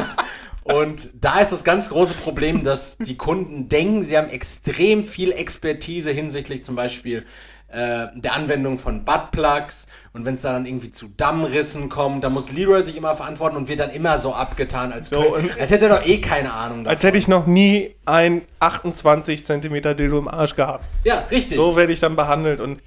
und, 0.64 0.74
und, 0.76 1.08
da 1.20 1.40
ist 1.40 1.52
das 1.52 1.64
ganz 1.64 1.90
große 1.90 2.14
Problem, 2.14 2.64
dass 2.64 2.96
die 2.98 3.16
Kunden 3.16 3.68
denken, 3.68 4.02
sie 4.02 4.16
haben 4.16 4.30
extrem 4.30 5.04
viel 5.04 5.32
Expertise 5.32 6.10
hinsichtlich 6.10 6.64
zum 6.64 6.74
Beispiel 6.74 7.24
äh, 7.68 8.06
der 8.14 8.34
Anwendung 8.34 8.78
von 8.78 9.04
Buttplugs 9.04 9.88
und 10.12 10.24
wenn 10.24 10.34
es 10.34 10.42
dann 10.42 10.66
irgendwie 10.66 10.90
zu 10.90 11.08
Dammrissen 11.08 11.88
kommt, 11.88 12.22
da 12.22 12.30
muss 12.30 12.52
Leroy 12.52 12.82
sich 12.82 12.96
immer 12.96 13.14
verantworten 13.14 13.56
und 13.56 13.68
wird 13.68 13.80
dann 13.80 13.90
immer 13.90 14.18
so 14.18 14.32
abgetan, 14.34 14.92
als, 14.92 15.08
so, 15.08 15.20
können, 15.20 15.50
als 15.58 15.70
hätte 15.72 15.88
er 15.88 15.98
doch 15.98 16.06
eh 16.06 16.20
keine 16.20 16.52
Ahnung 16.52 16.84
davon. 16.84 16.94
Als 16.94 17.02
hätte 17.02 17.18
ich 17.18 17.26
noch 17.26 17.46
nie 17.46 17.94
ein 18.04 18.42
28 18.60 19.44
Zentimeter 19.44 19.94
Dildo 19.94 20.18
im 20.18 20.28
Arsch 20.28 20.54
gehabt. 20.54 20.84
Ja, 21.04 21.26
richtig. 21.30 21.56
So 21.56 21.76
werde 21.76 21.92
ich 21.92 22.00
dann 22.00 22.14
behandelt 22.14 22.60
und 22.60 22.80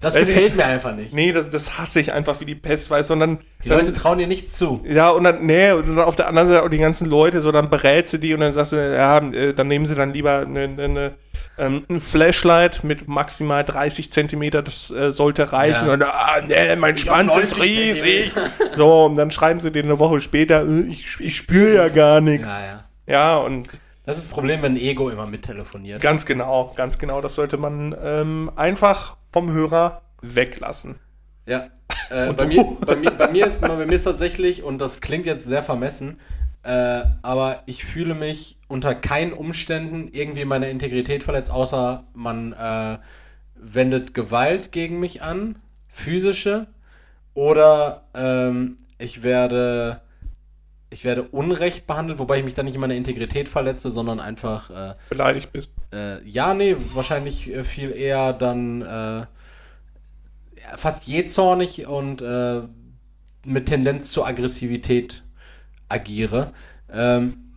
das 0.00 0.14
gefällt 0.14 0.56
mir 0.56 0.66
einfach 0.66 0.94
nicht. 0.94 1.12
Nee, 1.12 1.32
das, 1.32 1.50
das, 1.50 1.78
hasse 1.78 2.00
ich 2.00 2.12
einfach 2.12 2.40
wie 2.40 2.44
die 2.44 2.54
Pest, 2.54 2.90
weißt 2.90 3.10
du, 3.10 3.14
und 3.14 3.20
dann. 3.20 3.38
Die 3.64 3.68
Leute 3.68 3.92
trauen 3.92 4.18
dir 4.18 4.26
nichts 4.26 4.52
zu. 4.58 4.82
Ja, 4.86 5.10
und 5.10 5.24
dann, 5.24 5.44
nee, 5.46 5.72
und 5.72 5.88
dann 5.88 5.98
auf 6.00 6.16
der 6.16 6.28
anderen 6.28 6.48
Seite 6.48 6.64
auch 6.64 6.68
die 6.68 6.78
ganzen 6.78 7.08
Leute, 7.08 7.40
so 7.40 7.52
dann 7.52 7.70
berätst 7.70 8.12
du 8.12 8.18
die 8.18 8.34
und 8.34 8.40
dann 8.40 8.52
sagst 8.52 8.72
du, 8.72 8.76
ja, 8.76 9.18
äh, 9.18 9.54
dann 9.54 9.68
nehmen 9.68 9.86
sie 9.86 9.94
dann 9.94 10.12
lieber 10.12 10.40
eine, 10.40 10.62
eine, 10.64 11.14
ähm, 11.58 11.84
ein 11.88 12.00
Flashlight 12.00 12.84
mit 12.84 13.08
maximal 13.08 13.64
30 13.64 14.12
Zentimeter, 14.12 14.62
das 14.62 14.90
äh, 14.90 15.12
sollte 15.12 15.52
reichen. 15.52 15.86
Ja. 15.86 15.92
Und 15.94 16.02
ah, 16.02 16.42
nee, 16.46 16.76
mein 16.76 16.94
ich 16.94 17.02
Schwanz 17.02 17.36
ist 17.36 17.60
riesig. 17.62 18.32
so, 18.74 19.06
und 19.06 19.16
dann 19.16 19.30
schreiben 19.30 19.60
sie 19.60 19.70
dir 19.70 19.82
eine 19.82 19.98
Woche 19.98 20.20
später, 20.20 20.66
äh, 20.66 20.80
ich, 20.88 21.16
ich 21.20 21.36
spüre 21.36 21.74
ja 21.74 21.88
gar 21.88 22.20
nichts. 22.20 22.52
Ja, 22.52 22.60
ja. 22.60 22.76
Ja, 23.06 23.36
und. 23.36 23.68
Das 24.04 24.16
ist 24.16 24.26
das 24.26 24.32
Problem, 24.32 24.62
wenn 24.62 24.74
ein 24.74 24.76
Ego 24.76 25.08
immer 25.08 25.26
mittelefoniert. 25.26 26.00
Ganz 26.00 26.26
genau, 26.26 26.72
ganz 26.76 26.98
genau. 26.98 27.20
Das 27.20 27.34
sollte 27.34 27.56
man 27.56 27.94
ähm, 28.04 28.52
einfach 28.54 29.16
vom 29.36 29.52
Hörer 29.52 30.00
weglassen. 30.22 30.94
Ja. 31.44 31.68
Äh, 32.08 32.32
bei, 32.32 32.46
mir, 32.46 32.64
bei, 32.86 32.96
mir, 32.96 33.10
bei, 33.10 33.30
mir 33.30 33.46
ist, 33.46 33.60
bei 33.60 33.76
mir 33.84 33.92
ist 33.92 34.04
tatsächlich, 34.04 34.62
und 34.62 34.78
das 34.78 35.02
klingt 35.02 35.26
jetzt 35.26 35.44
sehr 35.44 35.62
vermessen, 35.62 36.18
äh, 36.62 37.02
aber 37.20 37.62
ich 37.66 37.84
fühle 37.84 38.14
mich 38.14 38.56
unter 38.66 38.94
keinen 38.94 39.34
Umständen 39.34 40.08
irgendwie 40.10 40.46
meine 40.46 40.70
Integrität 40.70 41.22
verletzt, 41.22 41.50
außer 41.50 42.04
man 42.14 42.54
äh, 42.54 42.96
wendet 43.56 44.14
Gewalt 44.14 44.72
gegen 44.72 45.00
mich 45.00 45.20
an, 45.20 45.56
physische, 45.86 46.68
oder 47.34 48.04
ähm, 48.14 48.78
ich 48.96 49.22
werde 49.22 50.00
ich 50.88 51.04
werde 51.04 51.24
unrecht 51.24 51.86
behandelt, 51.86 52.18
wobei 52.18 52.38
ich 52.38 52.44
mich 52.44 52.54
dann 52.54 52.64
nicht 52.64 52.76
in 52.76 52.80
meiner 52.80 52.94
Integrität 52.94 53.50
verletze, 53.50 53.90
sondern 53.90 54.18
einfach, 54.18 54.70
äh, 54.70 54.94
Beleidigt 55.10 55.52
bist. 55.52 55.70
Äh, 55.96 56.22
ja, 56.24 56.54
nee, 56.54 56.76
wahrscheinlich 56.94 57.52
äh, 57.52 57.64
viel 57.64 57.90
eher 57.92 58.32
dann 58.32 58.82
äh, 58.82 59.26
fast 60.76 61.06
jähzornig 61.06 61.86
und 61.86 62.22
äh, 62.22 62.62
mit 63.44 63.66
Tendenz 63.66 64.12
zur 64.12 64.26
Aggressivität 64.26 65.22
agiere. 65.88 66.52
Ähm, 66.92 67.52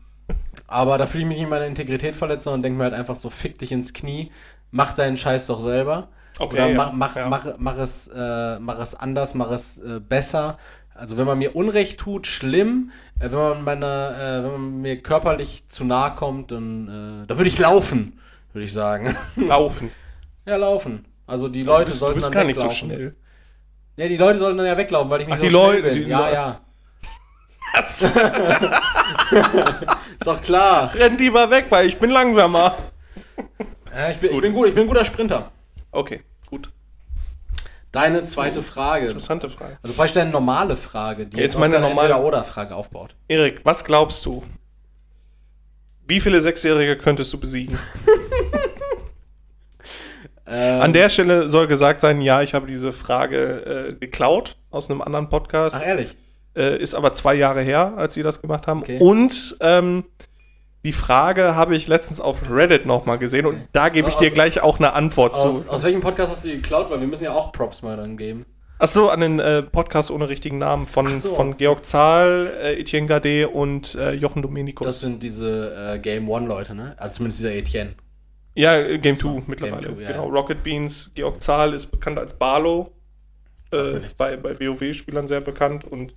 aber 0.68 0.98
da 0.98 1.08
fühle 1.08 1.24
ich 1.24 1.28
mich 1.28 1.38
nicht 1.38 1.46
in 1.46 1.50
meiner 1.50 1.66
Integrität 1.66 2.16
verletzt, 2.16 2.44
sondern 2.44 2.62
denke 2.62 2.78
mir 2.78 2.84
halt 2.86 2.94
einfach 2.94 3.16
so, 3.16 3.30
fick 3.30 3.58
dich 3.58 3.72
ins 3.72 3.94
Knie, 3.94 4.32
mach 4.72 4.94
deinen 4.94 5.18
Scheiß 5.18 5.48
doch 5.48 5.62
selber. 5.62 6.10
Okay, 6.38 6.56
Oder 6.56 6.70
mach, 6.70 6.94
mach, 6.94 7.16
ja. 7.16 7.28
mach, 7.28 7.46
mach, 7.58 7.78
es, 7.78 8.08
äh, 8.08 8.60
mach 8.60 8.80
es 8.80 8.96
anders, 8.96 9.34
mach 9.34 9.52
es 9.52 9.82
besser. 10.08 10.58
Also 11.00 11.18
wenn 11.18 11.26
man 11.26 11.38
mir 11.38 11.56
Unrecht 11.56 12.00
tut, 12.00 12.28
schlimm. 12.28 12.92
Wenn 13.16 13.32
man 13.32 13.64
meiner, 13.64 14.18
äh, 14.18 14.44
wenn 14.44 14.52
man 14.52 14.82
mir 14.82 15.02
körperlich 15.02 15.68
zu 15.68 15.86
nahe 15.86 16.16
kommt, 16.16 16.52
dann, 16.52 16.88
äh, 16.88 17.28
dann 17.28 17.38
würde 17.38 17.50
ich 17.50 17.58
laufen, 17.58 18.20
würde 18.54 18.66
ich 18.66 18.74
sagen. 18.74 19.16
Laufen. 19.36 19.92
ja, 20.46 20.56
laufen. 20.58 21.06
Also 21.28 21.48
die 21.48 21.62
Leute 21.64 21.86
Du 21.86 21.92
bist, 21.92 21.96
du 21.96 22.00
sollten 22.00 22.16
bist 22.16 22.28
dann 22.28 22.34
gar 22.34 22.44
nicht 22.44 22.56
so 22.58 22.64
weglaufen. 22.64 22.78
schnell. 22.90 23.16
Ja, 23.98 24.08
die 24.08 24.18
Leute 24.18 24.40
sollten 24.40 24.58
dann 24.58 24.68
ja 24.68 24.78
weglaufen, 24.78 25.10
weil 25.10 25.22
ich 25.22 25.28
nicht 25.28 25.36
Ach, 25.36 25.40
so 25.40 25.44
die 25.46 25.50
schnell 25.52 25.82
Leute- 25.82 25.82
bin. 25.84 25.94
die 26.06 26.10
ja, 26.10 26.32
ja. 26.32 26.62
Was? 27.76 28.02
Ist 30.20 30.26
doch 30.26 30.42
klar. 30.42 30.94
Rennt 30.96 31.20
lieber 31.20 31.50
weg, 31.52 31.68
weil 31.70 31.86
ich 31.88 31.98
bin 32.00 32.10
langsamer. 32.10 32.76
Ja, 33.94 34.10
ich, 34.10 34.18
bin, 34.18 34.32
ich, 34.34 34.42
bin 34.42 34.54
gut, 34.54 34.68
ich 34.70 34.74
bin 34.74 34.84
ein 34.84 34.88
guter 34.88 35.06
Sprinter. 35.06 35.52
Okay, 35.92 36.24
gut. 36.48 36.72
Deine 37.92 38.24
zweite 38.24 38.62
Frage. 38.64 39.06
Interessante 39.08 39.50
Frage. 39.50 39.78
Also 39.82 39.96
praktisch 39.96 40.18
eine 40.18 40.30
normale 40.32 40.76
Frage, 40.78 41.26
die 41.28 41.38
Jetzt 41.38 41.56
auf 41.56 41.62
meine 41.62 41.80
normale- 41.80 42.10
Entweder-Oder-Frage 42.14 42.76
aufbaut. 42.76 43.16
Erik, 43.28 43.62
was 43.64 43.84
glaubst 43.84 44.26
du? 44.26 44.44
Wie 46.06 46.20
viele 46.22 46.42
Sechsjährige 46.42 46.98
könntest 46.98 47.32
du 47.34 47.40
besiegen? 47.40 47.78
Ähm, 50.52 50.82
An 50.82 50.94
der 50.94 51.10
Stelle 51.10 51.50
soll 51.50 51.68
gesagt 51.68 52.02
sein, 52.02 52.22
ja, 52.22 52.42
ich 52.42 52.54
habe 52.54 52.68
diese 52.68 52.92
Frage 52.92 53.90
äh, 53.90 53.94
geklaut 53.94 54.58
aus 54.72 54.90
einem 54.90 55.02
anderen 55.02 55.30
Podcast. 55.30 55.78
Ach, 55.80 55.86
ehrlich? 55.86 56.16
Äh, 56.56 56.78
ist 56.82 56.96
aber 56.96 57.14
zwei 57.14 57.36
Jahre 57.36 57.62
her, 57.62 57.94
als 57.98 58.16
sie 58.16 58.24
das 58.24 58.42
gemacht 58.42 58.66
haben. 58.68 58.82
Okay. 58.82 58.98
Und 59.00 59.58
ähm, 59.62 60.04
die 60.86 60.94
Frage 60.94 61.56
habe 61.56 61.76
ich 61.76 61.88
letztens 61.88 62.20
auf 62.22 62.50
Reddit 62.50 62.86
nochmal 62.86 63.18
gesehen 63.18 63.46
und 63.46 63.68
da 63.74 63.90
gebe 63.90 64.08
ich 64.10 64.16
Aus- 64.16 64.22
dir 64.22 64.32
gleich 64.32 64.62
auch 64.62 64.80
eine 64.80 64.94
Antwort 64.94 65.36
Aus, 65.36 65.66
zu. 65.66 65.70
aus 65.72 65.84
welchem 65.84 66.02
Podcast 66.02 66.32
hast 66.32 66.44
du 66.46 66.50
die 66.50 66.56
geklaut? 66.56 66.90
Weil 66.90 67.00
wir 67.02 67.08
müssen 67.08 67.26
ja 67.26 67.32
auch 67.34 67.52
Props 67.52 67.82
mal 67.82 67.98
dann 67.98 68.18
geben. 68.18 68.46
Achso, 68.82 69.10
an 69.10 69.20
den 69.20 69.40
äh, 69.40 69.62
Podcast 69.62 70.10
ohne 70.10 70.30
richtigen 70.30 70.58
Namen 70.58 70.88
von, 70.88 71.06
Ach 71.08 71.12
so. 71.20 71.36
von 71.36 71.58
Georg 71.58 71.86
Zahl, 71.86 72.54
äh, 72.64 72.80
Etienne 72.80 73.08
Gade 73.08 73.50
und 73.50 73.94
äh, 73.96 74.14
Jochen 74.14 74.42
Dominikus. 74.42 74.88
Das 74.88 75.02
sind 75.02 75.22
diese 75.22 75.96
äh, 75.96 76.00
Game 76.00 76.30
One-Leute, 76.30 76.74
ne? 76.76 76.96
Also 76.98 77.18
zumindest 77.18 77.42
dieser 77.42 77.54
Etienne. 77.54 77.96
Ja, 78.60 78.98
Game 78.98 79.18
2 79.18 79.44
mittlerweile. 79.48 79.82
Game 79.88 79.96
Two, 79.96 80.02
ja. 80.02 80.12
Genau, 80.12 80.28
Rocket 80.30 80.64
Beans, 80.64 81.12
Georg 81.16 81.42
Zahl 81.42 81.74
ist 81.74 81.88
bekannt 81.88 82.18
als 82.20 82.34
Barlow. 82.38 82.92
Äh, 83.72 84.00
bei 84.18 84.36
bei 84.38 84.60
WoW-Spielern 84.60 85.28
sehr 85.28 85.42
bekannt 85.42 85.86
und 85.86 86.14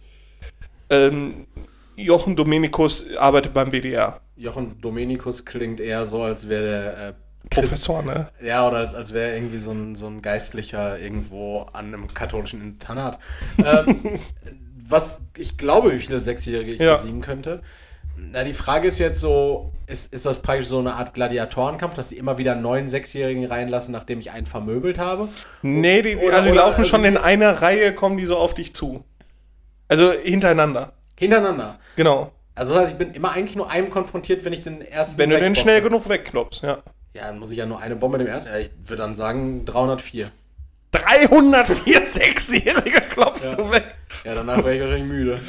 ähm, 0.91 1.47
Jochen 1.97 2.37
Dominikus 2.37 3.07
arbeitet 3.17 3.53
beim 3.53 3.71
WDR. 3.73 4.21
Jochen 4.37 4.79
Dominikus 4.79 5.45
klingt 5.45 5.81
eher 5.81 6.07
so, 6.07 6.23
als 6.23 6.49
wäre 6.49 6.63
der. 6.65 7.09
Äh, 7.09 7.13
Professor, 7.51 8.03
ne? 8.03 8.29
ja, 8.43 8.67
oder 8.67 8.79
als, 8.79 8.95
als 8.95 9.13
wäre 9.13 9.31
er 9.31 9.37
irgendwie 9.37 9.59
so 9.59 9.73
ein, 9.73 9.95
so 9.95 10.07
ein 10.07 10.23
Geistlicher 10.23 10.99
irgendwo 10.99 11.63
an 11.73 11.87
einem 11.87 12.07
katholischen 12.07 12.63
Internat. 12.63 13.19
ähm, 13.59 14.21
was 14.89 15.21
ich 15.37 15.59
glaube, 15.59 15.93
wie 15.93 15.99
viele 15.99 16.21
Sechsjährige 16.21 16.73
ich 16.73 16.81
Ja. 16.81 16.95
besiegen 16.95 17.21
könnte. 17.21 17.63
Na, 18.31 18.45
die 18.45 18.53
Frage 18.53 18.89
ist 18.89 18.99
jetzt 18.99 19.21
so: 19.21 19.73
ist, 19.87 20.13
ist 20.13 20.25
das 20.27 20.41
praktisch 20.41 20.67
so 20.69 20.79
eine 20.79 20.95
Art 20.95 21.15
Gladiatorenkampf, 21.15 21.95
dass 21.95 22.09
die 22.09 22.17
immer 22.19 22.39
wieder 22.39 22.55
neun 22.55 22.89
Sechsjährigen 22.89 23.45
reinlassen, 23.47 23.93
nachdem 23.93 24.21
ich 24.21 24.31
einen 24.31 24.47
vermöbelt 24.47 24.99
habe? 24.99 25.29
Nee, 25.63 26.03
die, 26.03 26.17
Oder- 26.17 26.37
also 26.37 26.49
die 26.51 26.57
laufen 26.57 26.79
also 26.81 26.91
schon 26.91 27.05
in 27.05 27.17
einer 27.17 27.61
Reihe, 27.63 27.95
kommen 27.95 28.17
die 28.17 28.27
so 28.27 28.37
auf 28.37 28.55
dich 28.55 28.75
zu. 28.75 29.05
Also 29.89 30.13
hintereinander. 30.13 30.93
Hintereinander. 31.19 31.79
Genau. 31.97 32.33
Also 32.55 32.75
das 32.75 32.83
heißt, 32.85 32.93
ich 32.93 32.99
bin 32.99 33.13
immer 33.15 33.33
eigentlich 33.33 33.57
nur 33.57 33.71
einem 33.71 33.91
konfrontiert, 33.91 34.45
wenn 34.45 34.53
ich 34.53 34.63
den 34.63 34.83
ersten. 34.83 35.19
Wenn 35.19 35.31
du 35.31 35.39
den 35.39 35.55
schnell 35.55 35.81
genug 35.83 36.09
wegknopfst, 36.09 36.63
ja. 36.63 36.79
Ja, 37.15 37.27
dann 37.27 37.39
muss 37.39 37.51
ich 37.51 37.59
ja 37.59 37.67
nur 37.67 37.79
eine 37.81 37.97
Bombe 37.97 38.19
dem 38.19 38.27
ersten. 38.27 38.51
Ja, 38.53 38.59
ich 38.59 38.71
würde 38.87 39.03
dann 39.03 39.15
sagen 39.15 39.65
304. 39.67 40.31
304 40.93 42.03
Sechsjährige 42.13 43.01
klopfst 43.11 43.45
Ja. 43.45 43.55
du 43.57 43.71
weg. 43.71 43.85
Ja, 44.25 44.35
danach 44.35 44.59
wäre 44.59 44.75
ich 44.77 44.81
wahrscheinlich 44.83 45.09
müde. 45.09 45.41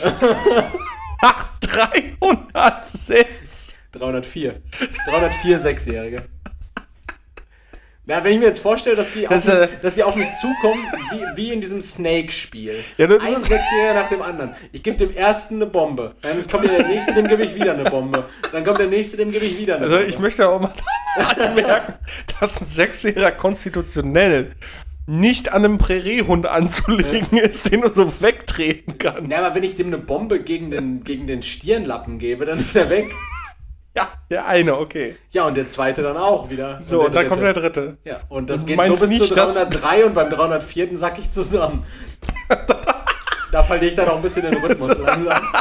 Ach, 1.21 1.45
306. 1.73 3.75
304. 3.91 4.61
304 5.07 5.59
Sechsjährige. 5.59 6.23
Na, 8.05 8.21
wenn 8.21 8.33
ich 8.33 8.39
mir 8.39 8.47
jetzt 8.47 8.59
vorstelle, 8.59 8.97
dass 8.97 9.13
die, 9.13 9.25
Das, 9.25 9.47
auf, 9.47 9.55
äh, 9.55 9.59
mich, 9.61 9.69
dass 9.81 9.93
die 9.95 10.03
auf 10.03 10.15
mich 10.17 10.27
zukommen, 10.35 10.85
wie, 11.11 11.21
wie 11.37 11.53
in 11.53 11.61
diesem 11.61 11.79
Snake-Spiel. 11.79 12.75
Ja, 12.97 13.05
Ein 13.07 13.41
Sechsjähriger 13.41 13.93
nach 13.93 14.09
dem 14.09 14.21
anderen. 14.21 14.53
Ich 14.73 14.83
gebe 14.83 14.97
dem 14.97 15.15
ersten 15.15 15.55
eine 15.55 15.67
Bombe. 15.67 16.13
Dann 16.21 16.45
kommt 16.45 16.65
der 16.65 16.85
nächste, 16.85 17.13
dem 17.13 17.29
gebe 17.29 17.43
ich 17.43 17.55
wieder 17.55 17.71
eine 17.73 17.85
Bombe. 17.89 18.25
Dann 18.51 18.65
kommt 18.65 18.79
der 18.79 18.87
nächste, 18.87 19.15
dem 19.15 19.31
gebe 19.31 19.45
ich 19.45 19.57
wieder 19.57 19.75
eine 19.75 19.85
Also 19.85 19.95
Bombe. 19.95 20.09
ich 20.09 20.19
möchte 20.19 20.49
auch 20.49 20.59
mal 20.59 20.73
anmerken, 21.37 21.93
dass 22.41 22.59
ein 22.59 22.67
Sechsjähriger 22.67 23.31
konstitutionell 23.31 24.51
nicht 25.05 25.51
an 25.51 25.65
einem 25.65 25.77
Präriehund 25.77 26.45
anzulegen 26.47 27.37
ist, 27.37 27.71
den 27.71 27.81
du 27.81 27.89
so 27.89 28.21
wegtreten 28.21 28.97
kannst. 28.97 29.31
ja, 29.31 29.45
aber 29.45 29.55
wenn 29.55 29.63
ich 29.63 29.75
dem 29.75 29.87
eine 29.87 29.97
Bombe 29.97 30.39
gegen 30.41 30.71
den, 30.71 31.03
gegen 31.03 31.27
den 31.27 31.43
Stirnlappen 31.43 32.19
gebe, 32.19 32.45
dann 32.45 32.59
ist 32.59 32.75
er 32.75 32.89
weg. 32.89 33.13
Ja, 33.95 34.07
der 34.31 34.47
eine, 34.47 34.75
okay. 34.79 35.17
Ja, 35.29 35.45
und 35.45 35.55
der 35.55 35.67
zweite 35.67 36.01
dann 36.01 36.17
auch 36.17 36.49
wieder. 36.49 36.79
So, 36.81 37.05
und 37.05 37.13
dann 37.13 37.29
kommt 37.29 37.43
der 37.43 37.53
dritte. 37.53 37.97
Ja, 38.03 38.21
und 38.27 38.49
das 38.49 38.65
geht 38.65 38.75
so 38.87 38.91
bis 38.93 38.99
zu 39.01 39.07
nicht, 39.07 39.37
dass- 39.37 39.53
303 39.53 40.05
und 40.05 40.15
beim 40.15 40.31
304. 40.31 40.97
sack 40.97 41.19
ich 41.19 41.29
zusammen. 41.29 41.85
da 43.51 43.61
verliere 43.61 43.89
ich 43.89 43.95
dann 43.95 44.09
auch 44.09 44.15
ein 44.15 44.23
bisschen 44.23 44.41
den 44.41 44.55
Rhythmus 44.55 44.97
langsam. 44.97 45.43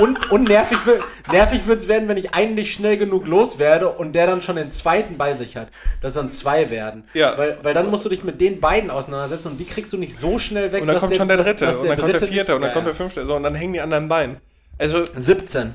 Und, 0.00 0.30
und 0.30 0.48
nervig, 0.48 0.84
wird 0.86 1.02
nervig 1.32 1.66
wird's 1.66 1.88
werden, 1.88 2.08
wenn 2.08 2.16
ich 2.16 2.34
einen 2.34 2.54
nicht 2.54 2.72
schnell 2.72 2.96
genug 2.96 3.26
loswerde 3.26 3.88
und 3.88 4.12
der 4.14 4.26
dann 4.26 4.42
schon 4.42 4.56
den 4.56 4.70
zweiten 4.70 5.16
bei 5.16 5.34
sich 5.34 5.56
hat. 5.56 5.68
Dass 6.02 6.14
dann 6.14 6.30
zwei 6.30 6.70
werden. 6.70 7.04
Ja. 7.14 7.36
Weil, 7.38 7.58
weil 7.62 7.74
dann 7.74 7.88
musst 7.90 8.04
du 8.04 8.08
dich 8.08 8.22
mit 8.24 8.40
den 8.40 8.60
beiden 8.60 8.90
auseinandersetzen 8.90 9.48
und 9.52 9.58
die 9.58 9.64
kriegst 9.64 9.92
du 9.92 9.96
nicht 9.96 10.14
so 10.16 10.38
schnell 10.38 10.72
weg. 10.72 10.82
Und 10.82 10.88
dann 10.88 10.94
dass 10.96 11.02
kommt 11.02 11.16
schon 11.16 11.28
der 11.28 11.38
dass- 11.38 11.46
dritte, 11.46 11.66
dass 11.66 11.76
und 11.76 11.88
dann 11.88 11.96
kommt 11.98 12.12
der 12.12 12.18
vierte, 12.20 12.34
nicht- 12.34 12.50
und 12.50 12.60
dann 12.60 12.68
ja, 12.70 12.74
kommt 12.74 12.86
der 12.86 12.94
fünfte, 12.94 13.26
so, 13.26 13.34
und 13.36 13.42
dann 13.42 13.54
hängen 13.54 13.72
die 13.72 13.80
anderen 13.80 14.08
Beinen. 14.08 14.36
Also, 14.78 15.04
17. 15.16 15.74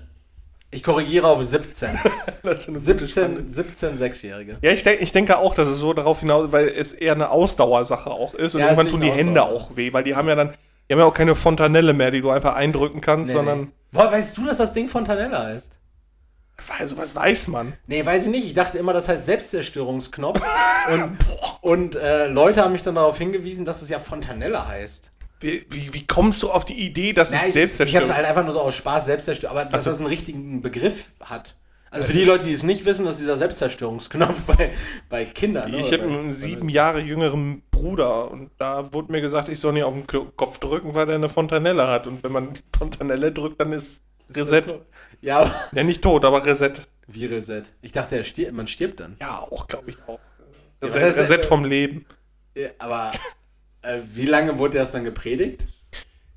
Ich 0.72 0.84
korrigiere 0.84 1.28
auf 1.28 1.42
17. 1.44 1.90
das 2.44 2.62
ist 2.62 2.68
eine 2.70 2.80
gute 2.80 3.08
Spanne. 3.08 3.36
17, 3.48 3.50
17 3.50 3.96
Sechsjährige. 3.96 4.58
Ja, 4.62 4.72
ich, 4.72 4.84
denk, 4.84 5.02
ich 5.02 5.12
denke 5.12 5.38
auch, 5.38 5.54
dass 5.56 5.68
es 5.68 5.80
so 5.80 5.94
darauf 5.94 6.20
hinaus, 6.20 6.52
weil 6.52 6.68
es 6.68 6.92
eher 6.92 7.14
eine 7.14 7.30
Ausdauersache 7.30 8.10
auch 8.10 8.34
ist. 8.34 8.56
Und 8.56 8.62
Ja, 8.62 8.68
irgendwann 8.68 8.88
es 8.88 8.92
tun 8.92 9.02
die 9.02 9.12
Hände 9.12 9.44
auch 9.44 9.76
weh, 9.78 9.94
weil 9.94 10.04
die 10.04 10.16
haben 10.16 10.28
ja 10.28 10.36
dann, 10.36 10.50
die 10.90 10.94
haben 10.94 11.00
ja 11.00 11.06
auch 11.06 11.14
keine 11.14 11.34
Fontanelle 11.36 11.94
mehr, 11.94 12.12
die 12.12 12.22
du 12.22 12.30
einfach 12.32 12.56
eindrücken 12.56 13.00
kannst, 13.00 13.32
sondern, 13.32 13.60
Nee. 13.62 13.68
Woher 13.96 14.12
weißt 14.12 14.38
du, 14.38 14.46
dass 14.46 14.58
das 14.58 14.74
Ding 14.74 14.88
Fontanella 14.88 15.44
heißt? 15.46 15.72
also 16.80 16.96
was 16.98 17.14
weiß 17.14 17.50
man. 17.50 17.74
Nee, 17.86 18.06
weiß 18.06 18.24
ich 18.24 18.30
nicht. 18.30 18.46
Ich 18.46 18.54
dachte 18.54 18.78
immer, 18.78 18.94
das 18.94 19.10
heißt 19.10 19.26
Selbstzerstörungsknopf. 19.26 20.42
und 20.92 21.18
und 21.62 21.96
äh, 21.96 22.28
Leute 22.28 22.64
haben 22.64 22.72
mich 22.72 22.84
dann 22.84 22.96
darauf 22.96 23.18
hingewiesen, 23.18 23.66
dass 23.66 23.82
es 23.82 23.90
ja 23.90 24.00
Fontanella 24.00 24.66
heißt. 24.68 25.12
Wie, 25.42 25.66
wie, 25.70 25.94
wie 25.94 26.08
kommst 26.08 26.42
du 26.44 26.50
auf 26.50 26.64
die 26.64 26.74
Idee, 26.86 27.12
dass 27.12 27.32
Ja, 27.32 27.38
es 27.38 27.42
ich 27.42 27.48
ich 27.50 27.56
habe 27.56 27.68
Selbstzerstörung 27.68 28.10
es 28.10 28.16
halt 28.16 28.26
einfach 28.26 28.44
nur 28.44 28.54
so 28.54 28.62
aus 28.62 28.76
Spaß 28.76 29.06
Selbstzerstörung, 29.06 29.58
aber 29.58 29.66
dass 29.66 29.74
Also- 29.74 29.90
das 29.92 30.00
einen 30.00 30.08
richtigen 30.08 30.62
Begriff 30.62 31.12
hat. 31.22 31.56
Also 31.96 32.08
für 32.08 32.14
die 32.14 32.26
Leute, 32.26 32.46
die 32.46 32.52
es 32.54 32.64
nicht 32.64 32.84
wissen, 32.86 33.06
das 33.06 33.16
ist 33.16 33.22
dieser 33.22 33.38
Selbstzerstörungsknopf 33.38 34.42
bei, 34.48 34.72
bei 35.10 35.26
Kindern. 35.26 35.74
Ich 35.74 35.88
oder 35.88 36.04
habe 36.04 36.14
einen 36.14 36.34
sieben 36.34 36.68
Jahre 36.70 37.00
jüngeren 37.00 37.64
Bruder 37.72 38.30
und 38.32 38.52
da 38.58 38.92
wurde 38.92 39.12
mir 39.12 39.22
gesagt, 39.22 39.48
ich 39.50 39.60
soll 39.60 39.74
nicht 39.74 39.84
auf 39.84 39.94
den 39.94 40.06
Kopf 40.36 40.58
drücken, 40.60 40.94
weil 40.94 41.08
er 41.10 41.16
eine 41.16 41.30
Fontanelle 41.30 41.88
hat. 41.88 42.08
Und 42.08 42.24
wenn 42.24 42.32
man 42.32 42.50
Fontanelle 42.78 43.32
drückt, 43.32 43.62
dann 43.62 43.72
ist 43.72 44.04
Reset. 44.34 44.64
Ja, 45.22 45.54
Ja, 45.72 45.84
nicht 45.84 46.02
tot, 46.02 46.26
aber 46.26 46.46
Reset. 46.46 46.74
wie 47.08 47.26
Reset? 47.26 47.64
Ich 47.82 47.92
dachte, 47.92 48.18
er 48.18 48.24
stirbt, 48.24 48.54
man 48.54 48.68
stirbt 48.68 49.00
dann. 49.00 49.16
Ja, 49.22 49.40
auch, 49.40 49.68
glaube 49.68 49.92
ich 49.92 49.98
auch. 50.08 50.20
Reset, 50.82 51.02
heißt, 51.02 51.18
Reset 51.18 51.38
äh, 51.40 51.44
vom 51.44 51.64
Leben. 51.64 52.06
Ja, 52.56 52.70
aber 52.80 53.12
äh, 53.82 54.00
wie 54.14 54.26
lange 54.26 54.58
wurde 54.58 54.78
das 54.80 54.92
dann 54.92 55.04
gepredigt? 55.04 55.68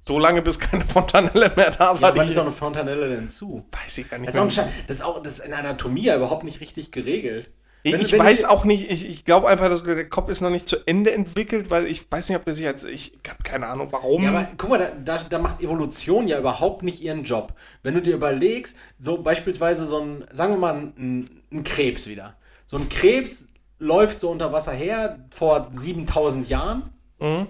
So 0.09 0.19
lange, 0.19 0.41
bis 0.41 0.59
keine 0.59 0.85
Fontanelle 0.87 1.53
mehr 1.55 1.71
da 1.71 1.93
Ja, 1.93 2.01
war. 2.01 2.17
wann 2.17 2.25
die, 2.25 2.31
ist 2.31 2.35
so 2.37 2.41
eine 2.41 2.51
Fontanelle 2.51 3.09
denn 3.11 3.29
zu? 3.29 3.65
weiß 3.85 3.99
ich 3.99 4.09
gar 4.11 4.17
nicht. 4.19 4.37
Auch. 4.39 4.47
Sche- 4.49 4.65
das 4.87 4.97
ist 4.97 5.03
auch 5.03 5.23
das 5.23 5.35
ist 5.35 5.47
in 5.47 5.53
Anatomie 5.53 6.05
ja 6.05 6.17
überhaupt 6.17 6.45
nicht 6.45 6.61
richtig 6.63 6.91
geregelt. 6.93 7.51
Ich, 7.83 7.93
Wenn- 7.93 8.01
ich 8.01 8.13
wenn 8.13 8.21
weiß 8.21 8.45
auch 8.47 8.65
nicht, 8.65 8.91
ich, 8.91 9.07
ich 9.07 9.25
glaube 9.27 9.49
einfach, 9.49 9.69
dass 9.69 9.85
der 9.85 10.09
Kopf 10.09 10.31
ist 10.31 10.41
noch 10.41 10.49
nicht 10.51 10.67
zu 10.67 10.79
Ende 10.87 11.13
entwickelt, 11.13 11.71
weil 11.71 11.87
ich 11.87 12.11
weiß 12.11 12.29
nicht, 12.31 12.39
ob 12.39 12.45
der 12.47 12.55
sich 12.55 12.67
als, 12.67 12.85
ich 12.85 13.19
habe 13.29 13.43
keine 13.45 13.67
Ahnung, 13.69 13.89
warum. 13.93 14.23
Ja, 14.23 14.31
aber 14.31 14.49
guck 14.57 14.71
mal, 14.71 14.79
da, 14.79 14.91
da, 15.19 15.23
da 15.29 15.39
macht 15.39 15.61
Evolution 15.63 16.27
ja 16.27 16.39
überhaupt 16.39 16.83
nicht 16.83 17.03
ihren 17.03 17.23
Job. 17.25 17.53
Wenn 17.83 17.93
du 17.93 18.01
dir 18.01 18.15
überlegst, 18.15 18.77
so 18.99 19.19
beispielsweise 19.23 19.85
so 19.85 20.01
ein, 20.01 20.25
sagen 20.33 20.55
wir 20.55 20.59
mal, 20.59 20.75
ein, 20.75 21.43
ein 21.53 21.65
Krebs 21.65 22.07
wieder. 22.09 22.35
So 22.67 22.79
ein 22.79 22.89
Krebs 22.89 23.47
läuft 23.79 24.21
so 24.21 24.31
unter 24.31 24.53
Wasser 24.55 24.73
her 24.73 25.19
vor 25.31 25.69
7000 25.77 26.49
Jahren. 26.49 26.91
Mhm. 27.21 27.49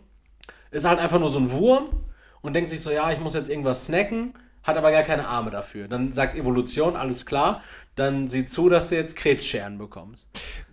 Ist 0.72 0.84
halt 0.84 0.98
einfach 0.98 1.20
nur 1.20 1.30
so 1.30 1.38
ein 1.38 1.52
Wurm 1.52 1.88
und 2.48 2.54
denkt 2.54 2.70
sich 2.70 2.80
so, 2.80 2.90
ja, 2.90 3.12
ich 3.12 3.20
muss 3.20 3.34
jetzt 3.34 3.48
irgendwas 3.50 3.84
snacken. 3.86 4.34
hat 4.64 4.76
aber 4.76 4.90
gar 4.90 5.02
keine 5.02 5.28
Arme 5.28 5.50
dafür. 5.50 5.86
Dann 5.88 6.12
sagt 6.12 6.34
Evolution, 6.34 6.96
alles 6.96 7.24
klar, 7.24 7.62
dann 7.94 8.28
sieh 8.28 8.44
zu, 8.46 8.68
dass 8.68 8.88
du 8.88 8.96
jetzt 8.96 9.16
Krebsscheren 9.16 9.78
bekommst. 9.78 10.26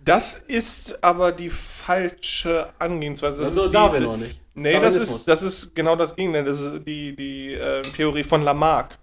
Das 0.04 0.34
ist 0.34 1.02
aber 1.02 1.32
die 1.32 1.48
falsche 1.50 2.68
Angehensweise. 2.78 3.38
Das 3.40 3.48
Also 3.50 3.62
ist 3.62 3.68
die, 3.68 3.72
Darwin 3.72 4.02
noch 4.02 4.16
nicht. 4.16 4.40
Nee, 4.54 4.78
das 4.80 4.94
ist, 4.96 5.26
das 5.28 5.42
ist 5.42 5.74
genau 5.74 5.96
das 5.96 6.16
Gegenteil. 6.16 6.44
Das 6.44 6.60
ist 6.60 6.84
die, 6.86 7.14
die 7.14 7.54
äh, 7.54 7.82
Theorie 7.82 8.24
von 8.24 8.42
Lamarck. 8.42 8.98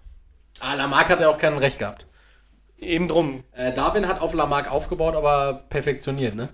Ah, 0.60 0.74
Lamarck 0.74 1.08
hat 1.10 1.20
ja 1.20 1.28
auch 1.28 1.38
kein 1.38 1.56
Recht 1.58 1.78
gehabt. 1.78 2.06
Eben 2.78 3.08
drum. 3.08 3.44
Äh, 3.52 3.72
Darwin 3.72 4.06
hat 4.08 4.20
auf 4.20 4.34
Lamarck 4.34 4.70
aufgebaut, 4.70 5.14
aber 5.14 5.64
perfektioniert, 5.68 6.34
ne? 6.34 6.48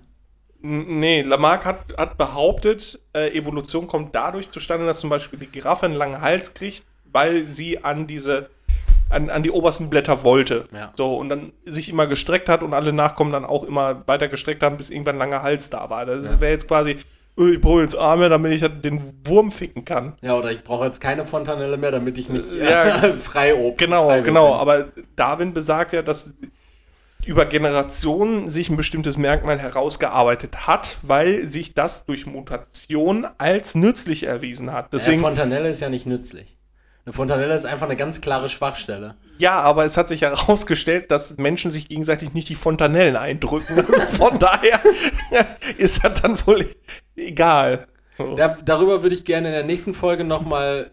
Nee, 0.63 1.21
Lamarck 1.23 1.65
hat, 1.65 1.97
hat 1.97 2.17
behauptet, 2.17 2.99
äh, 3.13 3.35
Evolution 3.35 3.87
kommt 3.87 4.13
dadurch 4.13 4.51
zustande, 4.51 4.85
dass 4.85 4.99
zum 4.99 5.09
Beispiel 5.09 5.39
die 5.39 5.47
Giraffe 5.47 5.87
einen 5.87 5.95
langen 5.95 6.21
Hals 6.21 6.53
kriegt, 6.53 6.83
weil 7.11 7.43
sie 7.43 7.83
an 7.83 8.05
diese, 8.05 8.49
an, 9.09 9.31
an 9.31 9.41
die 9.41 9.49
obersten 9.49 9.89
Blätter 9.89 10.23
wollte. 10.23 10.65
Ja. 10.71 10.93
So, 10.95 11.17
und 11.17 11.29
dann 11.29 11.51
sich 11.65 11.89
immer 11.89 12.05
gestreckt 12.05 12.47
hat 12.47 12.61
und 12.61 12.75
alle 12.75 12.93
Nachkommen 12.93 13.31
dann 13.31 13.43
auch 13.43 13.63
immer 13.63 14.07
weiter 14.07 14.27
gestreckt 14.27 14.61
haben, 14.61 14.77
bis 14.77 14.91
irgendwann 14.91 15.15
ein 15.15 15.19
langer 15.19 15.41
Hals 15.41 15.71
da 15.71 15.89
war. 15.89 16.05
Das 16.05 16.39
wäre 16.39 16.51
jetzt 16.51 16.67
quasi, 16.67 16.97
oh, 17.37 17.47
ich 17.47 17.59
brauche 17.59 17.81
jetzt 17.81 17.97
Arme, 17.97 18.29
damit 18.29 18.51
ich 18.51 18.61
halt 18.61 18.85
den 18.85 19.01
Wurm 19.25 19.51
ficken 19.51 19.83
kann. 19.83 20.13
Ja, 20.21 20.37
oder 20.37 20.51
ich 20.51 20.63
brauche 20.63 20.85
jetzt 20.85 21.01
keine 21.01 21.25
Fontanelle 21.25 21.77
mehr, 21.77 21.91
damit 21.91 22.19
ich 22.19 22.29
nicht 22.29 22.53
Ja. 22.53 23.13
frei 23.17 23.55
oben. 23.55 23.77
Genau, 23.77 24.05
frei 24.09 24.21
genau. 24.21 24.51
bin. 24.51 24.59
Aber 24.59 24.85
Darwin 25.15 25.53
besagt 25.53 25.93
ja, 25.93 26.03
dass 26.03 26.35
über 27.25 27.45
Generationen 27.45 28.49
sich 28.49 28.69
ein 28.69 28.77
bestimmtes 28.77 29.17
Merkmal 29.17 29.59
herausgearbeitet 29.59 30.67
hat, 30.67 30.97
weil 31.01 31.45
sich 31.45 31.73
das 31.73 32.05
durch 32.05 32.25
Mutation 32.25 33.27
als 33.37 33.75
nützlich 33.75 34.23
erwiesen 34.23 34.71
hat. 34.71 34.93
Deswegen, 34.93 35.11
Deswegen, 35.17 35.21
Fontanelle 35.21 35.69
ist 35.69 35.81
ja 35.81 35.89
nicht 35.89 36.05
nützlich. 36.05 36.57
Eine 37.05 37.13
Fontanelle 37.13 37.55
ist 37.55 37.65
einfach 37.65 37.87
eine 37.87 37.95
ganz 37.95 38.21
klare 38.21 38.47
Schwachstelle. 38.47 39.15
ja, 39.39 39.59
aber 39.59 39.85
es 39.85 39.97
hat 39.97 40.07
sich 40.07 40.21
herausgestellt, 40.21 41.09
dass 41.11 41.37
Menschen 41.37 41.71
sich 41.71 41.89
gegenseitig 41.89 42.33
nicht 42.33 42.49
die 42.49 42.55
Fontanellen 42.55 43.15
eindrücken. 43.15 43.77
Also 43.79 43.93
von 44.17 44.37
daher 44.37 44.79
ist 45.77 46.03
das 46.03 46.21
dann 46.21 46.37
wohl 46.45 46.65
egal. 47.15 47.87
Da, 48.35 48.55
darüber 48.65 49.03
würde 49.03 49.15
ich 49.15 49.25
gerne 49.25 49.47
in 49.47 49.53
der 49.53 49.63
nächsten 49.63 49.93
Folge 49.93 50.23
nochmal 50.23 50.89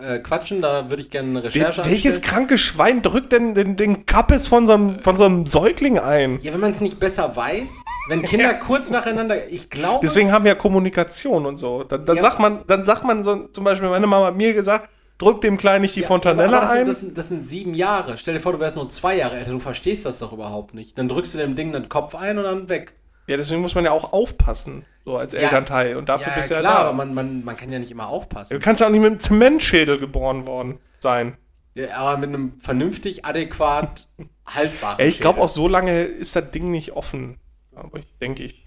äh, 0.00 0.18
quatschen. 0.18 0.62
Da 0.62 0.90
würde 0.90 1.02
ich 1.02 1.10
gerne 1.10 1.28
eine 1.30 1.44
Recherche 1.44 1.84
Welches 1.84 2.16
anstellen. 2.16 2.20
kranke 2.22 2.58
Schwein 2.58 3.02
drückt 3.02 3.32
denn 3.32 3.54
den, 3.54 3.76
den 3.76 4.06
Kappes 4.06 4.48
von 4.48 4.66
so, 4.66 4.72
einem, 4.74 4.98
von 5.00 5.16
so 5.16 5.24
einem 5.24 5.46
Säugling 5.46 5.98
ein? 5.98 6.38
Ja, 6.42 6.52
wenn 6.52 6.60
man 6.60 6.72
es 6.72 6.80
nicht 6.80 6.98
besser 6.98 7.34
weiß, 7.36 7.82
wenn 8.08 8.22
Kinder 8.22 8.54
kurz 8.66 8.90
nacheinander, 8.90 9.48
ich 9.50 9.70
glaube, 9.70 10.00
Deswegen 10.02 10.32
haben 10.32 10.44
wir 10.44 10.50
ja 10.52 10.54
Kommunikation 10.58 11.46
und 11.46 11.56
so. 11.56 11.84
Dann, 11.84 12.04
dann 12.04 12.16
Ja. 12.16 12.22
sagt 12.22 12.38
man, 12.40 12.60
dann 12.66 12.84
sagt 12.84 13.04
man 13.04 13.22
so, 13.22 13.48
zum 13.48 13.64
Beispiel, 13.64 13.88
meine 13.88 14.06
Mama 14.06 14.26
hat 14.26 14.36
mir 14.36 14.52
gesagt, 14.54 14.90
drück 15.18 15.40
dem 15.42 15.56
Kleinen 15.58 15.82
nicht 15.82 15.94
die 15.96 16.02
Fontanelle 16.02 16.48
aber 16.56 16.60
das, 16.66 16.70
ein. 16.70 16.76
Sind, 16.78 16.88
das, 16.88 17.00
sind, 17.00 17.18
das 17.18 17.28
sind 17.28 17.40
sieben 17.42 17.74
Jahre. 17.74 18.16
Stell 18.16 18.34
dir 18.34 18.40
vor, 18.40 18.52
du 18.52 18.60
wärst 18.60 18.76
nur 18.76 18.88
zwei 18.88 19.16
Jahre 19.18 19.36
älter, 19.36 19.50
du 19.50 19.58
verstehst 19.58 20.06
das 20.06 20.18
doch 20.18 20.32
überhaupt 20.32 20.72
nicht. 20.74 20.98
Dann 20.98 21.08
drückst 21.08 21.34
du 21.34 21.38
dem 21.38 21.54
Ding 21.54 21.72
den 21.72 21.88
Kopf 21.88 22.14
ein 22.14 22.38
und 22.38 22.44
dann 22.44 22.68
weg. 22.68 22.94
Ja, 23.26 23.36
deswegen 23.36 23.60
muss 23.60 23.74
man 23.74 23.84
ja 23.84 23.92
auch 23.92 24.12
aufpassen, 24.12 24.84
so 25.04 25.16
als 25.16 25.34
Elternteil. 25.34 25.96
Und 25.96 26.08
dafür 26.08 26.28
ja, 26.28 26.34
bist 26.34 26.50
du 26.50 26.54
ja 26.54 26.60
klar, 26.60 26.74
da. 26.74 26.80
aber 26.80 26.92
man, 26.92 27.14
man, 27.14 27.44
man 27.44 27.56
kann 27.56 27.72
ja 27.72 27.78
nicht 27.78 27.90
immer 27.90 28.08
aufpassen. 28.08 28.54
du 28.54 28.60
kannst 28.62 28.80
ja 28.80 28.86
auch 28.86 28.90
nicht 28.90 29.00
mit 29.00 29.10
einem 29.10 29.20
Zementschädel 29.20 29.98
geboren 29.98 30.46
worden 30.46 30.78
sein. 31.00 31.36
Ja, 31.74 31.96
aber 31.96 32.18
mit 32.18 32.30
einem 32.30 32.58
vernünftig, 32.60 33.24
adäquat 33.24 34.08
haltbaren 34.46 34.98
Ja, 34.98 35.06
ich 35.06 35.20
glaube 35.20 35.40
auch 35.40 35.48
so 35.48 35.68
lange 35.68 36.02
ist 36.02 36.34
das 36.36 36.50
Ding 36.50 36.70
nicht 36.70 36.92
offen. 36.92 37.38
Aber 37.74 37.98
ich 37.98 38.06
denke 38.20 38.42
ich. 38.42 38.66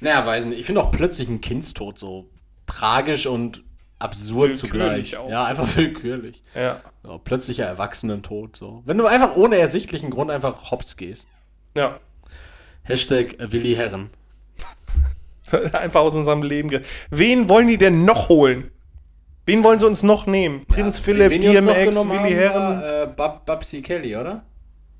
Naja, 0.00 0.26
weiß 0.26 0.46
nicht. 0.46 0.58
Ich 0.58 0.66
finde 0.66 0.82
auch 0.82 0.90
plötzlich 0.90 1.28
ein 1.28 1.40
Kindstod 1.40 1.98
so 1.98 2.28
tragisch 2.66 3.26
und 3.26 3.62
absurd 4.00 4.50
Willkürlich 4.62 5.10
zugleich. 5.12 5.16
auch 5.16 5.30
ja, 5.30 5.44
einfach 5.44 5.76
willkürlich. 5.76 6.42
Ja. 6.54 6.80
So, 7.04 7.18
plötzlicher 7.18 7.64
Erwachsenentod. 7.64 8.56
So. 8.56 8.82
Wenn 8.84 8.98
du 8.98 9.06
einfach 9.06 9.36
ohne 9.36 9.56
ersichtlichen 9.56 10.10
Grund 10.10 10.30
einfach 10.30 10.70
hops 10.70 10.96
gehst. 10.96 11.28
Ja. 11.76 12.00
Hashtag 12.84 13.36
Willi 13.38 13.74
Herren. 13.74 14.10
Einfach 15.72 16.00
aus 16.00 16.14
unserem 16.14 16.42
Leben. 16.42 16.80
Wen 17.10 17.48
wollen 17.48 17.68
die 17.68 17.78
denn 17.78 18.04
noch 18.04 18.28
holen? 18.28 18.70
Wen 19.44 19.62
wollen 19.64 19.78
sie 19.78 19.86
uns 19.86 20.02
noch 20.02 20.26
nehmen? 20.26 20.64
Prinz 20.66 20.98
Philipp, 21.00 21.30
DMX, 21.30 21.44
Willi 21.66 21.96
haben, 21.96 22.24
Herren. 22.24 22.54
War, 22.54 23.02
äh, 23.02 23.06
Bab 23.08 23.44
Babsi 23.44 23.82
Kelly, 23.82 24.16
oder? 24.16 24.44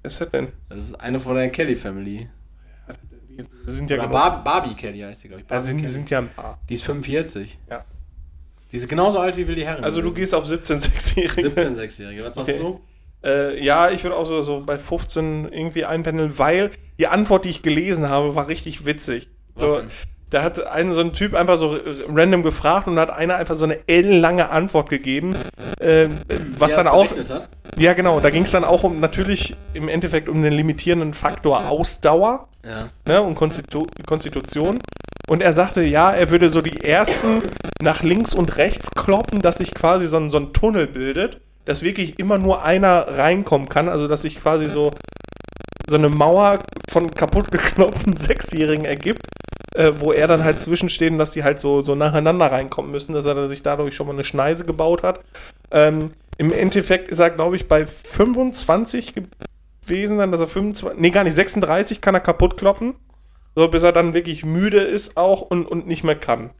Was 0.02 0.14
ist 0.14 0.20
das 0.22 0.30
denn? 0.30 0.48
Das 0.68 0.78
ist 0.78 1.00
eine 1.00 1.20
von 1.20 1.36
der 1.36 1.48
Kelly 1.50 1.76
Family. 1.76 2.28
Die 3.38 3.70
sind 3.72 3.88
ja 3.88 3.96
Oder 3.96 4.09
genug. 4.09 4.12
Bar 4.20 4.44
Barbie 4.44 4.74
Kelly 4.74 4.98
heißt 5.00 5.24
die, 5.24 5.28
glaube 5.28 5.42
ich. 5.48 5.59
Sind, 5.60 5.78
die 5.78 5.86
sind 5.86 6.10
ja 6.10 6.18
ein 6.18 6.28
paar. 6.28 6.59
die 6.68 6.74
ist 6.74 6.84
45. 6.84 7.56
Ja. 7.70 7.84
Die 8.70 8.76
ist 8.76 8.88
genauso 8.88 9.20
alt 9.20 9.36
wie 9.36 9.46
Willi 9.46 9.62
Herren. 9.62 9.82
Also 9.84 10.00
du 10.02 10.09
gewesen. 10.10 10.20
gehst 10.20 10.34
auf 10.34 10.46
17, 10.46 10.78
6-Jährige. 10.80 11.42
17, 11.50 11.74
6-Jährige. 11.76 12.24
Was 12.24 12.34
sagst 12.36 12.50
Okay. 12.54 12.59
du? 12.59 12.80
Äh, 13.24 13.64
ja, 13.64 13.90
ich 13.90 14.02
würde 14.02 14.16
auch 14.16 14.26
so, 14.26 14.42
so 14.42 14.62
bei 14.64 14.78
15 14.78 15.48
irgendwie 15.52 15.84
einpendeln, 15.84 16.36
weil 16.38 16.72
die 16.98 17.06
Antwort, 17.06 17.44
die 17.44 17.51
ich 17.51 17.62
gelesen 17.62 18.09
habe, 18.09 18.35
war 18.35 18.48
richtig 18.48 18.85
witzig. 18.85 19.28
So, 19.56 19.81
da 20.31 20.43
hat 20.43 20.66
ein, 20.66 20.94
so 20.94 21.01
ein 21.01 21.12
Typ 21.12 21.35
einfach 21.35 21.59
so 21.59 21.77
äh, 21.77 21.81
random 22.09 22.43
gefragt 22.43 22.86
und 22.86 22.98
hat 22.98 23.10
einer 23.10 23.36
einfach 23.36 23.55
so 23.55 23.64
eine 23.64 23.86
ellenlange 23.86 24.51
Antwort 24.51 24.89
gegeben, 24.89 25.36
ähm, 25.81 26.10
was 26.59 26.74
dann 26.74 26.86
auch... 26.86 27.05
Hat? 27.05 27.48
Ja, 27.77 27.93
genau, 27.93 28.20
da 28.20 28.31
ging 28.31 28.44
es 28.44 28.51
dann 28.51 28.64
auch 28.64 28.82
um, 28.82 29.01
natürlich 29.01 29.55
im 29.74 29.89
Endeffekt 29.89 30.28
um 30.28 30.43
den 30.43 30.52
limitierenden 30.52 31.14
Faktor 31.14 31.69
Ausdauer 31.69 32.48
Ja. 32.64 32.89
ne, 33.06 33.23
und 33.23 33.35
Konstitu 33.35 33.86
Konstitution. 34.06 34.78
Und 35.28 35.43
er 35.43 35.52
sagte, 35.52 35.82
ja, 35.82 36.10
er 36.10 36.31
würde 36.31 36.51
so 36.51 36.62
die 36.62 36.82
ersten 36.82 37.43
nach 37.81 38.02
links 38.02 38.35
und 38.35 38.56
rechts 38.56 38.90
kloppen, 38.90 39.40
dass 39.40 39.59
sich 39.59 39.73
quasi 39.74 40.06
so 40.06 40.16
ein, 40.16 40.31
so 40.31 40.39
ein 40.39 40.52
Tunnel 40.52 40.86
bildet, 40.86 41.40
dass 41.64 41.82
wirklich 41.82 42.19
immer 42.19 42.39
nur 42.39 42.64
einer 42.64 43.06
reinkommen 43.19 43.69
kann, 43.69 43.89
also 43.89 44.09
dass 44.09 44.23
sich 44.23 44.40
quasi 44.40 44.69
so, 44.69 44.90
so 45.86 45.96
eine 45.96 46.09
Mauer 46.09 46.59
von 46.88 47.10
kaputt 47.10 47.50
gekloppten 47.50 48.16
Sechsjährigen 48.16 48.84
ergibt, 48.84 49.26
äh, 49.74 49.92
wo 49.98 50.12
er 50.12 50.28
dann 50.28 50.44
halt 50.44 50.60
zwischensteht 50.60 51.12
und 51.12 51.18
dass 51.18 51.32
die 51.32 51.44
halt 51.44 51.59
so, 51.59 51.82
so 51.82 51.94
nacheinander 51.94 52.50
reinkommen 52.50 52.90
müssen, 52.90 53.14
dass 53.14 53.26
er 53.26 53.34
dann 53.34 53.48
sich 53.48 53.62
dadurch 53.62 53.94
schon 53.94 54.06
mal 54.06 54.12
eine 54.12 54.24
Schneise 54.24 54.64
gebaut 54.64 55.02
hat. 55.02 55.20
Ähm, 55.70 56.12
Im 56.38 56.52
Endeffekt 56.52 57.09
ist 57.09 57.18
er, 57.18 57.30
glaube 57.30 57.56
ich, 57.56 57.68
bei 57.68 57.86
25 57.86 59.14
gewesen, 59.82 60.18
dann, 60.18 60.32
dass 60.32 60.40
er 60.40 60.46
25, 60.46 61.00
nee, 61.00 61.10
gar 61.10 61.24
nicht, 61.24 61.34
36 61.34 62.00
kann 62.00 62.14
er 62.14 62.20
kaputt 62.20 62.56
kloppen. 62.56 62.94
So, 63.54 63.68
bis 63.68 63.82
er 63.82 63.92
dann 63.92 64.14
wirklich 64.14 64.44
müde 64.44 64.80
ist 64.80 65.18
auch 65.18 65.42
und, 65.42 65.66
und 65.66 65.86
nicht 65.86 66.04
mehr 66.04 66.16
kann. 66.16 66.50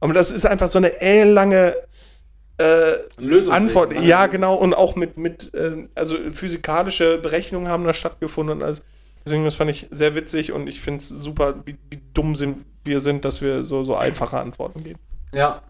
Aber 0.00 0.14
das 0.14 0.30
ist 0.30 0.46
einfach 0.46 0.68
so 0.68 0.78
eine 0.78 1.00
ellenlange 1.00 1.76
äh, 2.58 2.96
Lösungsweg, 3.18 3.54
Antwort. 3.54 3.92
ne? 3.92 4.04
Ja, 4.04 4.26
genau. 4.26 4.54
Und 4.54 4.74
auch 4.74 4.96
mit, 4.96 5.16
mit 5.16 5.52
äh, 5.54 5.88
also 5.94 6.16
physikalische 6.30 7.18
Berechnungen 7.18 7.68
haben 7.68 7.84
da 7.84 7.94
stattgefunden. 7.94 8.56
Und 8.56 8.62
alles. 8.62 8.82
Deswegen, 9.24 9.44
das 9.44 9.56
fand 9.56 9.70
ich 9.70 9.88
sehr 9.90 10.14
witzig 10.14 10.52
und 10.52 10.68
ich 10.68 10.80
finde 10.80 10.98
es 10.98 11.08
super, 11.08 11.56
wie, 11.64 11.76
wie 11.90 12.00
dumm 12.14 12.36
sind, 12.36 12.64
wir 12.84 13.00
sind, 13.00 13.24
dass 13.24 13.40
wir 13.42 13.64
so, 13.64 13.82
so 13.82 13.96
einfache 13.96 14.38
Antworten 14.38 14.84
geben. 14.84 15.00
Ja. 15.32 15.62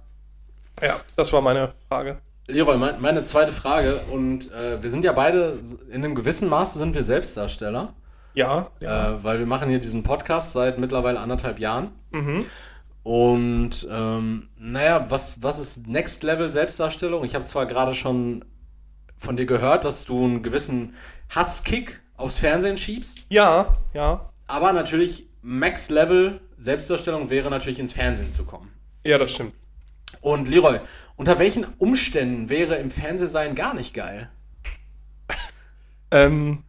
Ja, 0.82 1.00
das 1.16 1.32
war 1.32 1.40
meine 1.40 1.72
Frage. 1.88 2.18
Leroy, 2.48 2.76
mein, 2.76 3.00
meine 3.00 3.24
zweite 3.24 3.52
Frage. 3.52 4.00
Und 4.12 4.52
äh, 4.52 4.82
wir 4.82 4.90
sind 4.90 5.04
ja 5.04 5.12
beide, 5.12 5.58
in 5.88 6.04
einem 6.04 6.14
gewissen 6.14 6.48
Maße 6.48 6.78
sind 6.78 6.94
wir 6.94 7.02
Selbstdarsteller. 7.02 7.94
Ja, 8.34 8.70
ja. 8.80 9.14
Äh, 9.14 9.24
weil 9.24 9.38
wir 9.38 9.46
machen 9.46 9.70
hier 9.70 9.80
diesen 9.80 10.02
Podcast 10.02 10.52
seit 10.52 10.78
mittlerweile 10.78 11.18
anderthalb 11.18 11.58
Jahren. 11.58 11.88
Mhm. 12.10 12.44
Und 13.06 13.86
ähm, 13.88 14.48
naja, 14.58 15.08
was, 15.12 15.40
was 15.40 15.60
ist 15.60 15.86
Next 15.86 16.24
Level 16.24 16.50
Selbstdarstellung? 16.50 17.24
Ich 17.24 17.36
habe 17.36 17.44
zwar 17.44 17.64
gerade 17.66 17.94
schon 17.94 18.44
von 19.16 19.36
dir 19.36 19.46
gehört, 19.46 19.84
dass 19.84 20.06
du 20.06 20.24
einen 20.24 20.42
gewissen 20.42 20.92
Hasskick 21.32 22.00
aufs 22.16 22.38
Fernsehen 22.38 22.76
schiebst, 22.76 23.20
Ja, 23.28 23.76
ja. 23.94 24.28
aber 24.48 24.72
natürlich 24.72 25.28
Max 25.40 25.88
Level 25.88 26.40
Selbstdarstellung 26.58 27.30
wäre 27.30 27.48
natürlich 27.48 27.78
ins 27.78 27.92
Fernsehen 27.92 28.32
zu 28.32 28.44
kommen. 28.44 28.72
Ja, 29.04 29.18
das 29.18 29.30
stimmt. 29.30 29.54
Und 30.20 30.48
Leroy, 30.48 30.80
unter 31.14 31.38
welchen 31.38 31.64
Umständen 31.78 32.48
wäre 32.48 32.74
im 32.74 32.90
Fernsehsein 32.90 33.54
gar 33.54 33.74
nicht 33.74 33.94
geil? 33.94 34.30
Ähm, 36.10 36.64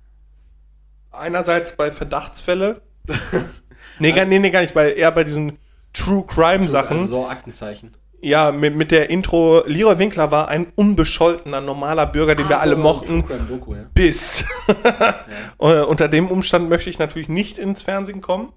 einerseits 1.09 1.76
bei 1.76 1.89
Verdachtsfälle. 1.89 2.84
nee, 3.97 4.11
gar, 4.11 4.26
nee, 4.26 4.38
nee, 4.38 4.51
gar 4.51 4.61
nicht, 4.61 4.76
bei, 4.76 4.93
eher 4.93 5.11
bei 5.11 5.23
diesen 5.23 5.57
True 5.97 6.23
Crime 6.27 6.63
Sachen. 6.63 6.97
Also 6.99 7.21
so 7.23 7.27
Aktenzeichen. 7.27 7.95
Ja, 8.19 8.51
mit, 8.51 8.75
mit 8.75 8.89
der 8.91 9.09
Intro, 9.11 9.61
Leroy 9.67 9.99
Winkler 9.99 10.31
war 10.31 10.47
ein 10.47 10.67
unbescholtener, 10.75 11.61
normaler 11.61 12.07
Bürger, 12.07 12.33
den 12.33 12.49
wir 12.49 12.57
Ah, 12.57 12.61
alle 12.61 12.75
so 12.75 12.81
mochten, 12.81 13.21
True 13.23 13.37
Crime 13.37 13.47
Doku, 13.47 13.75
ja. 13.75 13.81
bis. 13.93 14.43
Äh, 15.59 15.81
Unter 15.81 16.07
dem 16.07 16.27
Umstand 16.27 16.69
möchte 16.69 16.89
ich 16.89 16.99
natürlich 16.99 17.29
nicht 17.29 17.57
ins 17.57 17.81
Fernsehen 17.81 18.21
kommen. 18.21 18.53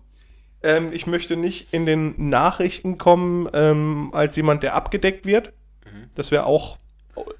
Ähm, 0.62 0.92
ich 0.92 1.06
möchte 1.06 1.36
nicht 1.36 1.72
in 1.72 1.86
den 1.86 2.28
Nachrichten 2.28 2.98
kommen 2.98 3.48
ähm, 3.54 4.10
als 4.12 4.36
jemand, 4.36 4.62
der 4.62 4.74
abgedeckt 4.74 5.24
wird. 5.26 5.52
Das 6.14 6.30
wäre 6.30 6.44
auch 6.46 6.76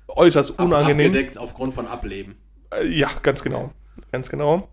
äußerst 0.09 0.59
unangenehm. 0.59 1.09
Abgedeckt 1.09 1.39
aufgrund 1.39 1.75
von 1.75 1.87
Ableben. 1.87 2.37
Äh, 2.71 2.87
Ja, 2.87 3.09
ganz 3.23 3.43
genau. 3.43 3.71
Ganz 4.13 4.29
genau. 4.31 4.69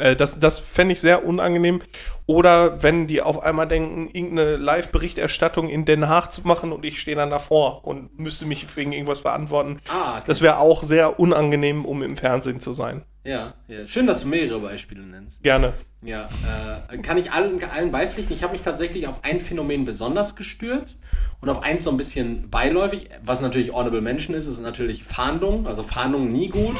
Äh, 0.00 0.16
das 0.16 0.40
das 0.40 0.58
fände 0.58 0.94
ich 0.94 1.00
sehr 1.00 1.24
unangenehm. 1.24 1.82
Oder 2.26 2.82
wenn 2.82 3.06
die 3.06 3.22
auf 3.22 3.42
einmal 3.42 3.66
denken, 3.66 4.08
irgendeine 4.12 4.56
Live-Berichterstattung 4.56 5.68
in 5.68 5.84
Den 5.84 6.08
Haag 6.08 6.30
zu 6.30 6.46
machen 6.46 6.72
und 6.72 6.84
ich 6.84 7.00
stehe 7.00 7.16
dann 7.16 7.30
davor 7.30 7.84
und 7.84 8.18
müsste 8.18 8.46
mich 8.46 8.76
wegen 8.76 8.92
irgendwas 8.92 9.18
verantworten. 9.18 9.80
Ah, 9.88 10.18
okay. 10.18 10.24
Das 10.26 10.40
wäre 10.40 10.58
auch 10.58 10.82
sehr 10.82 11.18
unangenehm, 11.18 11.84
um 11.84 12.02
im 12.02 12.16
Fernsehen 12.16 12.60
zu 12.60 12.72
sein. 12.72 13.02
Ja, 13.24 13.54
ja. 13.68 13.86
Schön, 13.86 14.06
dass 14.06 14.22
du 14.22 14.28
mehrere 14.28 14.60
Beispiele 14.60 15.02
nennst. 15.02 15.42
Gerne. 15.42 15.74
Ja, 16.02 16.28
äh, 16.88 16.98
kann 16.98 17.18
ich 17.18 17.32
allen, 17.32 17.62
allen 17.64 17.92
beipflichten. 17.92 18.34
Ich 18.34 18.42
habe 18.42 18.52
mich 18.52 18.62
tatsächlich 18.62 19.06
auf 19.08 19.24
ein 19.24 19.40
Phänomen 19.40 19.84
besonders 19.84 20.36
gestürzt 20.36 21.00
und 21.40 21.50
auf 21.50 21.62
eins 21.62 21.84
so 21.84 21.90
ein 21.90 21.98
bisschen 21.98 22.48
beiläufig. 22.48 23.10
Was 23.22 23.42
natürlich 23.42 23.74
Audible 23.74 24.00
Mention 24.00 24.34
ist, 24.34 24.46
ist 24.46 24.60
natürlich 24.60 25.04
Fahndung. 25.04 25.66
Also 25.66 25.82
Fahndung 25.82 26.32
nie 26.32 26.48
gut. 26.48 26.76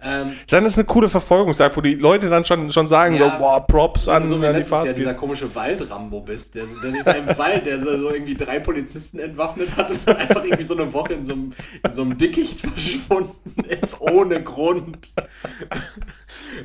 Ähm, 0.00 0.32
Dann 0.48 0.64
ist 0.64 0.78
eine 0.78 0.84
coole 0.84 1.08
Verfolgungsjagd, 1.08 1.76
wo 1.76 1.80
die 1.80 1.94
Leute 1.94 2.30
dann 2.30 2.44
schon, 2.44 2.70
schon 2.70 2.86
sagen, 2.86 3.16
Ja. 3.16 3.32
so, 3.32 3.38
boah, 3.38 3.66
Props 3.66 4.06
an, 4.08 4.26
so 4.28 4.40
wie 4.40 4.46
an 4.46 4.52
die 4.54 4.60
letztes 4.60 4.84
Jahr 4.84 4.94
dieser 4.94 5.14
komische 5.14 5.52
Waldrambo 5.54 6.20
bist, 6.20 6.54
der, 6.54 6.66
der 6.82 6.90
sich 6.92 7.02
da 7.02 7.12
im 7.12 7.26
Wald, 7.36 7.66
der 7.66 7.80
so 7.82 7.98
so 7.98 8.10
irgendwie 8.12 8.34
drei 8.34 8.60
Polizisten 8.60 9.18
entwaffnet 9.18 9.76
hat 9.76 9.90
und 9.90 10.00
dann 10.06 10.16
einfach 10.16 10.44
irgendwie 10.44 10.66
so 10.66 10.76
eine 10.76 10.92
Woche 10.92 11.14
in 11.14 11.24
so 11.24 11.32
einem, 11.32 11.52
in 11.84 11.92
so 11.92 12.02
einem 12.02 12.16
Dickicht 12.16 12.60
verschwunden 12.66 13.64
ist, 13.68 14.00
ohne 14.00 14.40
Grund. 14.42 15.12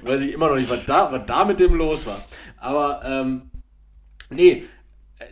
Weiß 0.04 0.22
ich 0.22 0.34
immer 0.34 0.50
noch 0.50 0.56
nicht, 0.56 0.70
was 0.70 0.86
da, 0.86 1.12
was 1.12 1.26
da 1.26 1.44
mit 1.46 1.60
dem 1.60 1.74
los 1.74 2.06
war. 2.06 2.24
Aber, 2.58 3.02
ähm, 3.06 3.50
nee, 4.30 4.66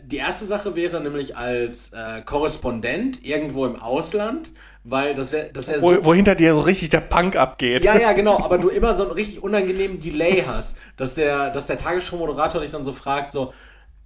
die 0.04 0.16
erste 0.16 0.44
Sache 0.44 0.74
wäre 0.74 1.00
nämlich 1.00 1.36
als 1.36 1.90
äh, 1.92 2.22
Korrespondent 2.22 3.24
irgendwo 3.24 3.66
im 3.66 3.76
Ausland, 3.76 4.50
weil 4.84 5.14
das 5.14 5.32
wäre 5.32 5.50
das 5.52 5.68
wär 5.68 5.80
so 5.80 5.86
Wo, 5.86 6.04
wo 6.06 6.14
hinter 6.14 6.34
dir 6.34 6.54
so 6.54 6.60
richtig 6.60 6.88
der 6.88 7.00
Punk 7.00 7.36
abgeht. 7.36 7.84
ja, 7.84 7.96
ja, 7.98 8.12
genau, 8.12 8.38
aber 8.42 8.58
du 8.58 8.68
immer 8.68 8.94
so 8.94 9.04
einen 9.04 9.12
richtig 9.12 9.42
unangenehmen 9.42 10.00
Delay 10.00 10.44
hast, 10.46 10.76
dass 10.96 11.14
der, 11.14 11.50
dass 11.50 11.66
der 11.66 11.76
Tagesschau-Moderator 11.78 12.60
dich 12.60 12.70
dann 12.70 12.84
so 12.84 12.92
fragt, 12.92 13.32
so, 13.32 13.52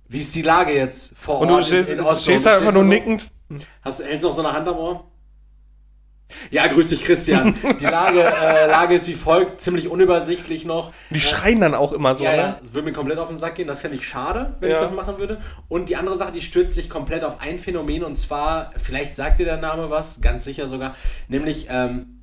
wie 0.08 0.18
ist 0.18 0.34
die 0.34 0.42
Lage 0.42 0.72
jetzt 0.72 1.16
vor 1.16 1.40
Und 1.40 1.48
du 1.48 1.54
Ort 1.54 1.66
stehst, 1.66 1.92
Oslo? 1.98 2.14
stehst 2.14 2.46
Und 2.46 2.52
da 2.52 2.58
einfach 2.58 2.72
nur 2.72 2.82
so, 2.82 2.88
nickend. 2.88 3.30
Hast, 3.82 4.04
hältst 4.04 4.24
du 4.24 4.28
noch 4.28 4.34
so 4.34 4.42
eine 4.44 4.52
Hand 4.52 4.68
am 4.68 4.76
Ohr? 4.76 5.04
Ja, 6.50 6.66
grüß 6.66 6.88
dich, 6.88 7.04
Christian. 7.04 7.54
Die 7.80 7.84
Lage, 7.84 8.20
äh, 8.22 8.66
Lage 8.66 8.94
ist 8.96 9.06
wie 9.08 9.14
folgt, 9.14 9.60
ziemlich 9.60 9.88
unübersichtlich 9.88 10.64
noch. 10.64 10.92
Die 11.10 11.20
schreien 11.20 11.60
dann 11.60 11.74
auch 11.74 11.92
immer 11.92 12.14
so, 12.14 12.24
Ja, 12.24 12.30
ne? 12.32 12.36
ja, 12.36 12.58
das 12.60 12.74
würde 12.74 12.86
mir 12.88 12.92
komplett 12.92 13.18
auf 13.18 13.28
den 13.28 13.38
Sack 13.38 13.54
gehen. 13.54 13.68
Das 13.68 13.80
fände 13.80 13.96
ich 13.96 14.06
schade, 14.06 14.56
wenn 14.60 14.70
Ja. 14.70 14.76
ich 14.76 14.82
das 14.88 14.92
machen 14.94 15.18
würde. 15.18 15.40
Und 15.68 15.88
die 15.88 15.96
andere 15.96 16.18
Sache, 16.18 16.32
die 16.32 16.42
stürzt 16.42 16.74
sich 16.74 16.90
komplett 16.90 17.22
auf 17.24 17.40
ein 17.40 17.58
Phänomen 17.58 18.02
und 18.02 18.16
zwar, 18.16 18.72
vielleicht 18.76 19.16
sagt 19.16 19.38
dir 19.38 19.44
der 19.46 19.56
Name 19.58 19.88
was, 19.90 20.20
ganz 20.20 20.44
sicher 20.44 20.66
sogar, 20.66 20.96
nämlich 21.28 21.68
ähm, 21.70 22.20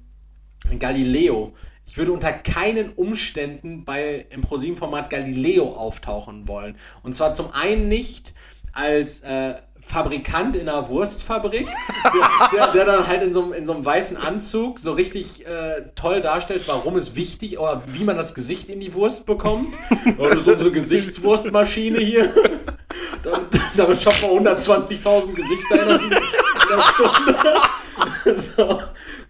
Galileo. 0.79 1.53
Ich 1.85 1.97
würde 1.97 2.11
unter 2.13 2.31
keinen 2.31 2.89
Umständen 2.93 3.83
bei 3.83 4.25
im 4.29 4.41
ProSieben-Format 4.41 5.09
Galileo 5.09 5.73
auftauchen 5.73 6.47
wollen. 6.47 6.77
Und 7.03 7.13
zwar 7.15 7.33
zum 7.33 7.51
einen 7.53 7.87
nicht 7.89 8.33
als 8.71 9.19
äh, 9.21 9.55
Fabrikant 9.85 10.55
in 10.55 10.67
einer 10.69 10.87
Wurstfabrik, 10.89 11.67
der, 11.67 12.49
der, 12.51 12.71
der 12.71 12.85
dann 12.85 13.07
halt 13.07 13.21
in 13.21 13.33
so, 13.33 13.43
einem- 13.43 13.53
in 13.53 13.65
so 13.65 13.73
einem 13.73 13.83
weißen 13.85 14.17
Anzug 14.17 14.79
so 14.79 14.93
richtig 14.93 15.45
äh, 15.45 15.83
toll 15.95 16.21
darstellt, 16.21 16.63
warum 16.67 16.95
es 16.95 17.15
wichtig 17.15 17.59
oder 17.59 17.83
wie 17.87 18.03
man 18.03 18.15
das 18.17 18.33
Gesicht 18.33 18.69
in 18.69 18.79
die 18.79 18.93
Wurst 18.93 19.25
bekommt. 19.25 19.77
Das 20.17 20.35
ist 20.35 20.47
unsere 20.47 20.71
Gesichtswurstmaschine 20.71 21.99
hier. 21.99 22.33
damit, 23.23 23.47
damit 23.77 24.01
schaffen 24.01 24.29
wir 24.29 24.51
120.000 24.57 25.33
Gesichter 25.33 25.75
in 25.75 25.81
einer 26.71 26.81
Stunde. 26.83 27.35
so, 28.37 28.79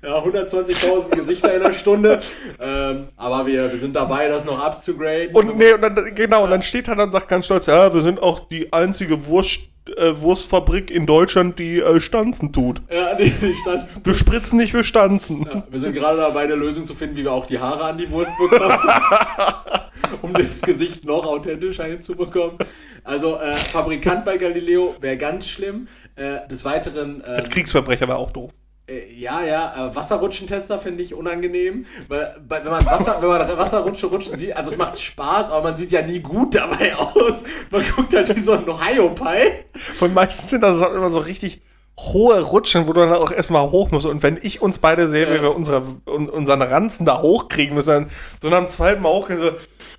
ja, 0.03 0.17
120.000 0.23 1.15
Gesichter 1.15 1.53
in 1.53 1.61
einer 1.61 1.73
Stunde. 1.73 2.19
Ähm, 2.59 3.07
aber 3.17 3.45
wir, 3.45 3.71
wir 3.71 3.79
sind 3.79 3.95
dabei, 3.95 4.27
das 4.27 4.45
noch 4.45 4.59
abzugraden. 4.59 5.35
Und 5.35 5.57
nee, 5.57 5.73
und 5.73 5.81
dann, 5.81 6.15
genau, 6.15 6.43
und 6.43 6.51
dann 6.51 6.61
steht 6.61 6.87
er 6.87 6.95
dann 6.95 7.11
sagt 7.11 7.27
ganz 7.27 7.45
stolz, 7.45 7.65
ja, 7.65 7.93
wir 7.93 8.01
sind 8.01 8.21
auch 8.21 8.47
die 8.47 8.71
einzige 8.73 9.25
Wurst, 9.27 9.61
äh, 9.97 10.13
Wurstfabrik 10.15 10.91
in 10.91 11.05
Deutschland, 11.05 11.59
die 11.59 11.79
äh, 11.79 11.99
Stanzen 11.99 12.53
tut. 12.53 12.81
ja, 12.91 13.15
die, 13.15 13.29
die 13.29 13.53
Stanzen. 13.53 14.05
Wir 14.05 14.13
spritzen 14.13 14.57
nicht, 14.57 14.73
wir 14.73 14.83
stanzen. 14.83 15.45
Ja, 15.45 15.63
wir 15.69 15.79
sind 15.79 15.93
gerade 15.93 16.17
dabei, 16.17 16.41
eine 16.41 16.55
Lösung 16.55 16.85
zu 16.85 16.93
finden, 16.93 17.17
wie 17.17 17.23
wir 17.23 17.31
auch 17.31 17.45
die 17.45 17.59
Haare 17.59 17.85
an 17.85 17.97
die 17.97 18.09
Wurst 18.09 18.31
bekommen. 18.37 18.77
um 20.21 20.33
das 20.33 20.61
Gesicht 20.61 21.05
noch 21.05 21.25
authentischer 21.25 21.85
hinzubekommen. 21.85 22.57
Also, 23.03 23.37
äh, 23.37 23.55
Fabrikant 23.55 24.25
bei 24.25 24.37
Galileo 24.37 24.95
wäre 24.99 25.17
ganz 25.17 25.47
schlimm. 25.47 25.87
Äh, 26.15 26.47
des 26.47 26.63
Weiteren. 26.63 27.23
ähm, 27.25 27.35
Als 27.35 27.49
Kriegsverbrecher 27.49 28.07
war 28.07 28.17
auch 28.17 28.31
doof. 28.31 28.51
Äh, 28.93 29.13
ja, 29.13 29.41
ja, 29.43 29.89
äh, 29.89 29.95
Wasserrutschentester 29.95 30.77
finde 30.79 31.01
ich 31.01 31.13
unangenehm, 31.13 31.85
weil, 32.07 32.35
weil 32.47 32.63
wenn 32.63 32.71
man 32.71 32.85
Wasser, 32.85 33.17
wenn 33.21 33.29
man 33.29 33.57
Wasserrutsche 33.57 34.07
rutschen 34.07 34.37
sieht, 34.37 34.55
also 34.55 34.71
es 34.71 34.77
macht 34.77 34.99
Spaß, 34.99 35.49
aber 35.49 35.69
man 35.69 35.77
sieht 35.77 35.91
ja 35.91 36.01
nie 36.01 36.19
gut 36.19 36.55
dabei 36.55 36.95
aus. 36.97 37.43
Man 37.71 37.83
guckt 37.95 38.13
halt 38.13 38.35
wie 38.35 38.39
so 38.39 38.53
ein 38.53 38.67
Ohio-Pie. 38.67 39.51
Und 39.99 40.13
meistens 40.13 40.49
sind 40.49 40.61
das 40.61 40.73
immer 40.91 41.09
so 41.09 41.19
richtig 41.19 41.61
hohe 41.99 42.41
Rutschen, 42.41 42.87
wo 42.87 42.93
du 42.93 43.01
dann 43.01 43.13
auch 43.13 43.31
erstmal 43.31 43.69
hoch 43.69 43.91
musst. 43.91 44.05
Und 44.05 44.23
wenn 44.23 44.39
ich 44.41 44.61
uns 44.61 44.79
beide 44.79 45.07
sehe, 45.07 45.27
wie 45.33 45.41
wir 45.41 45.55
unsere, 45.55 45.83
un, 46.07 46.29
unseren 46.29 46.61
Ranzen 46.61 47.05
da 47.05 47.21
hochkriegen 47.21 47.75
müssen, 47.75 47.89
dann 47.89 48.09
so 48.41 48.49
nach 48.49 48.59
dem 48.59 48.69
zweiten 48.69 49.01
Mal 49.01 49.09
hochgehen, 49.09 49.39
so, 49.39 49.51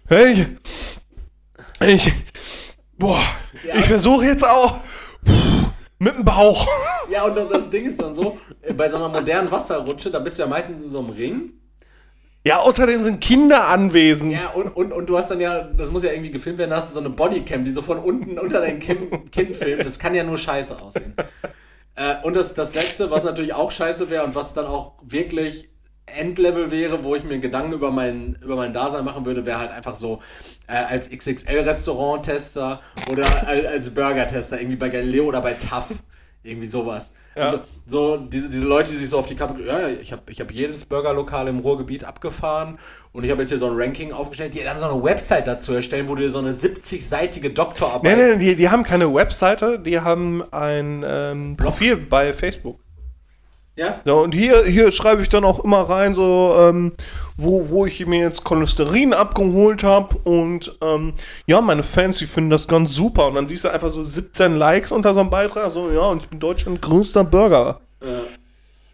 hey, 0.08 0.56
ich, 1.80 2.12
boah, 2.98 3.20
Ja. 3.66 3.76
ich 3.76 3.86
versuche 3.86 4.24
jetzt 4.24 4.44
auch 4.44 4.80
mit 6.04 6.14
dem 6.14 6.24
Bauch. 6.24 6.66
Ja, 7.10 7.24
und 7.24 7.36
das 7.52 7.68
Ding 7.68 7.84
ist 7.84 8.00
dann 8.00 8.14
so, 8.14 8.38
äh, 8.62 8.72
bei 8.72 8.88
so 8.88 8.96
einer 8.96 9.10
modernen 9.10 9.50
Wasserrutsche, 9.50 10.10
da 10.10 10.20
bist 10.20 10.38
du 10.38 10.42
ja 10.42 10.48
meistens 10.48 10.80
in 10.80 10.90
so 10.90 11.00
einem 11.00 11.10
Ring. 11.10 11.52
Ja, 12.42 12.60
außerdem 12.60 13.02
sind 13.02 13.20
Kinder 13.20 13.68
anwesend. 13.68 14.32
Ja, 14.32 14.50
und, 14.54 14.68
und, 14.74 14.90
und 14.90 15.06
du 15.06 15.18
hast 15.18 15.30
dann 15.30 15.38
ja, 15.38 15.64
das 15.64 15.90
muss 15.90 16.02
ja 16.02 16.12
irgendwie 16.12 16.30
gefilmt 16.30 16.58
werden, 16.58 16.70
da 16.70 16.76
hast 16.76 16.88
du 16.90 16.94
so 16.94 17.00
eine 17.00 17.10
Bodycam, 17.10 17.62
die 17.62 17.72
so 17.72 17.82
von 17.82 17.98
unten 17.98 18.38
unter 18.38 18.62
dein 18.62 18.80
Kinn, 18.80 19.30
Kinn 19.30 19.52
filmt. 19.52 19.84
Das 19.84 19.98
kann 19.98 20.14
ja 20.14 20.24
nur 20.24 20.38
scheiße 20.38 20.80
aussehen. 20.80 21.14
Äh, 21.94 22.16
und 22.22 22.34
das, 22.34 22.54
das 22.54 22.74
Letzte, 22.74 23.10
was 23.10 23.22
natürlich 23.22 23.52
auch 23.52 23.70
scheiße 23.70 24.08
wäre 24.08 24.24
und 24.24 24.34
was 24.34 24.54
dann 24.54 24.66
auch 24.66 24.94
wirklich 25.02 25.68
Endlevel 26.06 26.70
wäre, 26.70 27.02
wo 27.02 27.14
ich 27.14 27.24
mir 27.24 27.38
Gedanken 27.38 27.72
über 27.72 27.90
mein, 27.90 28.36
über 28.42 28.56
mein 28.56 28.72
Dasein 28.74 29.04
machen 29.04 29.24
würde, 29.24 29.46
wäre 29.46 29.58
halt 29.58 29.70
einfach 29.70 29.94
so 29.94 30.20
äh, 30.66 30.72
als 30.72 31.10
XXL-Restaurant-Tester 31.10 32.80
oder 33.10 33.24
als, 33.46 33.66
als 33.66 33.90
Burger-Tester, 33.90 34.60
irgendwie 34.60 34.76
bei 34.76 34.88
Galileo 34.88 35.24
oder 35.24 35.40
bei 35.40 35.54
TAF. 35.54 35.94
Irgendwie 36.46 36.66
sowas. 36.66 37.14
Ja. 37.34 37.44
Also, 37.44 37.60
so 37.86 38.16
diese, 38.18 38.50
diese 38.50 38.66
Leute, 38.66 38.90
die 38.90 38.98
sich 38.98 39.08
so 39.08 39.18
auf 39.18 39.24
die 39.24 39.34
Kappe. 39.34 39.64
Ja, 39.64 39.88
ich 39.88 40.12
habe 40.12 40.30
ich 40.30 40.42
hab 40.42 40.50
jedes 40.50 40.84
Burgerlokal 40.84 41.48
im 41.48 41.60
Ruhrgebiet 41.60 42.04
abgefahren 42.04 42.78
und 43.12 43.24
ich 43.24 43.30
habe 43.30 43.40
jetzt 43.40 43.48
hier 43.48 43.56
so 43.58 43.66
ein 43.66 43.72
Ranking 43.74 44.12
aufgestellt, 44.12 44.54
die 44.54 44.62
dann 44.62 44.76
so 44.76 44.84
eine 44.84 45.02
Website 45.02 45.46
dazu 45.46 45.72
erstellen, 45.72 46.06
wo 46.06 46.14
du 46.14 46.20
dir 46.20 46.28
so 46.28 46.40
eine 46.40 46.52
70-seitige 46.52 47.48
Doktorarbeit. 47.48 48.18
Nee, 48.18 48.36
nee, 48.36 48.36
die, 48.36 48.56
die 48.56 48.68
haben 48.68 48.84
keine 48.84 49.12
Webseite, 49.12 49.78
die 49.78 50.00
haben 50.00 50.44
ein 50.52 51.02
ähm, 51.06 51.56
Profil 51.56 51.96
bei 51.96 52.34
Facebook. 52.34 52.83
Ja? 53.76 54.00
Ja, 54.04 54.12
und 54.12 54.34
hier, 54.34 54.64
hier 54.64 54.92
schreibe 54.92 55.22
ich 55.22 55.28
dann 55.28 55.44
auch 55.44 55.64
immer 55.64 55.82
rein, 55.82 56.14
so, 56.14 56.54
ähm, 56.58 56.92
wo, 57.36 57.68
wo 57.68 57.86
ich 57.86 58.06
mir 58.06 58.20
jetzt 58.20 58.44
Cholesterin 58.44 59.12
abgeholt 59.12 59.82
habe. 59.82 60.16
Und 60.22 60.76
ähm, 60.80 61.14
ja, 61.46 61.60
meine 61.60 61.82
Fans, 61.82 62.18
die 62.18 62.26
finden 62.26 62.50
das 62.50 62.68
ganz 62.68 62.94
super. 62.94 63.26
Und 63.28 63.34
dann 63.34 63.48
siehst 63.48 63.64
du 63.64 63.72
einfach 63.72 63.90
so 63.90 64.04
17 64.04 64.54
Likes 64.54 64.92
unter 64.92 65.12
so 65.12 65.20
einem 65.20 65.30
Beitrag. 65.30 65.72
So, 65.72 65.90
ja, 65.90 66.02
und 66.02 66.22
ich 66.22 66.28
bin 66.28 66.38
Deutschland 66.38 66.80
größter 66.82 67.24
Burger. 67.24 67.80
Äh, 68.00 68.06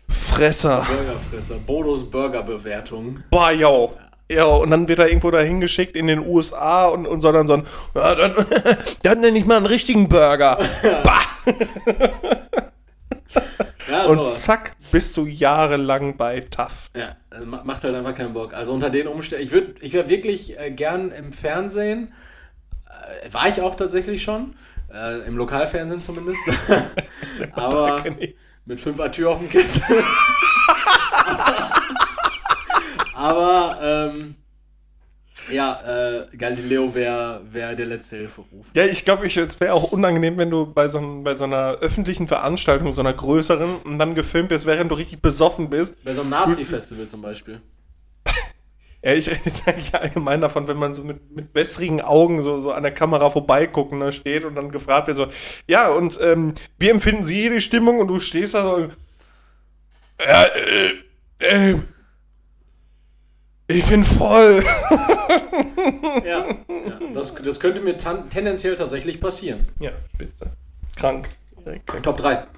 Fresser. 0.08 0.86
Burgerfresser. 0.88 1.56
Bodos 1.66 2.08
Burgerbewertung. 2.08 3.22
Boah, 3.30 3.52
yo. 3.52 3.92
Ja, 4.30 4.44
und 4.44 4.70
dann 4.70 4.88
wird 4.88 5.00
er 5.00 5.08
irgendwo 5.08 5.30
dahin 5.30 5.60
geschickt 5.60 5.96
in 5.96 6.06
den 6.06 6.20
USA 6.20 6.86
und, 6.86 7.06
und 7.06 7.20
soll 7.20 7.32
dann 7.32 7.48
so 7.48 7.54
ein, 7.54 7.66
ja, 7.94 8.14
dann, 8.14 8.32
dann 9.02 9.20
nenne 9.20 9.38
ich 9.38 9.44
mal 9.44 9.56
einen 9.56 9.66
richtigen 9.66 10.08
Burger. 10.08 10.56
bah! 11.04 11.20
Ja, 13.90 14.04
Und 14.04 14.18
sowas. 14.18 14.42
zack, 14.42 14.76
bist 14.92 15.16
du 15.16 15.26
jahrelang 15.26 16.16
bei 16.16 16.40
TAF. 16.40 16.90
Ja, 16.96 17.16
äh, 17.36 17.40
ma- 17.44 17.62
macht 17.64 17.82
halt 17.84 17.94
einfach 17.94 18.14
keinen 18.14 18.32
Bock. 18.34 18.54
Also 18.54 18.72
unter 18.72 18.88
den 18.90 19.06
Umständen, 19.08 19.44
ich 19.44 19.50
würde 19.52 19.74
ich 19.80 19.92
wär 19.92 20.08
wirklich 20.08 20.58
äh, 20.58 20.70
gern 20.70 21.10
im 21.10 21.32
Fernsehen, 21.32 22.12
äh, 23.24 23.32
war 23.32 23.48
ich 23.48 23.60
auch 23.60 23.74
tatsächlich 23.74 24.22
schon, 24.22 24.54
äh, 24.92 25.26
im 25.26 25.36
Lokalfernsehen 25.36 26.02
zumindest, 26.02 26.40
aber 27.52 28.04
mit 28.66 28.80
fünf 28.80 29.00
Atür 29.00 29.30
auf 29.30 29.38
dem 29.38 29.48
Kessel. 29.50 29.82
aber, 33.14 33.78
ähm, 33.82 34.36
ja, 35.50 35.80
äh, 36.20 36.36
Galileo 36.36 36.94
wäre 36.94 37.42
wär 37.50 37.74
der 37.74 37.86
letzte 37.86 38.16
Hilferuf. 38.16 38.66
Ja, 38.74 38.84
ich 38.84 39.04
glaube, 39.04 39.26
ich, 39.26 39.36
es 39.36 39.58
wäre 39.60 39.74
auch 39.74 39.92
unangenehm, 39.92 40.36
wenn 40.38 40.50
du 40.50 40.66
bei 40.66 40.88
so, 40.88 41.00
bei 41.22 41.34
so 41.34 41.44
einer 41.44 41.78
öffentlichen 41.80 42.26
Veranstaltung, 42.26 42.92
so 42.92 43.02
einer 43.02 43.12
größeren, 43.12 43.76
und 43.78 43.98
dann 43.98 44.14
gefilmt 44.14 44.50
bist, 44.50 44.66
während 44.66 44.90
du 44.90 44.94
richtig 44.96 45.22
besoffen 45.22 45.70
bist. 45.70 45.94
Bei 46.04 46.12
so 46.12 46.20
einem 46.20 46.30
Nazi-Festival 46.30 47.06
zum 47.08 47.22
Beispiel. 47.22 47.60
Ja, 49.02 49.14
ich 49.14 49.30
rede 49.30 49.40
jetzt 49.46 49.66
eigentlich 49.66 49.94
allgemein 49.94 50.42
davon, 50.42 50.68
wenn 50.68 50.76
man 50.76 50.92
so 50.92 51.02
mit, 51.02 51.34
mit 51.34 51.54
wässrigen 51.54 52.02
Augen 52.02 52.42
so, 52.42 52.60
so 52.60 52.72
an 52.72 52.82
der 52.82 52.92
Kamera 52.92 53.30
vorbeigucken 53.30 53.98
da 53.98 54.12
steht 54.12 54.44
und 54.44 54.54
dann 54.56 54.70
gefragt 54.70 55.06
wird 55.06 55.16
so, 55.16 55.28
ja, 55.66 55.88
und 55.88 56.18
ähm, 56.20 56.52
wie 56.78 56.90
empfinden 56.90 57.24
Sie 57.24 57.48
die 57.48 57.62
Stimmung? 57.62 57.98
Und 57.98 58.08
du 58.08 58.20
stehst 58.20 58.52
da 58.52 58.62
so, 58.62 58.90
ja, 60.20 60.44
äh, 60.44 61.70
äh, 61.70 61.80
Ich 63.70 63.86
bin 63.86 64.02
voll. 64.02 64.64
Ja, 66.24 66.48
ja 66.48 66.98
das, 67.14 67.32
das 67.34 67.60
könnte 67.60 67.80
mir 67.80 67.96
tendenziell 67.96 68.74
tatsächlich 68.74 69.20
passieren. 69.20 69.68
Ja, 69.78 69.92
bitte. 70.18 70.50
Krank. 70.96 71.28
Krank. 71.86 72.02
Top 72.02 72.16
3. 72.16 72.48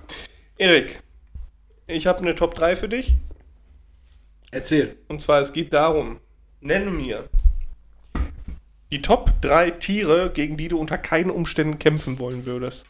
Erik, 0.56 1.02
ich 1.86 2.06
habe 2.06 2.20
eine 2.20 2.34
Top 2.34 2.54
3 2.54 2.76
für 2.76 2.88
dich. 2.88 3.16
Erzähl. 4.52 4.96
Und 5.08 5.20
zwar, 5.20 5.40
es 5.40 5.52
geht 5.52 5.74
darum, 5.74 6.18
nenne 6.60 6.90
mir 6.90 7.28
die 8.90 9.02
Top 9.02 9.32
3 9.42 9.72
Tiere, 9.72 10.30
gegen 10.32 10.56
die 10.56 10.68
du 10.68 10.78
unter 10.78 10.96
keinen 10.96 11.30
Umständen 11.30 11.78
kämpfen 11.78 12.18
wollen 12.20 12.46
würdest. 12.46 12.86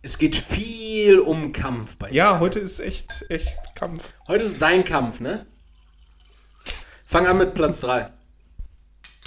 Es 0.00 0.16
geht 0.16 0.36
viel 0.36 1.18
um 1.18 1.52
Kampf 1.52 1.96
bei 1.96 2.08
dir. 2.08 2.14
Ja, 2.14 2.40
heute 2.40 2.60
ist 2.60 2.80
echt, 2.80 3.26
echt 3.28 3.52
Kampf. 3.74 4.02
Heute 4.26 4.44
ist 4.44 4.62
dein 4.62 4.86
Kampf, 4.86 5.20
ne? 5.20 5.44
Fang 7.04 7.26
an 7.26 7.38
mit 7.38 7.54
Platz 7.54 7.80
3. 7.80 8.08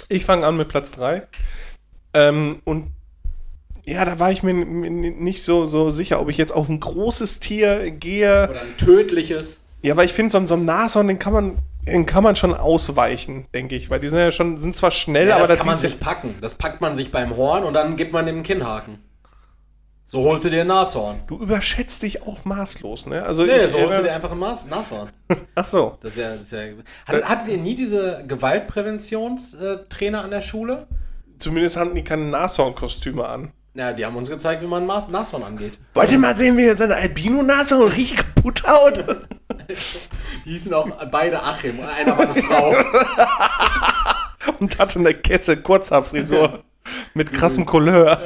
Ich 0.08 0.24
fange 0.24 0.46
an 0.46 0.56
mit 0.56 0.68
Platz 0.68 0.92
3. 0.92 1.26
Ähm, 2.14 2.60
und 2.64 2.92
ja, 3.84 4.04
da 4.04 4.18
war 4.18 4.32
ich 4.32 4.42
mir 4.42 4.52
nicht 4.54 5.42
so, 5.44 5.64
so 5.66 5.90
sicher, 5.90 6.20
ob 6.20 6.28
ich 6.28 6.36
jetzt 6.38 6.52
auf 6.52 6.68
ein 6.68 6.80
großes 6.80 7.40
Tier 7.40 7.90
gehe. 7.90 8.48
Oder 8.50 8.60
ein 8.62 8.76
tödliches. 8.76 9.62
Ja, 9.82 9.96
weil 9.96 10.06
ich 10.06 10.12
finde, 10.12 10.30
so, 10.30 10.38
ein- 10.38 10.46
so 10.46 10.54
ein 10.54 10.64
Nashorn, 10.64 11.06
den 11.06 11.18
kann 11.18 11.32
man, 11.32 11.58
den 11.86 12.04
kann 12.06 12.24
man 12.24 12.34
schon 12.34 12.54
ausweichen, 12.54 13.46
denke 13.54 13.76
ich. 13.76 13.88
Weil 13.90 14.00
die 14.00 14.08
sind 14.08 14.18
ja 14.18 14.32
schon, 14.32 14.58
sind 14.58 14.74
zwar 14.74 14.90
schnell, 14.90 15.28
Ja, 15.28 15.34
aber 15.36 15.42
das 15.42 15.50
da 15.50 15.56
kann 15.56 15.66
man 15.66 15.76
sich 15.76 16.00
packen. 16.00 16.34
Das 16.40 16.54
packt 16.54 16.80
man 16.80 16.96
sich 16.96 17.12
beim 17.12 17.36
Horn 17.36 17.62
und 17.64 17.74
dann 17.74 17.96
gibt 17.96 18.12
man 18.12 18.26
dem 18.26 18.42
Kinnhaken. 18.42 18.98
So 20.08 20.22
holst 20.22 20.44
du 20.44 20.50
dir 20.50 20.60
ein 20.60 20.68
Nashorn. 20.68 21.22
Du 21.26 21.36
überschätzt 21.40 22.00
dich 22.04 22.22
auch 22.22 22.44
maßlos, 22.44 23.06
ne? 23.06 23.24
Also 23.24 23.44
Nee, 23.44 23.66
so 23.66 23.78
holst 23.80 23.98
du 23.98 24.04
dir 24.04 24.12
einfach 24.14 24.30
ein 24.30 24.38
Mas 24.38 24.64
Nashorn. 24.64 25.10
Ach 25.56 25.64
so. 25.64 25.98
Das 26.00 26.12
ist 26.12 26.18
ja, 26.18 26.34
das 26.36 26.44
ist 26.44 26.52
ja, 26.52 26.58
hattet, 27.06 27.28
hattet 27.28 27.48
ihr 27.48 27.56
nie 27.58 27.74
diese 27.74 28.22
Gewaltpräventionstrainer 28.26 30.22
an 30.22 30.30
der 30.30 30.42
Schule? 30.42 30.86
Zumindest 31.38 31.76
hatten 31.76 31.96
die 31.96 32.04
keine 32.04 32.22
Nashorn-Kostüme 32.26 33.26
an. 33.26 33.52
Ja, 33.74 33.92
die 33.92 34.06
haben 34.06 34.14
uns 34.16 34.30
gezeigt, 34.30 34.62
wie 34.62 34.68
man 34.68 34.84
ein 34.84 34.86
Mas- 34.86 35.08
Nashorn 35.08 35.42
angeht. 35.42 35.78
Wollt 35.94 36.12
ihr 36.12 36.18
mal 36.20 36.36
sehen, 36.36 36.56
wie 36.56 36.66
er 36.66 36.76
seine 36.76 36.94
Albino-Nashorn 36.94 37.88
richtig 37.88 38.16
kaputt 38.18 38.62
haut? 38.66 39.04
Die 40.44 40.50
hießen 40.50 40.72
auch 40.72 40.88
beide 41.10 41.42
Achim. 41.42 41.80
Einer 41.80 42.16
war 42.16 42.30
eine 42.30 42.34
Frau. 42.42 42.72
Und 44.60 44.78
hatte 44.78 45.00
eine 45.00 45.12
Kesse 45.12 45.56
Kurzhaarfrisur 45.56 46.62
mit 47.14 47.32
krassem 47.32 47.66
Couleur. 47.66 48.18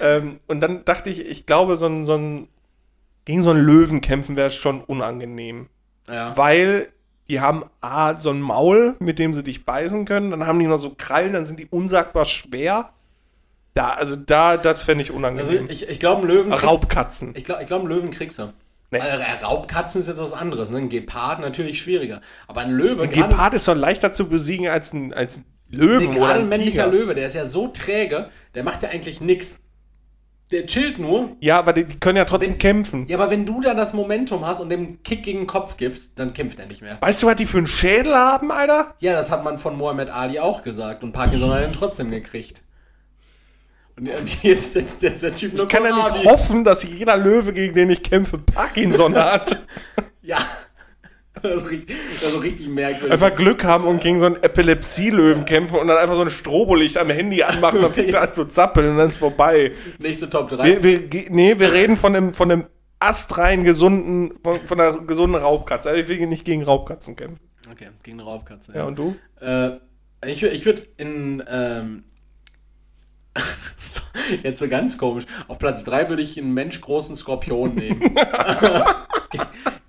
Ähm, 0.00 0.40
und 0.46 0.60
dann 0.60 0.84
dachte 0.84 1.10
ich, 1.10 1.20
ich 1.20 1.46
glaube, 1.46 1.76
so 1.76 1.86
ein, 1.86 2.04
so 2.04 2.14
ein 2.14 2.48
gegen 3.24 3.42
so 3.42 3.50
einen 3.50 3.64
Löwen 3.64 4.00
kämpfen 4.00 4.36
wäre 4.36 4.50
schon 4.50 4.80
unangenehm. 4.80 5.68
Ja. 6.08 6.34
Weil 6.36 6.88
die 7.28 7.40
haben 7.40 7.64
A, 7.82 8.18
so 8.18 8.30
ein 8.30 8.40
Maul, 8.40 8.96
mit 9.00 9.18
dem 9.18 9.34
sie 9.34 9.42
dich 9.42 9.66
beißen 9.66 10.06
können, 10.06 10.30
dann 10.30 10.46
haben 10.46 10.58
die 10.58 10.66
noch 10.66 10.78
so 10.78 10.94
Krallen, 10.96 11.34
dann 11.34 11.44
sind 11.44 11.60
die 11.60 11.66
unsagbar 11.66 12.24
schwer. 12.24 12.90
Da, 13.74 13.90
also 13.90 14.16
da, 14.16 14.56
das 14.56 14.82
fände 14.82 15.02
ich 15.02 15.10
Also 15.10 15.18
unangenehm. 15.18 15.66
ich, 15.68 15.88
ich 15.88 16.00
glaube, 16.00 16.26
Löwen. 16.26 16.52
Raubkatzen. 16.52 17.34
Ich 17.36 17.44
glaube, 17.44 17.60
ich 17.60 17.66
glaub, 17.66 17.86
Löwen 17.86 18.10
kriegst 18.10 18.38
du. 18.38 18.52
Nee. 18.90 19.00
Also, 19.00 19.18
äh, 19.18 19.44
Raubkatzen 19.44 20.00
ist 20.00 20.08
jetzt 20.08 20.18
was 20.20 20.32
anderes. 20.32 20.70
Ne? 20.70 20.78
Ein 20.78 20.88
Gepard 20.88 21.40
natürlich 21.40 21.78
schwieriger. 21.78 22.22
Aber 22.46 22.62
ein 22.62 22.70
Löwe. 22.70 23.02
Ein 23.02 23.10
Gepard 23.10 23.52
ist 23.52 23.68
doch 23.68 23.74
leichter 23.76 24.10
zu 24.10 24.28
besiegen 24.28 24.68
als 24.68 24.94
ein, 24.94 25.12
als 25.12 25.38
ein 25.38 25.44
Löwen 25.68 25.98
Nee, 25.98 26.16
oder 26.16 26.18
gerade 26.18 26.40
ein 26.40 26.48
männlicher 26.48 26.84
Tiger. 26.84 26.96
Löwe, 26.96 27.14
der 27.14 27.26
ist 27.26 27.34
ja 27.34 27.44
so 27.44 27.68
träge, 27.68 28.30
der 28.54 28.64
macht 28.64 28.82
ja 28.82 28.88
eigentlich 28.88 29.20
nix. 29.20 29.60
Der 30.50 30.64
chillt 30.66 30.98
nur. 30.98 31.36
Ja, 31.40 31.58
aber 31.58 31.74
die, 31.74 31.84
die 31.84 32.00
können 32.00 32.16
ja 32.16 32.24
trotzdem 32.24 32.52
Wenn- 32.52 32.58
kämpfen. 32.58 33.06
Ja, 33.06 33.18
aber 33.18 33.30
wenn 33.30 33.44
du 33.44 33.60
da 33.60 33.74
das 33.74 33.92
Momentum 33.92 34.46
hast 34.46 34.60
und 34.60 34.70
dem 34.70 35.02
Kick 35.02 35.22
gegen 35.22 35.40
den 35.40 35.46
Kopf 35.46 35.76
gibst, 35.76 36.12
dann 36.18 36.32
kämpft 36.32 36.58
er 36.58 36.66
nicht 36.66 36.80
mehr. 36.80 36.96
Weißt 37.00 37.22
du, 37.22 37.26
was 37.26 37.36
die 37.36 37.44
für 37.44 37.58
einen 37.58 37.66
Schädel 37.66 38.14
haben, 38.14 38.50
Alter? 38.50 38.94
Ja, 39.00 39.12
das 39.12 39.30
hat 39.30 39.44
man 39.44 39.58
von 39.58 39.76
Mohammed 39.76 40.08
Ali 40.10 40.38
auch 40.38 40.62
gesagt 40.62 41.04
und 41.04 41.12
Parkinson 41.12 41.52
hat 41.52 41.64
ihn 41.64 41.72
trotzdem 41.74 42.10
gekriegt. 42.10 42.62
Und 43.98 44.08
und 44.08 44.42
jetzt, 44.42 44.74
jetzt 45.00 45.22
der 45.22 45.34
Typ 45.34 45.54
Ich 45.58 45.68
kann 45.68 45.84
ja 45.84 46.08
nicht 46.10 46.24
hoffen, 46.24 46.64
dass 46.64 46.82
jeder 46.84 47.16
Löwe, 47.16 47.52
gegen 47.52 47.74
den 47.74 47.90
ich 47.90 48.02
kämpfe, 48.02 48.38
Parkinson 48.38 49.14
hat. 49.16 49.58
Ja. 50.22 50.36
Das 51.42 51.62
ist 51.62 51.70
richtig, 51.70 51.96
das 52.20 52.32
ist 52.32 52.42
richtig 52.42 52.68
merkwürdig. 52.68 53.12
Einfach 53.12 53.34
Glück 53.34 53.64
haben 53.64 53.84
und 53.84 54.00
gegen 54.00 54.20
so 54.20 54.26
einen 54.26 54.42
Epilepsie-Löwen 54.42 55.44
kämpfen 55.44 55.78
und 55.78 55.88
dann 55.88 55.96
einfach 55.96 56.16
so 56.16 56.22
ein 56.22 56.30
Strobolicht 56.30 56.96
am 56.98 57.10
Handy 57.10 57.42
anmachen, 57.42 57.82
dann 57.82 57.92
fängt 57.92 58.14
an 58.14 58.32
zu 58.32 58.44
zappeln 58.46 58.90
und 58.90 58.98
dann 58.98 59.08
ist 59.08 59.18
vorbei. 59.18 59.72
Nächste 59.98 60.28
Top 60.28 60.48
3. 60.48 60.82
Wir, 60.82 61.12
wir, 61.12 61.30
nee, 61.30 61.58
wir 61.58 61.72
reden 61.72 61.96
von 61.96 62.16
einem, 62.16 62.34
von 62.34 62.50
einem 62.50 62.64
astrein 63.00 63.64
gesunden, 63.64 64.32
von, 64.42 64.60
von 64.60 64.80
einer 64.80 65.00
gesunden 65.00 65.40
Raubkatze. 65.40 65.90
Also 65.90 66.00
ich 66.00 66.08
will 66.08 66.26
nicht 66.26 66.44
gegen 66.44 66.64
Raubkatzen 66.64 67.16
kämpfen. 67.16 67.48
Okay, 67.70 67.88
gegen 68.02 68.20
eine 68.20 68.28
Raubkatze. 68.28 68.72
Ja, 68.74 68.84
und 68.84 68.98
du? 68.98 69.16
Äh, 69.40 69.78
ich 70.26 70.42
ich 70.42 70.64
würde 70.64 70.82
in. 70.96 71.42
Ähm, 71.48 72.04
jetzt 74.42 74.58
so 74.58 74.68
ganz 74.68 74.98
komisch. 74.98 75.24
Auf 75.46 75.58
Platz 75.58 75.84
3 75.84 76.08
würde 76.08 76.22
ich 76.22 76.38
einen 76.38 76.54
menschgroßen 76.54 77.14
Skorpion 77.14 77.74
nehmen. 77.74 78.00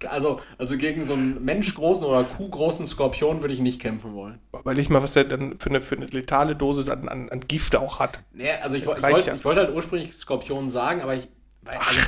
also, 0.09 0.39
also 0.57 0.77
gegen 0.77 1.05
so 1.05 1.13
einen 1.13 1.43
menschgroßen 1.43 2.05
oder 2.05 2.23
kuhgroßen 2.23 2.85
Skorpion 2.85 3.41
würde 3.41 3.53
ich 3.53 3.59
nicht 3.59 3.79
kämpfen 3.81 4.13
wollen. 4.13 4.39
Weil 4.51 4.79
ich 4.79 4.89
mal, 4.89 5.01
was 5.01 5.13
der 5.13 5.25
dann 5.25 5.57
für 5.57 5.69
eine, 5.69 5.81
für 5.81 5.95
eine 5.95 6.05
letale 6.07 6.55
Dosis 6.55 6.89
an, 6.89 7.07
an, 7.07 7.29
an 7.29 7.39
Gift 7.41 7.75
auch 7.75 7.99
hat. 7.99 8.19
Nee, 8.33 8.49
also 8.61 8.75
ich, 8.75 8.83
ich 8.83 8.87
wollte 8.87 9.31
ich 9.35 9.45
wollte 9.45 9.61
halt 9.61 9.73
ursprünglich 9.73 10.13
Skorpion 10.13 10.69
sagen, 10.69 11.01
aber 11.01 11.15
ich. 11.15 11.27
Weil, 11.61 11.77
also, 11.77 12.01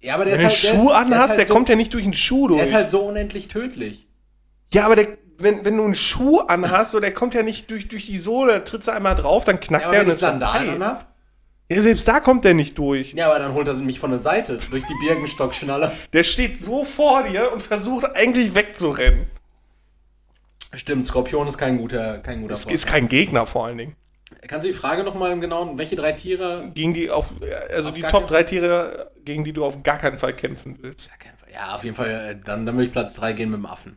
ja, 0.00 0.14
aber 0.14 0.24
der 0.24 0.34
Wenn 0.34 0.40
du 0.40 0.46
einen 0.46 0.56
halt, 0.56 0.58
Schuh 0.58 0.90
anhast, 0.90 1.10
der, 1.10 1.24
ist 1.24 1.30
der 1.30 1.38
halt 1.38 1.48
so, 1.48 1.54
kommt 1.54 1.68
ja 1.68 1.76
nicht 1.76 1.94
durch 1.94 2.04
den 2.04 2.14
Schuh 2.14 2.48
durch. 2.48 2.58
Der 2.58 2.66
ist 2.66 2.74
halt 2.74 2.90
so 2.90 3.00
unendlich 3.00 3.48
tödlich. 3.48 4.06
Ja, 4.72 4.86
aber 4.86 4.96
der, 4.96 5.18
wenn, 5.38 5.64
wenn 5.64 5.76
du 5.76 5.84
einen 5.84 5.94
Schuh 5.94 6.40
anhast, 6.40 6.92
so, 6.92 7.00
der 7.00 7.14
kommt 7.14 7.34
ja 7.34 7.42
nicht 7.42 7.70
durch, 7.70 7.88
durch 7.88 8.06
die 8.06 8.18
Sohle, 8.18 8.54
da 8.54 8.58
trittst 8.60 8.88
du 8.88 8.92
einmal 8.92 9.14
drauf, 9.14 9.44
dann 9.44 9.60
knackt 9.60 9.84
Ja, 9.84 9.90
der 9.90 10.02
und 10.02 10.08
ist 10.08 10.20
Sandalen 10.20 10.78
vorbei. 10.78 10.98
Ja, 11.70 11.82
selbst 11.82 12.08
da 12.08 12.20
kommt 12.20 12.44
der 12.44 12.54
nicht 12.54 12.78
durch. 12.78 13.12
ja, 13.12 13.26
aber 13.26 13.38
dann 13.38 13.52
holt 13.52 13.68
er 13.68 13.74
mich 13.74 14.00
von 14.00 14.10
der 14.10 14.18
Seite 14.20 14.58
durch 14.70 14.84
die 14.84 14.94
Birkenstockschnalle. 15.06 15.92
Der 16.12 16.24
steht 16.24 16.58
so 16.58 16.84
vor 16.84 17.24
dir 17.24 17.52
und 17.52 17.60
versucht 17.60 18.06
eigentlich 18.16 18.54
wegzurennen. 18.54 19.26
Stimmt, 20.74 21.06
Skorpion 21.06 21.46
ist 21.46 21.58
kein 21.58 21.78
guter, 21.78 22.18
kein 22.18 22.42
guter 22.42 22.56
Freund. 22.56 22.74
ist 22.74 22.86
kein 22.86 23.08
Gegner 23.08 23.46
vor 23.46 23.66
allen 23.66 23.78
Dingen. 23.78 23.96
Kannst 24.46 24.66
du 24.66 24.70
die 24.70 24.76
Frage 24.76 25.04
nochmal 25.04 25.32
im 25.32 25.40
Genauen, 25.40 25.78
welche 25.78 25.96
drei 25.96 26.12
Tiere? 26.12 26.70
Gegen 26.74 26.92
die 26.92 27.10
auf, 27.10 27.32
also 27.70 27.88
Auf 27.88 27.94
die 27.94 28.02
Top 28.02 28.26
3 28.26 28.42
Tiere, 28.42 29.10
gegen 29.24 29.44
die 29.44 29.52
du 29.54 29.64
auf 29.64 29.82
gar 29.82 29.98
keinen 29.98 30.18
Fall 30.18 30.34
kämpfen 30.34 30.78
willst. 30.80 31.10
Ja, 31.52 31.74
auf 31.74 31.84
jeden 31.84 31.96
Fall, 31.96 32.10
äh, 32.10 32.36
dann, 32.44 32.66
dann 32.66 32.74
würde 32.76 32.84
ich 32.84 32.92
Platz 32.92 33.14
3 33.14 33.32
gehen 33.32 33.50
mit 33.50 33.58
dem 33.58 33.66
Affen. 33.66 33.96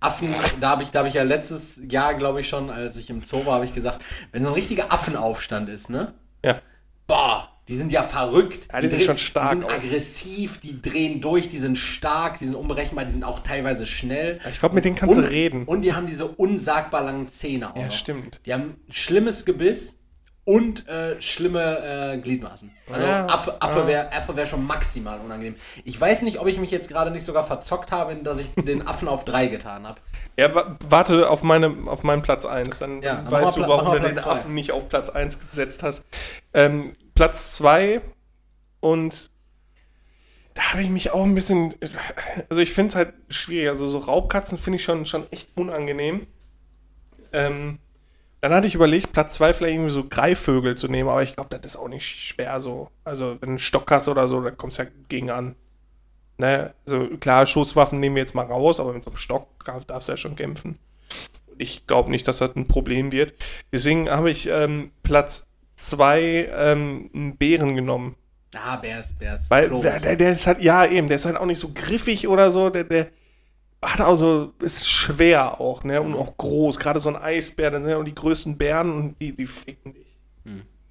Affen, 0.00 0.34
da 0.60 0.70
habe 0.70 0.82
ich, 0.82 0.90
da 0.90 1.00
hab 1.00 1.06
ich 1.06 1.14
ja 1.14 1.22
letztes 1.22 1.80
Jahr, 1.88 2.14
glaube 2.14 2.40
ich 2.40 2.48
schon, 2.48 2.70
als 2.70 2.96
ich 2.96 3.10
im 3.10 3.22
Zoo 3.22 3.46
war, 3.46 3.54
habe 3.54 3.64
ich 3.64 3.74
gesagt, 3.74 4.00
wenn 4.32 4.42
so 4.42 4.50
ein 4.50 4.54
richtiger 4.54 4.92
Affenaufstand 4.92 5.68
ist, 5.68 5.90
ne? 5.90 6.14
Ja. 6.44 6.60
Boah, 7.06 7.48
die 7.68 7.76
sind 7.76 7.92
ja 7.92 8.02
verrückt. 8.02 8.68
Ja, 8.72 8.80
die 8.80 8.88
sind 8.88 8.98
drehen- 8.98 9.06
schon 9.06 9.18
stark 9.18 9.50
Die 9.52 9.56
sind 9.58 9.64
auch. 9.64 9.70
aggressiv, 9.72 10.58
die 10.58 10.80
drehen 10.82 11.20
durch, 11.20 11.48
die 11.48 11.58
sind 11.58 11.76
stark, 11.76 12.38
die 12.38 12.46
sind 12.46 12.54
unberechenbar, 12.56 13.04
die 13.04 13.12
sind 13.12 13.24
auch 13.24 13.38
teilweise 13.40 13.86
schnell. 13.86 14.38
Ich 14.50 14.58
glaube, 14.58 14.74
mit 14.74 14.84
denen 14.84 14.96
kannst 14.96 15.16
und, 15.16 15.22
du 15.22 15.30
reden. 15.30 15.64
Und 15.64 15.82
die 15.82 15.94
haben 15.94 16.06
diese 16.06 16.26
unsagbar 16.26 17.02
langen 17.04 17.28
Zähne 17.28 17.70
auch. 17.72 17.76
Ja, 17.76 17.86
noch. 17.86 17.92
stimmt. 17.92 18.40
Die 18.46 18.52
haben 18.52 18.76
schlimmes 18.90 19.44
Gebiss 19.44 19.98
und 20.44 20.86
äh, 20.88 21.18
schlimme 21.22 22.12
äh, 22.14 22.18
Gliedmaßen. 22.18 22.70
Also 22.92 23.06
Ja, 23.06 23.26
Affe, 23.26 23.56
Affe 23.62 23.86
wäre 23.86 24.12
Affe 24.12 24.36
wär 24.36 24.44
schon 24.44 24.66
maximal 24.66 25.18
unangenehm. 25.20 25.54
Ich 25.84 25.98
weiß 25.98 26.20
nicht, 26.22 26.38
ob 26.38 26.46
ich 26.48 26.58
mich 26.58 26.70
jetzt 26.70 26.88
gerade 26.88 27.10
nicht 27.10 27.24
sogar 27.24 27.44
verzockt 27.44 27.92
habe, 27.92 28.14
dass 28.16 28.40
ich 28.40 28.48
den 28.62 28.86
Affen 28.86 29.08
auf 29.08 29.24
3 29.24 29.46
getan 29.46 29.86
habe. 29.88 30.00
Ja, 30.36 30.54
wa 30.54 30.76
warte 30.88 31.30
auf, 31.30 31.42
meine, 31.42 31.74
auf 31.86 32.02
meinen 32.02 32.22
Platz 32.22 32.44
1, 32.44 32.78
dann, 32.80 33.02
Ja, 33.02 33.16
dann 33.16 33.24
dann 33.24 33.32
weißt 33.32 33.56
du, 33.56 33.60
warum 33.62 33.92
du 33.92 34.00
den 34.00 34.16
zwei. 34.16 34.30
Affen 34.30 34.54
nicht 34.54 34.72
auf 34.72 34.88
Platz 34.88 35.08
1 35.08 35.38
gesetzt 35.50 35.82
hast. 35.82 36.02
Ähm, 36.52 36.94
Platz 37.14 37.54
2 37.56 38.00
und 38.80 39.30
da 40.54 40.72
habe 40.72 40.82
ich 40.82 40.90
mich 40.90 41.10
auch 41.10 41.24
ein 41.24 41.34
bisschen, 41.34 41.74
also 42.48 42.62
ich 42.62 42.72
finde 42.72 42.88
es 42.90 42.94
halt 42.96 43.14
schwierig, 43.28 43.68
also 43.68 43.88
so 43.88 43.98
Raubkatzen 43.98 44.56
finde 44.58 44.76
ich 44.76 44.84
schon, 44.84 45.04
schon 45.06 45.30
echt 45.32 45.48
unangenehm. 45.56 46.26
Ähm, 47.32 47.78
dann 48.40 48.52
hatte 48.52 48.66
ich 48.66 48.74
überlegt, 48.74 49.12
Platz 49.12 49.34
2 49.34 49.52
vielleicht 49.52 49.74
irgendwie 49.74 49.90
so 49.90 50.04
Greifvögel 50.04 50.76
zu 50.76 50.86
nehmen, 50.88 51.08
aber 51.08 51.22
ich 51.22 51.34
glaube, 51.34 51.56
das 51.56 51.64
ist 51.72 51.76
auch 51.76 51.88
nicht 51.88 52.06
schwer 52.06 52.60
so. 52.60 52.90
Also 53.02 53.30
wenn 53.30 53.40
du 53.40 53.46
einen 53.46 53.58
Stock 53.58 53.90
hast 53.90 54.06
oder 54.08 54.28
so, 54.28 54.40
da 54.42 54.50
kommst 54.50 54.78
du 54.78 54.82
ja 54.82 54.88
gegen 55.08 55.30
an. 55.30 55.56
Ne? 56.38 56.74
Also 56.86 57.08
klar, 57.18 57.46
Schusswaffen 57.46 58.00
nehmen 58.00 58.16
wir 58.16 58.22
jetzt 58.22 58.34
mal 58.34 58.46
raus, 58.46 58.80
aber 58.80 58.92
mit 58.92 59.04
so 59.04 59.10
einem 59.10 59.16
Stock 59.16 59.48
darf- 59.64 59.84
darfst 59.84 60.08
du 60.08 60.12
ja 60.12 60.16
schon 60.16 60.36
kämpfen. 60.36 60.78
Ich 61.58 61.86
glaube 61.86 62.10
nicht, 62.10 62.26
dass 62.26 62.38
das 62.38 62.56
ein 62.56 62.66
Problem 62.66 63.12
wird. 63.12 63.34
Deswegen 63.72 64.10
habe 64.10 64.30
ich 64.30 64.48
ähm, 64.48 64.90
Platz 65.04 65.48
2 65.76 66.50
ähm, 66.52 67.10
einen 67.14 67.36
Bären 67.36 67.76
genommen. 67.76 68.16
Ah, 68.56 68.76
Bär 68.76 69.00
ist, 69.00 69.18
Bär 69.18 69.34
ist 69.34 69.50
Weil 69.50 69.68
der, 69.70 70.00
der, 70.00 70.16
der 70.16 70.32
ist 70.32 70.46
halt, 70.46 70.60
ja 70.62 70.84
eben, 70.86 71.08
der 71.08 71.16
ist 71.16 71.24
halt 71.26 71.36
auch 71.36 71.46
nicht 71.46 71.58
so 71.58 71.70
griffig 71.72 72.26
oder 72.28 72.50
so, 72.50 72.70
der, 72.70 72.84
der 72.84 73.08
hat 73.82 74.00
auch 74.00 74.14
so, 74.16 74.52
ist 74.60 74.88
schwer 74.88 75.60
auch, 75.60 75.84
ne? 75.84 76.00
Und 76.00 76.14
auch 76.14 76.36
groß. 76.36 76.78
Gerade 76.78 76.98
so 77.00 77.08
ein 77.10 77.16
Eisbär, 77.16 77.70
dann 77.70 77.82
sind 77.82 77.90
ja 77.92 77.98
auch 77.98 78.04
die 78.04 78.14
größten 78.14 78.56
Bären 78.56 78.92
und 78.92 79.20
die, 79.20 79.36
die 79.36 79.46
ficken 79.46 79.94
dich. 79.94 80.06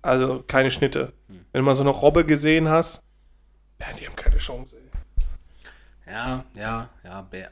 Also 0.01 0.43
keine 0.45 0.69
Schnitte. 0.71 1.13
Wenn 1.27 1.59
du 1.59 1.65
mal 1.65 1.75
so 1.75 1.83
eine 1.83 1.89
Robbe 1.91 2.25
gesehen 2.25 2.67
hast, 2.69 3.01
ja, 3.79 3.87
die 3.99 4.05
haben 4.07 4.15
keine 4.15 4.37
Chance. 4.37 4.77
Ja, 6.13 6.45
ja, 6.55 6.89
ja, 7.03 7.21
Bär, 7.23 7.49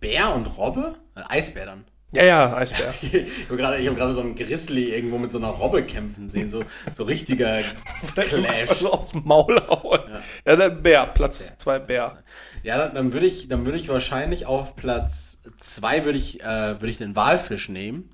Bär 0.00 0.34
und 0.34 0.58
Robbe? 0.58 0.96
Äh, 1.14 1.22
Eisbär 1.30 1.64
dann. 1.64 1.84
Ja, 2.12 2.24
ja, 2.24 2.54
Eisbär. 2.54 2.92
Ich 3.02 3.46
habe 3.46 3.56
gerade 3.56 4.00
hab 4.00 4.10
so 4.10 4.20
einen 4.20 4.34
Grizzly 4.34 4.94
irgendwo 4.94 5.16
mit 5.16 5.30
so 5.30 5.38
einer 5.38 5.48
Robbe 5.48 5.82
kämpfen 5.82 6.28
sehen. 6.28 6.50
So, 6.50 6.62
so 6.92 7.04
richtiger 7.04 7.62
Clash. 8.14 8.84
aus 8.84 9.12
dem 9.12 9.22
Maul 9.24 9.58
hauen. 9.66 10.00
Ja, 10.44 10.56
der 10.56 10.68
Bär, 10.68 11.06
Platz 11.06 11.56
2 11.56 11.78
Bär. 11.78 12.22
Ja, 12.62 12.76
dann, 12.76 12.94
dann 12.94 13.12
würde 13.14 13.24
ich, 13.24 13.48
dann 13.48 13.64
würde 13.64 13.78
ich 13.78 13.88
wahrscheinlich 13.88 14.44
auf 14.44 14.76
Platz 14.76 15.38
2 15.56 16.04
würde 16.04 16.18
ich, 16.18 16.42
äh, 16.42 16.78
würde 16.78 16.88
ich 16.88 16.98
den 16.98 17.16
Walfisch 17.16 17.70
nehmen. 17.70 18.10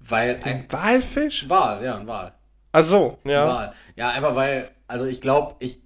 Weil 0.00 0.40
ein 0.42 0.66
Walfisch? 0.70 1.48
Wal, 1.48 1.84
ja, 1.84 1.96
ein 1.96 2.08
Wal. 2.08 2.34
Ach 2.72 2.82
so, 2.82 3.18
ja. 3.24 3.46
Wal. 3.46 3.72
Ja, 3.94 4.08
einfach 4.10 4.34
weil, 4.34 4.70
also 4.88 5.04
ich 5.04 5.20
glaube, 5.20 5.54
ich, 5.60 5.80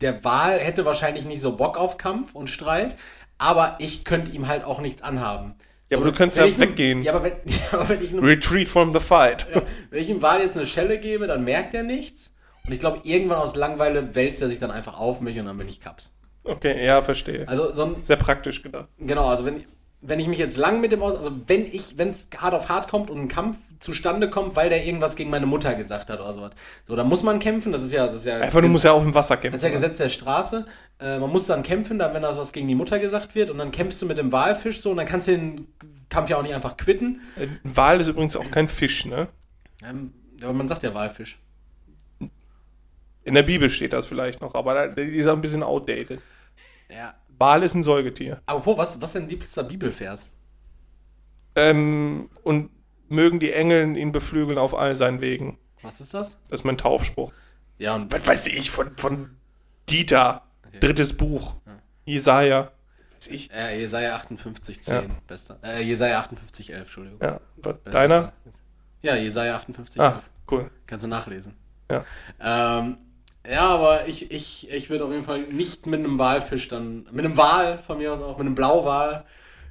der 0.00 0.24
Wal 0.24 0.58
hätte 0.58 0.84
wahrscheinlich 0.84 1.24
nicht 1.24 1.40
so 1.40 1.56
Bock 1.56 1.76
auf 1.76 1.96
Kampf 1.96 2.34
und 2.34 2.48
Streit, 2.48 2.96
aber 3.38 3.76
ich 3.78 4.04
könnte 4.04 4.30
ihm 4.32 4.48
halt 4.48 4.64
auch 4.64 4.80
nichts 4.80 5.02
anhaben. 5.02 5.54
Ja, 5.90 5.96
aber 5.96 6.06
du 6.06 6.12
könntest 6.12 6.38
ja 6.38 6.60
weggehen. 6.60 7.02
Ja, 7.02 7.14
aber 7.14 7.24
wenn, 7.24 7.32
ja, 7.46 7.56
aber 7.72 7.88
wenn 7.88 8.02
ich 8.02 8.12
einem 8.12 8.24
Retreat 8.24 8.68
from 8.68 8.92
the 8.92 9.00
fight. 9.00 9.46
wenn 9.90 10.00
ich 10.00 10.08
dem 10.08 10.20
Wal 10.20 10.40
jetzt 10.40 10.56
eine 10.56 10.66
Schelle 10.66 10.98
gebe, 10.98 11.26
dann 11.26 11.44
merkt 11.44 11.74
er 11.74 11.82
nichts. 11.82 12.32
Und 12.66 12.72
ich 12.72 12.78
glaube, 12.80 13.00
irgendwann 13.04 13.38
aus 13.38 13.56
Langeweile 13.56 14.14
wälzt 14.14 14.42
er 14.42 14.48
sich 14.48 14.58
dann 14.58 14.70
einfach 14.70 14.98
auf 15.00 15.20
mich 15.22 15.38
und 15.38 15.46
dann 15.46 15.56
bin 15.56 15.68
ich 15.68 15.80
Kaps. 15.80 16.12
Okay, 16.44 16.84
ja, 16.84 17.00
verstehe. 17.00 17.48
Also 17.48 17.72
so 17.72 17.84
ein, 17.84 17.96
Sehr 18.02 18.16
praktisch 18.16 18.62
gedacht. 18.62 18.88
genau, 18.98 19.26
also 19.26 19.44
wenn, 19.46 19.64
wenn 20.00 20.20
ich 20.20 20.28
mich 20.28 20.38
jetzt 20.38 20.56
lang 20.56 20.80
mit 20.80 20.92
dem 20.92 21.02
aus, 21.02 21.16
also 21.16 21.32
wenn 21.48 21.66
ich, 21.66 21.98
wenn 21.98 22.08
es 22.08 22.28
hart 22.36 22.54
auf 22.54 22.68
hart 22.68 22.88
kommt 22.88 23.10
und 23.10 23.18
ein 23.18 23.28
Kampf 23.28 23.58
zustande 23.80 24.30
kommt, 24.30 24.54
weil 24.54 24.68
der 24.68 24.86
irgendwas 24.86 25.16
gegen 25.16 25.28
meine 25.28 25.46
Mutter 25.46 25.74
gesagt 25.74 26.08
hat 26.08 26.20
oder 26.20 26.32
sowas. 26.32 26.52
So, 26.86 26.94
dann 26.94 27.08
muss 27.08 27.24
man 27.24 27.40
kämpfen, 27.40 27.72
das 27.72 27.82
ist 27.82 27.92
ja, 27.92 28.06
das 28.06 28.16
ist 28.16 28.26
ja, 28.26 28.36
Einfach, 28.36 28.60
du 28.60 28.68
musst 28.68 28.84
ja 28.84 28.92
auch 28.92 29.02
im 29.02 29.14
Wasser 29.14 29.34
das 29.34 29.42
kämpfen. 29.42 29.56
ist 29.56 29.62
ja 29.64 29.70
Gesetz 29.70 29.98
der 29.98 30.08
Straße. 30.08 30.66
Äh, 31.00 31.18
man 31.18 31.30
muss 31.30 31.46
dann 31.46 31.64
kämpfen, 31.64 31.98
dann 31.98 32.14
wenn 32.14 32.22
da 32.22 32.36
was 32.36 32.52
gegen 32.52 32.68
die 32.68 32.76
Mutter 32.76 33.00
gesagt 33.00 33.34
wird 33.34 33.50
und 33.50 33.58
dann 33.58 33.72
kämpfst 33.72 34.00
du 34.00 34.06
mit 34.06 34.18
dem 34.18 34.30
Walfisch 34.30 34.80
so 34.80 34.92
und 34.92 34.98
dann 34.98 35.06
kannst 35.06 35.26
du 35.26 35.32
den 35.32 35.66
Kampf 36.10 36.30
ja 36.30 36.36
auch 36.36 36.42
nicht 36.42 36.54
einfach 36.54 36.76
quitten. 36.76 37.20
Ein 37.36 37.58
Wal 37.64 38.00
ist 38.00 38.06
übrigens 38.06 38.36
auch 38.36 38.50
kein 38.52 38.68
Fisch, 38.68 39.04
ne? 39.04 39.28
Ähm, 39.84 40.12
aber 40.40 40.52
man 40.52 40.68
sagt 40.68 40.84
ja 40.84 40.94
Walfisch. 40.94 41.40
In 43.24 43.34
der 43.34 43.42
Bibel 43.42 43.68
steht 43.68 43.92
das 43.92 44.06
vielleicht 44.06 44.40
noch, 44.40 44.54
aber 44.54 44.88
die 44.88 45.02
ist 45.02 45.26
ein 45.26 45.40
bisschen 45.40 45.62
outdated. 45.64 46.20
Ja. 46.88 47.14
Wal 47.38 47.62
ist 47.62 47.74
ein 47.74 47.82
Säugetier. 47.82 48.40
Apropos, 48.46 48.76
was, 48.78 49.00
was 49.00 49.12
denn 49.12 49.28
liebster 49.28 49.62
Bibelvers? 49.64 50.30
Ähm, 51.54 52.28
und 52.42 52.70
mögen 53.08 53.40
die 53.40 53.52
Engel 53.52 53.96
ihn 53.96 54.12
beflügeln 54.12 54.58
auf 54.58 54.74
all 54.74 54.96
seinen 54.96 55.20
Wegen. 55.20 55.58
Was 55.82 56.00
ist 56.00 56.14
das? 56.14 56.36
Das 56.50 56.60
ist 56.60 56.64
mein 56.64 56.78
Taufspruch. 56.78 57.32
Ja, 57.78 57.94
und 57.94 58.12
Was 58.12 58.26
weiß 58.26 58.46
ich, 58.48 58.70
von, 58.70 58.96
von 58.96 59.36
Dieter, 59.88 60.42
drittes 60.80 61.16
Buch. 61.16 61.54
Jesaja. 62.04 62.72
Weiß 63.16 63.28
ich. 63.28 63.50
äh, 63.52 63.78
Jesaja 63.78 64.14
58, 64.16 64.82
10, 64.82 64.94
Ja. 64.94 65.02
bester. 65.26 65.58
Äh, 65.62 65.82
Jesaja 65.82 66.18
58, 66.20 66.70
11, 66.72 66.82
Entschuldigung. 66.82 67.20
Ja, 67.22 67.40
Bester. 67.56 67.90
deiner? 67.90 68.32
Ja, 69.02 69.14
Jesaja 69.16 69.56
58, 69.56 70.00
Ah, 70.00 70.12
11. 70.14 70.30
cool. 70.50 70.70
Kannst 70.86 71.04
du 71.04 71.08
nachlesen. 71.08 71.54
Ja. 71.90 72.04
Ähm, 72.40 72.98
ja, 73.50 73.66
aber 73.68 74.06
ich, 74.06 74.30
ich, 74.30 74.70
ich 74.70 74.90
würde 74.90 75.04
auf 75.04 75.12
jeden 75.12 75.24
Fall 75.24 75.42
nicht 75.42 75.86
mit 75.86 76.00
einem 76.00 76.18
Walfisch 76.18 76.68
dann, 76.68 77.06
mit 77.10 77.24
einem 77.24 77.36
Wal 77.36 77.78
von 77.78 77.98
mir 77.98 78.12
aus 78.12 78.20
auch, 78.20 78.38
mit 78.38 78.46
einem 78.46 78.54
Blauwal. 78.54 79.24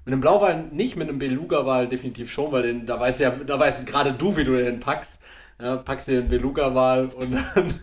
Mit 0.06 0.14
einem 0.14 0.22
Blauwal 0.22 0.64
nicht, 0.72 0.96
mit 0.96 1.10
einem 1.10 1.20
Beluga-Wal 1.20 1.88
definitiv 1.90 2.32
schon, 2.32 2.52
weil 2.52 2.64
den, 2.64 2.86
da 2.86 2.98
weiß 3.00 3.20
ja, 3.20 3.30
da 3.30 3.60
weißt 3.60 3.86
gerade 3.86 4.14
du, 4.14 4.38
wie 4.38 4.46
du 4.46 4.56
den 4.58 4.80
packst. 4.80 5.20
Ja, 5.62 5.76
packst 5.76 6.08
dir 6.08 6.22
den 6.22 6.30
Beluga-Wal 6.30 7.08
und 7.08 7.34
dann, 7.56 7.74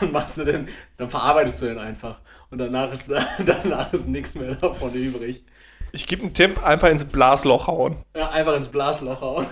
dann 0.00 0.12
machst 0.12 0.38
du 0.38 0.44
den, 0.44 0.68
dann 0.96 1.08
verarbeitest 1.08 1.62
du 1.62 1.66
den 1.66 1.78
einfach. 1.78 2.20
Und 2.50 2.58
danach 2.60 2.92
ist, 2.92 3.08
danach 3.46 3.92
ist 3.92 4.08
nichts 4.08 4.34
mehr 4.34 4.54
davon 4.56 4.92
übrig. 4.92 5.44
Ich 5.92 6.06
gebe 6.06 6.22
einen 6.22 6.34
Tipp, 6.34 6.62
einfach 6.66 6.88
ins 6.88 7.04
Blasloch 7.04 7.66
hauen. 7.66 7.96
Ja, 8.16 8.30
einfach 8.30 8.56
ins 8.56 8.68
Blasloch 8.68 9.20
hauen. 9.20 9.46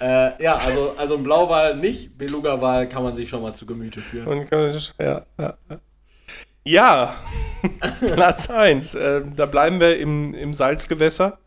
Äh, 0.00 0.42
ja, 0.42 0.56
also, 0.56 0.94
also 0.96 1.16
ein 1.16 1.22
Blauwal 1.22 1.76
nicht, 1.76 2.16
Beluga-Wal 2.18 2.88
kann 2.88 3.02
man 3.02 3.14
sich 3.14 3.28
schon 3.28 3.42
mal 3.42 3.54
zu 3.54 3.66
Gemüte 3.66 4.00
führen. 4.00 4.26
Und, 4.26 4.50
ja, 4.98 5.22
ja. 5.38 5.56
ja. 6.64 7.14
Platz 8.00 8.50
1. 8.50 8.94
Äh, 8.94 9.22
da 9.36 9.46
bleiben 9.46 9.80
wir 9.80 9.98
im, 9.98 10.34
im 10.34 10.54
Salzgewässer. 10.54 11.38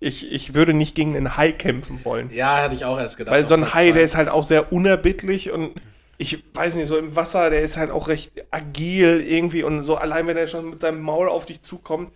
Ich, 0.00 0.30
ich 0.30 0.54
würde 0.54 0.74
nicht 0.74 0.94
gegen 0.94 1.16
einen 1.16 1.36
Hai 1.36 1.52
kämpfen 1.52 2.04
wollen. 2.04 2.30
Ja, 2.32 2.62
hatte 2.62 2.74
ich 2.74 2.84
auch 2.84 2.98
erst 2.98 3.16
gedacht. 3.16 3.34
Weil 3.34 3.44
so 3.44 3.54
ein 3.54 3.72
Hai, 3.72 3.92
der 3.92 4.02
ist 4.02 4.16
halt 4.16 4.28
auch 4.28 4.42
sehr 4.42 4.72
unerbittlich 4.72 5.50
und 5.50 5.74
ich 6.18 6.44
weiß 6.54 6.74
nicht, 6.74 6.86
so 6.86 6.98
im 6.98 7.16
Wasser, 7.16 7.48
der 7.48 7.60
ist 7.60 7.78
halt 7.78 7.90
auch 7.90 8.08
recht 8.08 8.32
agil 8.50 9.24
irgendwie 9.26 9.62
und 9.62 9.84
so 9.84 9.96
allein, 9.96 10.26
wenn 10.26 10.36
er 10.36 10.46
schon 10.48 10.68
mit 10.68 10.80
seinem 10.80 11.00
Maul 11.00 11.28
auf 11.28 11.46
dich 11.46 11.62
zukommt, 11.62 12.12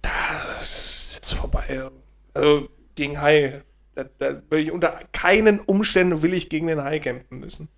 das 0.00 1.18
ist 1.20 1.34
vorbei. 1.34 1.90
Also 2.32 2.68
gegen 2.94 3.20
Hai, 3.20 3.62
da, 3.94 4.04
da 4.18 4.42
will 4.50 4.60
ich 4.60 4.72
unter 4.72 4.98
keinen 5.12 5.60
Umständen 5.60 6.22
will 6.22 6.34
ich 6.34 6.48
gegen 6.48 6.66
den 6.66 6.82
Hai 6.82 6.98
kämpfen 6.98 7.38
müssen. 7.38 7.68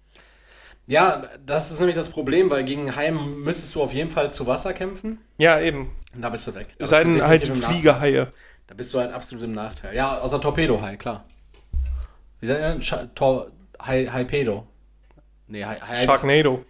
Ja, 0.88 1.24
das 1.44 1.70
ist 1.72 1.80
nämlich 1.80 1.97
das 1.97 2.09
Problem, 2.09 2.48
weil 2.48 2.62
gegen 2.64 2.94
Heim 2.94 3.43
müsstest 3.43 3.74
du 3.74 3.82
auf 3.82 3.93
jeden 3.93 4.10
Fall 4.10 4.30
zu 4.30 4.47
Wasser 4.47 4.72
kämpfen. 4.72 5.18
Ja, 5.36 5.59
eben. 5.60 5.90
Und 6.14 6.22
da 6.22 6.28
bist 6.28 6.47
du 6.47 6.55
weg. 6.55 6.68
Da 6.78 6.84
Es 6.84 6.90
sei 6.90 7.02
denn 7.02 7.22
halt. 7.26 7.47
Fliegerhaie. 7.48 8.28
Da 8.68 8.74
bist 8.74 8.94
du 8.94 8.98
halt 9.01 9.12
absolut 9.12 9.44
im 9.44 9.52
Nachteil. 9.52 9.94
Ja, 9.94 10.18
außer 10.18 10.40
Torpedo-Hai, 10.40 10.97
klar. 10.97 11.24
Wie 12.40 12.47
sagt 12.47 13.16
Tor 13.16 13.51
Hai 13.80 14.06
Haipedo. 14.06 14.66
Nee, 15.48 15.64
Hai 15.64 15.76
Hai 15.76 16.05
Sharknado. 16.05 16.64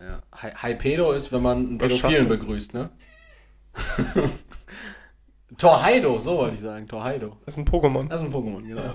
ja. 0.00 0.20
Hai 0.34 0.50
Haipedo 0.52 1.12
ist, 1.12 1.32
wenn 1.32 1.42
man 1.42 1.58
einen 1.58 1.78
Pädophilen 1.78 2.28
begrüßt, 2.28 2.74
ne? 2.74 2.90
Torheido, 5.58 6.20
so 6.20 6.36
wollte 6.38 6.54
ich 6.56 6.60
sagen. 6.60 6.86
Torheido. 6.86 7.36
Das 7.44 7.54
ist 7.54 7.58
ein 7.58 7.64
Pokémon. 7.66 8.08
Das 8.08 8.20
ist 8.20 8.26
ein 8.26 8.32
Pokémon, 8.32 8.62
genau. 8.66 8.94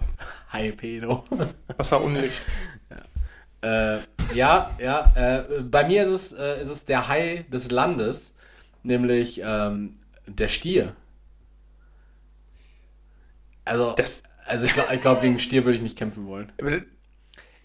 Haipedo. 0.51 1.23
Wasserunlicht. 1.77 2.41
Äh, 3.61 4.01
ja, 4.35 4.69
ja. 4.79 5.11
Äh, 5.15 5.63
bei 5.63 5.85
mir 5.87 6.03
ist 6.03 6.09
es, 6.09 6.33
äh, 6.33 6.61
ist 6.61 6.69
es 6.69 6.85
der 6.85 7.07
Hai 7.07 7.45
des 7.51 7.71
Landes, 7.71 8.35
nämlich 8.83 9.41
ähm, 9.43 9.93
der 10.27 10.49
Stier. 10.49 10.93
Also, 13.63 13.93
Das- 13.93 14.21
also 14.45 14.65
ich 14.65 14.73
glaube, 14.73 14.93
ich 14.93 15.01
glaub, 15.01 15.21
gegen 15.21 15.39
Stier 15.39 15.65
würde 15.65 15.77
ich 15.77 15.81
nicht 15.81 15.97
kämpfen 15.97 16.27
wollen. 16.27 16.51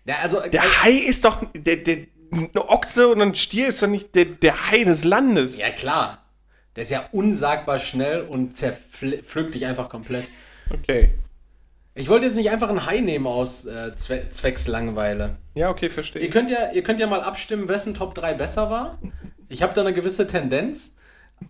Ja, 0.07 0.17
also, 0.23 0.41
Der 0.41 0.63
Hai 0.83 0.93
ist 0.93 1.23
doch. 1.27 1.45
Der, 1.55 1.77
der, 1.77 2.07
eine 2.33 2.69
Ochse 2.71 3.09
und 3.09 3.21
ein 3.21 3.35
Stier 3.35 3.69
ist 3.69 3.83
doch 3.83 3.87
nicht 3.89 4.15
der, 4.15 4.25
der 4.25 4.71
Hai 4.71 4.85
des 4.85 5.05
Landes. 5.05 5.59
ja 5.59 5.69
klar. 5.71 6.25
Der 6.77 6.83
ist 6.83 6.91
ja 6.91 7.09
unsagbar 7.13 7.79
schnell 7.79 8.23
und 8.23 8.57
zerpflückt 8.57 9.55
dich 9.55 9.67
einfach 9.67 9.89
komplett. 9.89 10.31
Okay. 10.73 11.15
Ich 11.95 12.09
wollte 12.09 12.27
jetzt 12.27 12.37
nicht 12.37 12.51
einfach 12.51 12.69
einen 12.69 12.87
Hai 12.87 13.01
nehmen 13.01 13.27
aus 13.27 13.67
äh, 13.67 13.95
Zwe 13.97 14.29
zwecks 14.31 14.69
Langeweile. 14.69 15.37
Ja, 15.55 15.69
okay, 15.71 15.89
verstehe. 15.89 16.23
Ihr 16.23 16.31
könnt 16.31 16.51
ja, 16.51 16.71
ihr 16.73 16.83
könnt 16.83 17.01
ja 17.01 17.07
mal 17.07 17.23
abstimmen, 17.23 17.69
wessen 17.69 17.95
Top 17.95 18.15
3 18.15 18.35
besser 18.35 18.71
war. 18.71 18.99
Ich 19.49 19.63
habe 19.63 19.75
da 19.75 19.81
eine 19.81 19.93
gewisse 19.93 20.27
Tendenz, 20.29 20.95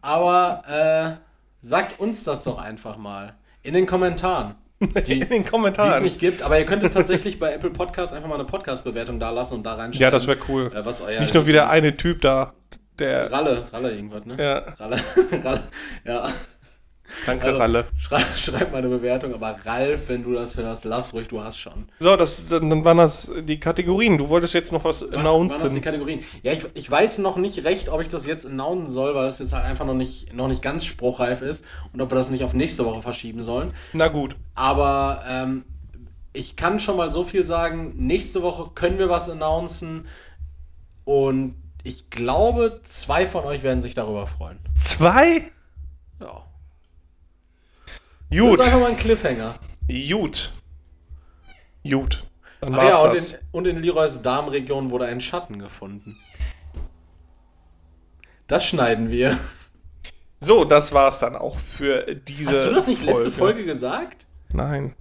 aber 0.01 1.19
äh, 1.21 1.65
sagt 1.65 2.01
uns 2.01 2.25
das 2.25 2.43
doch 2.43 2.59
einfach 2.59 2.97
mal 2.97 3.35
in 3.63 3.75
den 3.75 3.87
Kommentaren. 3.87 4.55
Die, 4.81 4.87
In 5.13 5.21
den 5.21 5.29
die 5.29 5.37
es 5.45 5.51
Kommentaren. 5.51 6.03
nicht 6.03 6.19
gibt, 6.19 6.41
aber 6.41 6.59
ihr 6.59 6.65
könntet 6.65 6.95
tatsächlich 6.95 7.39
bei 7.39 7.53
Apple 7.53 7.69
Podcast 7.69 8.15
einfach 8.15 8.29
mal 8.31 8.37
eine 8.37 8.45
Podcast-Bewertung 8.45 9.21
da 9.21 9.29
lassen 9.29 9.55
und 9.55 9.65
da 9.65 9.75
reinschreiben. 9.75 10.01
Ja, 10.01 10.11
das 10.11 10.27
wäre 10.27 10.39
cool. 10.49 10.73
Äh, 10.75 10.85
was 10.87 11.03
euer 11.03 11.21
Nicht 11.21 11.35
nur 11.35 11.47
wieder 11.47 11.69
eine 11.69 11.99
Typ 11.99 12.23
da, 12.23 12.55
der 13.01 13.33
Ralle, 13.33 13.67
Ralle 13.73 13.93
irgendwas, 13.93 14.25
ne? 14.25 14.37
Ja. 14.39 14.59
Ralle, 14.79 14.97
Ralle, 15.45 15.63
ja. 16.05 16.29
danke 17.27 17.47
Also, 17.47 17.59
Ralle. 17.59 17.87
Schreib, 17.99 18.27
schreib 18.37 18.71
mal 18.73 18.79
eine 18.79 18.89
Bewertung, 18.89 19.35
aber 19.35 19.57
Ralf, 19.65 20.09
wenn 20.09 20.23
du 20.23 20.35
das 20.35 20.57
hörst, 20.57 20.85
lass 20.85 21.13
ruhig, 21.13 21.29
du 21.29 21.43
hast 21.43 21.59
schon. 21.59 21.89
So, 21.99 22.17
das, 22.17 22.47
dann, 22.49 22.85
waren 22.85 22.99
das 22.99 23.33
die 23.43 23.59
Kategorien. 23.59 24.17
Du 24.19 24.29
wolltest 24.29 24.55
jetzt 24.55 24.73
noch 24.73 24.85
was 24.85 25.01
Waren 25.03 25.11
das 25.11 25.15
die 25.15 25.19
announcen. 25.21 25.81
Kategorien? 25.81 26.21
Ja, 26.43 26.53
ich, 26.53 26.67
ich 26.75 26.91
weiß 26.91 27.19
noch 27.19 27.37
nicht 27.37 27.65
recht, 27.65 27.89
ob 27.89 28.01
ich 28.01 28.09
das 28.09 28.27
jetzt 28.27 28.47
announcen 28.47 28.89
soll, 28.89 29.15
weil 29.15 29.25
das 29.25 29.39
jetzt 29.39 29.53
halt 29.53 29.65
einfach 29.65 29.87
noch 29.87 29.95
nicht, 29.95 30.35
noch 30.35 30.49
nicht 30.49 30.63
ganz 30.63 30.85
spruchreif 30.85 31.43
ist 31.43 31.65
und 31.93 32.01
ob 32.01 32.11
wir 32.13 32.17
das 32.17 32.31
nicht 32.31 32.45
auf 32.45 32.55
nächste 32.55 32.85
Woche 32.85 33.01
verschieben 33.01 33.43
sollen. 33.43 33.73
Na 33.93 34.09
gut. 34.09 34.37
Aber 34.55 35.25
ähm, 35.29 35.65
ich 36.33 36.55
kann 36.55 36.79
schon 36.79 36.97
mal 36.97 37.11
so 37.11 37.25
viel 37.25 37.43
sagen, 37.45 37.95
nächste 37.97 38.43
Woche 38.43 38.71
können 38.75 38.99
wir 38.99 39.09
was 39.09 39.29
announcen 39.29 40.07
und 41.05 41.57
ich 41.82 42.11
glaube, 42.11 42.81
zwei 42.85 43.27
von 43.27 43.44
euch 43.44 43.62
werden 43.62 43.81
sich 43.81 43.94
darüber 43.94 44.27
freuen. 44.27 44.59
Zwei? 44.74 45.51
Ja. 46.20 46.44
Gut. 48.31 48.59
Das 48.59 48.66
ist 48.66 48.73
einfach 48.73 48.81
mal 48.81 48.90
ein 48.90 48.97
Cliffhanger. 48.97 49.55
Gut. 49.89 50.52
Gut. 51.82 52.27
Dann 52.61 52.77
war's 52.77 52.90
ja, 52.90 52.98
und 52.98 53.16
in, 53.16 53.39
und 53.52 53.66
in 53.66 53.82
Leroys 53.82 54.20
Darmregion 54.23 54.90
wurde 54.90 55.07
ein 55.07 55.20
Schatten 55.20 55.59
gefunden. 55.59 56.19
Das 58.47 58.65
schneiden 58.66 59.11
wir. 59.11 59.39
So, 60.40 60.65
das 60.65 60.93
war's 60.93 61.20
dann 61.20 61.36
auch 61.36 61.59
für 61.59 62.15
diese 62.15 62.51
Hast 62.51 62.66
du 62.66 62.74
das 62.74 62.86
nicht 62.86 63.02
letzte 63.05 63.31
Folge 63.31 63.65
gesagt? 63.65 64.27
Nein. 64.52 64.94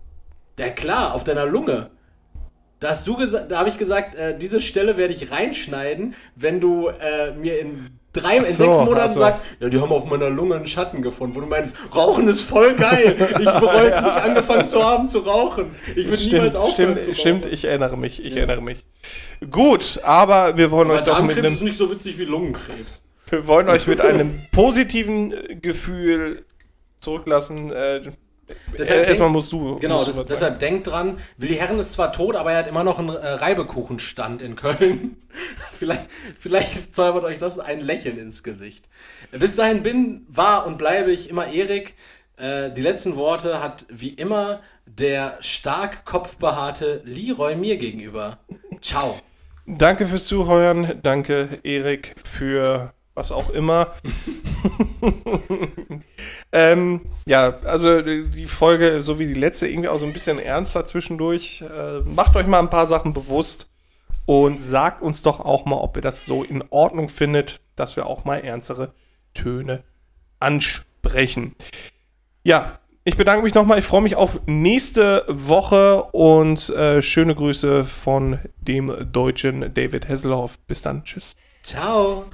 Ja 0.57 0.69
klar, 0.69 1.14
auf 1.14 1.23
deiner 1.23 1.45
Lunge. 1.45 1.91
Da 2.80 2.89
hast 2.89 3.07
du 3.07 3.18
gesagt, 3.18 3.51
da 3.51 3.60
habe 3.60 3.69
ich 3.69 3.77
gesagt, 3.77 4.15
äh, 4.15 4.38
diese 4.38 4.61
Stelle 4.61 4.95
werde 4.97 5.14
ich 5.14 5.31
reinschneiden, 5.31 6.15
wenn 6.35 6.61
du 6.61 6.88
äh, 6.88 7.34
mir 7.34 7.60
in 7.60 7.99
drei, 8.14 8.38
in 8.38 8.45
so, 8.45 8.64
sechs 8.64 8.77
Monaten 8.77 9.14
so. 9.14 9.19
sagst, 9.19 9.43
ja, 9.60 9.69
die 9.69 9.80
haben 9.80 9.91
auf 9.91 10.06
meiner 10.06 10.30
Lunge 10.30 10.56
einen 10.56 10.68
Schatten 10.68 11.01
gefunden, 11.01 11.35
wo 11.35 11.41
du 11.41 11.47
meinst, 11.47 11.76
Rauchen 11.93 12.27
ist 12.27 12.41
voll 12.41 12.76
geil. 12.76 13.15
Ich 13.39 13.45
bereue 13.45 13.88
es 13.88 13.95
nicht 13.95 14.23
angefangen 14.23 14.68
zu 14.68 14.84
haben 14.84 15.07
zu 15.07 15.19
rauchen. 15.19 15.76
Ich 15.95 16.07
würde 16.07 16.23
niemals 16.23 16.56
aufhören 16.56 16.93
stimmt, 16.93 17.01
zu 17.01 17.10
rauchen. 17.10 17.19
stimmt, 17.19 17.45
ich 17.47 17.65
erinnere 17.65 17.97
mich, 17.97 18.26
ich 18.26 18.35
erinnere 18.35 18.61
mich. 18.61 18.85
Gut, 19.51 19.99
aber 20.03 20.57
wir 20.57 20.72
wollen 20.72 20.89
euch 20.91 21.01
Aber 21.01 21.11
doch 21.11 21.22
mit 21.22 21.38
einem, 21.38 21.53
ist 21.53 21.61
nicht 21.61 21.77
so 21.77 21.91
witzig 21.91 22.18
wie 22.18 22.26
Lungenkrebs. 22.26 23.03
wir 23.30 23.45
wollen 23.47 23.69
euch 23.69 23.88
mit 23.88 24.01
einem 24.01 24.41
positiven 24.51 25.34
äh, 25.34 25.56
Gefühl 25.56 26.45
zurücklassen. 26.99 27.72
Äh, 27.72 28.01
Deshalb 28.78 29.08
erstmal 29.08 29.28
denk- 29.28 29.34
musst 29.34 29.52
du. 29.52 29.78
Genau, 29.80 30.04
musst 30.04 30.18
das, 30.18 30.26
deshalb 30.26 30.60
denkt 30.60 30.88
dran, 30.88 31.18
Willi 31.38 31.56
Herren 31.56 31.80
ist 31.80 31.94
zwar 31.94 32.12
tot, 32.12 32.36
aber 32.36 32.52
er 32.52 32.60
hat 32.60 32.68
immer 32.68 32.84
noch 32.84 33.00
einen 33.00 33.10
äh, 33.10 33.28
Reibekuchenstand 33.28 34.42
in 34.42 34.56
Köln. 34.56 35.18
vielleicht, 35.72 36.10
vielleicht 36.38 36.96
zaubert 36.96 37.24
euch 37.24 37.38
das 37.38 37.60
ein 37.60 37.80
Lächeln 37.80 38.18
ins 38.18 38.44
Gesicht. 38.44 38.88
Äh, 39.32 39.40
Bis 39.40 39.56
dahin 39.56 39.84
bin, 39.84 40.26
war 40.28 40.66
und 40.66 40.78
bleibe 40.78 41.12
ich 41.12 41.30
immer 41.30 41.48
Erik. 41.48 41.96
Äh, 42.38 42.72
die 42.72 42.82
letzten 42.82 43.16
Worte 43.16 43.62
hat 43.62 43.86
wie 43.90 44.10
immer 44.10 44.62
der 44.86 45.38
stark 45.42 46.06
kopfbehaarte 46.06 47.02
Leroy 47.06 47.56
mir 47.56 47.78
gegenüber. 47.78 48.40
Ciao. 48.82 49.20
Danke 49.66 50.08
fürs 50.08 50.26
Zuhören. 50.26 51.00
Danke, 51.04 51.60
Erik, 51.64 52.16
für 52.24 52.94
was 53.20 53.32
auch 53.32 53.50
immer. 53.50 53.94
ähm, 56.52 57.02
ja, 57.26 57.60
also 57.66 58.02
die 58.02 58.48
Folge, 58.48 59.02
so 59.02 59.20
wie 59.20 59.28
die 59.28 59.34
letzte, 59.34 59.68
irgendwie 59.68 59.90
auch 59.90 60.00
so 60.00 60.06
ein 60.06 60.14
bisschen 60.14 60.40
ernster 60.40 60.86
zwischendurch. 60.86 61.62
Äh, 61.62 62.00
macht 62.00 62.36
euch 62.36 62.48
mal 62.48 62.60
ein 62.60 62.70
paar 62.70 62.88
Sachen 62.88 63.14
bewusst 63.14 63.70
und 64.26 64.62
sagt 64.62 65.02
uns 65.02 65.22
doch 65.22 65.41
auch 65.41 65.66
mal, 65.66 65.76
ob 65.76 65.98
ihr 65.98 66.02
das 66.02 66.26
so 66.26 66.44
in 66.44 66.64
Ordnung 66.70 67.10
findet, 67.10 67.62
dass 67.76 67.98
wir 67.98 68.08
auch 68.08 68.24
mal 68.24 68.38
ernstere 68.38 68.94
Töne 69.34 69.84
ansprechen. 70.40 71.56
Ja, 72.44 72.80
ich 73.04 73.18
bedanke 73.18 73.44
mich 73.44 73.54
nochmal. 73.54 73.80
Ich 73.80 73.86
freue 73.86 74.02
mich 74.02 74.16
auf 74.16 74.40
nächste 74.46 75.26
Woche 75.28 76.04
und 76.12 76.70
äh, 76.70 77.02
schöne 77.02 77.36
Grüße 77.36 77.84
von 77.84 78.40
dem 78.62 79.12
deutschen 79.12 79.74
David 79.74 80.08
Hasselhoff. 80.08 80.60
Bis 80.68 80.82
dann. 80.82 81.04
Tschüss. 81.04 81.36
Ciao. 81.64 82.26